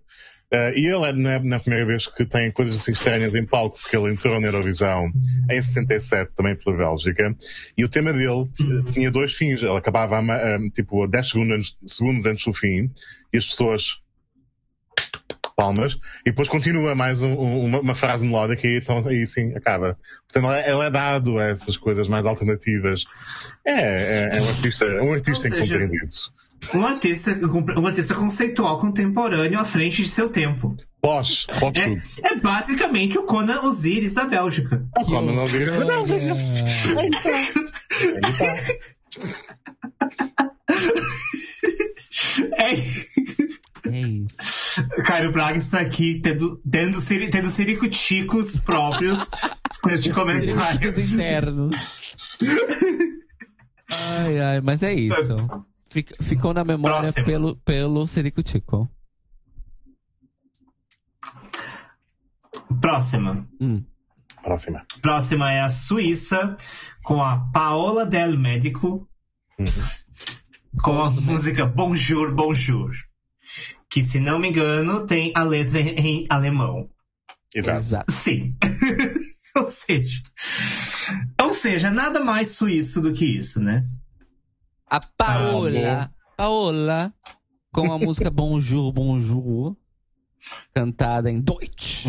Eh, 0.51 0.75
e 0.79 0.87
ele 0.87 1.05
é 1.07 1.41
na, 1.41 1.59
primeira 1.59 1.85
vez 1.87 2.07
que 2.07 2.25
tem 2.25 2.53
coisas 2.53 2.77
assim 2.77 2.93
estranhas 2.93 3.35
em 3.35 3.45
palco, 3.45 3.79
porque 3.81 3.97
ele 3.97 4.13
entrou 4.13 4.39
na 4.41 4.47
Eurovisão 4.49 5.11
em 5.51 5.61
67, 5.61 6.33
também 6.35 6.55
pela 6.57 6.77
Bélgica, 6.77 7.35
e 7.77 7.85
o 7.85 7.89
tema 7.89 8.13
dele 8.13 8.49
tinha 8.93 9.11
dois 9.11 9.35
fins. 9.35 9.63
Ele 9.63 9.77
acabava 9.77 10.21
ma- 10.23 10.37
a, 10.37 10.59
tipo 10.71 11.07
10 11.09 11.29
segundos, 11.31 11.57
antes- 11.57 11.79
segundos 11.97 12.27
antes 12.27 12.45
do 12.45 12.53
fim, 12.53 12.91
e 13.33 13.37
as 13.39 13.47
pessoas 13.47 14.01
palmas, 15.57 15.95
e 16.27 16.31
depois 16.31 16.49
continua 16.49 16.95
mais 16.97 17.23
um- 17.23 17.33
um- 17.33 17.65
uma, 17.65 17.81
uma 17.81 17.95
frase 17.95 18.27
melódica 18.27 18.67
e 18.67 18.79
então 18.79 19.01
aí 19.09 19.25
sim 19.27 19.55
acaba. 19.57 19.97
Portanto, 20.29 20.53
ele 20.53 20.83
é, 20.83 20.87
é 20.87 20.91
dado 20.91 21.39
a 21.39 21.45
essas 21.45 21.77
coisas 21.77 22.09
mais 22.09 22.27
alternativas. 22.27 23.05
É, 23.65 23.73
é, 24.35 24.37
é 24.39 24.43
um 24.43 24.49
artista, 24.49 24.85
é 24.85 25.01
um 25.03 25.13
artista 25.13 25.47
Ou 25.49 25.53
seja, 25.55 25.75
incompreendido. 25.77 26.15
Um 26.75 26.85
artista, 26.87 27.39
um 27.79 27.87
artista 27.87 28.15
conceitual 28.15 28.81
contemporâneo 28.81 29.59
à 29.61 29.65
frente 29.65 30.03
de 30.03 30.09
seu 30.09 30.29
tempo. 30.29 30.75
Pós, 31.01 31.47
pós 31.61 31.77
É, 31.77 32.01
é 32.29 32.37
basicamente 32.41 33.19
o 33.19 33.25
Conan 33.25 33.61
Osiris 33.63 34.15
da 34.15 34.25
Bélgica. 34.25 34.83
Quando 35.05 35.33
não 35.33 35.45
vira- 35.47 35.73
Ele 35.75 37.11
tá. 37.11 38.55
É, 42.57 42.75
É 43.93 44.01
isso. 44.01 44.37
Caio 45.05 45.31
Braga 45.31 45.59
está 45.59 45.81
aqui 45.81 46.21
tendo, 46.23 46.59
tendo, 46.69 46.99
tendo 47.31 47.49
ciricuticos 47.49 48.57
próprios 48.59 49.29
com 49.83 49.91
este 49.91 50.11
comentário. 50.11 50.91
Internos. 51.01 51.77
Ai, 54.19 54.41
ai, 54.41 54.61
mas 54.65 54.83
é 54.83 54.95
isso. 54.95 55.37
Fic- 55.95 56.13
ficou 56.25 56.53
na 56.53 56.65
memória 56.65 57.03
Próximo. 57.03 57.25
pelo, 57.25 57.57
pelo 57.59 58.05
Ciricutico. 58.09 58.91
Próxima. 62.81 63.47
Hum. 63.61 63.85
Próxima. 64.43 64.85
Próxima 65.01 65.53
é 65.53 65.61
a 65.61 65.71
Suíça, 65.71 66.57
com 67.05 67.23
a 67.23 67.39
Paola 67.53 68.05
Del 68.05 68.37
Médico, 68.37 69.09
com 70.83 71.01
a 71.01 71.11
música 71.13 71.65
Bonjour, 71.65 72.35
Bonjour. 72.35 72.91
Que, 73.89 74.03
se 74.03 74.19
não 74.19 74.41
me 74.41 74.49
engano, 74.49 75.07
tem 75.07 75.31
a 75.37 75.45
letra 75.45 75.81
em 75.81 75.95
em 75.95 76.27
alemão. 76.29 76.91
Exato. 77.55 77.79
Exato. 77.79 78.13
Sim. 78.13 78.57
ou 79.57 79.71
seja. 79.71 80.21
Ou 81.41 81.55
seja, 81.55 81.89
nada 81.93 82.19
mais 82.19 82.51
suíço 82.51 83.01
do 83.01 83.13
que 83.13 83.25
isso, 83.25 83.61
né? 83.63 83.87
A 84.87 85.01
Paola. 85.01 86.03
Ah, 86.03 86.11
Paola. 86.37 87.15
Com 87.73 87.93
a 87.93 87.99
música 87.99 88.31
Bonjour, 88.33 88.93
Bonjour. 88.93 89.77
Cantada 90.75 91.31
em 91.31 91.41
Deutsch. 91.41 92.07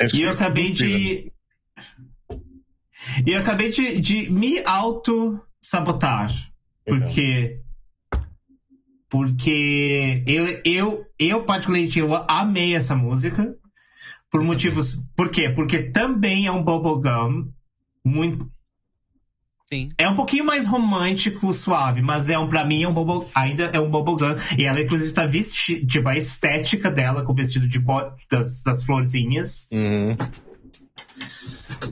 Este 0.00 0.18
E 0.18 0.22
eu 0.22 0.30
acabei 0.30 0.70
de. 0.72 1.32
E 3.26 3.32
eu 3.32 3.40
acabei 3.40 3.70
de, 3.70 4.00
de 4.00 4.30
me 4.30 4.62
auto-sabotar. 4.64 6.30
Porque. 6.84 7.60
Porque 9.08 10.22
eu, 10.26 10.60
eu, 10.64 11.06
eu, 11.18 11.44
particularmente, 11.44 11.98
eu 11.98 12.14
amei 12.28 12.74
essa 12.74 12.94
música. 12.94 13.56
Por 14.30 14.42
motivos. 14.42 14.96
Por 15.16 15.30
quê? 15.30 15.50
Porque 15.50 15.90
também 15.90 16.46
é 16.46 16.52
um 16.52 16.62
bubblegum 16.62 17.52
muito. 18.04 18.50
Sim. 19.72 19.90
É 19.96 20.08
um 20.08 20.16
pouquinho 20.16 20.44
mais 20.44 20.66
romântico, 20.66 21.52
suave, 21.52 22.02
mas 22.02 22.28
é 22.28 22.36
um, 22.36 22.48
pra 22.48 22.64
mim, 22.64 22.82
é 22.82 22.88
um 22.88 22.92
bubble, 22.92 23.28
ainda 23.34 23.66
é 23.66 23.78
um 23.78 23.88
bubblegum. 23.88 24.34
E 24.58 24.64
ela, 24.64 24.80
inclusive, 24.80 25.08
está 25.08 25.24
vestida. 25.26 25.86
Tipo, 25.86 26.08
a 26.08 26.16
estética 26.16 26.90
dela 26.90 27.24
com 27.24 27.30
o 27.32 27.34
vestido 27.36 27.68
de 27.68 27.78
bo- 27.78 28.10
das, 28.28 28.64
das 28.64 28.82
florzinhas. 28.82 29.68
Uhum. 29.70 30.16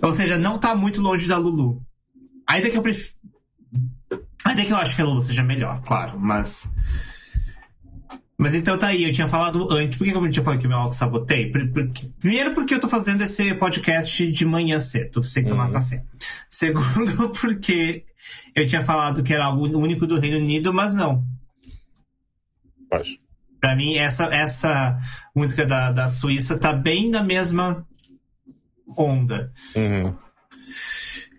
Ou 0.03 0.13
seja, 0.13 0.37
não 0.37 0.59
tá 0.59 0.75
muito 0.75 1.01
longe 1.01 1.29
da 1.29 1.39
Lulu. 1.39 1.81
Ainda 2.49 2.69
que 2.69 2.77
eu 2.79 2.83
prefiro. 2.83 3.17
Ainda 4.45 4.65
que 4.65 4.73
eu 4.73 4.77
acho 4.77 4.97
que 4.97 5.03
a 5.03 5.05
Lulu 5.05 5.23
seja 5.23 5.43
melhor, 5.45 5.81
claro, 5.83 6.19
mas. 6.19 6.75
Mas 8.41 8.55
então 8.55 8.79
tá 8.79 8.87
aí, 8.89 9.03
eu 9.03 9.13
tinha 9.13 9.27
falado 9.27 9.69
antes. 9.73 9.99
Por 9.99 10.05
que 10.05 10.11
eu 10.13 10.31
tinha 10.31 10.45
falado 10.45 10.61
que 10.61 10.67
eu 10.67 10.71
me 10.71 10.77
auto-sabotei? 10.77 11.51
Pr- 11.51 11.73
pr- 11.73 11.89
Primeiro, 12.21 12.55
porque 12.55 12.73
eu 12.75 12.79
tô 12.81 12.89
fazendo 12.89 13.23
esse 13.23 13.53
podcast 13.57 14.31
de 14.31 14.45
manhã 14.45 14.79
cedo, 14.79 15.25
sem 15.25 15.45
tomar 15.45 15.67
Uhum. 15.67 15.73
café. 15.73 16.05
Segundo, 16.49 17.31
porque 17.41 18.05
eu 18.55 18.65
tinha 18.67 18.85
falado 18.85 19.25
que 19.25 19.35
era 19.35 19.47
algo 19.47 19.67
único 19.67 20.07
do 20.07 20.21
Reino 20.21 20.39
Unido, 20.39 20.73
mas 20.73 20.95
não. 20.95 21.25
Pois. 22.89 23.19
Pra 23.61 23.75
mim, 23.75 23.97
essa, 23.97 24.27
essa 24.27 24.97
música 25.35 25.67
da, 25.67 25.91
da 25.91 26.07
Suíça 26.09 26.57
tá 26.57 26.73
bem 26.73 27.11
na 27.11 27.25
mesma 27.25 27.85
onda. 28.97 29.53
Uhum. 29.75 30.15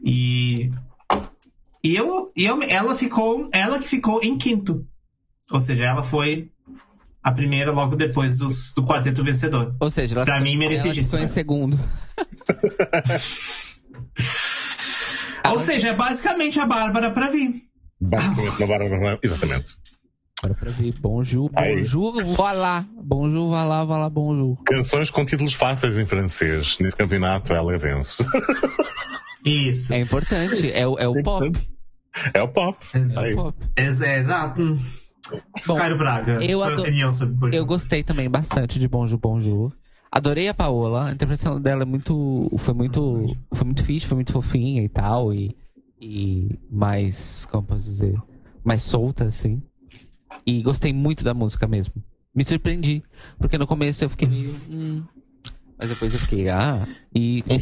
E, 0.03 0.69
e 1.81 1.95
eu, 1.95 2.29
eu, 2.35 2.59
ela 2.63 2.93
ficou, 2.93 3.49
ela 3.53 3.79
que 3.79 3.87
ficou 3.87 4.21
em 4.21 4.37
quinto. 4.37 4.85
Ou 5.51 5.61
seja, 5.61 5.85
ela 5.85 6.03
foi 6.03 6.51
a 7.23 7.31
primeira 7.31 7.71
logo 7.71 7.95
depois 7.95 8.37
dos, 8.37 8.73
do 8.73 8.83
quarteto 8.85 9.23
vencedor. 9.23 9.75
Ou 9.79 9.89
seja, 9.91 10.15
ela 10.15 10.25
Pra 10.25 10.35
ficou- 10.35 10.49
mim, 10.51 10.57
merecidíssimo. 10.57 11.21
em 11.21 11.27
segundo. 11.27 11.77
Ou 15.45 15.57
seja, 15.59 15.89
é 15.89 15.93
basicamente 15.93 16.59
a 16.59 16.65
Bárbara 16.65 17.11
pra 17.11 17.29
vir. 17.29 17.53
Basicamente, 17.99 18.59
na 18.59 18.67
Bárbara. 18.67 19.19
Exatamente. 19.23 19.75
Bora 20.41 20.53
pra 20.53 20.69
ver. 20.69 20.93
Bonjour, 21.01 21.49
Aí. 21.55 21.75
bonjour, 21.77 22.23
voilà. 22.35 22.85
Bonjour, 23.03 23.49
voilà, 23.49 23.83
voilà, 23.83 24.09
bonjour. 24.09 24.61
Canções 24.63 25.09
com 25.09 25.25
títulos 25.25 25.53
fáceis 25.53 25.97
em 25.97 26.05
francês. 26.05 26.77
Nesse 26.79 26.95
campeonato 26.95 27.53
ela 27.53 27.77
vence. 27.77 28.23
Isso. 29.43 29.93
É 29.93 29.99
importante. 29.99 30.71
É, 30.71 30.87
o- 30.87 30.97
é 30.97 31.07
o 31.07 31.21
pop. 31.23 31.51
É 32.33 32.41
o 32.41 32.47
pop. 32.47 32.77
Exato. 32.93 33.19
Aí. 33.25 33.35
pop. 33.35 33.57
Ex- 33.75 34.01
é, 34.01 34.19
Exato. 34.19 34.79
Bom, 35.67 35.75
Caio 35.75 35.97
Braga, 35.97 36.43
eu 36.43 36.59
sua 36.59 36.79
opinião 36.79 37.13
sobre 37.13 37.35
Bonjour. 37.35 37.53
Eu 37.53 37.65
gostei 37.65 38.03
também 38.03 38.29
bastante 38.29 38.79
de 38.79 38.87
Bonjour, 38.87 39.19
Bonjour. 39.19 39.73
Adorei 40.11 40.47
a 40.47 40.53
Paola. 40.53 41.07
A 41.07 41.11
interpretação 41.11 41.61
dela 41.61 41.83
é 41.83 41.85
muito. 41.85 42.49
Foi 42.57 42.73
muito. 42.73 43.35
Foi 43.53 43.65
muito 43.65 43.83
fixe, 43.83 44.07
foi 44.07 44.15
muito 44.15 44.33
fofinha 44.33 44.81
e 44.81 44.89
tal. 44.89 45.33
E. 45.33 45.55
E 46.01 46.57
mais. 46.71 47.45
Como 47.45 47.67
posso 47.67 47.83
dizer? 47.83 48.19
Mais 48.63 48.81
solta, 48.81 49.25
assim. 49.25 49.61
E 50.45 50.63
gostei 50.63 50.93
muito 50.93 51.23
da 51.23 51.33
música 51.33 51.67
mesmo. 51.67 52.03
Me 52.33 52.43
surpreendi. 52.43 53.03
Porque 53.37 53.57
no 53.57 53.67
começo 53.67 54.03
eu 54.03 54.09
fiquei 54.09 54.27
meio. 54.27 54.55
Hum, 54.69 55.03
mas 55.77 55.89
depois 55.89 56.13
eu 56.13 56.19
fiquei. 56.19 56.49
Ah. 56.49 56.87
E. 57.13 57.43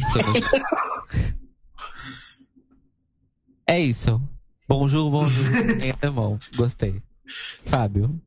é 3.66 3.80
isso. 3.80 4.22
Bonjour, 4.66 5.10
bonjour. 5.10 5.82
em 5.82 5.92
alemão. 6.00 6.38
Gostei. 6.56 7.02
Fábio. 7.64 8.20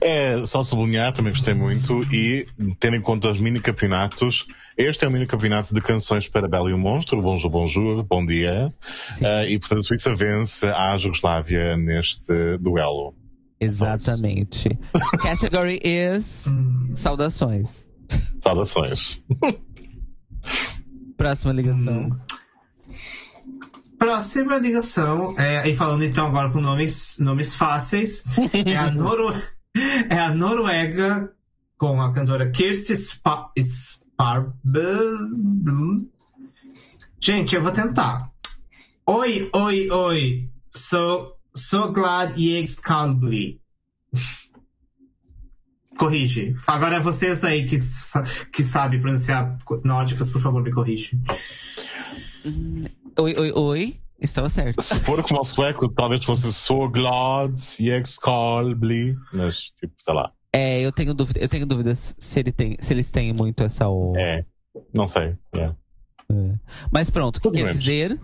É, 0.00 0.44
só 0.46 0.62
sublinhar, 0.62 1.12
também 1.12 1.32
gostei 1.32 1.54
muito, 1.54 2.02
e 2.12 2.46
tendo 2.78 2.96
em 2.96 3.00
conta 3.00 3.30
os 3.30 3.38
mini 3.38 3.60
campeonatos, 3.60 4.46
este 4.76 5.04
é 5.04 5.08
o 5.08 5.10
mini 5.10 5.26
campeonato 5.26 5.74
de 5.74 5.80
canções 5.80 6.28
para 6.28 6.46
Bela 6.46 6.70
e 6.70 6.72
o 6.74 6.78
Monstro, 6.78 7.20
Bonjour, 7.22 7.50
Bonjour, 7.50 8.02
Bom 8.02 8.24
Dia, 8.24 8.72
eh, 9.22 9.50
e 9.50 9.58
portanto 9.58 9.80
a 9.80 9.82
Suíça 9.82 10.14
vence 10.14 10.66
a 10.66 10.96
Jugoslávia 10.98 11.76
neste 11.76 12.58
duelo. 12.58 13.14
Exatamente. 13.58 14.68
Category 15.22 15.80
is 15.82 16.46
Hum. 16.48 16.92
saudações. 16.94 17.88
Saudações. 18.40 19.22
Próxima 21.16 21.52
ligação. 21.54 22.10
Hum. 23.96 23.98
Próxima 23.98 24.58
ligação, 24.58 25.34
é, 25.38 25.68
e 25.68 25.74
falando 25.74 26.04
então 26.04 26.26
agora 26.26 26.50
com 26.50 26.60
nomes, 26.60 27.16
nomes 27.18 27.54
fáceis, 27.54 28.24
é 28.66 28.76
a, 28.76 28.90
Noro... 28.92 29.32
é 30.10 30.18
a 30.18 30.34
Noruega 30.34 31.32
com 31.78 32.00
a 32.00 32.12
cantora 32.12 32.50
Kirsti 32.50 32.94
Spa... 32.94 33.50
Gente, 37.20 37.56
eu 37.56 37.62
vou 37.62 37.72
tentar. 37.72 38.30
Oi, 39.06 39.50
oi, 39.54 39.90
oi. 39.90 40.50
So, 40.70 41.34
so 41.54 41.92
glad 41.92 42.36
skal 42.68 43.14
bli. 43.14 43.60
Corrige. 45.98 46.54
Agora 46.66 46.96
é 46.96 47.00
vocês 47.00 47.42
aí 47.42 47.66
que, 47.66 47.78
que 48.52 48.62
sabem 48.62 49.00
pronunciar 49.00 49.56
nórdicas, 49.82 50.30
por 50.30 50.42
favor, 50.42 50.62
me 50.62 50.70
corrige. 50.70 51.18
Oi, 53.18 53.34
oi, 53.38 53.52
oi. 53.54 54.00
Estava 54.20 54.48
certo. 54.48 54.82
Se 54.82 54.98
for 55.00 55.22
como 55.22 55.40
o 55.40 55.44
sueco, 55.44 55.88
talvez 55.88 56.24
fosse 56.24 56.52
So 56.52 56.88
glad, 56.88 57.54
skal 58.06 58.74
bli, 58.74 59.14
mas 59.32 59.70
tipo, 59.78 59.94
sei 59.98 60.14
lá. 60.14 60.32
É, 60.52 60.80
eu 60.80 60.90
tenho 60.92 61.12
dúvida, 61.12 61.38
eu 61.40 61.48
tenho 61.48 61.66
dúvidas 61.66 62.14
se, 62.18 62.40
ele 62.40 62.52
tem, 62.52 62.76
se 62.80 62.92
eles 62.94 63.10
têm 63.10 63.32
muito 63.32 63.62
essa 63.62 63.88
o. 63.88 64.14
É, 64.16 64.44
não 64.92 65.06
sei. 65.06 65.36
é. 65.54 65.74
Mas 66.90 67.10
pronto, 67.10 67.36
o 67.36 67.40
que 67.40 67.50
quer 67.50 67.68
dizer? 67.68 68.18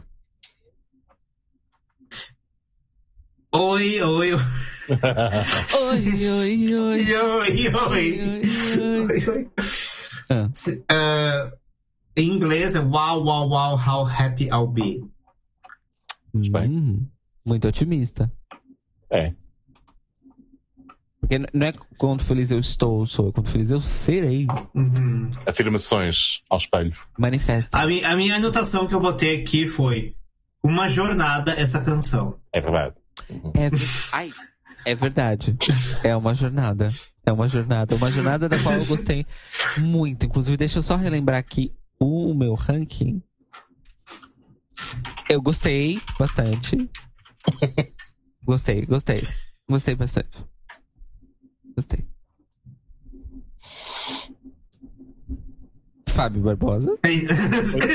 Oi, 3.54 4.00
oi, 4.02 4.32
oi. 4.32 4.40
Oi, 5.90 6.30
oi, 6.30 6.74
oi. 6.74 7.14
Oi, 7.14 7.16
oi, 7.16 7.68
oi. 7.68 7.74
oi. 7.74 8.42
Oi, 9.08 9.28
oi. 9.28 9.50
Ah. 10.30 10.48
Se- 10.54 10.82
eh, 10.90 11.52
em 12.16 12.28
inglês 12.28 12.74
é 12.74 12.80
wow, 12.80 13.22
wow, 13.24 13.48
wow, 13.48 13.74
how 13.76 14.06
happy 14.06 14.44
I'll 14.48 14.66
be. 14.66 15.02
bem. 16.34 16.68
Hum, 16.70 17.06
muito 17.46 17.66
otimista. 17.68 18.30
É. 19.10 19.32
Porque 21.20 21.38
não 21.38 21.66
é 21.66 21.72
quando 21.98 22.22
feliz 22.24 22.50
eu 22.50 22.58
estou, 22.58 23.06
sou 23.06 23.26
eu. 23.26 23.32
Quando 23.32 23.48
feliz 23.48 23.70
eu 23.70 23.80
serei. 23.80 24.46
Uhum. 24.74 25.30
Afirmações 25.46 26.42
ao 26.50 26.58
espelho. 26.58 26.96
Manifesta. 27.18 27.78
A, 27.78 27.86
mi- 27.86 28.04
a 28.04 28.16
minha 28.16 28.36
anotação 28.36 28.86
que 28.88 28.94
eu 28.94 29.00
botei 29.00 29.40
aqui 29.40 29.66
foi 29.68 30.16
uma 30.62 30.88
jornada 30.88 31.52
essa 31.52 31.80
canção. 31.82 32.38
É 32.52 32.60
verdade. 32.60 32.94
É, 33.54 33.70
ver- 33.70 34.08
Ai, 34.12 34.32
é 34.84 34.94
verdade. 34.94 35.56
É 36.02 36.14
uma 36.16 36.34
jornada. 36.34 36.90
É 37.24 37.32
uma 37.32 37.48
jornada. 37.48 37.94
Uma 37.94 38.10
jornada 38.10 38.48
da 38.48 38.58
qual 38.58 38.74
eu 38.74 38.84
gostei 38.84 39.24
muito. 39.78 40.26
Inclusive, 40.26 40.56
deixa 40.56 40.80
eu 40.80 40.82
só 40.82 40.96
relembrar 40.96 41.38
aqui 41.38 41.72
o 42.06 42.34
meu 42.34 42.54
ranking. 42.54 43.22
Eu 45.28 45.40
gostei 45.40 46.00
bastante. 46.18 46.90
gostei, 48.44 48.84
gostei. 48.86 49.26
Gostei 49.68 49.94
bastante. 49.94 50.44
Gostei. 51.74 52.04
Fábio 56.12 56.42
Barbosa. 56.42 56.98
Espera, 57.04 57.92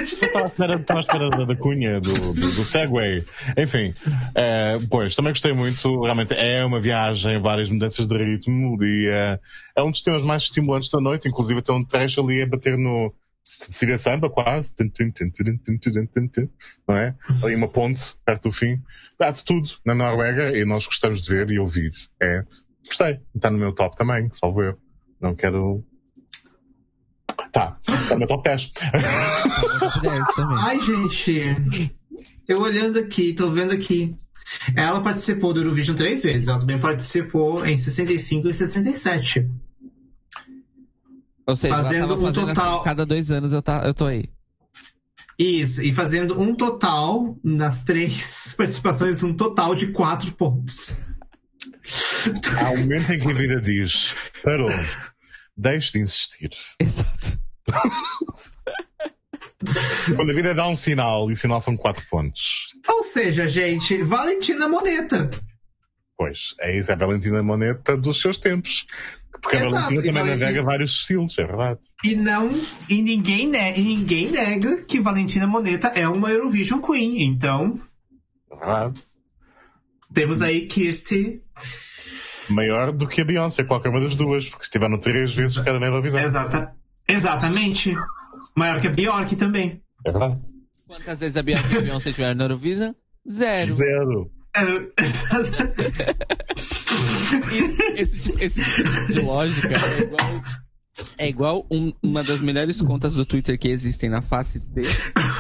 estava 0.78 0.98
à 0.98 1.02
espera 1.02 1.30
da, 1.30 1.46
da 1.46 1.56
cunha, 1.56 2.02
do, 2.02 2.12
do, 2.12 2.34
do 2.34 2.66
Segway. 2.66 3.24
Enfim, 3.56 3.94
é, 4.34 4.76
pois, 4.90 5.16
também 5.16 5.34
gostei 5.34 5.54
muito. 5.54 6.02
Realmente 6.02 6.34
é 6.34 6.66
uma 6.66 6.80
viagem, 6.80 7.40
várias 7.40 7.70
mudanças 7.70 8.08
de 8.08 8.18
ritmo. 8.18 8.84
E 8.84 9.08
é, 9.08 9.40
é 9.76 9.84
um 9.84 9.92
dos 9.92 10.02
temas 10.02 10.24
mais 10.24 10.44
estimulantes 10.44 10.90
da 10.90 11.00
noite. 11.00 11.28
Inclusive, 11.28 11.62
tem 11.62 11.76
um 11.76 11.86
trecho 11.86 12.22
ali 12.22 12.42
a 12.42 12.48
bater 12.48 12.76
no 12.76 13.14
Síria 13.48 13.98
Samba, 13.98 14.30
quase. 14.30 14.74
Não 16.86 16.98
é? 16.98 17.16
Ali 17.42 17.56
uma 17.56 17.70
ponte, 17.70 18.18
perto 18.26 18.50
do 18.50 18.52
fim. 18.52 18.82
Há 19.18 19.32
de 19.32 19.46
tudo 19.46 19.70
na 19.86 19.96
Noruega 19.96 20.58
e 20.58 20.66
nós 20.66 20.86
gostamos 20.86 21.22
de 21.22 21.30
ver 21.30 21.50
e 21.50 21.58
ouvir. 21.58 21.92
É, 22.22 22.44
gostei. 22.86 23.20
Está 23.34 23.50
no 23.50 23.58
meu 23.58 23.74
top 23.74 23.96
também, 23.96 24.30
salvo 24.34 24.62
eu. 24.62 24.78
Não 25.22 25.34
quero 25.34 25.84
Tá, 27.52 27.78
tá 27.86 28.10
no 28.12 28.20
meu 28.20 28.28
top 28.28 28.44
10. 28.44 28.72
Ai, 30.60 30.80
gente. 30.82 31.96
Eu 32.48 32.62
olhando 32.62 33.00
aqui, 33.00 33.34
tô 33.34 33.50
vendo 33.50 33.72
aqui. 33.72 34.14
Ela 34.76 35.02
participou 35.02 35.54
do 35.54 35.62
Eurovision 35.62 35.96
três 35.96 36.24
vezes. 36.24 36.50
Ela 36.50 36.60
também 36.60 36.80
participou 36.80 37.66
em 37.66 37.78
65 37.78 38.50
e 38.50 38.54
67. 38.54 39.50
Ou 41.48 41.56
seja, 41.56 41.76
fazendo 41.76 41.96
ela 41.96 42.08
tava 42.10 42.22
fazendo 42.22 42.44
um 42.44 42.48
total... 42.48 42.76
assim, 42.76 42.84
cada 42.84 43.06
dois 43.06 43.32
anos 43.32 43.54
eu, 43.54 43.62
tá, 43.62 43.84
eu 43.86 43.94
tô 43.94 44.06
aí. 44.06 44.26
Isso, 45.40 45.82
e 45.82 45.94
fazendo 45.94 46.42
um 46.42 46.54
total, 46.54 47.38
nas 47.44 47.84
três 47.84 48.54
participações, 48.58 49.24
um 49.24 49.34
total 49.34 49.74
de 49.74 49.88
quatro 49.88 50.32
pontos. 50.34 50.92
Há 52.60 52.72
um 52.72 52.80
momento 52.80 53.14
em 53.14 53.20
que 53.20 53.30
a 53.30 53.34
vida 53.34 53.62
diz: 53.62 54.14
parou, 54.44 54.70
deixe 55.56 55.94
de 55.94 56.00
insistir. 56.00 56.50
Exato. 56.80 57.40
Quando 60.16 60.32
a 60.32 60.34
vida 60.34 60.54
dá 60.54 60.68
um 60.68 60.76
sinal 60.76 61.30
e 61.30 61.34
o 61.34 61.38
sinal 61.38 61.62
são 61.62 61.78
quatro 61.78 62.06
pontos. 62.10 62.76
Ou 62.88 63.04
seja, 63.04 63.48
gente, 63.48 64.04
Valentina 64.04 64.68
Moneta. 64.68 65.30
Pois, 66.18 66.56
é 66.60 66.78
isso, 66.78 66.92
é 66.92 66.96
a 66.96 66.98
Valentina 66.98 67.42
Moneta 67.44 67.96
dos 67.96 68.20
seus 68.20 68.38
tempos. 68.38 68.86
Porque 69.42 69.58
Exato, 69.58 69.76
a 69.76 69.82
Valentina 69.82 70.02
também 70.02 70.14
Valentina... 70.14 70.46
navega 70.46 70.64
vários 70.64 70.92
estilos, 70.92 71.38
é 71.38 71.46
verdade. 71.46 71.80
E 72.04 72.16
não, 72.16 72.52
e 72.90 73.02
ninguém, 73.02 73.48
ne... 73.48 73.78
e 73.78 73.82
ninguém 73.82 74.32
nega 74.32 74.82
que 74.84 75.00
Valentina 75.00 75.48
Moneta 75.48 75.88
é 75.90 76.08
uma 76.08 76.32
Eurovision 76.32 76.82
Queen, 76.82 77.24
então. 77.24 77.80
É 78.52 78.56
verdade. 78.56 79.02
Temos 80.14 80.42
aí 80.42 80.68
Kirsty. 80.68 81.42
Maior 82.50 82.92
do 82.92 83.08
que 83.08 83.22
a 83.22 83.26
Beyoncé, 83.26 83.64
qualquer 83.64 83.90
uma 83.90 84.00
das 84.00 84.16
duas, 84.16 84.50
porque 84.50 84.64
estiveram 84.64 84.98
três 84.98 85.36
vezes 85.36 85.58
cada 85.58 85.80
na 85.80 85.88
Eurovisão. 85.88 86.20
Exata. 86.20 86.74
Exatamente. 87.08 87.94
Maior 88.56 88.80
que 88.80 88.88
a 88.88 88.92
Bjork 88.92 89.36
também. 89.36 89.82
É 90.06 90.12
verdade. 90.12 90.42
Quantas 90.88 91.20
vezes 91.20 91.36
a 91.38 91.44
Bjork 91.44 91.74
e 91.74 91.78
a 91.78 91.82
Beyoncé 91.82 92.10
estiveram 92.10 92.36
na 92.36 92.46
Eurovision? 92.46 92.94
Zero. 93.30 93.72
Zero. 93.72 94.37
Esse, 97.96 98.30
tipo, 98.30 98.44
esse 98.44 98.64
tipo 98.64 99.12
de 99.12 99.20
lógica 99.20 99.76
é 99.76 100.02
igual, 100.02 100.44
é 101.18 101.28
igual 101.28 101.68
um, 101.72 101.92
uma 102.02 102.24
das 102.24 102.42
melhores 102.42 102.82
contas 102.82 103.16
do 103.16 103.26
Twitter 103.26 103.58
que 103.58 103.68
existem 103.68 104.10
na 104.10 104.22
face 104.22 104.60
do 104.60 104.82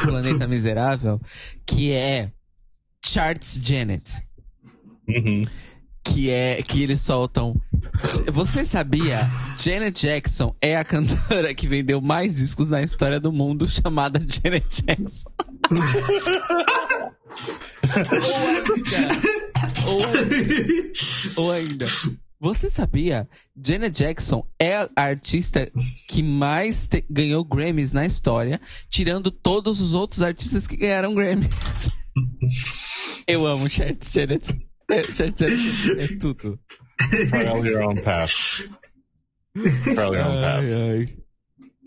planeta 0.04 0.48
miserável, 0.48 1.20
que 1.66 1.92
é 1.92 2.32
Charts 3.04 3.60
Janet. 3.64 4.12
Uhum. 5.08 5.44
Que 6.14 6.30
é 6.30 6.62
que 6.62 6.84
eles 6.84 7.02
soltam 7.02 7.60
você 8.32 8.66
sabia? 8.66 9.30
Janet 9.58 10.00
Jackson 10.00 10.56
é 10.62 10.78
a 10.78 10.84
cantora 10.84 11.54
que 11.54 11.68
vendeu 11.68 12.00
mais 12.00 12.36
discos 12.36 12.70
na 12.70 12.82
história 12.82 13.20
do 13.20 13.32
mundo, 13.32 13.68
chamada 13.68 14.20
Janet 14.20 14.84
Jackson. 14.84 15.30
ou, 19.86 20.06
ainda, 20.06 20.26
ou, 21.38 21.46
ou 21.46 21.52
ainda, 21.52 21.86
você 22.40 22.70
sabia? 22.70 23.28
Janet 23.56 23.98
Jackson 23.98 24.48
é 24.60 24.76
a 24.76 24.90
artista 24.96 25.72
que 26.08 26.22
mais 26.22 26.88
te, 26.88 27.04
ganhou 27.10 27.44
Grammys 27.44 27.92
na 27.92 28.06
história, 28.06 28.62
tirando 28.90 29.32
todos 29.32 29.82
os 29.82 29.96
outros 29.96 30.22
artistas 30.22 30.68
que 30.68 30.78
ganharam 30.78 31.16
Grammys. 31.16 31.90
Eu 33.28 33.46
amo 33.46 33.68
Janet 33.68 34.67
é 34.90 36.08
tudo. 36.20 36.60
Trail 37.30 37.66
your 37.66 37.84
own 37.84 38.02
path. 38.02 38.64
Trail 39.84 40.14
your 40.14 40.26
own 40.26 40.42
path. 40.42 40.64
Ai, 40.64 40.74
ai. 40.74 41.18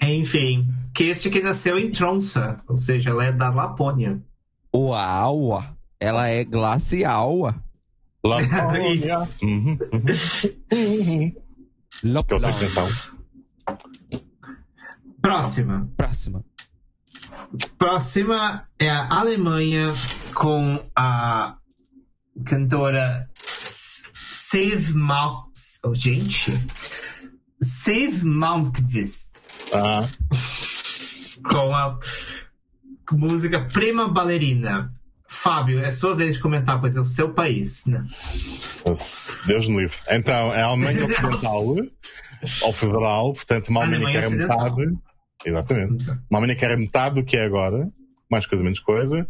Enfim, 0.02 0.66
que 0.94 1.04
este 1.04 1.28
que 1.28 1.40
nasceu 1.40 1.78
em 1.78 1.90
Tronsa, 1.90 2.56
ou 2.68 2.76
seja, 2.76 3.10
ela 3.10 3.24
é 3.24 3.32
da 3.32 3.50
Lapônia. 3.50 4.22
Uau! 4.74 5.62
Ela 5.98 6.28
é 6.28 6.44
glacial. 6.44 7.54
Lapônia. 8.24 9.18
uhum, 9.42 9.78
uhum. 10.72 11.32
Próxima. 15.20 15.90
Próxima. 15.96 16.44
Próxima 17.78 18.68
é 18.78 18.88
a 18.88 19.20
Alemanha 19.20 19.92
com 20.34 20.82
a 20.96 21.59
cantora 22.44 23.28
Save 23.34 24.94
Malks. 24.94 25.80
Oh, 25.84 25.94
gente. 25.94 26.52
Save 27.62 28.24
Malmqvist. 28.24 29.40
Ah. 29.72 30.08
Com 31.48 31.74
a 31.74 31.98
música 33.12 33.60
Prima 33.72 34.08
Ballerina. 34.08 34.90
Fábio, 35.28 35.78
é 35.78 35.90
sua 35.90 36.14
vez 36.14 36.34
de 36.34 36.42
comentar, 36.42 36.80
pois 36.80 36.96
é 36.96 37.00
o 37.00 37.04
seu 37.04 37.32
país, 37.32 37.86
né? 37.86 38.04
Deus 39.46 39.68
me 39.68 39.82
livre. 39.82 39.96
Então, 40.10 40.52
é 40.52 40.62
a 40.62 40.66
Alemanha 40.66 41.06
Ocidental 41.06 41.64
ou 42.62 42.72
Federal, 42.72 43.32
portanto, 43.32 43.68
uma 43.68 43.84
Alemanha, 43.84 44.18
Alemanha 44.18 44.36
que 44.36 44.42
era 44.42 44.56
metade. 44.56 44.98
Exatamente. 45.46 46.10
Uma 46.10 46.38
Alemanha 46.38 46.56
que 46.56 46.64
era 46.64 46.76
metade 46.76 47.14
do 47.14 47.24
que 47.24 47.36
é 47.36 47.44
agora, 47.44 47.88
mais 48.30 48.46
coisa 48.46 48.62
menos 48.62 48.80
coisa, 48.80 49.26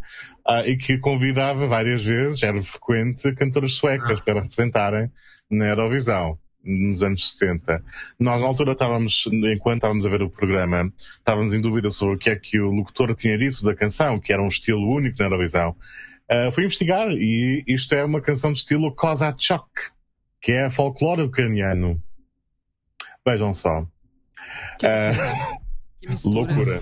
uh, 0.47 0.67
e 0.67 0.77
que 0.77 0.97
convidava 0.99 1.65
várias 1.65 2.03
vezes, 2.03 2.43
era 2.43 2.61
frequente, 2.61 3.33
cantoras 3.33 3.73
suecas 3.73 4.19
ah. 4.19 4.23
para 4.23 4.41
representarem 4.41 5.11
na 5.49 5.67
Eurovisão 5.67 6.37
nos 6.63 7.01
anos 7.01 7.31
60. 7.33 7.83
Nós, 8.19 8.39
na 8.39 8.47
altura, 8.47 8.73
estávamos, 8.73 9.27
enquanto 9.31 9.77
estávamos 9.77 10.05
a 10.05 10.09
ver 10.09 10.21
o 10.21 10.29
programa, 10.29 10.93
estávamos 11.11 11.53
em 11.55 11.59
dúvida 11.61 11.89
sobre 11.89 12.15
o 12.15 12.17
que 12.17 12.29
é 12.29 12.35
que 12.35 12.59
o 12.59 12.69
locutor 12.69 13.15
tinha 13.15 13.35
dito 13.35 13.63
da 13.63 13.75
canção, 13.75 14.19
que 14.19 14.31
era 14.31 14.41
um 14.41 14.47
estilo 14.47 14.87
único 14.87 15.17
na 15.17 15.25
Eurovisão. 15.25 15.75
Uh, 16.29 16.51
fui 16.51 16.63
investigar 16.63 17.09
e 17.09 17.63
isto 17.67 17.95
é 17.95 18.05
uma 18.05 18.21
canção 18.21 18.53
de 18.53 18.59
estilo 18.59 18.93
Kozachok, 18.93 19.67
que 20.39 20.51
é 20.51 20.69
folclore 20.69 21.23
ucraniano. 21.23 22.01
Vejam 23.25 23.53
só. 23.53 23.85
Que, 24.79 24.85
uh, 24.85 26.19
loucura 26.29 26.81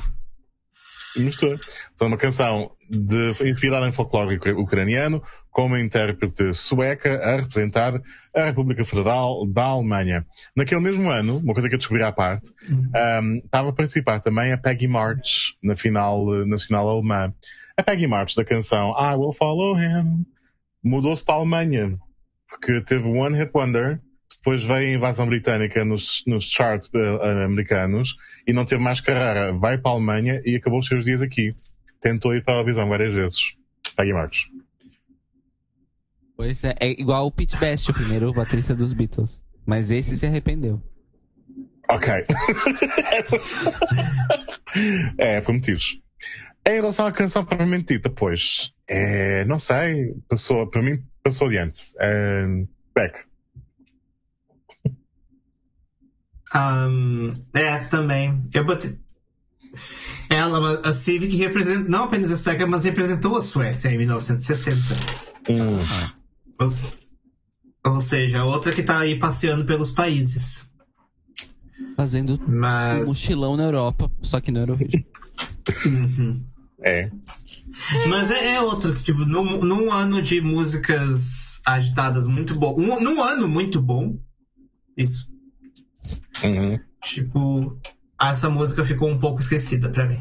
mistura. 1.16 1.60
Então, 1.94 2.08
uma 2.08 2.18
canção 2.18 2.72
de, 2.90 3.32
inspirada 3.50 3.88
em 3.88 3.92
folclore 3.92 4.40
ucraniano, 4.54 5.22
com 5.52 5.66
uma 5.66 5.80
intérprete 5.80 6.54
sueca 6.54 7.20
a 7.24 7.38
representar 7.38 8.00
a 8.36 8.46
República 8.46 8.86
Federal 8.86 9.46
da 9.48 9.64
Alemanha. 9.64 10.26
Naquele 10.56 10.82
mesmo 10.82 11.10
ano, 11.10 11.38
uma 11.38 11.54
coisa 11.54 11.68
que 11.68 11.76
eu 11.76 11.80
descobri 11.80 12.04
à 12.04 12.12
parte, 12.12 12.52
um, 12.72 13.42
estava 13.44 13.70
a 13.70 13.74
participar 13.74 14.20
também 14.20 14.52
a 14.52 14.58
Peggy 14.58 14.88
March 14.88 15.56
na 15.62 15.76
final 15.76 16.34
eh, 16.36 16.46
nacional 16.46 16.88
alemã. 16.88 17.34
A 17.76 17.84
Peggy 17.84 18.08
March 18.08 18.36
da 18.36 18.46
canção 18.46 18.92
I 18.92 19.16
Will 19.16 19.34
Follow 19.34 19.78
Him 19.80 20.26
mudou-se 20.84 21.26
para 21.26 21.36
a 21.36 21.38
Alemanha, 21.38 21.98
porque 22.48 22.82
teve 22.82 23.08
One 23.08 23.38
Hit 23.38 23.52
Wonder, 23.54 24.00
depois 24.38 24.64
veio 24.64 24.88
a 24.88 24.96
invasão 24.96 25.28
britânica 25.28 25.84
nos, 25.84 26.24
nos 26.26 26.46
charts 26.46 26.90
uh, 26.94 27.22
americanos 27.46 28.16
e 28.50 28.54
não 28.54 28.66
teve 28.66 28.84
mais 28.84 29.00
carreira. 29.00 29.54
Vai 29.54 29.78
para 29.78 29.92
a 29.92 29.94
Alemanha 29.94 30.42
e 30.44 30.56
acabou 30.56 30.80
os 30.80 30.88
seus 30.88 31.06
dias 31.06 31.22
aqui. 31.22 31.54
Tentou 32.02 32.34
ir 32.34 32.44
para 32.44 32.60
a 32.60 32.64
visão 32.64 32.90
várias 32.90 33.14
vezes. 33.14 33.56
Peggy 33.96 34.12
March. 34.12 34.46
Pois 36.36 36.64
é, 36.64 36.74
é 36.80 36.90
igual 36.90 37.28
o 37.28 37.32
Pete 37.32 37.56
Best, 37.60 37.92
o 37.92 37.94
primeiro 37.94 38.34
baterista 38.34 38.76
dos 38.76 38.92
Beatles. 38.92 39.44
Mas 39.68 39.92
esse 39.92 40.18
se 40.18 40.26
arrependeu. 40.26 40.82
Ok. 41.88 42.12
é, 45.20 45.42
por 45.42 45.54
motivos. 45.54 46.02
Em 46.68 46.74
relação 46.74 47.06
à 47.06 47.12
canção 47.12 47.46
propriamente 47.46 47.94
dita, 47.94 48.10
pois, 48.10 48.74
é, 48.88 49.46
não 49.46 49.60
sei, 49.60 50.16
passou, 50.28 50.66
para 50.66 50.82
mim, 50.82 51.04
passou 51.22 51.48
adiante. 51.48 51.82
É, 52.00 52.48
Beck. 52.96 53.29
Um, 56.56 57.30
é, 57.54 57.80
também. 57.80 58.44
Eu 58.54 58.66
botei. 58.66 58.98
Ela, 60.30 60.82
a 60.82 60.94
Civic 60.94 61.36
representa 61.36 61.90
não 61.90 62.04
apenas 62.04 62.32
a 62.32 62.38
Suécia, 62.38 62.68
mas 62.68 62.84
representou 62.84 63.36
a 63.36 63.42
Suécia 63.42 63.90
em 63.90 63.98
1960. 63.98 64.78
Hum. 65.50 65.80
Ou, 66.60 67.94
ou 67.94 68.02
seja, 68.02 68.44
outra 68.44 68.74
que 68.74 68.84
tá 68.84 69.00
aí 69.00 69.18
passeando 69.18 69.66
pelos 69.66 69.92
países. 69.92 70.70
Fazendo 71.96 72.40
Mas. 72.48 73.08
um 73.08 73.12
mochilão 73.12 73.58
na 73.58 73.64
Europa, 73.64 74.12
só 74.22 74.40
que 74.40 74.52
no 74.52 74.60
Eurovision. 74.60 75.04
Uhum. 75.86 76.44
É. 76.82 77.10
Mas 78.08 78.32
é, 78.32 78.54
é 78.56 78.62
outro 78.62 78.98
tipo, 79.02 79.26
num, 79.26 79.60
num 79.60 79.92
ano 79.92 80.22
de 80.22 80.42
músicas 80.42 81.62
agitadas 81.66 82.26
muito 82.26 82.58
bom. 82.58 82.76
Um, 82.80 83.00
num 83.02 83.22
ano 83.22 83.48
muito 83.48 83.82
bom. 83.82 84.18
Isso. 84.96 85.30
Uhum. 86.44 86.80
Tipo, 87.04 87.78
essa 88.22 88.50
música 88.50 88.84
ficou 88.86 89.10
um 89.10 89.18
pouco 89.18 89.40
esquecida 89.40 89.90
pra 89.90 90.06
mim. 90.08 90.20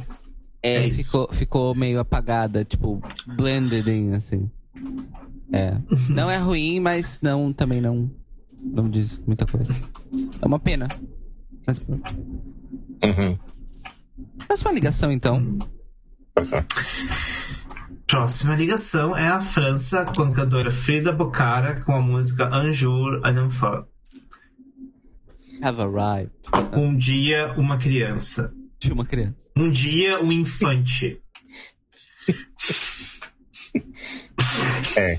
É, 0.63 0.87
É 0.87 0.91
ficou, 0.91 1.29
ficou 1.33 1.75
meio 1.75 1.99
apagada, 2.01 2.65
tipo, 2.65 3.01
blended 3.37 3.89
in, 3.91 4.15
assim. 4.15 4.51
É. 5.53 5.77
Não 6.09 6.31
é 6.31 6.37
ruim, 6.37 6.81
mas 6.81 7.19
não, 7.23 7.53
também 7.53 7.81
não, 7.81 8.11
não 8.63 8.85
diz 8.85 9.19
muita 9.27 9.47
coisa. 9.47 9.75
É 10.43 10.47
uma 10.47 10.59
pena. 10.59 10.87
Mas, 11.67 11.79
Uhum. 13.03 13.39
próxima 14.47 14.73
ligação, 14.73 15.11
então. 15.13 15.59
Pois 16.35 16.53
é. 16.53 16.65
Próxima 18.07 18.55
ligação 18.55 19.17
é 19.17 19.29
a 19.29 19.41
França 19.41 20.05
com 20.07 20.23
a 20.23 20.33
cantora 20.33 20.71
Frida 20.73 21.13
Bocara 21.13 21.83
com 21.83 21.93
a 21.93 22.01
música 22.01 22.49
Un 22.57 22.73
jour 22.73 23.21
un 23.25 23.47
enfant. 23.47 23.85
Have 25.63 25.81
arrived. 25.81 26.31
Um 26.73 26.97
dia, 26.97 27.53
uma 27.57 27.79
criança. 27.79 28.53
De 28.79 28.93
uma 28.93 29.05
criança. 29.05 29.51
Um 29.57 29.71
dia, 29.71 30.21
um 30.23 30.31
infante. 30.33 31.21
É. 34.97 35.19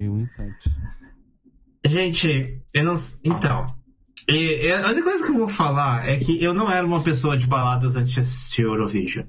E 0.00 0.08
um 0.08 0.20
infante. 0.20 0.70
Gente, 1.86 2.60
eu 2.72 2.84
não. 2.84 2.94
Então. 3.24 3.74
e- 4.28 4.66
e 4.66 4.72
a 4.72 4.86
única 4.88 5.02
coisa 5.04 5.24
que 5.24 5.30
eu 5.32 5.38
vou 5.38 5.48
falar 5.48 6.08
é 6.08 6.16
que 6.18 6.42
eu 6.42 6.54
não 6.54 6.70
era 6.70 6.86
uma 6.86 7.02
pessoa 7.02 7.36
de 7.36 7.46
baladas 7.46 7.94
antes 7.96 8.12
de 8.14 8.20
assistir 8.20 8.62
Eurovision. 8.62 9.26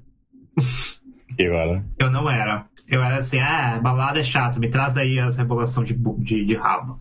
E 1.38 1.46
agora? 1.46 1.86
Eu 2.00 2.10
não 2.12 2.30
era. 2.30 2.66
Eu 2.88 3.04
era 3.04 3.18
assim, 3.18 3.40
ah, 3.40 3.80
balada 3.82 4.20
é 4.20 4.24
chato, 4.24 4.60
me 4.60 4.70
traz 4.70 4.96
aí 4.96 5.20
as 5.20 5.36
revelações 5.38 5.88
de, 5.88 5.96
de, 6.20 6.46
de 6.46 6.56
rabo. 6.56 7.00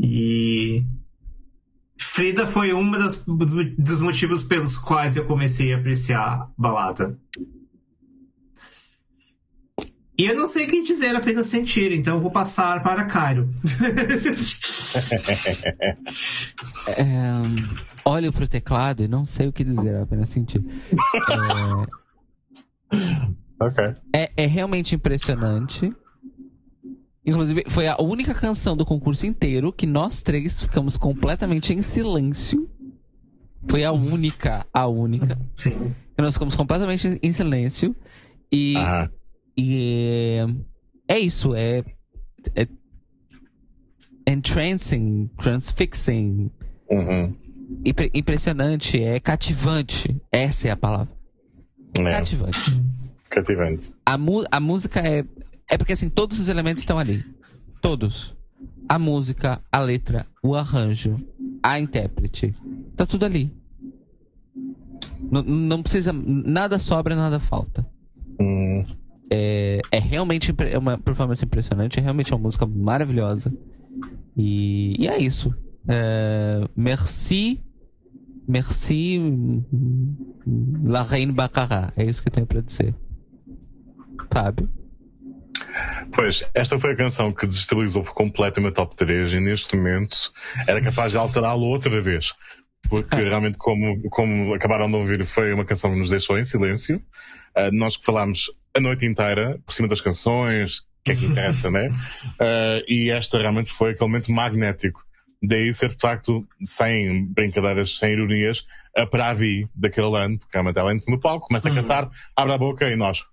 E. 0.00 0.84
Frida 2.00 2.46
foi 2.46 2.72
um 2.72 2.90
das, 2.92 3.26
dos- 3.26 3.74
dos 3.76 4.00
motivos 4.00 4.42
pelos 4.42 4.76
quais 4.76 5.16
eu 5.16 5.24
comecei 5.26 5.72
a 5.74 5.78
apreciar 5.78 6.50
balada. 6.56 7.18
E 10.16 10.24
eu 10.24 10.34
não 10.36 10.46
sei 10.48 10.66
o 10.66 10.68
que 10.70 10.82
dizer, 10.82 11.14
apenas 11.14 11.46
sentir, 11.46 11.92
então 11.92 12.16
eu 12.16 12.20
vou 12.20 12.30
passar 12.30 12.82
para 12.82 13.04
Cairo. 13.04 13.48
É, 16.88 17.04
olho 18.04 18.32
pro 18.32 18.48
teclado 18.48 19.02
e 19.02 19.08
não 19.08 19.24
sei 19.24 19.46
o 19.48 19.52
que 19.52 19.62
dizer, 19.62 19.96
apenas 20.02 20.28
sentir. 20.30 20.64
Ok. 23.60 23.84
É, 24.14 24.30
é 24.36 24.46
realmente 24.46 24.94
impressionante. 24.94 25.92
Inclusive, 27.28 27.64
foi 27.68 27.86
a 27.86 27.96
única 28.00 28.32
canção 28.34 28.74
do 28.76 28.86
concurso 28.86 29.26
inteiro 29.26 29.70
que 29.72 29.86
nós 29.86 30.22
três 30.22 30.62
ficamos 30.62 30.96
completamente 30.96 31.72
em 31.74 31.82
silêncio. 31.82 32.68
Foi 33.68 33.84
a 33.84 33.92
única, 33.92 34.64
a 34.72 34.86
única. 34.86 35.38
Sim. 35.54 35.94
Que 36.16 36.22
nós 36.22 36.32
ficamos 36.32 36.54
completamente 36.56 37.18
em 37.22 37.32
silêncio. 37.32 37.94
E, 38.50 38.74
Ah, 38.78 39.10
e 39.56 40.46
é, 41.06 41.16
é 41.16 41.18
isso, 41.18 41.54
é, 41.54 41.84
é 42.56 42.66
entrancing, 44.26 45.28
transfixing, 45.40 46.50
uhum. 46.90 47.34
impre- 47.84 48.10
impressionante, 48.14 49.02
é 49.02 49.20
cativante. 49.20 50.20
Essa 50.32 50.68
é 50.68 50.70
a 50.70 50.76
palavra. 50.76 51.12
É. 51.98 52.02
Cativante. 52.04 52.82
Cativante. 53.28 53.92
A, 54.06 54.16
a 54.50 54.60
música 54.60 55.00
é. 55.00 55.24
É 55.68 55.76
porque 55.76 55.92
assim, 55.92 56.08
todos 56.08 56.38
os 56.40 56.48
elementos 56.48 56.82
estão 56.82 56.98
ali. 56.98 57.24
Todos. 57.80 58.34
A 58.88 58.98
música, 58.98 59.60
a 59.70 59.78
letra, 59.80 60.26
o 60.42 60.54
arranjo, 60.54 61.16
a 61.62 61.78
intérprete. 61.78 62.54
Tá 62.96 63.04
tudo 63.04 63.24
ali. 63.26 63.52
N- 65.30 65.42
não 65.42 65.82
precisa. 65.82 66.12
Nada 66.12 66.78
sobra, 66.78 67.14
nada 67.14 67.38
falta. 67.38 67.86
Hum. 68.40 68.84
É, 69.30 69.80
é 69.90 69.98
realmente 69.98 70.54
é 70.70 70.78
uma 70.78 70.96
performance 70.96 71.44
impressionante, 71.44 71.98
é 71.98 72.02
realmente 72.02 72.32
uma 72.32 72.40
música 72.40 72.64
maravilhosa. 72.64 73.52
E, 74.36 74.96
e 74.98 75.06
é 75.06 75.18
isso. 75.20 75.54
É, 75.86 76.66
merci. 76.74 77.60
Merci. 78.48 79.20
La 80.84 81.02
Reine 81.02 81.32
Baccarat. 81.32 81.92
É 81.96 82.04
isso 82.04 82.22
que 82.22 82.28
eu 82.28 82.32
tenho 82.32 82.46
pra 82.46 82.62
dizer. 82.62 82.94
Fábio. 84.32 84.68
Pois, 86.12 86.42
esta 86.54 86.78
foi 86.78 86.92
a 86.92 86.96
canção 86.96 87.32
que 87.32 87.46
desestabilizou 87.46 88.02
por 88.02 88.14
completo 88.14 88.60
o 88.60 88.62
meu 88.62 88.72
top 88.72 88.96
3 88.96 89.34
e 89.34 89.40
neste 89.40 89.76
momento 89.76 90.32
era 90.66 90.80
capaz 90.82 91.12
de 91.12 91.18
alterá-lo 91.18 91.64
outra 91.64 92.00
vez. 92.00 92.32
Porque 92.88 93.16
realmente, 93.22 93.56
como, 93.58 94.00
como 94.10 94.54
acabaram 94.54 94.90
de 94.90 94.96
ouvir, 94.96 95.24
foi 95.24 95.52
uma 95.52 95.64
canção 95.64 95.92
que 95.92 95.98
nos 95.98 96.10
deixou 96.10 96.38
em 96.38 96.44
silêncio. 96.44 97.00
Ah, 97.54 97.70
nós 97.72 97.96
que 97.96 98.04
falámos 98.04 98.50
a 98.76 98.80
noite 98.80 99.06
inteira, 99.06 99.58
por 99.64 99.72
cima 99.72 99.88
das 99.88 100.00
canções, 100.00 100.78
o 100.78 100.82
que 101.04 101.12
é 101.12 101.16
que 101.16 101.26
interessa, 101.26 101.70
né? 101.70 101.90
Ah, 102.40 102.80
e 102.88 103.10
esta 103.10 103.38
realmente 103.38 103.70
foi 103.70 103.90
aquele 103.90 104.08
momento 104.08 104.32
magnético. 104.32 105.04
Daí 105.42 105.72
ser 105.72 105.88
de 105.88 105.96
facto, 106.00 106.46
sem 106.64 107.24
brincadeiras, 107.26 107.96
sem 107.96 108.12
ironias, 108.12 108.66
a 108.96 109.06
Pravi 109.06 109.68
daquele 109.74 110.16
ano, 110.16 110.38
porque 110.38 110.50
realmente 110.56 110.78
ela 110.78 110.92
entra 110.92 111.10
no 111.12 111.20
palco, 111.20 111.46
começa 111.46 111.68
a 111.68 111.72
Uhum. 111.72 111.76
cantar, 111.82 112.10
abre 112.34 112.54
a 112.54 112.58
boca 112.58 112.88
e 112.90 112.96
nós. 112.96 113.24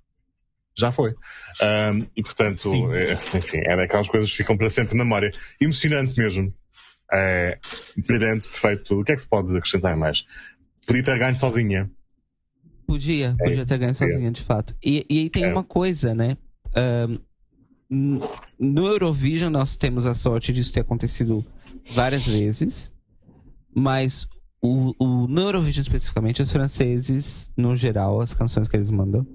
Já 0.78 0.92
foi. 0.92 1.12
Um, 1.12 2.06
e 2.16 2.22
portanto, 2.22 2.58
Sim. 2.60 2.92
é, 2.94 3.14
enfim, 3.14 3.60
é 3.64 3.76
daquelas 3.78 4.08
coisas 4.08 4.30
que 4.30 4.38
ficam 4.38 4.58
para 4.58 4.70
sempre 4.70 4.98
na 4.98 5.04
memória. 5.04 5.32
Emocionante 5.60 6.18
mesmo. 6.18 6.54
É, 7.12 7.58
brilhante, 8.06 8.48
perfeito. 8.48 9.00
O 9.00 9.04
que 9.04 9.12
é 9.14 9.16
que 9.16 9.22
se 9.22 9.28
pode 9.28 9.56
acrescentar 9.56 9.96
mais? 9.96 10.26
Podia 10.86 11.04
ter 11.04 11.18
ganho 11.18 11.38
sozinha. 11.38 11.90
Podia, 12.86 13.36
podia 13.40 13.66
ter 13.66 13.78
ganho 13.78 13.96
sozinha, 13.96 14.32
de 14.32 14.42
fato. 14.42 14.76
E, 14.84 15.06
e 15.10 15.20
aí 15.20 15.30
tem 15.30 15.46
É. 15.46 15.52
uma 15.52 15.64
coisa, 15.64 16.14
né? 16.14 16.38
N- 17.90 18.20
no 18.60 18.88
Eurovision 18.88 19.50
nós 19.52 19.76
temos 19.76 20.06
a 20.06 20.14
sorte 20.14 20.52
disso 20.52 20.74
ter 20.74 20.82
acontecido 20.82 21.46
várias 21.92 22.28
vezes, 22.28 22.94
mas 23.74 24.28
o, 24.62 24.94
o, 25.00 25.28
no 25.28 25.42
Eurovision 25.42 25.82
especificamente, 25.82 26.42
os 26.42 26.52
franceses, 26.52 27.52
no 27.56 27.76
geral, 27.76 28.20
as 28.22 28.34
canções 28.34 28.68
que 28.68 28.76
eles 28.76 28.90
mandam, 28.92 29.26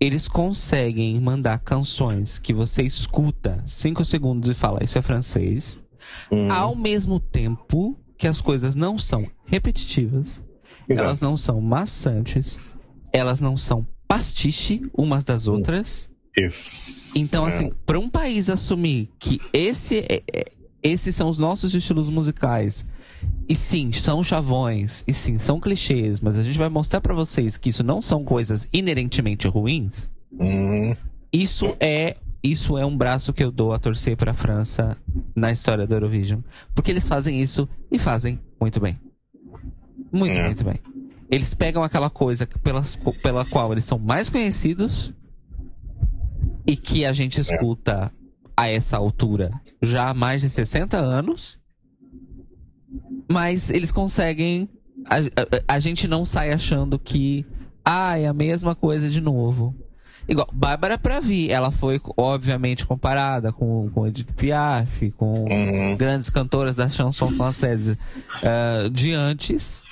eles 0.00 0.28
conseguem 0.28 1.18
mandar 1.20 1.58
canções 1.58 2.38
que 2.38 2.52
você 2.52 2.82
escuta 2.82 3.62
cinco 3.66 4.04
segundos 4.04 4.50
e 4.50 4.54
fala, 4.54 4.82
isso 4.84 4.98
é 4.98 5.02
francês, 5.02 5.80
Hum, 6.30 6.50
ao 6.52 6.76
mesmo 6.76 7.18
tempo 7.18 7.98
que 8.16 8.28
as 8.28 8.40
coisas 8.40 8.74
não 8.76 8.96
são 8.98 9.26
repetitivas, 9.44 10.42
exato. 10.88 11.04
elas 11.08 11.20
não 11.20 11.36
são 11.36 11.60
maçantes, 11.60 12.60
elas 13.12 13.40
não 13.40 13.56
são 13.56 13.86
pastiche 14.06 14.82
umas 14.96 15.24
das 15.24 15.48
outras. 15.48 16.08
Isso. 16.36 17.12
Então, 17.16 17.44
É. 17.44 17.48
assim, 17.48 17.72
para 17.84 17.98
um 17.98 18.08
país 18.08 18.48
assumir 18.48 19.10
que 19.18 19.40
esse 19.52 19.98
é- 20.08 20.22
é- 20.32 20.52
esses 20.82 21.14
são 21.14 21.28
os 21.28 21.38
nossos 21.38 21.74
estilos 21.74 22.08
musicais, 22.08 22.86
e 23.48 23.54
sim, 23.54 23.92
são 23.92 24.22
chavões, 24.24 25.04
e 25.06 25.12
sim, 25.14 25.38
são 25.38 25.60
clichês, 25.60 26.20
mas 26.20 26.38
a 26.38 26.42
gente 26.42 26.58
vai 26.58 26.68
mostrar 26.68 27.00
para 27.00 27.14
vocês 27.14 27.56
que 27.56 27.68
isso 27.68 27.84
não 27.84 28.02
são 28.02 28.24
coisas 28.24 28.68
inerentemente 28.72 29.46
ruins. 29.48 30.12
Hum, 30.32 30.94
Isso 31.32 31.76
é 31.80 32.16
isso 32.42 32.78
é 32.78 32.86
um 32.86 32.96
braço 32.96 33.32
que 33.32 33.42
eu 33.42 33.50
dou 33.50 33.72
a 33.72 33.78
torcer 33.78 34.16
para 34.16 34.30
a 34.30 34.34
França 34.34 34.96
na 35.34 35.50
história 35.50 35.84
do 35.86 35.94
Eurovision, 35.94 36.40
porque 36.74 36.90
eles 36.92 37.08
fazem 37.08 37.40
isso 37.42 37.68
e 37.90 37.98
fazem 37.98 38.38
muito 38.60 38.78
bem. 38.78 38.98
Muito, 40.12 40.36
É. 40.38 40.44
muito 40.46 40.64
bem. 40.64 40.78
Eles 41.28 41.54
pegam 41.54 41.82
aquela 41.82 42.08
coisa 42.08 42.46
pelas, 42.62 42.96
pela 43.22 43.44
qual 43.44 43.72
eles 43.72 43.84
são 43.84 43.98
mais 43.98 44.30
conhecidos 44.30 45.12
e 46.66 46.76
que 46.76 47.04
a 47.04 47.12
gente 47.12 47.40
escuta 47.40 48.12
a 48.56 48.68
essa 48.68 48.96
altura 48.96 49.50
já 49.82 50.10
há 50.10 50.14
mais 50.14 50.42
de 50.42 50.48
60 50.48 50.96
anos, 50.96 51.58
mas 53.28 53.70
eles 53.70 53.90
conseguem. 53.92 54.68
A, 55.06 55.16
a- 55.18 55.76
a 55.76 55.78
gente 55.78 56.06
não 56.08 56.24
sai 56.24 56.52
achando 56.52 56.98
que. 56.98 57.44
Ah, 57.84 58.18
é 58.18 58.26
a 58.26 58.32
mesma 58.32 58.74
coisa 58.74 59.08
de 59.08 59.20
novo. 59.20 59.74
Igual, 60.28 60.48
Bárbara 60.52 60.98
Pravi, 60.98 61.48
ela 61.52 61.70
foi, 61.70 62.00
obviamente, 62.16 62.84
comparada 62.84 63.52
com, 63.52 63.88
com 63.90 64.06
Edith 64.08 64.32
Piaf, 64.34 65.12
com 65.12 65.44
Uhum. 65.44 65.96
grandes 65.96 66.28
cantoras 66.28 66.74
da 66.74 66.88
chanson 66.88 67.30
française 67.30 67.96
ah, 68.42 68.88
de 68.90 69.12
antes. 69.12 69.82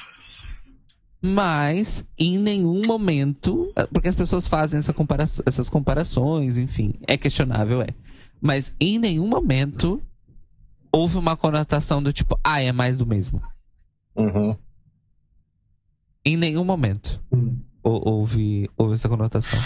Mas 1.22 2.04
em 2.18 2.38
nenhum 2.38 2.82
momento, 2.84 3.72
porque 3.92 4.08
as 4.08 4.14
pessoas 4.14 4.46
fazem 4.46 4.78
essa 4.78 4.92
compara 4.92 5.22
essas 5.46 5.70
comparações, 5.70 6.58
enfim, 6.58 6.94
é 7.06 7.16
questionável, 7.16 7.80
é. 7.80 7.88
Mas 8.42 8.74
em 8.78 8.98
nenhum 8.98 9.26
momento 9.26 10.02
houve 10.94 11.18
uma 11.18 11.36
conotação 11.36 12.02
do 12.02 12.12
tipo, 12.12 12.38
ah, 12.42 12.60
é 12.62 12.70
mais 12.72 12.96
do 12.98 13.06
mesmo. 13.06 13.42
Uhum. 14.16 14.56
Em 16.24 16.36
nenhum 16.36 16.64
momento 16.64 17.20
Hum. 17.32 17.58
hou- 17.82 18.02
houve, 18.08 18.70
houve 18.76 18.94
essa 18.94 19.08
conotação. 19.08 19.58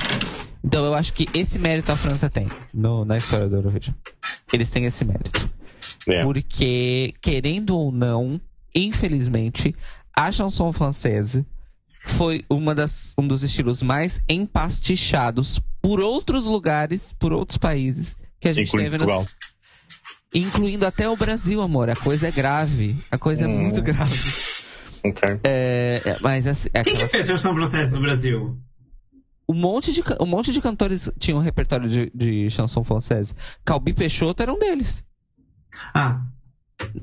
Então 0.65 0.85
eu 0.85 0.95
acho 0.95 1.13
que 1.13 1.27
esse 1.39 1.59
mérito 1.59 1.93
a 1.93 1.97
França 1.97 2.29
tem 2.29 2.49
no, 2.75 3.05
na 3.05 3.19
história 3.19 3.49
do 3.49 3.57
Eurovision. 3.57 3.95
Eles 4.53 4.71
têm 4.71 4.85
esse 4.87 5.05
mérito. 5.05 5.49
É. 6.09 6.23
Porque, 6.25 7.15
querendo 7.21 7.77
ou 7.77 7.93
não, 7.93 8.41
infelizmente, 8.75 9.75
a 10.17 10.33
chanson 10.33 10.73
française 10.73 11.47
foi 12.07 12.43
uma 12.51 12.75
das, 12.75 13.15
um 13.19 13.29
dos 13.29 13.43
estilos 13.43 13.83
mais 13.83 14.21
empastichados 14.29 15.61
por 15.81 16.01
outros 16.01 16.45
lugares, 16.47 17.13
por 17.13 17.33
outros 17.33 17.59
países 17.59 18.17
que 18.41 18.49
a 18.49 18.53
gente 18.53 18.71
teve 18.73 18.91
Portugal. 18.99 19.25
Incluindo 20.35 20.85
até 20.87 21.09
o 21.09 21.17
Brasil, 21.17 21.61
amor. 21.61 21.89
A 21.91 21.97
coisa 21.97 22.29
é 22.29 22.31
grave. 22.31 22.97
A 23.11 23.17
coisa 23.19 23.45
é 23.45 23.47
Hum. 23.49 23.59
muito 23.63 23.81
grave. 23.83 24.15
Ok. 25.05 25.41
É, 25.45 26.03
é, 26.05 26.19
mas 26.21 26.47
assim, 26.47 26.69
é 26.75 26.83
Quem 26.85 26.97
que 26.97 27.07
fez 27.07 27.27
versão 27.27 27.55
processo 27.55 27.95
no 27.95 28.01
Brasil? 28.01 28.59
um, 29.49 29.55
monte 29.55 29.93
de, 29.93 30.03
um 30.21 30.27
monte 30.27 30.53
de 30.53 30.61
cantores 30.61 31.11
tinham 31.19 31.39
um 31.39 31.43
repertório 31.43 31.89
de, 31.89 32.11
de 32.15 32.51
chanson 32.51 32.85
française. 32.85 33.35
Calbi 33.65 33.95
Peixoto 33.95 34.43
era 34.43 34.53
um 34.53 34.59
deles. 34.59 35.03
Ah, 35.95 36.21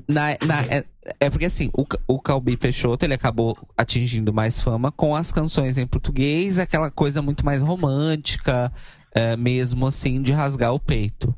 Na, 0.08 0.36
na- 0.46 0.62
é, 0.70 0.84
é 1.18 1.28
porque 1.30 1.46
assim, 1.46 1.70
o, 1.76 1.84
o 2.06 2.20
Calbi 2.20 2.56
Peixoto 2.56 3.04
ele 3.04 3.14
acabou 3.14 3.58
atingindo 3.76 4.32
mais 4.32 4.60
fama 4.60 4.92
com 4.92 5.16
as 5.16 5.32
canções 5.32 5.76
em 5.78 5.86
português, 5.86 6.58
aquela 6.58 6.90
coisa 6.90 7.20
muito 7.20 7.44
mais 7.44 7.60
romântica, 7.62 8.70
é, 9.14 9.36
mesmo 9.36 9.86
assim, 9.86 10.22
de 10.22 10.30
rasgar 10.32 10.72
o 10.72 10.78
peito. 10.78 11.34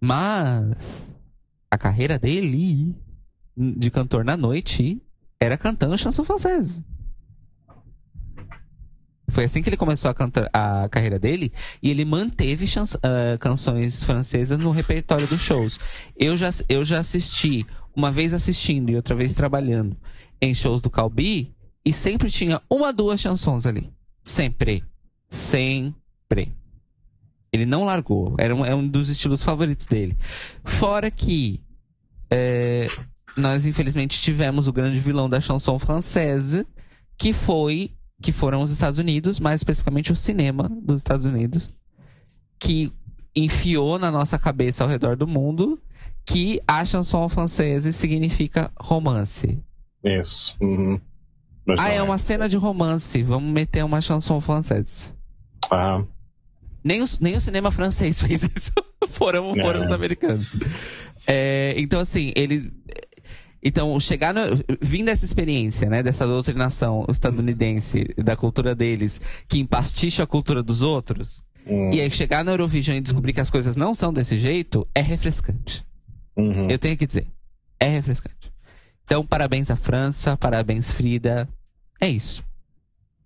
Mas 0.00 1.16
a 1.72 1.78
carreira 1.78 2.18
dele 2.18 2.94
de 3.56 3.90
cantor 3.90 4.26
na 4.26 4.36
noite 4.36 5.00
era 5.40 5.56
cantando 5.56 5.96
chanson 5.96 6.22
française. 6.22 6.84
Foi 9.30 9.44
assim 9.44 9.62
que 9.62 9.70
ele 9.70 9.78
começou 9.78 10.10
a 10.10 10.14
cantar 10.14 10.50
a 10.52 10.86
carreira 10.90 11.18
dele 11.18 11.50
e 11.82 11.88
ele 11.88 12.04
manteve 12.04 12.66
chans- 12.66 12.98
ah, 13.02 13.38
canções 13.40 14.02
francesas 14.02 14.58
no 14.58 14.70
repertório 14.70 15.26
dos 15.26 15.40
shows. 15.40 15.80
Eu 16.14 16.36
já, 16.36 16.50
eu 16.68 16.84
já 16.84 16.98
assisti, 16.98 17.64
uma 17.96 18.12
vez 18.12 18.34
assistindo 18.34 18.90
e 18.90 18.96
outra 18.96 19.14
vez 19.14 19.32
trabalhando 19.32 19.96
em 20.42 20.54
shows 20.54 20.82
do 20.82 20.90
Calbi 20.90 21.54
e 21.82 21.90
sempre 21.90 22.30
tinha 22.30 22.60
uma, 22.68 22.92
duas 22.92 23.18
chansons 23.18 23.64
ali. 23.64 23.90
Sempre. 24.22 24.84
Sempre. 25.30 26.54
Ele 27.52 27.66
não 27.66 27.84
largou. 27.84 28.34
Era 28.38 28.54
um, 28.54 28.64
é 28.64 28.74
um 28.74 28.86
dos 28.86 29.08
estilos 29.08 29.42
favoritos 29.42 29.86
dele. 29.86 30.16
Fora 30.64 31.10
que 31.10 31.62
é, 32.30 32.88
nós 33.36 33.66
infelizmente 33.66 34.20
tivemos 34.20 34.66
o 34.66 34.72
grande 34.72 34.98
vilão 34.98 35.28
da 35.28 35.40
chanson 35.40 35.78
française, 35.78 36.66
que 37.18 37.32
foi 37.32 37.92
que 38.22 38.32
foram 38.32 38.62
os 38.62 38.70
Estados 38.70 38.98
Unidos, 39.00 39.40
mais 39.40 39.60
especificamente 39.60 40.12
o 40.12 40.16
cinema 40.16 40.70
dos 40.82 41.00
Estados 41.00 41.26
Unidos, 41.26 41.68
que 42.58 42.92
enfiou 43.34 43.98
na 43.98 44.10
nossa 44.10 44.38
cabeça 44.38 44.84
ao 44.84 44.88
redor 44.88 45.16
do 45.16 45.26
mundo 45.26 45.80
que 46.24 46.60
a 46.68 46.84
chanson 46.84 47.28
française 47.28 47.92
significa 47.92 48.70
romance. 48.78 49.60
Isso. 50.04 50.56
Uhum. 50.60 51.00
Ah, 51.70 51.74
não 51.74 51.84
é 51.84 52.02
uma 52.02 52.18
cena 52.18 52.48
de 52.48 52.56
romance, 52.56 53.22
vamos 53.22 53.52
meter 53.52 53.84
uma 53.84 54.00
chanson 54.00 54.40
française. 54.40 55.12
Ah, 55.70 56.04
Nem 56.84 57.00
o, 57.02 57.04
nem 57.20 57.36
o 57.36 57.40
cinema 57.40 57.70
francês 57.70 58.20
fez 58.22 58.42
isso. 58.54 58.72
foram, 59.08 59.54
foram 59.54 59.82
É. 59.82 59.84
os 59.84 59.92
americanos. 59.92 60.58
É, 61.26 61.74
então, 61.78 62.00
assim, 62.00 62.32
ele. 62.34 62.72
Então, 63.62 63.98
chegar 64.00 64.34
no. 64.34 64.40
Vindo 64.80 65.06
dessa 65.06 65.24
experiência, 65.24 65.88
né? 65.88 66.02
Dessa 66.02 66.26
doutrinação 66.26 67.06
estadunidense, 67.08 68.12
da 68.18 68.34
cultura 68.36 68.74
deles, 68.74 69.20
que 69.48 69.60
empasticha 69.60 70.24
a 70.24 70.26
cultura 70.26 70.62
dos 70.64 70.82
outros, 70.82 71.42
hum, 71.64 71.92
e 71.92 72.00
aí 72.00 72.10
chegar 72.10 72.44
no 72.44 72.50
Eurovision 72.50 72.96
e 72.96 73.00
descobrir 73.00 73.32
que 73.32 73.40
as 73.40 73.50
coisas 73.50 73.76
não 73.76 73.94
são 73.94 74.12
desse 74.12 74.36
jeito, 74.36 74.84
é 74.94 75.00
refrescante. 75.00 75.84
uhum. 76.36 76.68
Eu 76.68 76.78
tenho 76.78 76.96
que 76.96 77.06
dizer. 77.06 77.28
É 77.78 77.88
refrescante. 77.88 78.52
Então, 79.04 79.24
parabéns 79.24 79.70
à 79.70 79.76
França, 79.76 80.36
parabéns, 80.36 80.92
Frida. 80.92 81.48
É 82.00 82.08
isso. 82.08 82.42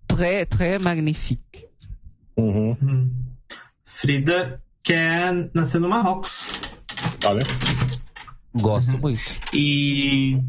Très, 0.07 0.45
très 0.45 0.79
magnifique. 0.81 1.65
Uhum. 2.37 2.77
hum. 2.81 3.09
Frida, 3.99 4.61
que 4.83 4.93
é, 4.93 5.31
nasceu 5.53 5.79
no 5.79 5.89
Marrocos. 5.89 6.51
Olha. 7.25 7.43
Gosto 8.55 8.93
Uhum. 8.93 8.99
muito. 8.99 9.37
E 9.53 10.39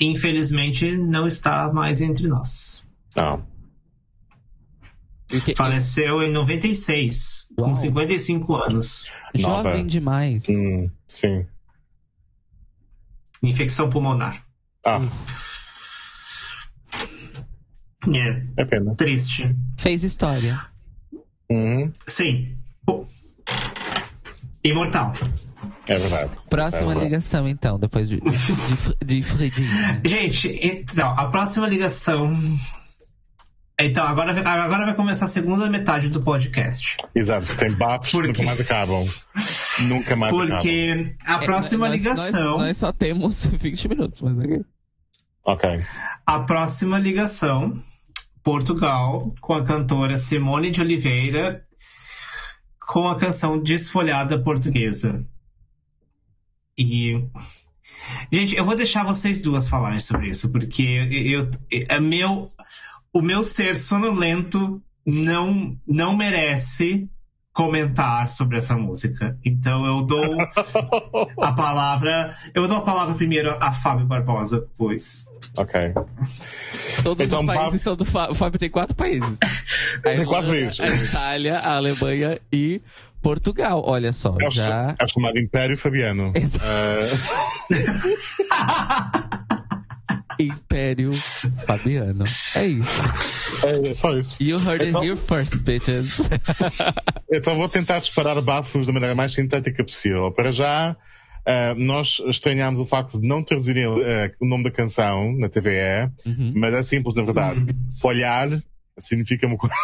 infelizmente 0.00 0.96
não 0.96 1.26
está 1.26 1.72
mais 1.72 2.00
entre 2.00 2.26
nós. 2.26 2.84
Não. 3.14 3.46
Porque 5.28 5.54
Faleceu 5.56 6.22
em 6.22 6.30
96, 6.32 7.48
Uau. 7.58 7.70
com 7.70 7.74
55 7.76 8.54
anos. 8.56 9.06
Nova. 9.38 9.70
jovem 9.70 9.86
demais. 9.86 10.44
Hum, 10.48 10.90
sim. 11.08 11.46
Infecção 13.42 13.88
pulmonar. 13.88 14.44
Ah, 14.86 15.00
É, 18.14 18.42
é 18.62 18.64
pena. 18.64 18.94
triste. 18.96 19.54
Fez 19.78 20.02
história. 20.02 20.60
Uhum. 21.48 21.92
Sim. 22.06 22.56
Imortal. 24.64 25.12
É 25.88 25.98
verdade. 25.98 26.30
Próxima 26.48 26.82
é 26.82 26.86
verdade. 26.86 27.04
ligação, 27.06 27.48
então, 27.48 27.78
depois 27.78 28.08
de, 28.08 28.20
de, 28.20 29.06
de 29.06 29.22
Fredinha. 29.22 30.00
Gente, 30.04 30.48
então, 30.62 31.10
a 31.18 31.26
próxima 31.28 31.66
ligação. 31.68 32.32
Então, 33.80 34.06
agora, 34.06 34.32
vai- 34.32 34.44
agora 34.60 34.84
vai 34.84 34.94
começar 34.94 35.24
a 35.24 35.28
segunda 35.28 35.68
metade 35.68 36.08
do 36.08 36.20
podcast. 36.20 36.96
Exato, 37.14 37.46
porque 37.46 37.64
tem 37.66 37.74
bafos 37.74 38.06
que 38.10 38.12
Por 38.16 38.26
nunca 38.28 38.42
mais 38.44 38.60
acabam. 38.60 39.08
Nunca 39.80 40.14
mais 40.14 40.32
acabam. 40.32 40.56
Porque 40.56 41.16
a 41.26 41.38
próxima 41.38 41.86
É, 41.86 41.90
nós- 41.90 42.00
ligação. 42.00 42.50
Nós, 42.52 42.60
nós 42.68 42.76
só 42.76 42.92
temos 42.92 43.46
20 43.50 43.88
minutos, 43.88 44.20
mas 44.22 44.38
ok. 44.38 44.60
Ok. 45.44 45.70
A 46.24 46.38
próxima 46.40 46.98
ligação, 47.00 47.82
Portugal, 48.44 49.26
com 49.40 49.54
a 49.54 49.64
cantora 49.64 50.16
Simone 50.16 50.70
de 50.70 50.80
Oliveira, 50.80 51.64
com 52.92 53.08
a 53.08 53.16
canção 53.18 53.58
Desfolhada 53.58 54.38
Portuguesa. 54.38 55.24
E. 56.78 57.24
Gente, 58.30 58.54
eu 58.56 58.64
vou 58.64 58.76
deixar 58.76 59.04
vocês 59.04 59.40
duas 59.40 59.66
falarem 59.68 60.00
sobre 60.00 60.28
isso, 60.28 60.50
porque 60.52 60.82
eu, 60.82 61.48
eu- 61.70 61.86
é 61.88 61.98
meu, 62.00 62.50
o 63.12 63.22
meu 63.22 63.42
ser 63.42 63.76
sonolento 63.76 64.82
não, 65.06 65.78
não 65.86 66.16
merece 66.16 67.08
comentar 67.52 68.28
sobre 68.28 68.58
essa 68.58 68.76
música. 68.76 69.38
Então 69.44 69.86
eu 69.86 70.02
dou 70.02 70.36
a 71.40 71.52
palavra. 71.52 72.34
Eu 72.54 72.66
dou 72.68 72.78
a 72.78 72.82
palavra 72.82 73.14
primeiro 73.14 73.56
a 73.60 73.72
Fábio 73.72 74.06
Barbosa, 74.06 74.68
pois. 74.76 75.26
Ok. 75.56 75.92
Todos 77.04 77.26
Então, 77.26 77.40
os 77.40 77.46
países 77.46 77.80
são 77.82 77.94
do 77.94 78.04
Fábio. 78.04 78.32
O 78.32 78.34
Fábio 78.34 78.58
tem 78.58 78.70
quatro 78.70 78.94
países. 78.96 79.38
Tem 80.02 80.24
quatro 80.24 80.48
países. 80.48 80.80
A 80.80 80.88
Itália, 80.88 81.58
a 81.58 81.76
Alemanha 81.76 82.40
e 82.50 82.80
Portugal. 83.20 83.82
Olha 83.86 84.12
só, 84.12 84.36
É 84.40 84.50
já. 84.50 84.94
é 84.98 85.06
chamado 85.06 85.38
Império 85.38 85.76
Fabiano. 85.76 86.32
Exato. 86.34 86.64
Ah, 88.50 89.10
Império 90.38 91.12
Fabiano. 91.12 92.24
É 92.56 92.66
isso. 92.66 93.02
é 93.90 93.94
só 93.94 94.12
isso. 94.14 94.42
You 94.42 94.58
heard 94.58 94.80
it 94.80 94.88
Então- 94.88 95.04
here 95.04 95.16
first, 95.16 95.62
bitches. 95.62 96.22
Então 97.34 97.56
vou 97.56 97.66
tentar 97.68 97.98
disparar 97.98 98.38
bafos 98.42 98.86
da 98.86 98.92
maneira 98.92 99.14
mais 99.14 99.32
sintética 99.32 99.82
possível. 99.82 100.30
Para 100.32 100.52
já, 100.52 100.94
ah, 101.46 101.74
nós 101.76 102.20
estranhámos 102.28 102.80
o 102.80 102.86
facto 102.86 103.20
de 103.20 103.26
não 103.26 103.42
traduzirem 103.42 103.84
ah, 103.84 104.30
o 104.40 104.46
nome 104.46 104.64
da 104.64 104.70
canção 104.70 105.32
na 105.36 105.48
TVE, 105.48 106.10
Uhum. 106.26 106.52
mas 106.56 106.74
é 106.74 106.82
simples, 106.82 107.14
na 107.14 107.22
verdade. 107.22 107.66
Folhar 108.00 108.48
significa 108.98 109.46
uma 109.46 109.56
coisa. 109.56 109.74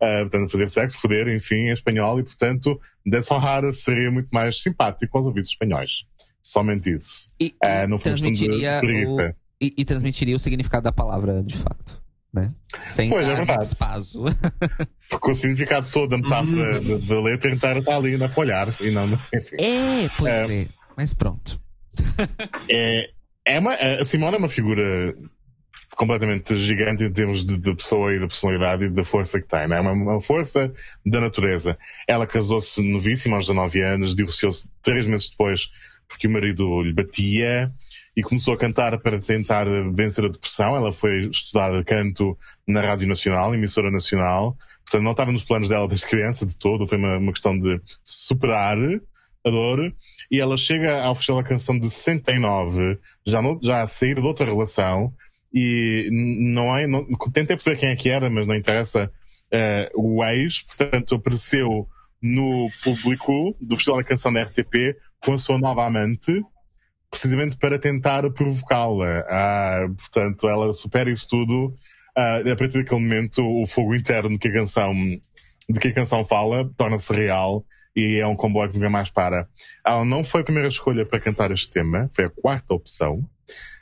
ah, 0.00 0.20
portanto, 0.30 0.50
fazer 0.50 0.68
sexo, 0.68 1.00
foder, 1.00 1.28
enfim, 1.28 1.68
em 1.68 1.72
espanhol, 1.72 2.20
e 2.20 2.22
portanto, 2.24 2.80
desforrar 3.04 3.62
seria 3.72 4.10
muito 4.10 4.28
mais 4.32 4.60
simpático 4.62 5.16
aos 5.18 5.26
ouvidos 5.26 5.48
espanhóis. 5.50 6.04
Somente 6.42 6.94
isso. 6.94 7.28
E, 7.40 7.54
Ah, 7.62 7.84
e 7.84 7.86
no 7.86 7.98
fundo, 7.98 8.02
transmitiria 8.04 8.80
o, 8.82 9.34
e, 9.60 9.74
e 9.78 9.84
transmitiria 9.84 10.36
o 10.36 10.38
significado 10.38 10.84
da 10.84 10.92
palavra 10.92 11.42
de 11.42 11.56
fato. 11.56 12.02
Né? 12.32 12.52
Sem 12.80 13.08
Pois, 13.08 13.26
é 13.28 13.34
verdade. 13.36 13.64
espaço. 13.64 14.24
Porque 15.08 15.30
o 15.30 15.34
significado 15.34 15.88
todo 15.90 16.10
da 16.10 16.18
metáfora 16.18 16.80
da, 16.80 16.96
da 16.98 17.20
letra 17.22 17.54
inteira 17.54 17.78
está 17.78 17.96
ali 17.96 18.16
na 18.16 18.28
folhar 18.28 18.68
e 18.80 18.90
não 18.90 19.06
no. 19.06 19.18
É, 19.32 20.08
pois 20.18 20.32
É. 20.50 20.62
é. 20.62 20.68
Mas 20.96 21.14
pronto. 21.14 21.60
É, 22.68 23.10
é 23.44 23.58
uma, 23.58 23.74
a 23.74 24.04
Simone 24.04 24.36
é 24.36 24.38
uma 24.38 24.48
figura 24.48 25.14
completamente 25.96 26.56
gigante 26.56 27.04
em 27.04 27.12
termos 27.12 27.44
de, 27.44 27.56
de 27.56 27.74
pessoa 27.74 28.14
e 28.14 28.18
da 28.18 28.26
personalidade 28.26 28.84
e 28.84 28.90
da 28.90 29.04
força 29.04 29.40
que 29.40 29.46
tem, 29.46 29.68
né? 29.68 29.80
Uma, 29.80 29.92
uma 29.92 30.20
força 30.20 30.72
da 31.04 31.20
natureza. 31.20 31.78
Ela 32.08 32.26
casou-se 32.26 32.82
novíssima 32.82 33.36
aos 33.36 33.46
19 33.46 33.80
anos, 33.80 34.16
divorciou-se 34.16 34.68
três 34.82 35.06
meses 35.06 35.30
depois 35.30 35.70
porque 36.08 36.26
o 36.26 36.30
marido 36.30 36.82
lhe 36.82 36.92
batia 36.92 37.72
e 38.16 38.22
começou 38.22 38.54
a 38.54 38.58
cantar 38.58 38.98
para 38.98 39.20
tentar 39.20 39.66
vencer 39.92 40.24
a 40.24 40.28
depressão. 40.28 40.76
Ela 40.76 40.92
foi 40.92 41.26
estudar 41.26 41.84
canto 41.84 42.38
na 42.66 42.80
Rádio 42.80 43.08
Nacional, 43.08 43.54
emissora 43.54 43.90
nacional. 43.90 44.56
Portanto, 44.84 45.02
não 45.02 45.12
estava 45.12 45.32
nos 45.32 45.44
planos 45.44 45.68
dela 45.68 45.88
desde 45.88 46.06
criança 46.06 46.46
de 46.46 46.56
todo. 46.56 46.86
Foi 46.86 46.98
uma, 46.98 47.18
uma 47.18 47.32
questão 47.32 47.58
de 47.58 47.80
superar 48.02 48.76
E 50.30 50.40
ela 50.40 50.56
chega 50.56 51.02
ao 51.02 51.14
Festival 51.14 51.42
da 51.42 51.48
Canção 51.48 51.78
de 51.78 51.90
69, 51.90 52.98
já, 53.26 53.42
no, 53.42 53.58
já 53.62 53.82
a 53.82 53.86
sair 53.86 54.14
de 54.14 54.26
outra 54.26 54.46
relação. 54.46 55.12
E 55.52 56.08
não 56.10 56.76
é, 56.76 56.86
não, 56.86 57.04
tentei 57.32 57.56
perceber 57.56 57.76
quem 57.76 57.88
é 57.90 57.96
que 57.96 58.10
era, 58.10 58.28
mas 58.28 58.46
não 58.46 58.56
interessa 58.56 59.10
uh, 59.52 60.00
o 60.02 60.24
ex. 60.24 60.62
Portanto, 60.62 61.14
apareceu 61.14 61.88
no 62.20 62.70
público 62.82 63.54
do 63.60 63.76
Festival 63.76 64.00
da 64.00 64.08
Canção 64.08 64.32
da 64.32 64.42
RTP 64.42 64.96
com 65.20 65.34
a 65.34 65.38
sua 65.38 65.58
nova 65.58 65.86
amante, 65.86 66.42
precisamente 67.10 67.56
para 67.56 67.78
tentar 67.78 68.28
provocá-la. 68.32 69.24
Ah, 69.28 69.86
portanto, 69.96 70.48
ela 70.48 70.72
supera 70.72 71.10
isso 71.10 71.28
tudo. 71.28 71.72
Ah, 72.16 72.38
a 72.38 72.56
partir 72.56 72.78
daquele 72.78 73.00
momento, 73.00 73.42
o 73.44 73.66
fogo 73.66 73.94
interno 73.94 74.38
que 74.38 74.48
a 74.48 74.52
canção, 74.52 74.94
de 75.68 75.78
que 75.78 75.88
a 75.88 75.94
canção 75.94 76.24
fala 76.24 76.68
torna-se 76.76 77.12
real 77.12 77.64
e 77.94 78.20
é 78.20 78.26
um 78.26 78.36
comboio 78.36 78.70
que 78.70 78.76
nunca 78.76 78.90
mais 78.90 79.10
para. 79.10 79.48
Ela 79.84 80.04
não 80.04 80.24
foi 80.24 80.40
a 80.40 80.44
primeira 80.44 80.68
escolha 80.68 81.06
para 81.06 81.20
cantar 81.20 81.50
este 81.50 81.70
tema, 81.70 82.10
foi 82.12 82.24
a 82.24 82.30
quarta 82.30 82.74
opção. 82.74 83.28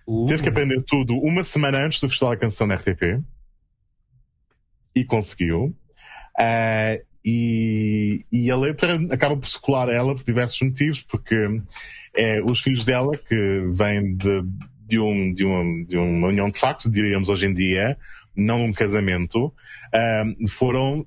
Uh. 0.06 0.26
Teve 0.26 0.42
que 0.42 0.48
aprender 0.48 0.82
tudo 0.82 1.16
uma 1.18 1.42
semana 1.42 1.78
antes 1.78 2.00
do 2.00 2.08
Festival 2.08 2.34
da 2.34 2.40
Canção 2.40 2.68
da 2.68 2.74
RTP. 2.74 3.22
E 4.94 5.04
conseguiu. 5.04 5.74
Uh, 6.38 7.02
e, 7.24 8.26
e 8.32 8.50
a 8.50 8.56
letra 8.56 8.98
acaba 9.10 9.36
por 9.36 9.48
secular 9.48 9.88
ela 9.88 10.14
por 10.14 10.24
diversos 10.24 10.60
motivos, 10.60 11.02
porque 11.02 11.36
é, 12.14 12.42
os 12.42 12.60
filhos 12.60 12.84
dela, 12.84 13.16
que 13.16 13.68
vêm 13.72 14.16
de, 14.16 14.42
de, 14.86 14.98
um, 14.98 15.32
de, 15.32 15.46
um, 15.46 15.84
de 15.84 15.96
uma 15.96 16.28
união 16.28 16.50
de 16.50 16.58
facto, 16.58 16.90
diríamos 16.90 17.28
hoje 17.28 17.46
em 17.46 17.54
dia, 17.54 17.96
não 18.34 18.64
um 18.64 18.72
casamento, 18.72 19.46
uh, 19.46 20.48
foram, 20.48 21.06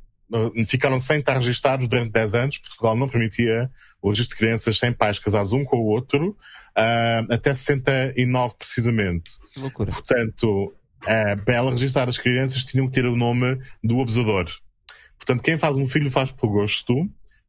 ficaram 0.68 1.00
sem 1.00 1.20
estar 1.20 1.36
registados 1.36 1.88
durante 1.88 2.12
10 2.12 2.36
anos. 2.36 2.58
Portugal 2.58 2.96
não 2.96 3.08
permitia 3.08 3.70
o 4.02 4.10
registro 4.10 4.36
de 4.36 4.40
crianças 4.40 4.78
sem 4.78 4.92
pais 4.92 5.20
casados 5.20 5.54
um 5.54 5.64
com 5.64 5.78
o 5.78 5.86
outro, 5.86 6.30
uh, 6.78 7.34
até 7.34 7.54
69 7.54 8.56
precisamente. 8.58 9.32
Que 9.54 9.60
loucura. 9.60 9.92
Portanto, 9.92 10.74
para 11.44 11.56
ela 11.56 11.72
registrar 11.72 12.10
as 12.10 12.18
crianças 12.18 12.64
tinham 12.64 12.88
que 12.88 12.94
ter 12.94 13.06
o 13.06 13.16
nome 13.16 13.60
do 13.84 14.02
abusador. 14.02 14.46
Portanto, 15.18 15.44
quem 15.44 15.58
faz 15.58 15.76
um 15.76 15.88
filho 15.88 16.12
faz 16.12 16.32
por 16.32 16.50
gosto. 16.50 16.94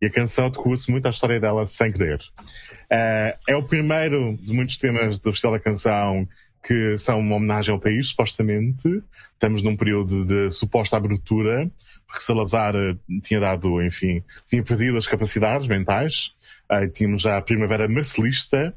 E 0.00 0.06
a 0.06 0.10
canção 0.10 0.46
adequa-se 0.46 0.90
muito 0.90 1.06
à 1.06 1.10
história 1.10 1.40
dela 1.40 1.66
sem 1.66 1.90
querer. 1.90 2.18
Uh, 2.18 3.32
é 3.48 3.56
o 3.56 3.62
primeiro 3.62 4.36
de 4.36 4.52
muitos 4.52 4.76
temas 4.76 5.18
do 5.18 5.32
Festival 5.32 5.56
da 5.56 5.64
Canção 5.64 6.28
que 6.66 6.98
são 6.98 7.20
uma 7.20 7.36
homenagem 7.36 7.72
ao 7.72 7.80
país, 7.80 8.08
supostamente. 8.08 9.02
Estamos 9.32 9.62
num 9.62 9.76
período 9.76 10.26
de 10.26 10.50
suposta 10.50 10.96
abertura, 10.96 11.70
porque 12.06 12.22
Salazar 12.22 12.74
eh, 12.74 12.96
tinha 13.22 13.38
dado, 13.38 13.82
enfim, 13.82 14.22
tinha 14.46 14.62
perdido 14.62 14.96
as 14.96 15.06
capacidades 15.06 15.68
mentais. 15.68 16.34
Uh, 16.68 16.90
tínhamos 16.90 17.22
já 17.22 17.36
a 17.36 17.42
Primavera 17.42 17.86
Marcelista, 17.86 18.74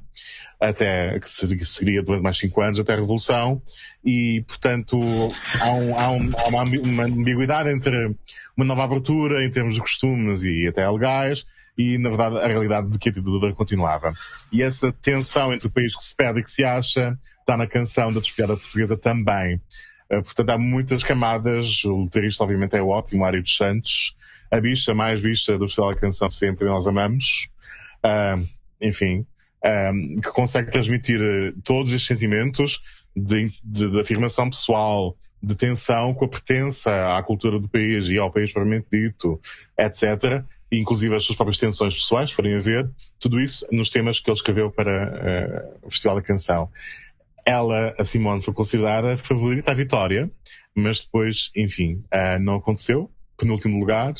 até 0.59 1.19
que 1.19 1.27
seguiria 1.65 2.03
durante 2.03 2.21
mais 2.21 2.37
cinco 2.37 2.61
anos, 2.61 2.79
até 2.79 2.93
a 2.93 2.97
Revolução, 2.97 3.59
e, 4.05 4.43
portanto, 4.47 4.99
há, 5.59 5.71
um, 5.71 5.97
há, 5.97 6.11
um, 6.11 6.31
há 6.37 6.47
uma, 6.49 6.63
uma, 6.63 7.03
ambiguidade 7.05 7.69
entre 7.69 8.15
uma 8.55 8.65
nova 8.65 8.83
abertura 8.83 9.43
em 9.43 9.49
termos 9.49 9.73
de 9.73 9.79
costumes 9.79 10.43
e 10.43 10.67
até 10.67 10.87
legais, 10.87 11.47
e, 11.75 11.97
na 11.97 12.09
verdade, 12.09 12.37
a 12.37 12.47
realidade 12.47 12.89
de 12.89 12.99
que 12.99 13.09
a 13.09 13.11
ditadura 13.11 13.55
continuava. 13.55 14.13
E 14.51 14.61
essa 14.61 14.91
tensão 14.91 15.51
entre 15.51 15.67
o 15.67 15.71
país 15.71 15.95
que 15.95 16.03
se 16.03 16.15
perde 16.15 16.41
e 16.41 16.43
que 16.43 16.51
se 16.51 16.63
acha 16.63 17.17
está 17.49 17.57
na 17.57 17.65
canção 17.65 18.13
da 18.13 18.19
Despiada 18.19 18.55
Portuguesa 18.55 18.95
também. 18.95 19.55
Uh, 20.11 20.21
portanto, 20.21 20.49
há 20.51 20.57
muitas 20.57 21.03
camadas. 21.03 21.83
O 21.83 22.03
letrista, 22.03 22.43
obviamente, 22.43 22.75
é 22.75 22.81
ótimo, 22.81 23.21
Mário 23.21 23.41
dos 23.41 23.57
Santos. 23.57 24.15
A 24.51 24.59
bicha, 24.59 24.93
mais 24.93 25.19
bicha 25.19 25.57
do 25.57 25.65
Festival 25.65 25.93
da 25.93 25.99
Canção, 25.99 26.29
sempre 26.29 26.67
nós 26.67 26.85
amamos. 26.85 27.49
Uh, 28.05 28.47
enfim, 28.79 29.25
um, 29.65 30.15
que 30.21 30.29
consegue 30.31 30.71
transmitir 30.71 31.19
eh, 31.21 31.53
todos 31.65 31.91
estes 31.91 32.07
sentimentos 32.07 32.81
de, 33.13 33.51
de, 33.61 33.91
de, 33.91 33.99
afirmação 33.99 34.49
pessoal, 34.49 35.17
de 35.43 35.53
tensão 35.53 36.13
com 36.13 36.23
a 36.23 36.27
pertença 36.29 37.17
à 37.17 37.21
cultura 37.21 37.59
do 37.59 37.67
país 37.67 38.07
e 38.07 38.17
ao 38.17 38.31
país 38.31 38.53
propriamente 38.53 38.87
dito, 38.89 39.37
etc. 39.77 40.43
Inclusive 40.71 41.13
as 41.13 41.25
suas 41.25 41.35
próprias 41.35 41.57
tensões 41.57 41.93
pessoais, 41.93 42.31
forem 42.31 42.55
a 42.55 42.59
ver, 42.59 42.89
tudo 43.19 43.37
isso 43.37 43.67
nos 43.69 43.89
temas 43.89 44.17
que 44.19 44.29
ele 44.29 44.37
escreveu 44.37 44.71
para 44.71 45.73
uh, 45.83 45.87
o 45.87 45.91
Festival 45.91 46.15
da 46.15 46.21
Canção. 46.21 46.69
Ela, 47.49 47.95
a 47.97 48.05
Simone, 48.05 48.43
foi 48.43 48.53
considerada 48.53 49.17
favorita 49.17 49.71
à 49.71 49.73
vitória, 49.73 50.29
mas 50.75 50.99
depois, 50.99 51.49
enfim, 51.55 52.03
uh, 52.13 52.37
não 52.39 52.57
aconteceu. 52.57 53.09
Penúltimo 53.35 53.79
lugar. 53.79 54.13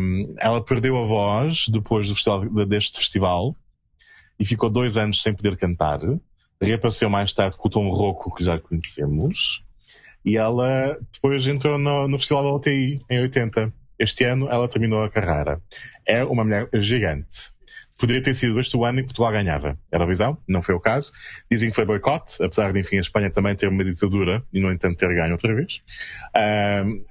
Um, 0.00 0.34
ela 0.40 0.60
perdeu 0.64 0.98
a 0.98 1.04
voz 1.04 1.66
depois 1.68 2.08
do 2.08 2.16
festival, 2.16 2.66
deste 2.66 2.98
festival 2.98 3.54
e 4.36 4.44
ficou 4.44 4.68
dois 4.68 4.96
anos 4.96 5.22
sem 5.22 5.32
poder 5.32 5.56
cantar. 5.56 6.00
Reapareceu 6.60 7.08
mais 7.08 7.32
tarde 7.32 7.56
com 7.56 7.68
o 7.68 7.70
tom 7.70 7.88
rouco 7.88 8.34
que 8.34 8.42
já 8.42 8.58
conhecemos. 8.58 9.62
E 10.24 10.36
ela 10.36 10.98
depois 11.12 11.46
entrou 11.46 11.78
no, 11.78 12.08
no 12.08 12.18
Festival 12.18 12.42
da 12.42 12.50
OTI 12.50 12.98
em 13.08 13.20
80. 13.20 13.72
Este 13.96 14.24
ano 14.24 14.48
ela 14.50 14.66
terminou 14.66 15.04
a 15.04 15.08
carreira. 15.08 15.62
É 16.04 16.24
uma 16.24 16.42
mulher 16.42 16.68
gigante. 16.74 17.52
Poderia 17.98 18.22
ter 18.22 18.34
sido 18.34 18.58
este 18.60 18.76
o 18.76 18.84
ano 18.84 19.00
em 19.00 19.02
que 19.02 19.08
Portugal 19.08 19.32
ganhava. 19.32 19.78
Era 19.90 20.04
a 20.04 20.06
visão, 20.06 20.38
não 20.46 20.62
foi 20.62 20.74
o 20.74 20.80
caso. 20.80 21.12
Dizem 21.50 21.68
que 21.68 21.74
foi 21.74 21.84
boicote, 21.84 22.42
apesar 22.42 22.72
de, 22.72 22.78
enfim, 22.78 22.96
a 22.98 23.00
Espanha 23.00 23.30
também 23.30 23.56
ter 23.56 23.68
uma 23.68 23.84
ditadura 23.84 24.44
e, 24.52 24.60
no 24.60 24.72
entanto, 24.72 24.96
ter 24.96 25.12
ganho 25.14 25.32
outra 25.32 25.52
vez. 25.52 25.82
Um, 26.84 27.04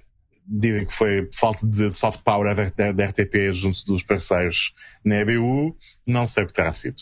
dizem 0.47 0.85
que 0.85 0.93
foi 0.93 1.29
falta 1.33 1.67
de 1.67 1.91
soft 1.91 2.23
power 2.23 2.55
da 2.55 3.05
RTP 3.05 3.51
junto 3.51 3.83
dos 3.85 4.01
parceiros 4.01 4.73
na 5.03 5.17
EBU. 5.17 5.75
Não 6.07 6.25
sei 6.25 6.45
o 6.45 6.47
que 6.47 6.53
terá 6.53 6.71
sido. 6.71 7.01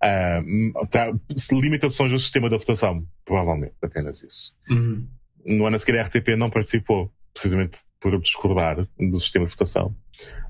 Uh, 0.00 1.60
limitações 1.60 2.12
do 2.12 2.18
sistema 2.20 2.48
da 2.48 2.56
votação, 2.56 3.04
provavelmente, 3.24 3.74
apenas 3.82 4.22
isso. 4.22 4.54
Uhum. 4.70 5.08
No 5.44 5.66
ano 5.66 5.74
a 5.74 5.78
seguir 5.78 5.98
a 5.98 6.02
RTP 6.02 6.36
não 6.36 6.50
participou, 6.50 7.12
precisamente 7.32 7.78
por 8.10 8.20
discordar 8.20 8.86
do 8.98 9.18
sistema 9.18 9.46
de 9.46 9.50
votação. 9.52 9.96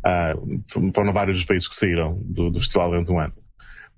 Uh, 0.04 0.92
foram 0.92 1.12
vários 1.12 1.38
os 1.38 1.44
países 1.44 1.68
que 1.68 1.74
saíram 1.74 2.18
do, 2.24 2.50
do 2.50 2.58
festival 2.58 2.90
durante 2.90 3.12
um 3.12 3.20
ano. 3.20 3.32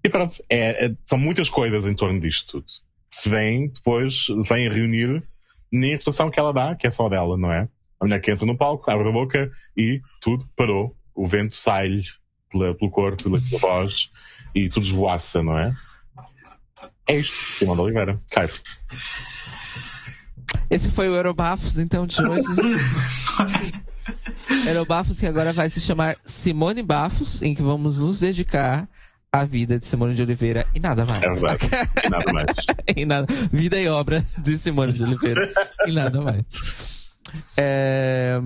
E 0.04 0.10
pronto, 0.10 0.36
é, 0.50 0.86
é, 0.86 0.94
são 1.06 1.18
muitas 1.18 1.48
coisas 1.48 1.86
em 1.86 1.94
torno 1.94 2.20
disto 2.20 2.60
tudo. 2.60 2.66
Se 3.10 3.30
vem, 3.30 3.68
depois, 3.68 4.26
vem 4.48 4.68
a 4.68 4.72
reunir 4.72 5.22
na 5.72 5.86
interpretação 5.86 6.30
que 6.30 6.38
ela 6.38 6.52
dá, 6.52 6.76
que 6.76 6.86
é 6.86 6.90
só 6.90 7.08
dela, 7.08 7.36
não 7.36 7.50
é? 7.50 7.68
A 7.98 8.04
mulher 8.04 8.20
que 8.20 8.30
entra 8.30 8.44
no 8.44 8.56
palco, 8.56 8.90
abre 8.90 9.08
a 9.08 9.12
boca 9.12 9.50
e 9.76 10.02
tudo 10.20 10.46
parou. 10.54 10.94
O 11.14 11.26
vento 11.26 11.56
sai-lhe 11.56 12.02
pelo 12.50 12.90
corpo, 12.90 13.24
pela, 13.24 13.40
pela 13.40 13.58
voz 13.58 14.12
e 14.54 14.68
tudo 14.68 14.84
esvoaça, 14.84 15.42
não 15.42 15.58
é? 15.58 15.74
É 17.08 17.16
isto, 17.16 17.34
Simão 17.34 17.74
de 17.74 17.80
Oliveira. 17.80 18.18
Caio. 18.30 18.50
Esse 20.68 20.90
foi 20.90 21.08
o 21.08 21.14
Eurobafos, 21.14 21.78
então, 21.78 22.06
de 22.06 22.20
hoje. 22.22 22.42
Eurobafos 24.66 25.18
que 25.18 25.26
agora 25.26 25.52
vai 25.52 25.70
se 25.70 25.80
chamar 25.80 26.16
Simone 26.24 26.82
Bafos, 26.82 27.42
em 27.42 27.54
que 27.54 27.62
vamos 27.62 27.98
nos 27.98 28.20
dedicar 28.20 28.88
à 29.32 29.44
vida 29.44 29.78
de 29.78 29.86
Simone 29.86 30.14
de 30.14 30.22
Oliveira 30.22 30.66
e 30.74 30.80
nada 30.80 31.04
mais. 31.04 31.22
Exato. 31.22 31.66
E 32.04 32.08
nada 32.08 32.32
mais. 32.32 32.46
e 32.96 33.04
nada, 33.04 33.26
vida 33.52 33.78
e 33.78 33.88
obra 33.88 34.24
de 34.38 34.58
Simone 34.58 34.92
de 34.92 35.02
Oliveira 35.02 35.52
e 35.86 35.92
nada 35.92 36.20
mais. 36.20 36.44
É, 37.58 38.40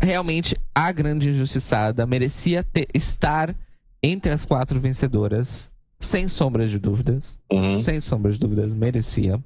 realmente, 0.00 0.56
a 0.74 0.90
grande 0.90 1.30
injustiçada 1.30 2.06
merecia 2.06 2.64
ter, 2.64 2.88
estar 2.94 3.54
entre 4.02 4.32
as 4.32 4.44
quatro 4.44 4.80
vencedoras, 4.80 5.70
sem 5.98 6.28
sombras 6.28 6.70
de 6.70 6.78
dúvidas. 6.78 7.38
Uhum. 7.50 7.78
Sem 7.78 8.00
sombras 8.00 8.34
de 8.34 8.40
dúvidas, 8.40 8.72
merecia. 8.72 9.42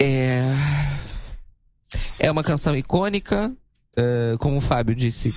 É, 0.00 0.42
é 2.18 2.30
uma 2.30 2.44
canção 2.44 2.76
icônica, 2.76 3.52
uh, 3.98 4.38
como 4.38 4.58
o 4.58 4.60
Fábio 4.60 4.94
disse. 4.94 5.34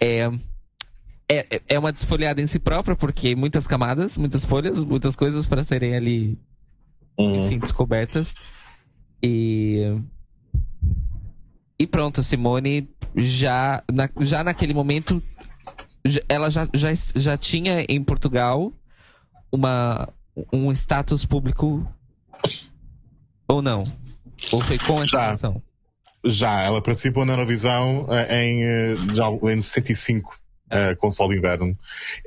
É, 0.00 0.28
é, 1.30 1.62
é 1.68 1.78
uma 1.78 1.92
desfolhada 1.92 2.42
em 2.42 2.46
si 2.46 2.58
própria, 2.58 2.94
porque 2.94 3.34
muitas 3.34 3.66
camadas, 3.66 4.18
muitas 4.18 4.44
folhas, 4.44 4.84
muitas 4.84 5.16
coisas 5.16 5.46
para 5.46 5.64
serem 5.64 5.96
ali, 5.96 6.38
uhum. 7.18 7.46
enfim, 7.46 7.58
descobertas. 7.58 8.34
E. 9.22 9.98
E 11.78 11.86
pronto, 11.86 12.22
Simone 12.22 12.88
já, 13.16 13.82
na, 13.90 14.08
já 14.20 14.44
naquele 14.44 14.74
momento, 14.74 15.22
ela 16.28 16.50
já, 16.50 16.68
já, 16.74 16.90
já 17.16 17.36
tinha 17.36 17.84
em 17.88 18.02
Portugal 18.02 18.72
uma, 19.50 20.08
um 20.52 20.70
status 20.72 21.24
público 21.24 21.86
ou 23.48 23.62
não? 23.62 23.84
Ou 24.52 24.60
foi 24.60 24.78
com 24.78 24.96
essa 24.96 25.06
Já. 25.06 25.26
canção? 25.28 25.62
Já, 26.26 26.62
ela 26.62 26.82
participou 26.82 27.24
na 27.24 27.34
Eurovisão 27.34 28.06
eh, 28.10 28.44
em, 28.44 28.62
eh, 28.64 28.94
já 29.14 29.28
em 29.30 29.60
65, 29.60 30.34
eh, 30.70 30.94
com 30.94 31.08
o 31.08 31.10
Sol 31.10 31.28
de 31.28 31.36
Inverno. 31.36 31.76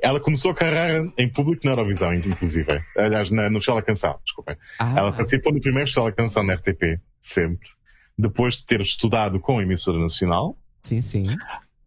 Ela 0.00 0.20
começou 0.20 0.52
a 0.52 0.54
carreira 0.54 1.12
em 1.18 1.28
público 1.28 1.62
na 1.64 1.72
Eurovisão, 1.72 2.14
inclusive. 2.14 2.80
Aliás, 2.96 3.30
na, 3.30 3.50
no 3.50 3.56
Festival 3.56 3.80
da 3.80 3.86
Canção, 3.86 4.18
desculpem. 4.24 4.56
Ah, 4.78 4.94
Ela 4.98 5.12
participou 5.12 5.52
no 5.52 5.60
primeiro 5.60 5.86
Festival 5.86 6.10
da 6.10 6.16
Canção 6.16 6.44
na 6.44 6.54
RTP, 6.54 7.00
sempre. 7.20 7.68
Depois 8.16 8.58
de 8.58 8.66
ter 8.66 8.80
estudado 8.80 9.40
com 9.40 9.58
a 9.58 9.62
emissora 9.62 9.98
nacional. 9.98 10.56
sim, 10.82 11.02
sim. 11.02 11.26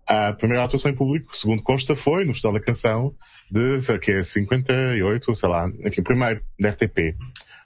A 0.05 0.33
primeira 0.33 0.65
atuação 0.65 0.91
em 0.91 0.95
público, 0.95 1.35
segundo 1.37 1.63
consta, 1.63 1.95
foi 1.95 2.25
no 2.25 2.33
Festival 2.33 2.59
da 2.59 2.65
Canção 2.65 3.15
de, 3.51 3.81
sei 3.81 3.99
que 3.99 4.11
é 4.11 4.23
58, 4.23 5.35
sei 5.35 5.49
lá, 5.49 5.69
enfim, 5.85 6.01
primeiro, 6.01 6.41
da 6.59 6.69
RTP. 6.69 7.15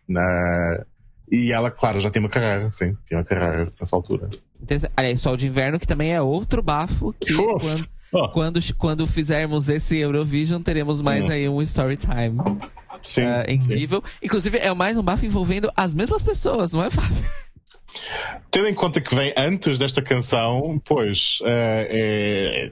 Na... 0.07 0.83
E 1.31 1.51
ela, 1.51 1.71
claro, 1.71 1.99
já 1.99 2.09
tinha 2.09 2.21
uma 2.21 2.29
carreira, 2.29 2.71
sim, 2.71 2.95
tinha 3.05 3.19
uma 3.19 3.23
carreira 3.25 3.69
nessa 3.79 3.95
altura. 3.95 4.29
Aliás, 4.97 5.21
Sol 5.21 5.37
de 5.37 5.47
Inverno, 5.47 5.79
que 5.79 5.87
também 5.87 6.13
é 6.13 6.21
outro 6.21 6.61
bafo 6.61 7.13
que 7.19 7.33
quando, 7.33 7.89
Oh, 8.11 8.29
quando, 8.29 8.59
quando 8.77 9.07
fizermos 9.07 9.67
esse 9.67 9.97
Eurovision, 9.97 10.61
teremos 10.61 11.01
mais 11.01 11.25
Hum. 11.25 11.31
aí 11.31 11.49
um 11.49 11.61
story 11.61 11.97
time 11.97 12.37
sim, 13.01 13.23
sim. 13.23 13.53
incrível. 13.53 14.01
Inclusive, 14.23 14.57
é 14.57 14.73
mais 14.73 14.97
um 14.97 15.03
bafo 15.03 15.25
envolvendo 15.25 15.69
as 15.75 15.93
mesmas 15.93 16.21
pessoas, 16.21 16.71
não 16.71 16.81
é, 16.83 16.89
Fábio? 16.89 17.23
Tendo 18.49 18.67
em 18.67 18.73
conta 18.73 19.01
que 19.01 19.13
vem 19.13 19.33
antes 19.35 19.77
desta 19.77 20.01
canção, 20.01 20.79
pois 20.85 21.39
eh, 21.43 21.87
é, 21.89 22.71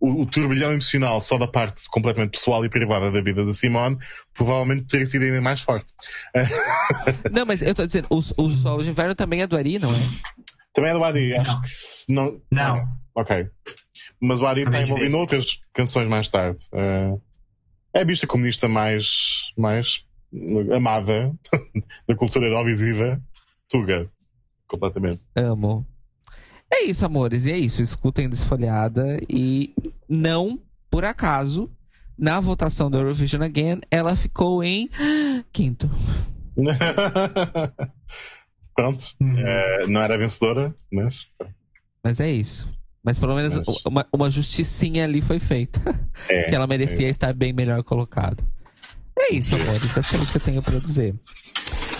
o, 0.00 0.22
o 0.22 0.26
turbilhão 0.26 0.72
emocional 0.72 1.20
só 1.20 1.36
da 1.38 1.46
parte 1.46 1.82
completamente 1.90 2.32
pessoal 2.32 2.64
e 2.64 2.68
privada 2.68 3.10
da 3.12 3.20
vida 3.20 3.44
da 3.44 3.52
Simone 3.52 3.98
provavelmente 4.34 4.86
teria 4.86 5.06
sido 5.06 5.24
ainda 5.24 5.40
mais 5.40 5.60
forte. 5.60 5.92
Não, 7.30 7.44
mas 7.46 7.62
eu 7.62 7.74
tô 7.74 7.86
dizendo, 7.86 8.06
o, 8.10 8.18
o 8.18 8.50
Sol 8.50 8.82
de 8.82 8.90
Inverno 8.90 9.14
também 9.14 9.42
é 9.42 9.46
do 9.46 9.56
Ari, 9.56 9.78
não 9.78 9.90
é? 9.94 9.98
Também 10.72 10.90
é 10.90 10.94
do 10.94 11.04
acho 11.04 11.52
Não. 11.52 11.60
que 11.62 11.68
se- 11.68 12.12
não. 12.12 12.40
Não. 12.50 12.88
Ok. 13.14 13.46
Mas 14.20 14.40
o 14.40 14.46
Ari 14.46 14.62
está 14.62 14.80
envolvido 14.82 15.06
ver. 15.10 15.12
noutras 15.16 15.60
canções 15.72 16.08
mais 16.08 16.28
tarde. 16.28 16.64
Eh, 16.72 17.14
é 17.94 18.00
a 18.00 18.04
bicha 18.04 18.26
comunista 18.26 18.68
mais, 18.68 19.52
mais 19.58 20.04
amada 20.74 21.32
da 22.08 22.14
cultura 22.14 22.46
eurovisiva, 22.46 23.20
Tuga. 23.68 24.08
Completamente. 24.68 25.20
Amo. 25.34 25.84
É 26.72 26.84
isso, 26.84 27.04
amores, 27.04 27.46
e 27.46 27.52
é 27.52 27.58
isso. 27.58 27.82
Escutem 27.82 28.28
Desfolhada 28.28 29.18
e 29.28 29.74
não, 30.08 30.58
por 30.90 31.04
acaso, 31.04 31.68
na 32.16 32.38
votação 32.40 32.90
do 32.90 32.96
Eurovision 32.98 33.42
Again, 33.42 33.80
ela 33.90 34.14
ficou 34.16 34.62
em 34.62 34.88
quinto. 35.52 35.90
Pronto. 38.74 39.04
Hum. 39.20 39.34
Eh, 39.38 39.86
não 39.88 40.00
era 40.00 40.16
vencedora, 40.16 40.74
mas. 40.92 41.26
Mas 42.02 42.20
é 42.20 42.30
isso. 42.30 42.68
Mas 43.02 43.18
pelo 43.18 43.34
menos 43.34 43.56
Mas- 43.56 43.66
uma, 43.84 44.06
uma 44.12 44.30
justicinha 44.30 45.04
ali 45.04 45.20
foi 45.20 45.38
feita. 45.40 45.80
É, 46.28 46.44
que 46.48 46.54
ela 46.54 46.66
merecia 46.66 47.08
estar 47.08 47.32
bem 47.34 47.52
melhor 47.52 47.82
colocada. 47.82 48.42
É 49.18 49.34
isso, 49.34 49.54
amores. 49.56 49.96
Essa 49.96 50.16
é 50.16 50.20
isso 50.20 50.30
que 50.32 50.38
eu 50.38 50.42
tenho 50.42 50.62
pra 50.62 50.78
dizer. 50.78 51.14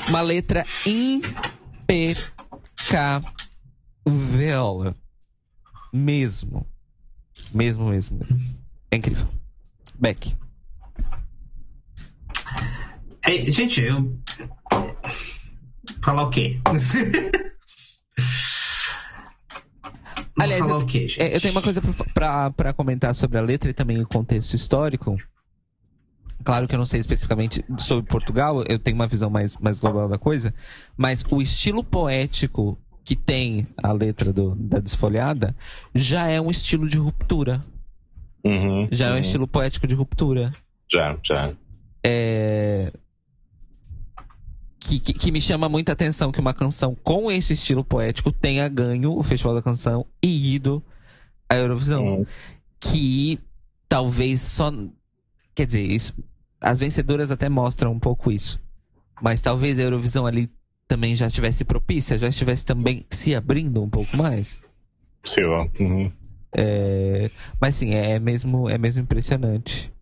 Uma 0.08 0.22
letra 0.22 0.64
impecável. 0.86 2.30
Mesmo. 5.92 6.66
Mesmo, 7.54 7.88
mesmo, 7.90 8.18
mesmo. 8.18 8.40
É 8.90 8.96
incrível. 8.96 9.26
Beck. 9.98 10.36
É, 13.26 13.44
gente, 13.52 13.80
eu. 13.80 14.18
Falar 16.02 16.22
o 16.24 16.30
quê? 16.30 16.58
Aliás, 20.38 20.62
falar 20.62 20.74
eu- 20.78 20.82
o 20.82 20.86
quê, 20.86 21.00
gente? 21.08 21.20
É, 21.22 21.36
eu 21.36 21.40
tenho 21.40 21.52
uma 21.52 21.60
coisa 21.62 21.80
pra 22.14 22.72
comentar 22.72 23.14
sobre 23.14 23.36
a 23.38 23.42
letra 23.42 23.70
e 23.70 23.74
também 23.74 24.00
o 24.00 24.06
contexto 24.08 24.54
histórico. 24.54 25.16
Claro 26.42 26.66
que 26.66 26.74
eu 26.74 26.78
não 26.78 26.86
sei 26.86 27.00
especificamente 27.00 27.62
sobre 27.78 28.08
Portugal, 28.10 28.64
eu 28.66 28.78
tenho 28.78 28.94
uma 28.94 29.06
visão 29.06 29.28
mais, 29.28 29.58
mais 29.58 29.78
global 29.78 30.08
da 30.08 30.16
coisa, 30.16 30.54
mas 30.96 31.22
o 31.30 31.42
estilo 31.42 31.84
poético 31.84 32.78
que 33.10 33.16
tem 33.16 33.66
a 33.76 33.90
letra 33.90 34.32
do, 34.32 34.54
da 34.54 34.78
Desfolhada 34.78 35.52
já 35.92 36.28
é 36.28 36.40
um 36.40 36.48
estilo 36.48 36.88
de 36.88 36.96
ruptura. 36.96 37.60
Uhum, 38.44 38.88
Já 38.92 39.06
é 39.06 39.10
um 39.10 39.14
uhum. 39.14 39.18
estilo 39.18 39.48
poético 39.48 39.84
de 39.84 39.96
ruptura. 39.96 40.54
Já, 40.88 41.18
já. 41.20 41.52
É... 42.06 42.92
Que, 44.78 45.00
que, 45.00 45.12
que 45.12 45.32
me 45.32 45.40
chama 45.40 45.68
muita 45.68 45.90
atenção 45.90 46.30
que 46.30 46.38
uma 46.38 46.54
canção 46.54 46.96
com 47.02 47.32
esse 47.32 47.54
estilo 47.54 47.82
poético 47.82 48.30
tenha 48.30 48.68
ganho 48.68 49.18
o 49.18 49.24
Festival 49.24 49.56
da 49.56 49.62
Canção 49.62 50.06
e 50.22 50.54
ido 50.54 50.80
à 51.48 51.56
Eurovisão. 51.56 52.04
Uhum. 52.04 52.26
que 52.78 53.40
talvez 53.88 54.40
só. 54.40 54.72
Quer 55.52 55.66
dizer, 55.66 55.84
isso, 55.84 56.14
as 56.60 56.78
vencedoras 56.78 57.32
até 57.32 57.48
mostram 57.48 57.90
um 57.90 57.98
pouco 57.98 58.30
isso. 58.30 58.60
Mas 59.20 59.42
talvez 59.42 59.80
a 59.80 59.82
Eurovisão 59.82 60.26
ali 60.26 60.48
também 60.90 61.14
já 61.14 61.28
estivesse 61.28 61.64
propícia, 61.64 62.18
já 62.18 62.26
estivesse 62.26 62.66
também 62.66 63.06
se 63.08 63.32
abrindo 63.32 63.80
um 63.80 63.88
pouco 63.88 64.16
mais. 64.16 64.60
Possível. 65.22 65.70
Uhum. 65.78 66.10
É, 66.52 67.30
mas 67.60 67.76
sim, 67.76 67.94
é 67.94 68.18
mesmo, 68.18 68.68
é 68.68 68.76
mesmo 68.76 69.04
impressionante. 69.04 69.92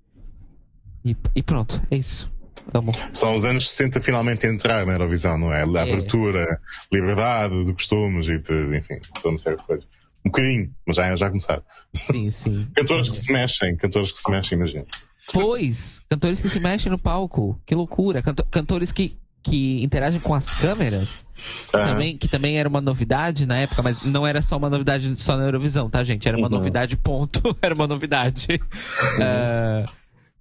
E, 1.04 1.14
e 1.36 1.42
pronto, 1.42 1.78
é 1.90 1.96
isso. 1.96 2.32
Amo. 2.72 2.94
São 3.12 3.34
os 3.34 3.44
anos 3.44 3.68
60 3.70 4.00
finalmente 4.00 4.46
entrar 4.46 4.86
na 4.86 4.94
Eurovisão, 4.94 5.36
não 5.36 5.52
é? 5.52 5.60
A 5.60 5.82
abertura, 5.82 6.58
liberdade 6.90 7.66
de 7.66 7.72
costumes 7.74 8.26
e 8.30 8.38
de, 8.38 8.78
enfim, 8.78 8.98
toda 9.14 9.28
uma 9.28 9.38
série 9.38 9.56
de 9.56 9.64
coisas. 9.64 9.86
Um 10.24 10.30
bocadinho, 10.30 10.74
mas 10.86 10.96
já, 10.96 11.14
já 11.16 11.28
começaram. 11.28 11.62
Sim, 11.94 12.30
sim. 12.30 12.66
Cantores 12.74 13.10
que 13.10 13.16
se 13.16 13.30
mexem, 13.30 13.76
cantores 13.76 14.10
que 14.10 14.18
se 14.18 14.30
mexem, 14.30 14.56
imagina. 14.56 14.86
Pois, 15.34 16.00
cantores 16.08 16.40
que 16.40 16.48
se 16.48 16.58
mexem 16.60 16.90
no 16.90 16.98
palco. 16.98 17.60
Que 17.66 17.74
loucura. 17.74 18.22
Canto- 18.22 18.46
cantores 18.50 18.90
que, 18.90 19.18
que 19.42 19.82
interagem 19.82 20.20
com 20.20 20.34
as 20.34 20.52
câmeras. 20.54 21.26
Que, 21.70 21.76
Aham. 21.76 21.84
também, 21.84 22.16
que 22.18 22.28
também 22.28 22.58
era 22.58 22.68
uma 22.68 22.80
novidade 22.80 23.46
na 23.46 23.58
época, 23.58 23.80
mas 23.82 24.02
não 24.02 24.26
era 24.26 24.42
só 24.42 24.56
uma 24.56 24.68
novidade 24.68 25.14
só 25.20 25.36
na 25.36 25.44
Eurovisão, 25.44 25.88
tá, 25.88 26.02
gente? 26.02 26.26
Era 26.28 26.36
uma 26.36 26.48
Uhum. 26.48 26.54
novidade, 26.54 26.96
ponto. 26.96 27.56
era 27.62 27.74
uma 27.74 27.86
novidade. 27.86 28.60
Ah, 29.20 29.84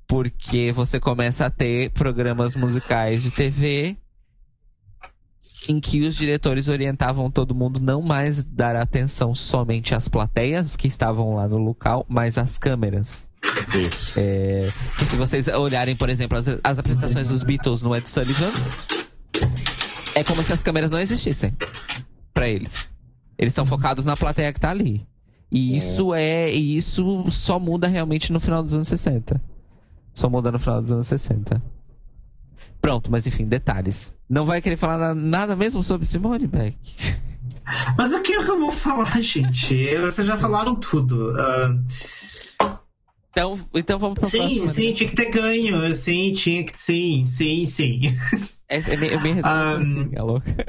porque 0.07 0.71
você 0.71 0.99
começa 0.99 1.45
a 1.45 1.49
ter 1.49 1.91
programas 1.91 2.55
musicais 2.55 3.21
de 3.23 3.29
TV 3.31 3.95
em 5.67 5.79
que 5.79 6.01
os 6.01 6.15
diretores 6.15 6.67
orientavam 6.67 7.29
todo 7.29 7.53
mundo 7.53 7.79
não 7.79 8.01
mais 8.01 8.43
dar 8.43 8.75
atenção 8.75 9.35
somente 9.35 9.93
às 9.93 10.07
plateias 10.07 10.75
que 10.75 10.87
estavam 10.87 11.35
lá 11.35 11.47
no 11.47 11.57
local, 11.57 12.05
mas 12.07 12.37
às 12.37 12.57
câmeras. 12.57 13.27
Isso. 13.75 14.13
É, 14.17 14.71
que 14.97 15.05
se 15.05 15.15
vocês 15.15 15.47
olharem, 15.47 15.95
por 15.95 16.09
exemplo, 16.09 16.37
as, 16.37 16.47
as 16.63 16.79
apresentações 16.79 17.29
dos 17.29 17.43
Beatles 17.43 17.81
no 17.81 17.95
Ed 17.95 18.09
Sullivan, 18.09 18.51
é 20.15 20.23
como 20.23 20.41
se 20.41 20.53
as 20.53 20.63
câmeras 20.63 20.89
não 20.89 20.99
existissem 20.99 21.55
pra 22.33 22.47
eles. 22.47 22.89
Eles 23.37 23.51
estão 23.51 23.65
focados 23.65 24.03
na 24.05 24.17
plateia 24.17 24.51
que 24.51 24.59
tá 24.59 24.71
ali. 24.71 25.05
E 25.51 25.77
isso 25.77 26.13
é. 26.13 26.51
E 26.51 26.77
isso 26.77 27.25
só 27.29 27.59
muda 27.59 27.87
realmente 27.87 28.33
no 28.33 28.39
final 28.39 28.63
dos 28.63 28.73
anos 28.73 28.87
60. 28.87 29.41
Só 30.13 30.29
muda 30.29 30.51
no 30.51 30.59
final 30.59 30.81
dos 30.81 30.91
anos 30.91 31.07
60. 31.07 31.61
Pronto, 32.87 33.11
mas 33.11 33.27
enfim, 33.27 33.45
detalhes. 33.45 34.13
Não 34.29 34.45
vai 34.45 34.61
querer 34.61 34.77
falar 34.77 34.97
na- 34.97 35.13
nada 35.13 35.57
mesmo 35.57 35.83
sobre 35.83 36.07
Simone 36.07 36.47
Beck? 36.47 36.77
Mas 37.97 38.13
o 38.13 38.21
que 38.21 38.31
é 38.31 38.41
que 38.45 38.49
eu 38.49 38.57
vou 38.57 38.71
falar, 38.71 39.19
gente? 39.21 39.93
Vocês 39.97 40.25
já 40.25 40.37
falaram 40.37 40.73
tudo. 40.73 41.33
Ah, 41.37 41.77
Então, 43.31 43.59
então 43.75 43.99
vamos 43.99 44.17
pra 44.17 44.25
sim, 44.29 44.37
próxima. 44.37 44.67
sim, 44.69 44.87
né? 44.87 44.93
tinha 44.93 45.09
que 45.09 45.15
ter 45.17 45.29
ganho. 45.29 45.93
Sim, 45.93 46.31
tinha 46.31 46.63
que. 46.63 46.77
Sim, 46.77 47.25
sim, 47.25 47.65
sim. 47.65 47.99
Essa 48.69 48.91
é 48.93 48.95
minha, 48.95 49.19
minha 49.19 49.35
resposta 49.35 49.77
Ah, 49.77 49.81
sim, 49.81 50.09
é 50.13 50.21
louca. 50.21 50.65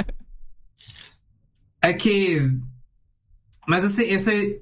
É 1.81 1.93
que. 1.93 2.51
Mas 3.69 3.85
assim, 3.85 4.03
esse, 4.03 4.61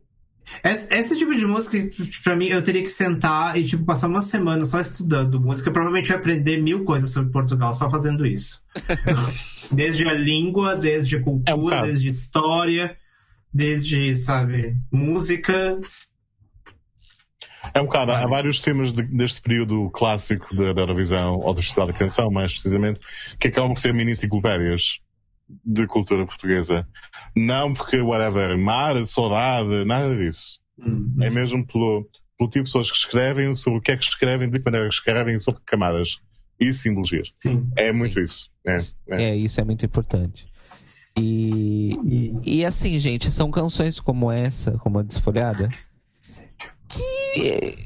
esse, 0.62 1.16
tipo 1.16 1.34
de 1.34 1.44
música, 1.44 1.76
pra 2.22 2.36
mim, 2.36 2.46
eu 2.46 2.62
teria 2.62 2.82
que 2.82 2.88
sentar 2.88 3.56
e, 3.58 3.64
tipo, 3.64 3.84
passar 3.84 4.08
uma 4.08 4.22
semana 4.22 4.64
só 4.64 4.80
estudando 4.80 5.40
música. 5.40 5.70
Provavelmente 5.70 6.10
eu 6.10 6.16
ia 6.16 6.20
aprender 6.20 6.62
mil 6.62 6.84
coisas 6.84 7.10
sobre 7.10 7.32
Portugal 7.32 7.74
só 7.74 7.90
fazendo 7.90 8.24
isso. 8.24 8.62
desde 9.70 10.06
a 10.08 10.12
língua, 10.12 10.76
desde 10.76 11.16
a 11.16 11.18
É 11.18 11.22
um 11.22 11.24
cultura, 11.24 11.82
desde 11.82 12.08
história, 12.08 12.96
desde, 13.52 14.14
sabe, 14.14 14.76
música. 14.90 15.80
É 17.74 17.80
um 17.80 17.86
bocado, 17.86 18.12
há 18.12 18.26
vários 18.26 18.60
temas 18.60 18.92
de- 18.92 19.02
deste 19.02 19.40
período 19.40 19.90
clássico 19.90 20.54
da, 20.54 20.72
da 20.72 20.82
Eurovisão, 20.82 21.34
ou 21.34 21.52
do 21.52 21.60
Festival 21.60 21.88
da 21.88 21.92
Canção, 21.92 22.30
mais 22.30 22.52
precisamente, 22.52 23.00
que 23.38 23.48
acabam 23.48 23.74
por 23.74 23.80
ser 23.80 23.92
mini 23.92 24.12
enciclopédias 24.12 25.00
de 25.64 25.86
cultura 25.86 26.24
portuguesa. 26.24 26.86
Não 27.36 27.72
porque, 27.74 28.00
whatever, 28.00 28.56
mar, 28.58 28.96
saudade, 29.06 29.84
nada 29.84 30.16
disso. 30.16 30.58
Hum. 30.78 31.14
É 31.20 31.28
mesmo 31.30 31.66
pelo, 31.66 32.08
pelo 32.38 32.50
tipo 32.50 32.64
de 32.64 32.70
pessoas 32.70 32.90
que 32.90 32.96
escrevem, 32.96 33.54
sobre 33.54 33.78
o 33.78 33.82
que 33.82 33.92
é 33.92 33.96
que 33.96 34.04
escrevem, 34.04 34.48
de 34.48 34.58
que 34.58 34.64
maneira 34.64 34.88
que 34.88 34.94
escrevem, 34.94 35.38
sobre 35.38 35.60
camadas 35.66 36.16
e 36.58 36.72
simbologias. 36.72 37.32
Sim. 37.42 37.68
É 37.76 37.92
muito 37.92 38.18
isso. 38.18 38.50
É, 38.66 38.76
é. 39.10 39.22
É, 39.24 39.36
isso 39.36 39.60
é 39.60 39.64
muito 39.64 39.84
importante. 39.84 40.46
E, 41.18 41.96
E- 42.42 42.64
assim, 42.64 42.98
gente, 42.98 43.30
são 43.30 43.50
canções 43.50 44.00
como 44.00 44.30
essa, 44.30 44.72
como 44.78 44.98
a 44.98 45.02
Desfolhada, 45.02 45.68
que 46.88 47.76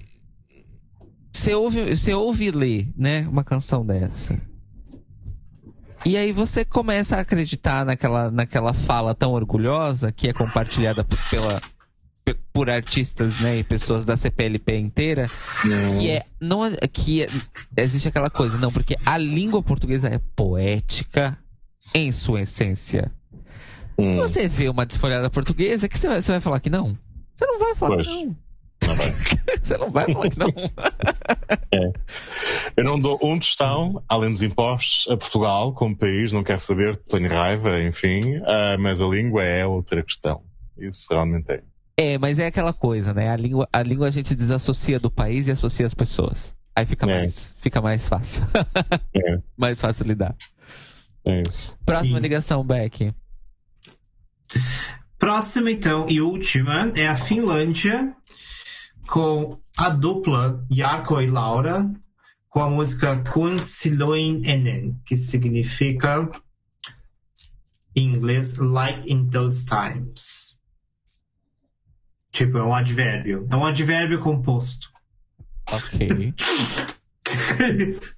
você 1.33 1.55
ouve, 1.55 1.97
você 1.97 2.13
ouve 2.13 2.47
e 2.47 2.51
lê, 2.51 2.87
né, 2.97 3.27
uma 3.29 3.43
canção 3.45 3.85
dessa. 3.87 4.41
E 6.05 6.17
aí 6.17 6.33
você 6.33 6.65
começa 6.65 7.17
a 7.17 7.21
acreditar 7.21 7.85
naquela, 7.85 8.31
naquela 8.31 8.73
fala 8.73 9.15
tão 9.15 9.33
orgulhosa 9.33 10.11
que 10.11 10.29
é 10.29 10.33
compartilhada 10.33 11.05
pela, 11.31 11.61
por 12.53 12.71
artistas, 12.71 13.41
né, 13.41 13.59
e 13.59 13.65
pessoas 13.65 14.05
da 14.05 14.17
CPLP 14.17 14.77
inteira, 14.79 15.31
que 15.99 16.11
é 16.11 16.25
não 16.41 16.65
é- 16.65 16.77
que 16.91 17.23
é- 17.25 17.29
existe 17.77 18.09
aquela 18.09 18.31
coisa 18.31 18.57
não 18.57 18.73
porque 18.73 18.97
a 19.05 19.19
língua 19.19 19.63
portuguesa 19.63 20.09
é 20.09 20.19
poética 20.35 21.37
em 21.95 22.11
sua 22.13 22.43
essência. 22.43 23.13
Hum, 23.99 24.17
você 24.17 24.49
vê 24.49 24.69
uma 24.71 24.87
desfolhada 24.87 25.29
portuguesa 25.29 25.87
que 25.89 25.99
você 25.99 26.09
vai, 26.09 26.23
você 26.23 26.33
vai 26.33 26.41
falar 26.41 26.61
que 26.61 26.71
não? 26.71 26.97
Você 27.37 27.45
não 27.47 27.59
vai 27.59 27.75
falar 27.75 27.97
Pois. 27.97 28.07
que 28.07 28.25
não. 28.25 28.37
Não 28.87 28.95
vai. 28.97 29.15
você 29.63 29.77
não 29.77 29.91
vai 29.91 30.07
falar 30.13 30.31
que 30.31 30.39
não 30.39 30.49
Eu 32.81 32.85
não 32.85 32.99
dou 32.99 33.19
um 33.23 33.39
tostão, 33.39 34.03
além 34.09 34.31
dos 34.33 34.43
impostos, 34.43 35.11
a 35.11 35.17
Portugal 35.17 35.73
como 35.75 35.97
país, 35.97 36.33
não 36.33 36.43
quero 36.43 36.59
saber, 36.59 36.97
tenho 36.97 37.29
raiva, 37.29 37.81
enfim, 37.83 38.21
ah, 38.45 38.77
mas 38.79 39.01
a 39.03 39.07
língua 39.07 39.43
é 39.43 39.67
outra 39.67 40.03
questão. 40.03 40.43
Isso 40.79 41.07
realmente 41.11 41.51
é. 41.53 41.63
é 41.97 42.19
mas 42.19 42.39
é 42.39 42.47
aquela 42.47 42.73
coisa 42.73 43.13
né 43.13 43.29
a 43.31 43.37
língua 43.37 43.69
a 43.71 43.83
língua 43.83 44.07
a 44.09 44.11
gente 44.11 44.35
desassocia 44.35 44.99
do 44.99 45.11
país 45.11 45.47
e 45.47 45.51
associa 45.51 45.85
as 45.85 45.93
pessoas 45.93 46.57
aí 46.75 46.87
fica 46.87 47.05
É. 47.05 47.19
mais 47.19 47.55
fica 47.61 47.83
mais 47.83 48.09
fácil 48.09 48.43
É. 49.15 49.39
mais 49.59 49.79
fácil 49.79 50.07
lidar 50.07 50.35
É 51.27 51.43
isso. 51.47 51.77
próxima 51.85 52.17
Sim. 52.17 52.23
ligação 52.23 52.65
Beck 52.65 53.13
Próxima, 55.19 55.71
então, 55.71 56.07
e 56.09 56.19
última 56.21 56.91
é 56.97 57.07
a 57.07 57.15
Finlândia, 57.17 58.15
com 59.07 59.51
a 59.77 59.91
dupla 59.91 60.65
Jarko 60.71 61.21
e 61.21 61.27
Laura, 61.31 61.89
com 62.51 62.61
a 62.61 62.69
música 62.69 63.17
Kun 63.33 63.59
Siloin 63.59 64.43
Enen, 64.45 65.01
que 65.07 65.17
significa, 65.17 66.29
em 67.97 68.13
inglês, 68.15 68.57
like 68.59 69.11
in 69.11 69.31
those 69.31 69.65
times. 69.65 70.59
Tipo, 72.33 72.59
é 72.59 72.63
um 72.65 72.75
advérbio. 72.75 73.47
É 73.51 73.57
um 73.57 73.65
advérbio 73.65 74.21
composto. 74.21 74.89
ok. 75.71 76.35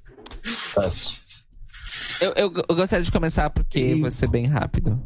Eu, 2.20 2.32
eu, 2.36 2.52
eu 2.68 2.76
gostaria 2.76 3.02
de 3.04 3.10
começar 3.10 3.50
porque 3.50 3.78
E- 3.80 4.00
vai 4.00 4.10
ser 4.10 4.28
bem 4.28 4.46
rápido. 4.46 5.04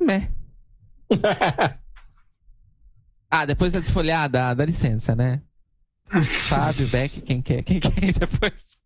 Meh. 0.00 0.28
Ah, 3.34 3.46
depois 3.46 3.72
da 3.72 3.80
desfolhada, 3.80 4.50
ah, 4.50 4.52
dá 4.54 4.62
licença, 4.62 5.16
né? 5.16 5.40
Fábio, 6.48 6.86
Beck, 6.88 7.20
quem 7.22 7.40
quer? 7.42 7.62
Quem 7.62 7.80
quer 7.80 8.04
ir 8.04 8.12
depois? 8.18 8.78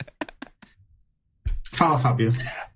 Fala, 1.73 1.99
Fábio. 1.99 2.31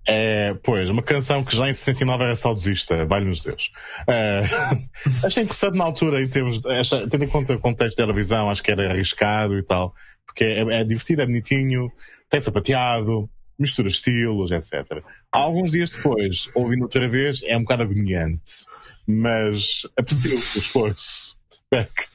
É, 0.06 0.54
pois, 0.64 0.90
uma 0.90 1.02
canção 1.02 1.44
que 1.44 1.54
já 1.56 1.68
em 1.68 1.74
69 1.74 2.24
era 2.24 2.34
saudosista, 2.34 3.06
vale-nos 3.06 3.42
Deus. 3.44 3.70
É, 4.08 4.42
achei 5.24 5.42
interessante 5.44 5.76
na 5.76 5.84
altura, 5.84 6.20
em 6.22 6.28
termos, 6.28 6.60
de- 6.60 6.68
acha- 6.70 7.00
tendo 7.08 7.24
em 7.24 7.28
conta 7.28 7.54
o 7.54 7.58
contexto 7.60 7.96
da 7.96 8.04
televisão, 8.04 8.50
acho 8.50 8.62
que 8.62 8.70
era 8.72 8.90
arriscado 8.90 9.56
e 9.56 9.62
tal, 9.62 9.94
porque 10.26 10.44
é, 10.44 10.60
é 10.80 10.84
divertido, 10.84 11.22
é 11.22 11.26
bonitinho, 11.26 11.90
tem 12.28 12.40
sapateado, 12.40 13.30
mistura 13.58 13.88
estilos, 13.88 14.50
etc. 14.50 15.02
Alguns 15.30 15.70
dias 15.70 15.92
depois, 15.92 16.50
ouvindo 16.54 16.82
outra 16.82 17.08
vez, 17.08 17.42
é 17.44 17.56
um 17.56 17.62
bocado 17.62 17.84
agoniante, 17.84 18.64
mas 19.06 19.82
aprecio 19.96 20.32
o 20.34 20.40
esforço. 20.40 21.36
Beck. 21.70 22.08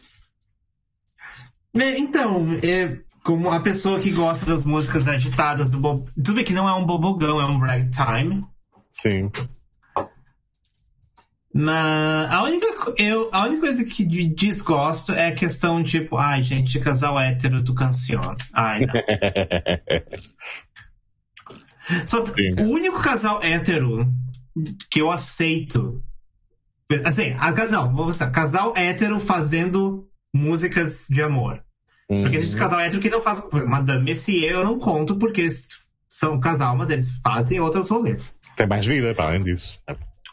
É, 1.76 1.97
Então, 1.97 2.47
é, 2.64 2.97
como 3.23 3.49
a 3.49 3.60
pessoa 3.60 3.99
que 3.99 4.11
gosta 4.11 4.45
das 4.45 4.64
músicas 4.64 5.07
agitadas 5.07 5.69
do 5.69 5.80
Bob... 5.80 6.10
Tudo 6.15 6.35
bem 6.35 6.43
que 6.43 6.53
não 6.53 6.69
é 6.69 6.73
um 6.73 6.85
bobogão, 6.85 7.41
é 7.41 7.45
um 7.45 7.57
ragtime. 7.57 8.45
Sim. 8.91 9.31
Mas 11.57 12.31
a 12.31 12.43
única, 12.43 12.68
eu, 12.97 13.30
a 13.31 13.45
única 13.45 13.61
coisa 13.61 13.85
que 13.85 14.03
de 14.03 14.27
desgosto 14.27 15.14
é 15.14 15.27
a 15.27 15.35
questão, 15.35 15.81
tipo, 15.81 16.18
ai, 16.18 16.43
gente, 16.43 16.80
casal 16.80 17.18
hétero 17.18 17.64
do 17.64 17.73
Cancion. 17.73 18.35
Ai, 18.53 18.81
não. 18.81 18.93
Só, 22.06 22.26
Sim. 22.26 22.56
o 22.60 22.64
único 22.73 23.02
casal 23.02 23.41
hétero 23.41 24.11
que 24.89 25.02
eu 25.02 25.10
aceito. 25.10 26.03
Assim, 27.03 27.35
a, 27.39 27.52
não, 27.68 27.95
vamos 27.95 28.19
lá, 28.19 28.30
casal 28.30 28.73
hétero 28.76 29.19
fazendo 29.19 30.07
músicas 30.34 31.07
de 31.10 31.22
amor. 31.22 31.65
Porque 32.07 32.38
existe 32.38 32.57
casal 32.57 32.80
hétero 32.80 33.02
que 33.02 33.10
não 33.10 33.22
faz. 33.22 33.41
Madame 33.65 34.03
Messier 34.03 34.52
eu 34.52 34.64
não 34.64 34.77
conto 34.77 35.15
porque 35.15 35.41
eles 35.41 35.68
são 36.07 36.40
casal, 36.40 36.77
mas 36.77 36.90
eles 36.90 37.10
fazem 37.23 37.60
outros 37.60 37.90
rolês. 37.90 38.38
Tem 38.56 38.68
mais 38.68 38.86
vida, 38.86 39.14
além 39.18 39.44
disso. 39.44 39.82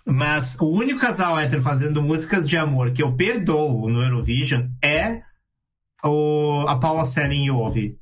Mas 0.05 0.57
o 0.61 0.67
único 0.67 1.01
casal 1.01 1.39
hétero 1.39 1.63
fazendo 1.63 2.03
músicas 2.03 2.49
de 2.49 2.57
amor 2.57 2.93
que 2.93 3.03
eu 3.03 3.13
perdoo 3.13 3.89
no 3.89 4.03
Eurovision 4.03 4.69
é 4.83 5.23
o, 6.05 6.65
a 6.69 6.79
Paula 6.79 7.05
Selling 7.05 7.45
e 7.45 7.51
o 7.51 7.59
Ovi. 7.59 7.97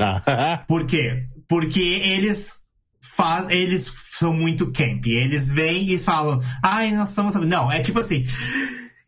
Ah, 0.00 0.64
Por 0.68 0.86
quê? 0.86 1.26
Porque 1.48 1.80
eles 1.80 2.64
faz, 3.00 3.50
eles 3.50 3.92
são 4.12 4.32
muito 4.32 4.72
camp. 4.72 5.06
Eles 5.06 5.48
vêm 5.48 5.90
e 5.90 5.98
falam, 5.98 6.40
ai, 6.62 6.92
nós 6.92 7.10
somos. 7.10 7.34
Não, 7.34 7.70
é 7.70 7.80
tipo 7.80 7.98
assim. 7.98 8.24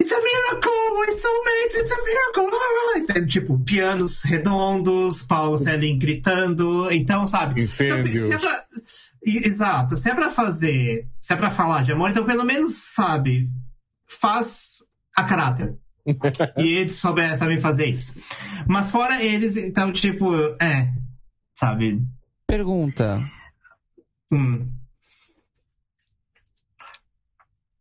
It's 0.01 0.13
a 0.13 0.21
miracle! 0.21 0.88
It's 1.05 1.23
so 1.23 1.29
amazing! 1.29 1.81
It's 1.83 1.93
a 1.93 2.05
miracle! 2.05 2.51
Ah! 2.53 2.99
Então, 2.99 3.27
tipo, 3.27 3.59
pianos 3.61 4.23
redondos, 4.25 5.23
Paulo 5.23 5.57
Selling 5.59 5.99
gritando. 5.99 6.91
Então, 6.91 7.27
sabe? 7.27 7.63
Incêndios. 7.63 8.27
Se 8.27 8.33
é 8.35 8.39
pra- 8.39 8.65
Exato. 9.25 9.97
Se 9.97 10.11
é 10.11 10.15
pra 10.15 10.31
fazer. 10.31 11.09
Se 11.21 11.33
é 11.33 11.37
pra 11.37 11.51
falar 11.51 11.85
de 11.85 11.93
amor, 11.93 12.11
então 12.11 12.25
pelo 12.25 12.45
menos, 12.45 12.75
sabe? 12.95 13.49
Faz 14.07 14.79
a 15.17 15.25
caráter. 15.25 15.77
e 16.57 16.75
eles 16.77 16.97
souber- 16.97 17.37
sabem 17.37 17.59
fazer 17.59 17.87
isso. 17.87 18.19
Mas 18.67 18.89
fora 18.91 19.23
eles, 19.23 19.57
então, 19.57 19.93
tipo, 19.93 20.33
é. 20.63 20.91
Sabe? 21.55 22.01
Pergunta. 22.47 23.21
Hum. 24.33 24.71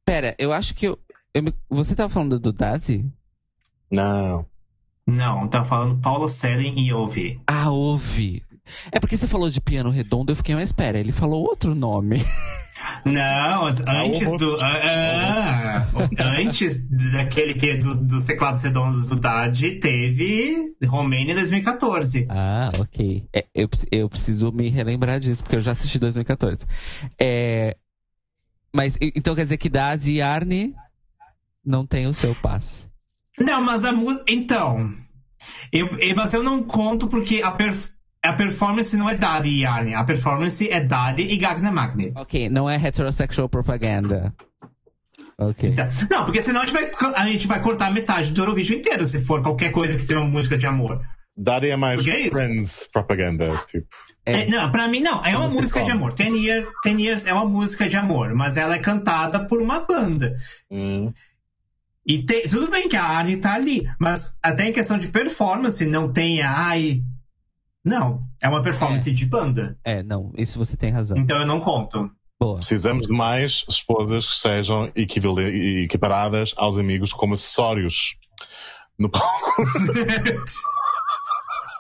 Pera, 0.05 0.35
eu 0.39 0.51
acho 0.53 0.73
que 0.73 0.87
eu. 0.87 0.97
Eu 1.37 1.43
me- 1.43 1.53
você 1.69 1.95
tava 1.95 2.09
falando 2.09 2.39
do 2.39 2.51
Dazi? 2.51 3.05
não. 3.91 4.45
Não, 5.09 5.47
tá 5.47 5.63
falando 5.63 6.01
Paulo 6.01 6.27
Seren 6.27 6.73
e 6.77 6.91
Ovi. 6.91 7.39
Ah, 7.47 7.69
ouve. 7.71 8.43
É 8.91 8.99
porque 8.99 9.15
você 9.15 9.25
falou 9.25 9.49
de 9.49 9.61
piano 9.61 9.89
redondo, 9.89 10.33
eu 10.33 10.35
fiquei, 10.35 10.53
mas 10.53 10.67
espera, 10.67 10.99
ele 10.99 11.13
falou 11.13 11.43
outro 11.47 11.73
nome. 11.73 12.17
Não, 13.05 13.65
as- 13.65 13.79
antes 13.87 14.37
do. 14.37 14.57
ah, 14.61 15.85
ah, 15.87 15.87
antes 16.41 16.85
daquele 17.13 17.53
que 17.53 17.69
é 17.69 17.77
dos, 17.77 18.01
dos 18.01 18.25
teclados 18.25 18.61
redondos 18.61 19.07
do 19.07 19.15
Dad, 19.15 19.57
teve 19.81 20.75
Romênia 20.85 21.31
em 21.31 21.35
2014. 21.35 22.27
Ah, 22.29 22.69
ok. 22.77 23.25
É, 23.33 23.45
eu, 23.55 23.69
eu 23.89 24.09
preciso 24.09 24.51
me 24.51 24.69
relembrar 24.69 25.19
disso, 25.21 25.41
porque 25.41 25.55
eu 25.55 25.61
já 25.61 25.71
assisti 25.71 25.97
2014. 25.99 26.65
É, 27.19 27.77
mas 28.75 28.97
então 29.01 29.33
quer 29.33 29.43
dizer 29.43 29.57
que 29.57 29.69
Dazi 29.69 30.13
e 30.15 30.21
Arne 30.21 30.75
não 31.67 31.85
tem 31.85 32.07
o 32.07 32.13
seu 32.13 32.33
passe. 32.35 32.87
Não, 33.39 33.61
mas 33.61 33.83
a 33.85 33.91
música. 33.91 34.23
Então. 34.29 34.93
Eu, 35.71 35.87
eu- 35.99 36.15
mas 36.15 36.33
eu 36.33 36.41
não 36.41 36.63
conto 36.63 37.07
porque 37.07 37.41
a, 37.43 37.51
perf- 37.51 37.89
a 38.23 38.33
performance 38.33 38.95
não 38.97 39.07
é 39.09 39.15
Daddy 39.15 39.49
e 39.59 39.65
Arne. 39.65 39.93
A 39.93 40.03
performance 40.03 40.67
é 40.67 40.79
Daddy 40.79 41.23
e 41.31 41.37
Gagna 41.37 41.71
Magnet. 41.71 42.13
Ok, 42.17 42.49
não 42.49 42.67
é 42.69 42.75
heterosexual 42.75 43.47
propaganda. 43.47 44.33
Ok. 45.39 45.69
Então, 45.69 45.87
não, 46.09 46.25
porque 46.25 46.41
senão 46.41 46.61
a 46.61 46.65
gente, 46.65 46.73
vai, 46.73 46.91
a 47.15 47.27
gente 47.27 47.47
vai 47.47 47.61
cortar 47.61 47.91
metade 47.91 48.31
do 48.31 48.41
Eurovision 48.41 48.79
inteiro 48.79 49.05
se 49.05 49.23
for 49.23 49.43
qualquer 49.43 49.71
coisa 49.71 49.95
que 49.95 50.01
seja 50.01 50.19
uma 50.19 50.27
música 50.29 50.57
de 50.57 50.65
amor. 50.65 50.99
Daddy 51.39 51.69
é 51.69 51.75
mais 51.77 51.97
Porque 51.97 52.09
é 52.09 52.21
isso. 52.21 52.31
Friends 52.33 52.89
propaganda, 52.91 53.55
tipo. 53.67 53.85
É. 54.25 54.41
É, 54.41 54.47
não, 54.47 54.71
pra 54.71 54.87
mim 54.87 54.99
não. 54.99 55.23
É 55.23 55.37
uma 55.37 55.47
música 55.47 55.83
de 55.83 55.91
amor. 55.91 56.13
Ten 56.13 56.35
Years, 56.35 56.67
Ten 56.81 56.99
Years 56.99 57.27
é 57.27 57.33
uma 57.33 57.45
música 57.45 57.87
de 57.87 57.95
amor, 57.95 58.33
mas 58.33 58.57
ela 58.57 58.73
é 58.75 58.79
cantada 58.79 59.45
por 59.45 59.61
uma 59.61 59.81
banda. 59.81 60.35
Hum. 60.71 61.13
E 62.07 62.23
tem- 62.23 62.47
tudo 62.47 62.71
bem 62.71 62.87
que 62.87 62.95
a 62.95 63.03
Arne 63.03 63.35
tá 63.37 63.53
ali, 63.53 63.85
mas 63.99 64.37
até 64.41 64.65
em 64.67 64.71
questão 64.71 64.97
de 64.97 65.09
performance 65.09 65.85
não 65.85 66.11
tem 66.11 66.41
a. 66.41 66.67
Ai. 66.67 67.03
Não, 67.83 68.23
é 68.41 68.47
uma 68.47 68.61
performance 68.61 69.11
de 69.11 69.25
banda. 69.25 69.77
É, 69.83 70.01
não, 70.03 70.31
isso 70.37 70.57
você 70.57 70.77
tem 70.77 70.89
razão. 70.89 71.17
Então 71.17 71.37
eu 71.39 71.45
não 71.45 71.59
conto. 71.59 72.09
Boa. 72.39 72.57
Precisamos 72.57 73.07
de 73.07 73.13
mais 73.13 73.65
esposas 73.67 74.27
que 74.27 74.35
sejam 74.35 74.91
equiparadas 74.95 76.53
aos 76.55 76.77
amigos 76.77 77.11
como 77.11 77.33
acessórios 77.33 78.15
no 78.97 79.09
palco. 79.09 79.63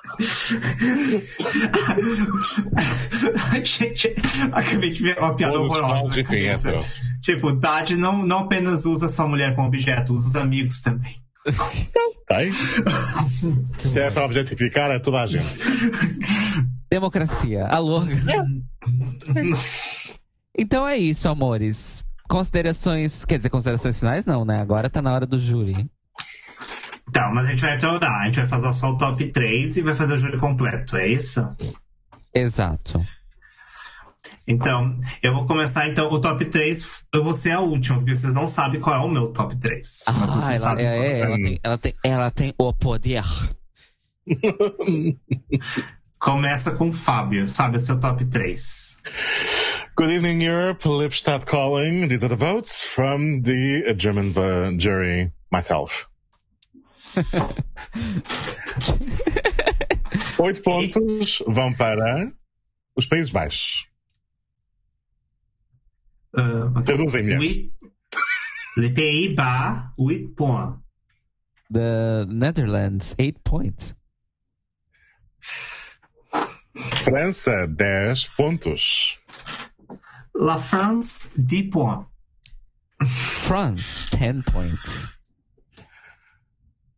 Gente, 3.63 4.15
acabei 4.51 4.89
de 4.91 5.03
ver 5.03 5.17
uma 5.19 5.35
piada 5.35 5.53
Todos 5.53 5.71
os 5.71 5.77
horrorosa. 5.81 6.13
de 6.13 6.23
quem 6.23 6.47
é 6.47 6.53
hétero. 6.53 6.79
Tipo, 7.21 7.51
Dade 7.51 7.95
não, 7.95 8.25
não 8.25 8.39
apenas 8.39 8.85
usa 8.85 9.07
sua 9.07 9.27
mulher 9.27 9.55
como 9.55 9.67
objeto, 9.67 10.13
usa 10.13 10.27
os 10.29 10.35
amigos 10.35 10.81
também. 10.81 11.15
Tem? 12.27 12.51
Se 12.51 13.99
é 13.99 14.11
para 14.11 14.25
objetificar, 14.25 14.91
é 14.91 14.99
toda 14.99 15.21
a 15.21 15.25
gente. 15.25 15.45
Democracia. 16.89 17.65
Alô. 17.67 18.01
Então 20.57 20.87
é 20.87 20.97
isso, 20.97 21.29
amores. 21.29 22.03
Considerações. 22.27 23.23
Quer 23.23 23.37
dizer, 23.37 23.49
considerações 23.49 23.99
finais? 23.99 24.25
Não, 24.25 24.43
né? 24.43 24.59
Agora 24.61 24.89
tá 24.89 25.01
na 25.01 25.13
hora 25.13 25.25
do 25.25 25.39
júri. 25.39 25.89
Então, 27.17 27.33
mas 27.33 27.47
a 27.47 27.49
gente 27.49 27.61
vai 27.61 27.71
alternar. 27.71 28.21
A 28.21 28.25
gente 28.25 28.35
vai 28.35 28.45
fazer 28.45 28.71
só 28.73 28.91
o 28.91 28.97
top 28.97 29.31
3 29.31 29.77
e 29.77 29.81
vai 29.81 29.95
fazer 29.95 30.13
o 30.13 30.17
júri 30.17 30.37
completo, 30.37 30.97
é 30.97 31.07
isso? 31.07 31.41
Exato. 32.31 33.03
Então, 34.47 34.95
eu 35.23 35.33
vou 35.33 35.47
começar 35.47 35.87
então 35.87 36.13
o 36.13 36.21
top 36.21 36.45
3. 36.45 36.85
Eu 37.11 37.23
vou 37.23 37.33
ser 37.33 37.53
a 37.53 37.59
última, 37.59 37.97
porque 37.97 38.15
vocês 38.15 38.35
não 38.35 38.47
sabem 38.47 38.79
qual 38.79 38.95
é 38.95 38.99
o 38.99 39.09
meu 39.09 39.29
top 39.29 39.57
3. 39.57 40.03
mas 40.07 40.45
Ah, 40.45 40.53
ela, 40.53 40.79
é, 40.79 40.83
é, 40.83 41.19
ela, 41.21 41.35
tem, 41.37 41.59
ela, 41.63 41.77
tem, 41.79 41.93
ela 42.05 42.31
tem 42.31 42.53
o 42.55 42.71
poder. 42.71 43.23
Começa 46.19 46.71
com 46.71 46.89
o 46.89 46.93
Fábio. 46.93 47.47
Fábio, 47.47 47.79
seu 47.79 47.99
top 47.99 48.25
3. 48.25 49.01
Good 49.97 50.13
evening, 50.13 50.43
Europe. 50.43 50.87
Lipstadt 50.87 51.47
calling. 51.47 52.09
These 52.09 52.23
are 52.23 52.29
the 52.29 52.35
votes 52.35 52.85
from 52.85 53.41
the 53.41 53.95
German 53.95 54.33
jury, 54.77 55.31
myself. 55.51 56.07
Oito 60.39 60.61
pontos 60.61 61.41
vão 61.47 61.73
para 61.73 62.31
os 62.95 63.07
Países 63.07 63.31
Baixos. 63.31 63.87
Uh, 66.35 66.83
Traduzem, 66.83 67.23
mulher. 67.23 67.39
oui. 67.39 67.73
Les 68.77 68.93
Pays-Bas, 68.93 69.91
8 69.97 70.35
points. 70.35 70.77
The 71.71 72.25
Netherlands, 72.27 73.15
8 73.17 73.39
points. 73.43 73.95
França, 77.03 77.65
10 77.67 78.27
pontos. 78.37 79.17
La 80.35 80.59
France, 80.59 81.31
10 81.37 81.69
points. 81.71 82.05
France, 83.01 84.07
10 84.11 84.43
points. 84.43 85.07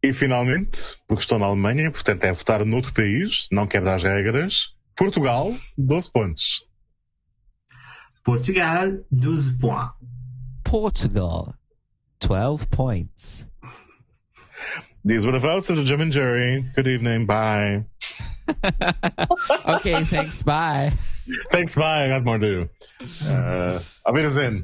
E 0.01 0.13
finalmente, 0.13 0.95
porque 1.07 1.21
estou 1.21 1.37
na 1.37 1.45
Alemanha, 1.45 1.91
portanto 1.91 2.23
é 2.23 2.31
votar 2.31 2.65
noutro 2.65 2.93
país, 2.93 3.47
não 3.51 3.67
quebra 3.67 3.95
as 3.95 4.03
regras. 4.03 4.73
Portugal, 4.95 5.53
12 5.77 6.11
pontos. 6.11 6.65
Portugal, 8.23 8.91
12 9.11 9.57
points. 9.59 9.91
Portugal, 10.63 11.53
12 12.19 12.67
points. 12.67 13.47
These 15.05 15.25
were 15.25 15.31
the 15.31 15.39
votes 15.39 15.69
of 15.69 15.77
the 15.77 15.83
German 15.85 16.11
jury. 16.11 16.61
Good 16.75 16.87
evening. 16.87 17.25
Bye. 17.25 17.85
Okay, 19.65 20.03
thanks, 20.05 20.41
bye. 20.41 20.91
Thanks. 21.51 21.75
Bye. 21.75 22.05
I 22.05 22.09
got 22.09 22.23
more 22.25 22.39
to 22.39 22.45
do. 22.65 22.69
Uh, 23.29 23.79
Auf 24.03 24.15
Wiedersehen. 24.15 24.63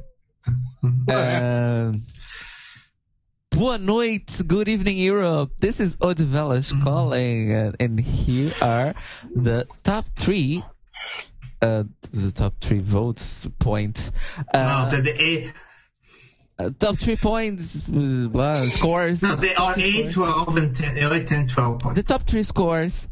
Um, 1.08 2.02
boa 3.56 3.78
noite, 3.78 4.42
good 4.48 4.68
evening, 4.68 4.98
Europe. 4.98 5.52
This 5.60 5.80
is 5.80 5.98
Odivelas 5.98 6.74
calling, 6.84 7.54
uh, 7.54 7.72
and 7.80 8.00
here 8.00 8.52
are 8.62 8.94
the 9.34 9.66
top 9.84 10.06
three. 10.16 10.64
Uh, 11.62 11.84
the 12.12 12.32
top 12.32 12.56
three 12.60 12.80
votes 12.80 13.48
points. 13.60 14.12
No, 14.54 14.60
Uh, 14.60 14.90
the, 14.90 15.02
the, 15.02 15.22
eight, 15.22 15.54
uh, 16.60 16.70
top 16.78 16.98
three 17.00 17.16
points 17.16 17.88
uh, 17.90 18.30
well, 18.32 18.70
scores. 18.70 19.24
no, 19.24 19.36
they 19.36 19.56
are 19.56 19.74
8, 19.78 20.12
scores. 20.12 20.14
12, 20.14 20.58
and 20.58 20.76
10, 20.76 20.98
11, 20.98 21.26
10, 21.26 21.48
12 21.48 21.80
points. 21.80 21.96
The 22.02 22.04
top 22.04 22.22
three 22.24 22.44
scores 22.44 23.08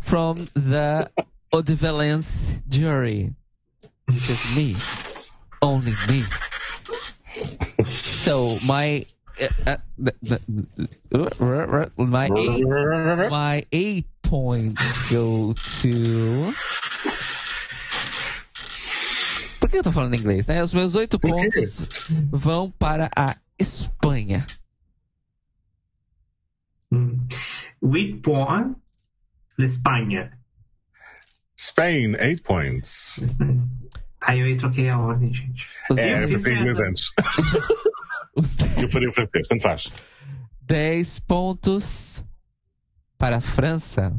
from 0.00 0.46
the 0.54 1.10
Odivelans 1.52 2.62
jury. 2.68 3.34
Which 4.06 4.30
is 4.30 4.56
me. 4.56 4.76
Only 5.60 5.94
me. 6.08 6.24
So 7.84 8.58
my 8.64 9.06
my 11.96 12.28
eight 12.36 12.64
my 13.30 13.66
eight 13.72 14.08
points 14.22 15.10
go 15.10 15.54
to. 15.54 16.52
Por 19.60 19.68
que 19.70 19.78
eu 19.78 19.82
tô 19.82 19.92
falando 19.92 20.14
inglês, 20.16 20.46
né? 20.46 20.62
Os 20.62 20.72
meus 20.72 20.94
oito 20.94 21.18
pontos 21.18 22.10
vão 22.30 22.70
para 22.70 23.10
a 23.16 23.36
Espanha. 23.58 24.46
Mm. 26.90 27.28
8 27.82 28.20
points, 28.22 28.76
l'Espagne. 29.58 30.30
Spain, 31.56 32.14
8 32.20 32.42
points. 32.42 33.36
Aí 34.20 34.40
eu 34.40 34.56
troquei 34.56 34.88
a 34.88 34.98
ordem, 34.98 35.32
gente. 35.32 35.68
É, 35.96 36.24
eu 36.24 36.28
fiz 36.28 36.44
pensei 36.44 36.54
inglês 36.54 36.78
essa. 36.78 36.88
antes. 36.88 37.12
os 38.36 38.56
Eu 38.76 38.90
faria 38.90 39.10
o 39.10 39.12
francês, 39.12 39.48
tanto 39.48 39.62
faz. 39.62 39.92
10 40.62 41.20
pontos 41.20 42.24
para 43.16 43.38
a 43.38 43.40
França. 43.40 44.18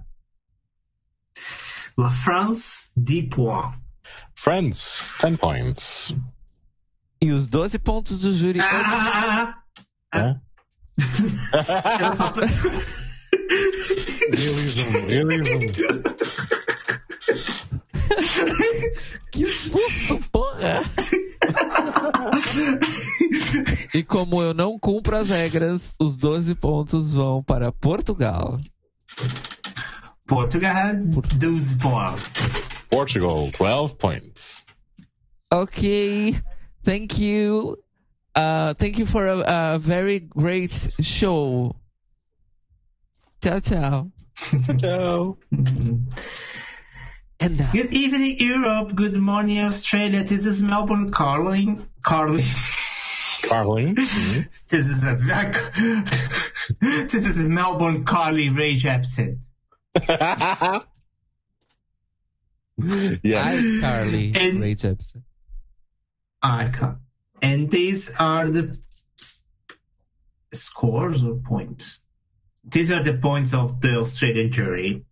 La 1.97 2.11
France, 2.11 2.91
10 2.97 3.29
points. 3.29 3.79
France, 4.35 5.03
10 5.21 5.37
points. 5.37 6.15
E 7.21 7.31
os 7.31 7.47
12 7.47 7.77
pontos 7.79 8.21
do 8.21 8.33
júri. 8.33 8.59
Ah! 8.61 9.61
Hã? 10.13 10.41
Era 11.85 12.13
só 12.15 12.31
pra... 12.31 12.45
Realism, 14.31 14.91
realism. 15.07 16.55
Que 19.31 19.45
susto, 19.45 20.19
porra! 20.31 20.81
e 23.93 24.03
como 24.03 24.41
eu 24.41 24.53
não 24.53 24.79
cumpro 24.79 25.15
as 25.15 25.29
regras, 25.29 25.95
os 25.99 26.17
12 26.17 26.55
pontos 26.55 27.13
vão 27.13 27.43
para 27.43 27.71
Portugal. 27.71 28.57
Portugal, 30.25 30.95
12 31.37 31.77
points. 31.77 32.23
Portugal, 32.89 33.51
12 33.57 33.95
points. 33.95 34.65
Ok, 35.51 36.35
thank 36.83 37.23
you. 37.23 37.77
Uh, 38.35 38.73
thank 38.75 38.99
you 38.99 39.05
for 39.05 39.27
a, 39.27 39.73
a 39.73 39.79
very 39.79 40.19
great 40.19 40.71
show. 41.01 41.75
Tchau, 43.41 43.61
tchau. 43.61 44.11
Ciao. 44.79 45.37
And 47.39 47.57
now, 47.57 47.71
Good 47.71 47.93
evening, 47.93 48.35
Europe. 48.39 48.95
Good 48.95 49.15
morning, 49.15 49.59
Australia. 49.59 50.23
This 50.23 50.45
is 50.45 50.61
Melbourne 50.61 51.09
Carling. 51.09 51.85
Carling. 52.03 52.43
Carling. 53.47 53.95
Mhm. 53.95 54.47
This 54.69 54.87
is 54.89 55.03
a 55.05 55.15
this 56.81 57.25
is 57.25 57.39
Melbourne 57.39 58.03
Carly 58.03 58.49
Ray 58.49 58.75
Jepsen. 58.75 59.39
yes. 63.23 63.55
hi, 63.55 63.79
Carly 63.81 64.33
And- 64.35 64.61
Ray 64.61 64.75
Jepsen. 64.75 65.23
Icon. 66.41 66.99
And 67.41 67.71
these 67.71 68.13
are 68.17 68.47
the 68.49 68.77
scores 70.53 71.23
or 71.23 71.35
points. 71.35 72.01
These 72.65 72.91
are 72.91 73.01
the 73.03 73.13
points 73.17 73.53
of 73.53 73.79
the 73.81 73.95
Australian 73.97 74.51
jury. 74.51 75.05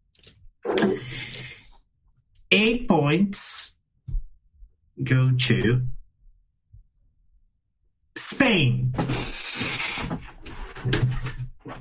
Eight 2.52 2.88
points 2.88 3.76
go 5.04 5.32
to 5.38 5.82
Spain. 8.18 8.92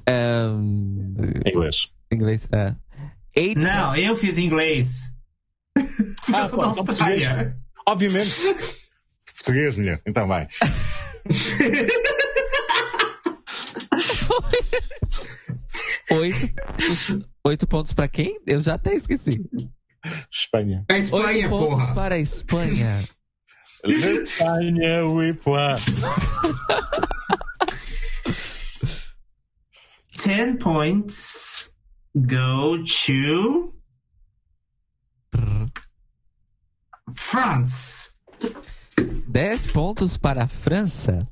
Um, 0.09 1.15
English. 1.45 1.91
inglês, 2.11 2.49
é. 2.53 2.75
Eight 3.35 3.59
Não, 3.59 3.95
eu 3.97 4.17
fiz 4.17 4.39
inglês. 4.39 5.13
Ah, 6.33 6.41
eu 6.41 6.47
sou 6.47 6.59
da 6.59 6.67
pô, 6.67 6.73
então 6.73 6.89
Austrália. 6.89 7.57
Obviamente. 7.87 8.35
Português, 9.37 9.77
mulher. 9.77 10.03
Então 10.05 10.27
vai. 10.27 10.49
Oito, 16.09 17.29
oito 17.45 17.67
pontos 17.67 17.93
pra 17.93 18.07
quem? 18.09 18.41
Eu 18.47 18.63
já 18.63 18.75
até 18.75 18.95
esqueci. 18.95 19.45
Espanha. 20.31 20.85
Oito 20.91 20.99
Espanha, 21.05 21.49
pontos 21.49 21.79
porra. 21.79 21.95
para 21.95 22.15
a 22.15 22.19
Espanha. 22.19 23.05
Espanha, 23.85 25.07
oui, 25.07 25.33
point. 25.35 25.81
Ten 30.19 30.59
points 30.59 31.71
go 32.27 32.83
to 32.85 33.73
France. 37.15 38.11
10 39.29 39.67
pontos 39.69 40.17
para 40.17 40.45
a 40.45 40.49
França. 40.49 41.29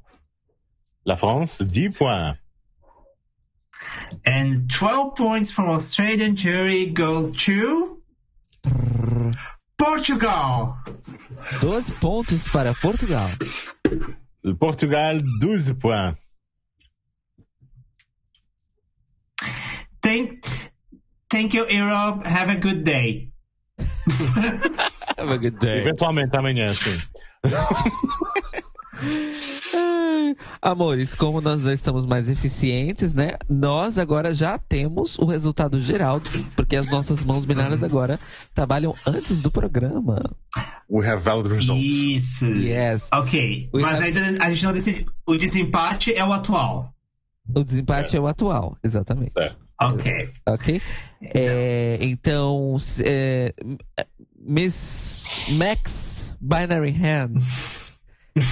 La 1.05 1.17
France, 1.17 1.65
10 1.65 1.91
points. 1.93 2.39
And 4.27 4.69
12 4.69 5.15
points 5.17 5.51
from 5.51 5.69
Australian 5.69 6.37
jury 6.37 6.87
goes 6.87 7.33
to 7.45 7.94
Portugal. 9.77 10.77
12 11.61 11.93
pontos 12.01 12.49
para 12.49 12.73
Portugal. 12.75 13.29
Portugal, 14.59 15.21
12 15.41 15.75
points. 15.75 16.19
Thank, 20.03 20.47
thank 21.31 21.55
you, 21.55 21.67
Europe. 21.69 22.27
Have 22.27 22.51
a 22.51 22.57
good 22.57 22.85
day. 22.85 23.31
Have 25.17 25.31
a 25.31 25.39
good 25.39 25.59
day. 25.59 25.81
Eventualmente 25.81 26.37
amanhã, 26.37 26.73
sim. 26.75 26.99
Amores, 30.63 31.15
como 31.15 31.41
nós 31.41 31.63
já 31.63 31.73
estamos 31.73 32.07
mais 32.07 32.29
eficientes, 32.29 33.15
né? 33.15 33.33
Nós 33.49 33.99
agora 33.99 34.33
já 34.33 34.59
temos 34.59 35.19
o 35.19 35.25
resultado 35.25 35.81
geral, 35.83 36.21
porque 36.57 36.77
as 36.77 36.89
nossas 36.91 37.25
mãos 37.25 37.45
binárias 37.45 37.83
agora 37.83 38.19
trabalham 38.55 38.95
antes 39.07 39.41
do 39.43 39.51
programa. 39.51 40.23
We 40.91 41.07
have 41.09 41.23
valid 41.23 41.49
results. 41.53 41.85
Isso. 41.85 42.47
Yes. 42.47 43.09
Ok, 43.13 43.69
We 43.73 43.83
mas 43.83 43.97
have- 44.01 44.05
ainda 44.19 44.45
a 44.45 44.51
gente 44.51 44.65
não 44.65 44.73
decide. 44.73 45.07
O 45.27 45.37
desempate 45.37 46.13
é 46.15 46.25
o 46.25 46.33
atual. 46.33 46.93
O 47.55 47.63
desempate 47.63 48.17
é 48.17 48.21
o 48.21 48.27
atual, 48.27 48.77
exatamente. 48.83 49.33
Certo. 49.33 49.57
Ok. 49.81 50.31
Ok? 50.49 50.81
É, 51.21 51.99
então, 52.01 52.77
é, 53.05 53.55
Miss 54.39 55.25
Max 55.51 56.37
Binary 56.41 56.91
Hands, 56.93 57.93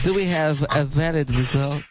do 0.05 0.15
we 0.15 0.33
have 0.33 0.65
a 0.71 0.85
valid 0.85 1.31
result? 1.37 1.87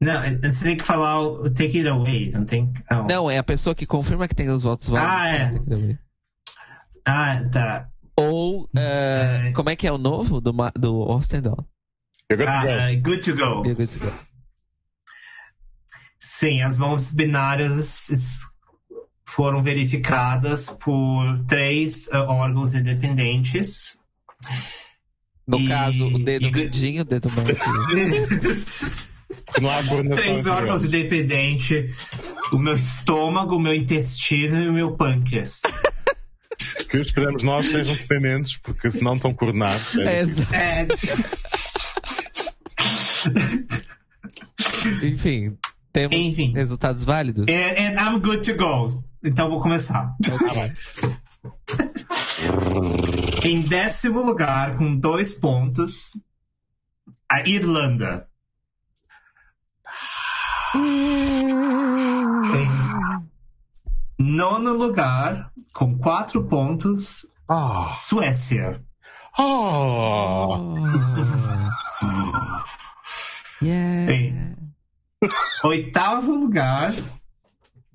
Não, 0.00 0.20
você 0.42 0.64
tem 0.64 0.76
que 0.76 0.84
falar 0.84 1.20
o 1.20 1.48
take 1.50 1.78
it 1.78 1.88
away, 1.88 2.30
não 2.30 2.44
tem. 2.44 2.70
Não. 2.90 3.06
Não, 3.06 3.30
é 3.30 3.38
a 3.38 3.42
pessoa 3.42 3.74
que 3.74 3.86
confirma 3.86 4.28
que 4.28 4.34
tem 4.34 4.48
os 4.50 4.62
votos 4.62 4.88
válidos. 4.90 5.60
Ah, 5.66 5.78
é. 5.88 5.98
Ah, 7.06 7.48
tá. 7.50 7.88
Ou, 8.18 8.68
é, 8.76 9.48
É. 9.48 9.52
como 9.52 9.70
é 9.70 9.76
que 9.76 9.86
é 9.86 9.92
o 9.92 9.96
novo 9.98 10.40
do, 10.40 10.52
do 10.78 10.98
Ostendal? 11.00 11.66
You're 12.30 12.44
good 12.44 12.50
to 12.52 12.58
Ah, 12.58 12.62
go. 12.62 12.68
é, 12.70 12.96
good 12.96 13.20
to 13.22 13.34
go. 13.36 13.62
You're 13.64 13.74
good 13.74 13.98
to 13.98 14.04
go. 14.04 14.12
Sim, 16.18 16.60
as 16.62 16.76
mãos 16.76 17.10
binárias 17.10 18.08
foram 19.26 19.62
verificadas 19.62 20.68
por 20.68 21.44
três 21.46 22.08
eh, 22.12 22.16
órgãos 22.18 22.74
independentes. 22.74 23.98
No 25.46 25.60
E- 25.60 25.68
caso, 25.68 26.06
o 26.08 26.18
dedo 26.18 26.46
e 26.46 26.50
mindinho, 26.52 27.02
o 27.02 27.04
dedo 27.04 27.28
médio. 27.30 27.56
Não 29.60 29.70
há 29.70 29.82
três 30.14 30.46
órgãos 30.46 30.84
independentes: 30.84 31.94
o 32.52 32.58
meu 32.58 32.74
estômago, 32.76 33.56
o 33.56 33.60
meu 33.60 33.74
intestino 33.74 34.60
e 34.60 34.68
o 34.68 34.72
meu 34.72 34.92
pâncreas. 34.96 35.62
Que 36.88 36.98
esperamos 36.98 37.42
nós 37.42 37.68
sejam 37.68 37.94
dependentes, 37.94 38.56
porque 38.58 38.90
senão 38.90 39.16
estão 39.16 39.34
coordenados. 39.34 39.98
É, 39.98 40.20
É. 40.20 40.22
É, 40.52 40.86
Enfim, 45.06 45.56
temos 45.92 46.16
Enfim. 46.16 46.52
resultados 46.54 47.04
válidos? 47.04 47.46
and, 47.48 47.52
and 47.78 47.94
I'm 48.00 48.20
good 48.20 48.40
to 48.50 48.56
go. 48.56 48.86
Então 49.24 49.50
vou 49.50 49.60
começar. 49.60 50.14
Tá 50.22 50.54
bem. 50.54 50.72
Em 53.46 53.60
décimo 53.60 54.20
lugar, 54.22 54.76
com 54.76 54.96
dois 54.96 55.32
pontos, 55.32 56.20
a 57.30 57.46
Irlanda. 57.48 58.28
Em 64.18 64.26
nono 64.26 64.72
lugar, 64.72 65.52
com 65.72 65.96
quatro 65.96 66.42
pontos, 66.48 67.24
Ah. 67.48 67.86
Suécia. 67.88 68.82
Ah. 69.38 70.58
Yeah. 73.62 74.12
Em 74.12 74.56
oitavo 75.62 76.32
lugar, 76.34 76.92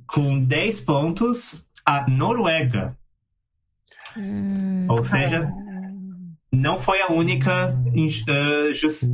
com 0.08 0.42
10 0.46 0.80
pontos, 0.80 1.62
a 1.86 2.10
Noruega. 2.10 2.98
Ou 4.90 5.04
seja, 5.04 5.50
não 6.52 6.82
foi 6.82 7.02
a 7.02 7.12
única 7.12 7.76
jus- 8.74 9.08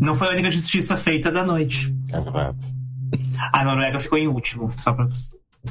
não 0.00 0.14
foi 0.14 0.28
a 0.28 0.30
única 0.30 0.50
justiça 0.50 0.96
feita 0.96 1.30
da 1.30 1.44
noite. 1.44 1.94
Verdade. 2.12 2.74
A 3.52 3.64
Noruega 3.64 3.98
ficou 3.98 4.18
em 4.18 4.28
último, 4.28 4.70
só 4.78 4.92
pra 4.92 5.08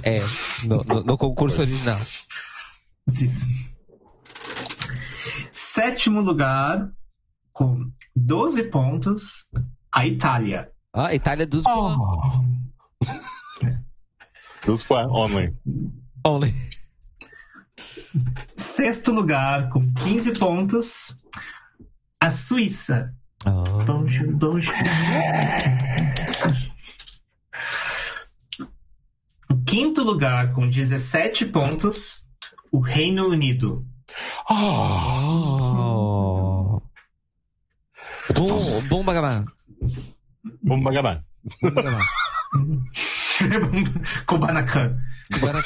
É, 0.04 0.18
no, 0.66 0.84
no- 0.84 1.04
no 1.04 1.18
concurso 1.18 1.62
original. 1.62 1.98
vocês. 3.08 3.48
Sétimo 5.52 6.22
lugar, 6.22 6.90
com 7.54 7.90
12 8.16 8.64
pontos, 8.64 9.48
a 9.94 10.06
Itália. 10.06 10.70
Ah, 10.94 11.14
Itália 11.14 11.46
dos 11.48 11.64
Oh. 11.66 12.44
Dos 14.66 14.84
points 14.84 15.10
only. 15.12 15.54
Only. 16.26 16.54
Sexto 18.56 19.12
lugar, 19.12 19.70
com 19.70 19.82
15 19.94 20.34
pontos, 20.40 21.16
a 22.20 22.32
Suíça. 22.32 23.14
Oh. 23.46 23.84
Bonjour, 23.84 24.32
bonjour. 24.34 24.76
Em 29.52 29.64
Quinto 29.66 30.04
lugar, 30.04 30.52
com 30.54 30.68
17 30.68 31.46
pontos, 31.48 32.28
o 32.72 32.80
Reino 32.80 33.28
Unido. 33.28 33.86
Oh. 34.50 35.70
Bom, 38.36 38.82
bom 38.88 39.04
Bagabá. 39.04 39.46
Vamos 40.64 40.84
bagabar. 40.84 41.24
Bom 41.62 41.72
Bagabá. 41.72 42.00
Kubanacan. 44.26 44.98
Agora, 45.36 45.62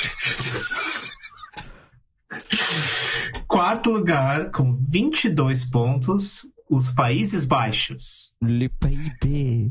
Quarto 3.47 3.91
lugar, 3.91 4.51
com 4.51 4.73
22 4.73 5.65
pontos, 5.65 6.47
os 6.69 6.89
Países 6.89 7.43
Baixos. 7.45 8.34
Le 8.41 8.69
PIB. 8.69 9.69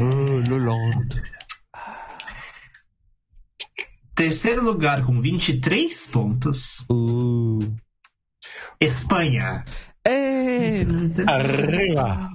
Oh, 0.00 0.50
Lolande. 0.50 1.22
Terceiro 4.14 4.64
lugar, 4.64 5.04
com 5.04 5.20
23 5.20 6.06
pontos, 6.06 6.84
Uh. 6.90 7.58
Espanha. 8.80 9.64
É. 10.04 10.80
Arriba. 11.26 12.30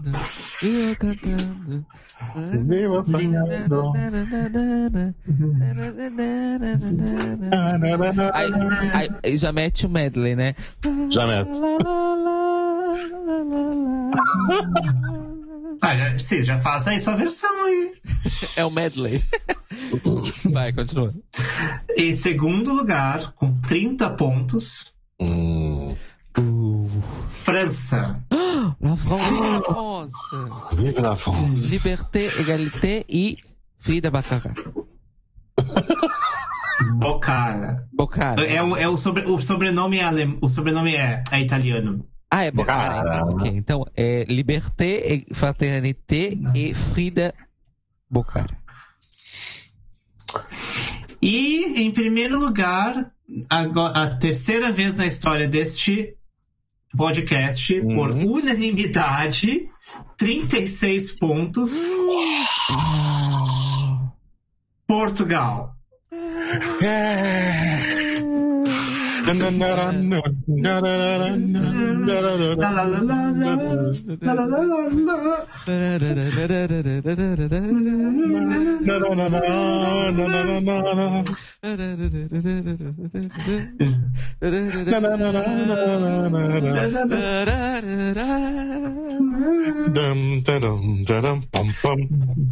Eu 0.61 0.95
cantando. 0.97 1.85
Sonhando. 3.03 3.91
Aí, 8.33 8.51
aí- 8.93 9.09
aí 9.23 9.37
já 9.37 9.51
mete 9.51 9.85
o 9.85 9.89
medley, 9.89 10.35
né? 10.35 10.55
Já 11.11 11.27
mete. 11.27 11.59
Ah, 15.81 15.95
já, 15.97 16.19
sim, 16.19 16.43
já 16.43 16.57
faz 16.59 16.87
aí 16.87 16.99
sua 16.99 17.15
versão 17.15 17.49
aí. 17.65 17.93
É 18.55 18.63
o 18.63 18.69
medley. 18.71 19.23
Vai, 20.51 20.71
continua. 20.73 21.11
Em 21.97 22.13
segundo 22.13 22.71
lugar, 22.73 23.33
com 23.33 23.51
30 23.51 24.09
pontos, 24.11 24.93
Hum. 25.19 25.95
Uh. 26.37 26.87
França. 27.29 28.19
La 28.83 28.97
France, 28.97 29.29
vive 29.29 29.49
la 29.49 29.61
France. 29.61 30.15
Vive 30.73 31.01
la 31.01 31.15
France. 31.15 31.71
Liberté, 31.71 32.29
égalité 32.37 33.05
e 33.07 33.37
Frida 33.79 34.11
Baccara. 34.11 34.53
Bocara. 36.95 37.87
Bocara. 37.93 38.45
É, 38.45 38.61
o, 38.61 38.75
é 38.75 38.85
o, 38.89 38.97
sobre, 38.97 39.23
o 39.23 39.39
sobrenome 39.39 39.99
é 39.99 40.03
alem, 40.03 40.37
o 40.41 40.49
sobrenome 40.49 40.95
é, 40.95 41.23
é 41.31 41.39
italiano. 41.39 42.05
Ah, 42.29 42.43
é 42.43 42.51
Bocara. 42.51 42.95
Bocara. 42.95 43.15
Então, 43.15 43.29
ok. 43.29 43.51
Então, 43.55 43.85
é 43.95 44.25
Liberté, 44.25 45.13
é 45.13 45.33
Fraternité 45.33 46.33
e 46.53 46.73
Frida 46.73 47.33
Bocara. 48.09 48.57
E 51.21 51.81
em 51.81 51.89
primeiro 51.89 52.37
lugar, 52.37 53.13
agora, 53.49 53.97
a 53.97 54.17
terceira 54.17 54.73
vez 54.73 54.97
na 54.97 55.05
história 55.05 55.47
deste 55.47 56.17
podcast, 56.95 57.59
por 57.95 58.11
unanimidade, 58.11 59.69
36 60.17 61.17
pontos. 61.19 61.71
Portugal. 64.87 65.71
La, 66.11 66.19
la, 66.19 66.59
la, 66.59 66.59
la, 66.59 66.81
la. 66.81 66.83
La, 66.83 67.09
la, 67.09 68.21
la, 68.21 68.21
la, 68.21 68.63
la. 68.65 69.12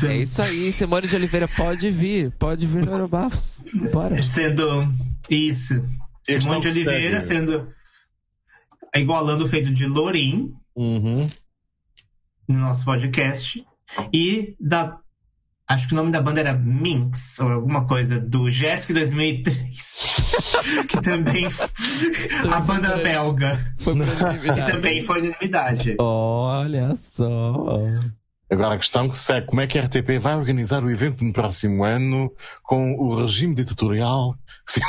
É 0.07 0.17
isso 0.17 0.41
aí, 0.41 0.71
Simone 0.71 1.07
de 1.07 1.15
Oliveira, 1.15 1.47
pode 1.47 1.91
vir, 1.91 2.31
pode 2.31 2.65
vir 2.65 2.85
no 2.85 2.93
Eurobafos. 2.93 3.63
Bora. 3.91 4.21
Sendo 4.21 4.87
isso. 5.29 5.83
Simone 6.23 6.61
de 6.61 6.67
Oliveira 6.67 7.21
segue. 7.21 7.39
sendo 7.39 7.67
igualando 8.95 9.45
o 9.45 9.47
feito 9.47 9.71
de 9.73 9.85
Lorim 9.87 10.53
Uhum. 10.75 11.27
no 12.47 12.59
nosso 12.59 12.85
podcast. 12.85 13.65
E 14.13 14.55
da. 14.59 14.97
Acho 15.67 15.87
que 15.87 15.93
o 15.93 15.95
nome 15.97 16.11
da 16.11 16.21
banda 16.21 16.41
era 16.41 16.53
Minx, 16.53 17.39
ou 17.39 17.49
alguma 17.49 17.85
coisa, 17.87 18.19
do 18.19 18.49
Jéssica 18.49 18.93
2003. 18.95 19.99
que 20.89 21.01
também. 21.01 21.45
a 22.51 22.59
banda 22.59 22.97
belga. 22.97 23.57
Foi 23.79 23.93
Que 23.95 24.71
também 24.71 25.01
foi 25.01 25.19
unanimidade. 25.21 25.95
Olha 25.99 26.93
só. 26.95 27.55
Agora 28.51 28.75
a 28.75 28.77
questão 28.77 29.07
que 29.07 29.17
se 29.17 29.31
é 29.33 29.39
como 29.41 29.61
é 29.61 29.67
que 29.67 29.79
a 29.79 29.83
RTP 29.83 30.19
vai 30.19 30.35
organizar 30.35 30.83
o 30.83 30.89
evento 30.91 31.23
no 31.23 31.31
próximo 31.31 31.85
ano 31.85 32.29
com 32.63 32.93
o 32.95 33.15
regime 33.21 33.55
ditatorial 33.55 34.35
que 34.67 34.73
se, 34.73 34.81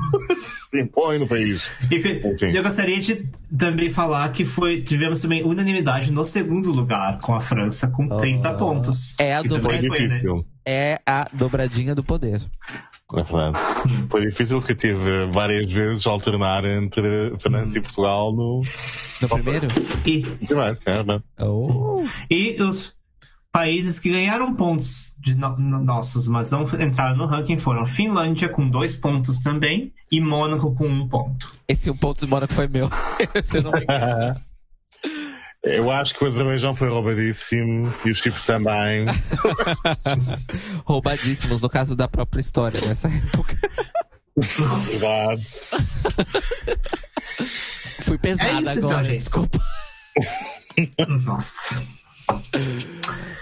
se 0.70 0.80
impõe 0.80 1.18
no 1.18 1.26
país. 1.26 1.70
E 1.90 2.56
eu 2.56 2.62
gostaria 2.62 3.00
de 3.00 3.26
também 3.56 3.90
falar 3.90 4.28
que 4.32 4.44
foi, 4.44 4.82
tivemos 4.82 5.20
também 5.20 5.42
unanimidade 5.42 6.12
no 6.12 6.24
segundo 6.24 6.70
lugar 6.70 7.18
com 7.20 7.34
a 7.34 7.40
França, 7.40 7.88
com 7.88 8.08
30 8.08 8.50
Oh. 8.52 8.56
pontos. 8.56 9.14
É 9.18 9.36
a 9.36 9.42
Que 9.42 9.48
do 9.48 9.60
Foi 9.60 9.74
né? 9.74 9.88
difícil. 9.88 10.44
É 10.64 10.98
a 11.06 11.24
dobradinha 11.32 11.94
do 11.94 12.02
poder. 12.04 12.40
É 13.14 13.22
verdade. 13.22 13.58
Foi 14.08 14.22
difícil 14.26 14.62
que 14.62 14.72
eu 14.72 14.76
tive 14.76 15.26
várias 15.32 15.70
vezes 15.70 16.06
a 16.06 16.10
alternar 16.10 16.64
entre 16.64 17.34
França 17.38 17.76
e 17.76 17.82
Portugal 17.82 18.32
no 18.32 18.62
No 19.20 19.28
primeiro? 19.28 19.68
E, 20.06 20.22
primeiro. 20.22 20.78
É 20.86 20.92
verdade. 20.94 21.22
Oh. 21.40 22.02
e 22.30 22.56
os 22.62 22.94
países 23.52 23.98
que 24.00 24.10
ganharam 24.10 24.54
pontos 24.54 25.14
de 25.20 25.34
no- 25.34 25.56
no- 25.58 25.84
nossos, 25.84 26.26
mas 26.26 26.50
não 26.50 26.62
entraram 26.80 27.16
no 27.16 27.26
ranking 27.26 27.58
foram 27.58 27.86
Finlândia 27.86 28.48
com 28.48 28.68
dois 28.68 28.96
pontos 28.96 29.40
também 29.40 29.92
e 30.10 30.20
Mônaco 30.20 30.74
com 30.74 30.88
um 30.88 31.06
ponto. 31.06 31.50
Esse 31.68 31.90
um 31.90 31.96
ponto 31.96 32.20
de 32.20 32.26
Mônaco 32.26 32.52
foi 32.54 32.66
meu. 32.66 32.88
Você 33.44 33.60
não 33.60 33.70
me. 33.72 33.84
Eu 35.64 35.92
acho 35.92 36.16
que 36.16 36.24
o 36.24 36.26
Azerbaijão 36.26 36.74
foi 36.74 36.88
roubadíssimo 36.88 37.92
e 38.04 38.10
o 38.10 38.14
Chipre 38.16 38.40
também. 38.44 39.04
Roubadíssimos, 40.84 41.60
no 41.60 41.68
caso 41.68 41.94
da 41.94 42.08
própria 42.08 42.40
história 42.40 42.80
nessa 42.80 43.06
época. 43.08 43.56
Verdade. 44.36 45.46
É 47.38 48.02
Fui 48.02 48.18
pesada 48.18 48.60
isso, 48.60 48.78
então, 48.78 48.90
agora, 48.90 49.04
gente. 49.04 49.18
desculpa. 49.18 49.58
Nossa. 51.24 51.86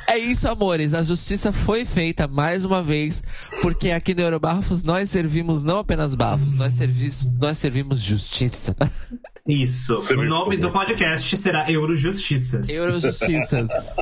É 0.07 0.18
isso, 0.18 0.49
amores. 0.49 0.92
A 0.92 1.02
justiça 1.02 1.52
foi 1.52 1.84
feita 1.84 2.26
mais 2.26 2.65
uma 2.65 2.83
vez, 2.83 3.23
porque 3.62 3.91
aqui 3.91 4.15
no 4.15 4.23
Eurobafos 4.23 4.83
nós 4.83 5.09
servimos 5.09 5.62
não 5.62 5.78
apenas 5.78 6.15
bafos, 6.15 6.55
nós, 6.55 6.75
servis, 6.75 7.28
nós 7.39 7.59
servimos 7.59 8.00
justiça. 8.00 8.75
Isso. 9.47 9.97
O 9.97 10.25
nome 10.25 10.57
do 10.57 10.73
podcast 10.73 11.36
será 11.36 11.70
Eurojustiças. 11.70 12.68
Eurojustiças. 12.68 13.97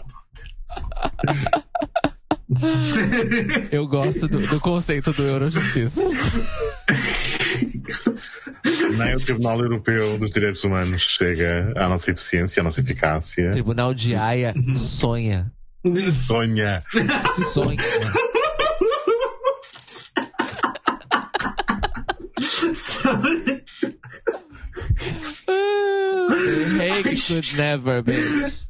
Eu 3.71 3.87
gosto 3.87 4.27
do, 4.27 4.41
do 4.41 4.59
conceito 4.61 5.13
do 5.13 5.23
Eurojustiças. 5.23 6.15
Nem 8.97 9.15
o 9.17 9.21
Tribunal 9.21 9.61
Europeu 9.61 10.19
dos 10.19 10.31
Direitos 10.31 10.63
Humanos 10.65 11.03
chega 11.03 11.73
à 11.77 11.89
nossa 11.89 12.11
eficiência, 12.11 12.61
à 12.61 12.65
nossa 12.65 12.81
eficácia. 12.81 13.51
Tribunal 13.51 13.95
de 13.95 14.15
Haia 14.15 14.55
sonha. 14.77 15.51
Sonha. 16.27 16.83
Sonha. 17.53 17.77
Hague 26.81 27.17
could 27.27 27.57
never, 27.57 28.03
bitch. 28.03 28.67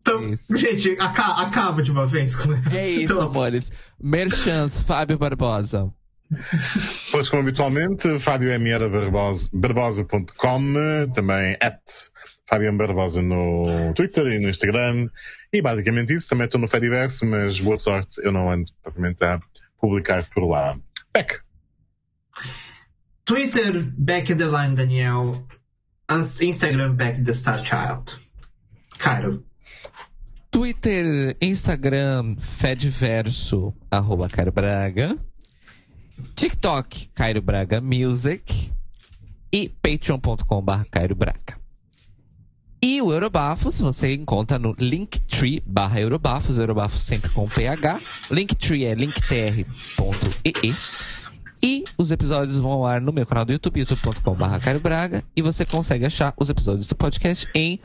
Então, 0.00 0.32
Isso. 0.32 0.56
gente, 0.56 0.96
aca- 0.98 1.42
acaba 1.42 1.82
de 1.82 1.90
uma 1.90 2.06
vez 2.06 2.34
com 2.34 2.52
essa. 2.52 2.76
É 2.76 2.88
isso, 2.88 3.12
Então, 3.12 3.22
amores. 3.26 3.70
Merchants, 4.02 4.82
Fábio 4.82 5.18
Barbosa. 5.18 5.92
Pois, 7.10 7.28
como 7.28 7.42
habitualmente, 7.42 8.18
Fábio 8.18 8.50
M. 8.52 8.68
era 8.70 8.88
Barbosa- 8.88 9.48
Barbosa.com, 9.52 10.74
também 11.14 11.56
at. 11.60 11.80
Barbosa 12.50 13.20
no 13.20 13.92
Twitter 13.94 14.26
e 14.28 14.38
no 14.38 14.48
Instagram. 14.48 15.08
E 15.52 15.60
basicamente 15.60 16.14
isso. 16.14 16.28
Também 16.30 16.46
estou 16.46 16.58
no 16.60 16.66
Fediverso, 16.68 17.26
mas 17.26 17.60
boa 17.60 17.76
sorte, 17.78 18.20
eu 18.24 18.32
não 18.32 18.50
ando 18.50 18.70
propriamente 18.82 19.22
a 19.24 19.38
publicar 19.78 20.24
por 20.34 20.48
lá. 20.48 20.78
Beck. 21.12 21.40
Twitter, 23.24 23.84
Back 23.98 24.34
the 24.34 24.44
Line 24.46 24.74
Daniel. 24.74 25.46
Instagram, 26.10 26.94
Back 26.94 27.22
the 27.22 27.32
Star 27.34 27.58
Child. 27.64 28.18
Cairo. 28.98 29.44
Twitter, 30.50 31.36
Instagram, 31.42 32.36
Fedverso, 32.40 33.74
arroba 33.90 34.28
Cairo 34.30 34.50
Braga. 34.52 35.18
TikTok, 36.34 37.10
Cairo 37.14 37.42
Braga 37.42 37.80
Music. 37.80 38.72
E 39.52 39.68
patreon.com.br 39.68 40.84
Cairo 40.90 41.14
Braga. 41.14 41.58
E 42.80 43.02
o 43.02 43.12
Eurobafos 43.12 43.80
você 43.80 44.14
encontra 44.14 44.56
no 44.58 44.72
Linktree 44.78 45.62
barra 45.66 46.00
Eurobafos, 46.00 46.58
Eurobafos 46.58 47.02
sempre 47.02 47.28
com 47.30 47.48
PH. 47.48 48.00
Linktree 48.30 48.84
é 48.84 48.94
linktr.ee. 48.94 50.74
E 51.60 51.82
os 51.98 52.12
episódios 52.12 52.56
vão 52.56 52.70
ao 52.70 52.86
ar 52.86 53.00
no 53.00 53.12
meu 53.12 53.26
canal 53.26 53.44
do 53.44 53.52
YouTube, 53.52 53.80
youtube.com.br 53.80 54.58
Cairo 54.62 54.78
Braga. 54.78 55.24
E 55.34 55.42
você 55.42 55.66
consegue 55.66 56.06
achar 56.06 56.32
os 56.38 56.48
episódios 56.48 56.86
do 56.86 56.94
podcast 56.94 57.48
em 57.52 57.80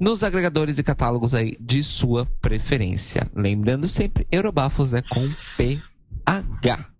nos 0.00 0.22
agregadores 0.22 0.78
e 0.78 0.82
catálogos 0.82 1.34
aí 1.34 1.56
de 1.60 1.82
sua 1.82 2.24
preferência. 2.40 3.30
Lembrando 3.34 3.86
sempre, 3.86 4.26
Eurobafos 4.32 4.94
é 4.94 5.02
com 5.02 5.28
PH. 5.58 6.95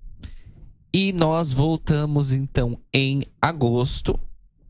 E 0.98 1.12
nós 1.12 1.52
voltamos 1.52 2.32
então 2.32 2.80
em 2.90 3.22
agosto. 3.38 4.18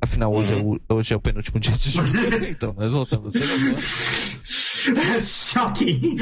Afinal, 0.00 0.34
hoje, 0.34 0.54
é, 0.54 0.56
o, 0.56 0.80
hoje 0.88 1.14
é 1.14 1.16
o 1.16 1.20
penúltimo 1.20 1.60
dia 1.60 1.72
de 1.72 1.88
julho. 1.88 2.10
então, 2.50 2.74
nós 2.76 2.92
voltamos 2.92 3.36
agosto. 3.36 3.92
Shocking. 5.22 6.16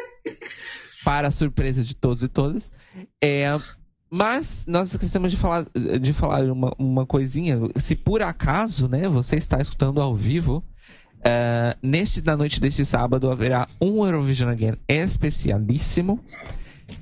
para 1.04 1.28
a 1.28 1.30
surpresa 1.30 1.84
de 1.84 1.94
todos 1.94 2.22
e 2.22 2.28
todas. 2.28 2.72
É, 3.22 3.48
mas 4.10 4.64
nós 4.66 4.92
esquecemos 4.92 5.30
de 5.30 5.36
falar, 5.36 5.66
de 6.00 6.12
falar 6.14 6.44
uma, 6.44 6.74
uma 6.78 7.04
coisinha. 7.04 7.58
Se 7.76 7.94
por 7.94 8.22
acaso, 8.22 8.88
né, 8.88 9.10
você 9.10 9.36
está 9.36 9.60
escutando 9.60 10.00
ao 10.00 10.16
vivo, 10.16 10.64
é, 11.22 11.76
neste 11.82 12.24
na 12.24 12.34
noite 12.34 12.58
deste 12.58 12.82
sábado 12.82 13.30
haverá 13.30 13.68
um 13.78 14.06
Eurovision 14.06 14.48
Again 14.48 14.78
especialíssimo, 14.88 16.18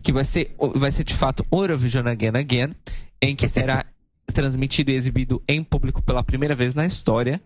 que 0.02 0.12
vai 0.12 0.24
ser, 0.24 0.54
vai 0.74 0.90
ser 0.90 1.04
de 1.04 1.14
fato 1.14 1.44
Eurovision 1.52 2.06
Again 2.06 2.36
Again, 2.36 2.74
em 3.20 3.36
que 3.36 3.48
será 3.48 3.84
transmitido 4.32 4.90
e 4.90 4.94
exibido 4.94 5.42
em 5.48 5.62
público 5.62 6.02
pela 6.02 6.22
primeira 6.22 6.54
vez 6.54 6.74
na 6.74 6.84
história 6.84 7.40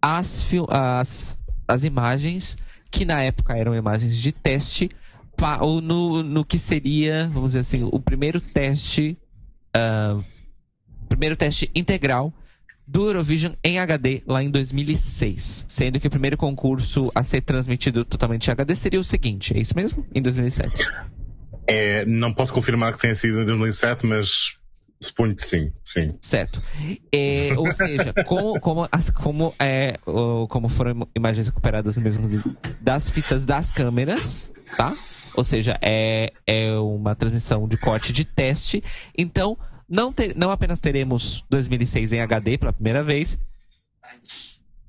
as, 0.00 0.46
as, 0.68 1.38
as 1.66 1.84
imagens 1.84 2.56
que 2.90 3.04
na 3.04 3.22
época 3.22 3.56
eram 3.56 3.74
imagens 3.74 4.16
de 4.16 4.32
teste 4.32 4.90
ou 5.60 5.80
no, 5.80 6.22
no 6.22 6.44
que 6.44 6.58
seria, 6.58 7.28
vamos 7.32 7.52
dizer 7.52 7.60
assim, 7.60 7.88
o 7.90 7.98
primeiro 7.98 8.40
teste 8.40 9.18
ah, 9.74 10.22
primeiro 11.08 11.36
teste 11.36 11.70
integral 11.74 12.32
do 12.86 13.06
Eurovision 13.06 13.52
em 13.62 13.78
HD 13.78 14.22
lá 14.26 14.42
em 14.42 14.50
2006. 14.50 15.64
Sendo 15.68 16.00
que 16.00 16.06
o 16.06 16.10
primeiro 16.10 16.36
concurso 16.36 17.10
a 17.14 17.22
ser 17.22 17.42
transmitido 17.42 18.04
totalmente 18.04 18.48
em 18.48 18.50
HD 18.50 18.74
seria 18.74 19.00
o 19.00 19.04
seguinte, 19.04 19.56
é 19.56 19.60
isso 19.60 19.74
mesmo? 19.76 20.06
Em 20.14 20.20
2007. 20.20 20.84
É, 21.66 22.04
não 22.06 22.32
posso 22.34 22.52
confirmar 22.52 22.92
que 22.92 22.98
tenha 23.00 23.14
sido 23.14 23.40
em 23.42 23.46
2007, 23.46 24.06
mas 24.06 24.56
suponho 25.00 25.34
que 25.34 25.44
sim. 25.46 25.72
Sim. 25.84 26.16
Certo. 26.20 26.62
É, 27.12 27.50
ou 27.56 27.70
seja, 27.72 28.12
como, 28.26 28.58
como, 28.60 28.88
as- 28.90 29.10
como, 29.10 29.54
é, 29.58 29.94
como 30.48 30.68
foram 30.68 31.08
imagens 31.16 31.46
recuperadas 31.48 31.96
mesmo 31.98 32.28
das 32.80 33.10
fitas 33.10 33.44
das 33.44 33.70
câmeras, 33.70 34.50
tá? 34.76 34.96
Ou 35.34 35.42
seja, 35.44 35.78
é, 35.80 36.32
é 36.46 36.72
uma 36.74 37.14
transmissão 37.14 37.66
de 37.66 37.76
corte 37.78 38.12
de 38.12 38.24
teste. 38.24 38.82
Então, 39.16 39.56
não, 39.88 40.12
ter, 40.12 40.36
não 40.36 40.50
apenas 40.50 40.78
teremos 40.78 41.44
2006 41.48 42.12
em 42.12 42.20
HD 42.20 42.58
pela 42.58 42.72
primeira 42.72 43.02
vez. 43.02 43.38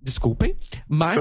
Desculpem. 0.01 0.55
Mas. 0.87 1.15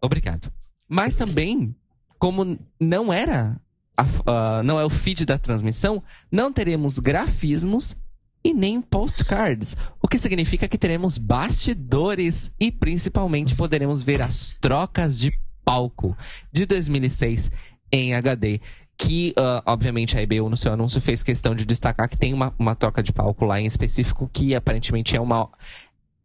Obrigado. 0.00 0.52
Mas 0.88 1.14
também, 1.14 1.74
como 2.18 2.58
não 2.80 3.12
era. 3.12 3.60
A- 3.96 4.58
a- 4.58 4.62
não 4.62 4.78
é 4.78 4.84
o 4.84 4.90
feed 4.90 5.24
da 5.24 5.38
transmissão, 5.38 6.02
não 6.30 6.52
teremos 6.52 6.98
grafismos 6.98 7.96
e 8.44 8.52
nem 8.52 8.80
postcards. 8.80 9.76
O 10.02 10.08
que 10.08 10.18
significa 10.18 10.66
que 10.68 10.76
teremos 10.78 11.16
bastidores 11.18 12.52
e 12.58 12.72
principalmente 12.72 13.54
poderemos 13.54 14.02
ver 14.02 14.20
as 14.20 14.54
trocas 14.60 15.18
de 15.18 15.32
palco 15.64 16.16
de 16.50 16.66
2006 16.66 17.50
em 17.90 18.14
HD. 18.14 18.60
Que, 18.96 19.32
ah, 19.36 19.62
obviamente, 19.66 20.16
a 20.18 20.22
EBU 20.22 20.48
no 20.48 20.56
seu 20.56 20.72
anúncio 20.72 21.00
fez 21.00 21.22
questão 21.22 21.54
de 21.54 21.64
destacar 21.64 22.08
que 22.08 22.16
tem 22.16 22.32
uma, 22.34 22.54
uma 22.58 22.74
troca 22.74 23.02
de 23.02 23.12
palco 23.12 23.44
lá 23.44 23.60
em 23.60 23.64
específico, 23.66 24.28
que 24.32 24.54
aparentemente 24.54 25.16
é 25.16 25.20
uma, 25.20 25.48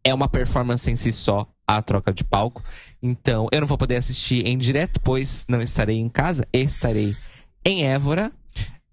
é 0.04 0.14
uma 0.14 0.28
performance 0.28 0.90
em 0.90 0.96
si 0.96 1.12
só, 1.12 1.48
a 1.66 1.82
troca 1.82 2.14
de 2.14 2.24
palco. 2.24 2.64
Então, 3.02 3.48
eu 3.52 3.62
não 3.62 3.68
vou 3.68 3.78
poder 3.78 3.96
assistir 3.96 4.46
em 4.46 4.58
direto, 4.58 5.00
pois 5.02 5.46
não 5.48 5.62
estarei 5.62 5.98
em 5.98 6.10
casa, 6.10 6.48
estarei 6.52 7.16
em 7.68 7.84
Évora. 7.84 8.32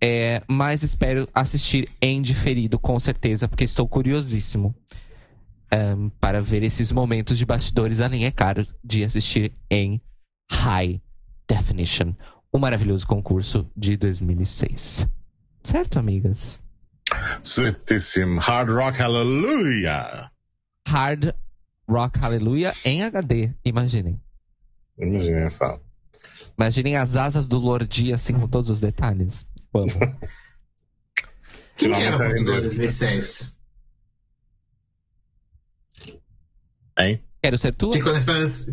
É, 0.02 0.42
mas 0.48 0.82
espero 0.82 1.28
assistir 1.32 1.88
em 2.02 2.20
diferido, 2.20 2.78
com 2.78 2.98
certeza, 2.98 3.48
porque 3.48 3.64
estou 3.64 3.88
curiosíssimo 3.88 4.74
ahn, 5.72 6.10
para 6.20 6.42
ver 6.42 6.62
esses 6.62 6.92
momentos 6.92 7.38
de 7.38 7.46
bastidores. 7.46 8.00
Além, 8.00 8.26
é 8.26 8.30
caro, 8.30 8.66
de 8.82 9.04
assistir 9.04 9.52
em 9.70 10.02
High 10.50 11.00
Definition, 11.48 12.14
o 12.52 12.58
maravilhoso 12.58 13.06
concurso 13.06 13.70
de 13.76 13.96
2006. 13.96 15.08
Certo, 15.62 15.98
amigas? 15.98 16.60
Certíssimo. 17.42 18.40
Hard 18.40 18.70
Rock 18.70 18.98
Hallelujah. 18.98 20.30
Hard 20.86 21.32
Rock 21.88 22.18
Hallelujah 22.18 22.74
em 22.84 23.04
HD, 23.04 23.54
imaginem. 23.64 24.20
Imaginem 24.98 25.48
só. 25.48 25.80
Imaginem 26.58 26.96
as 26.96 27.16
asas 27.16 27.46
do 27.48 27.58
Lordi, 27.58 28.12
assim, 28.12 28.32
com 28.34 28.48
todos 28.48 28.70
os 28.70 28.80
detalhes. 28.80 29.46
Amo. 29.74 29.88
Quem 31.76 31.92
que 31.92 32.00
era 32.00 32.16
Portugal 32.18 32.54
em 32.54 32.56
ainda. 32.58 32.68
2006? 32.68 33.58
Hein? 36.98 37.22
Quero 37.42 37.58
ser 37.58 37.74
tua 37.74 37.92
Tem 37.92 38.02
quando 38.02 38.16
esperança. 38.18 38.66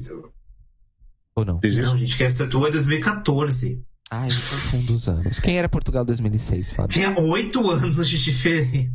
ou 1.36 1.44
não? 1.46 1.60
Não, 1.64 1.98
gente, 1.98 2.18
quer 2.18 2.32
ser 2.32 2.48
tua 2.48 2.70
em 2.70 2.72
2014. 2.72 3.84
Ai, 4.12 4.28
eu 4.28 4.32
confundo 4.34 4.94
os 4.96 5.08
anos. 5.10 5.40
Quem 5.40 5.58
era 5.58 5.68
Portugal 5.70 6.06
2006, 6.06 6.72
Fábio? 6.72 6.90
Tinha 6.94 7.18
oito 7.20 7.70
anos 7.72 8.08
de 8.08 8.22
diferença. 8.24 8.92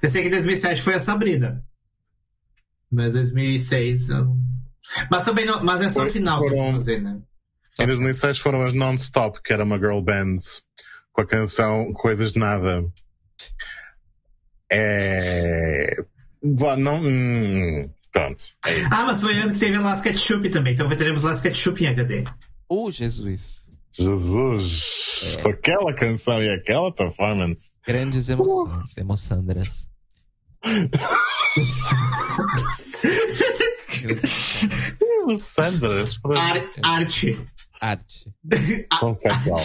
Eu 0.00 0.08
sei 0.08 0.22
que 0.22 0.28
em 0.28 0.30
2007 0.30 0.80
foi 0.82 0.94
a 0.94 1.00
Sabrina. 1.00 1.64
Mas 2.90 3.12
2006. 3.14 4.08
eu- 4.10 4.36
Mas 5.10 5.24
também 5.24 5.44
não, 5.44 5.62
mas 5.62 5.82
é 5.82 5.90
só 5.90 6.02
Foi- 6.02 6.10
final 6.10 6.40
que 6.40 6.46
eles 6.46 6.58
vão 6.58 6.72
fazer, 6.72 7.00
né? 7.02 7.20
Em 7.80 7.86
2006 7.86 8.38
foram 8.38 8.62
as 8.64 8.72
Non-Stop, 8.72 9.42
que 9.42 9.52
era 9.52 9.64
uma 9.64 9.78
girl 9.78 10.00
band, 10.00 10.36
com 11.12 11.20
a 11.22 11.26
canção 11.26 11.92
Coisas 11.92 12.32
de 12.32 12.38
Nada. 12.38 12.84
É. 14.70 15.96
Não. 16.78 17.00
hum, 17.02 17.90
Pronto. 18.12 18.42
É. 18.66 18.82
Ah, 18.90 19.04
mas 19.04 19.20
foi 19.20 19.34
ano 19.38 19.52
que 19.52 19.58
teve 19.60 19.78
Last 19.78 20.02
Ketchup 20.02 20.48
também, 20.50 20.72
então 20.74 20.88
teremos 20.96 21.22
Last 21.22 21.42
Ketchup 21.42 21.84
em 21.84 21.88
HD. 21.88 22.24
Oh, 22.68 22.90
Jesus. 22.90 23.66
Jesus! 23.92 25.36
É. 25.38 25.42
Com 25.42 25.48
aquela 25.50 25.92
canção 25.92 26.42
e 26.42 26.48
aquela 26.48 26.92
performance. 26.92 27.72
Grandes 27.86 28.28
emoções, 28.28 28.96
emoçandras. 28.96 29.88
Grandes 34.98 35.42
Sandras, 35.42 36.18
Ar- 36.24 36.70
arte. 36.82 37.38
Arte. 37.80 38.34
conceptual. 39.00 39.60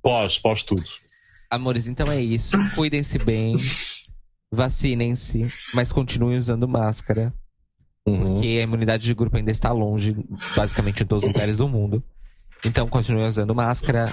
Pós, 0.00 0.38
pós 0.38 0.62
tudo. 0.62 0.84
Amores, 1.50 1.86
então 1.86 2.10
é 2.10 2.20
isso. 2.20 2.56
Cuidem-se 2.74 3.18
bem. 3.18 3.56
Vacinem-se, 4.50 5.46
mas 5.74 5.92
continuem 5.92 6.38
usando 6.38 6.68
máscara. 6.68 7.34
Uhum. 8.06 8.34
Porque 8.34 8.46
a 8.46 8.62
imunidade 8.62 9.04
de 9.04 9.14
grupo 9.14 9.36
ainda 9.36 9.50
está 9.50 9.72
longe, 9.72 10.16
basicamente 10.54 11.02
em 11.02 11.06
todos 11.06 11.24
os 11.24 11.32
lugares 11.32 11.58
do 11.58 11.68
mundo. 11.68 12.02
Então 12.64 12.88
continuem 12.88 13.26
usando 13.26 13.54
máscara, 13.54 14.06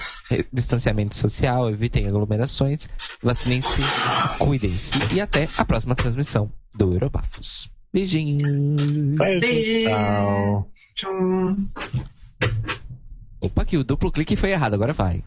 distanciamento 0.52 1.16
social, 1.16 1.70
evitem 1.70 2.06
aglomerações, 2.06 2.88
vacinem-se, 3.22 3.80
cuidem-se 4.38 4.98
e 5.14 5.20
até 5.20 5.48
a 5.56 5.64
próxima 5.64 5.94
transmissão 5.94 6.52
do 6.74 6.92
Eurobafos. 6.92 7.70
Beijinho! 7.92 8.76
Beijo. 9.40 9.88
Tchau. 9.88 10.71
Tchum. 10.94 11.56
Opa, 13.40 13.64
que 13.64 13.76
o 13.76 13.84
duplo 13.84 14.12
clique 14.12 14.36
foi 14.36 14.50
errado, 14.50 14.74
agora 14.74 14.92
vai. 14.92 15.22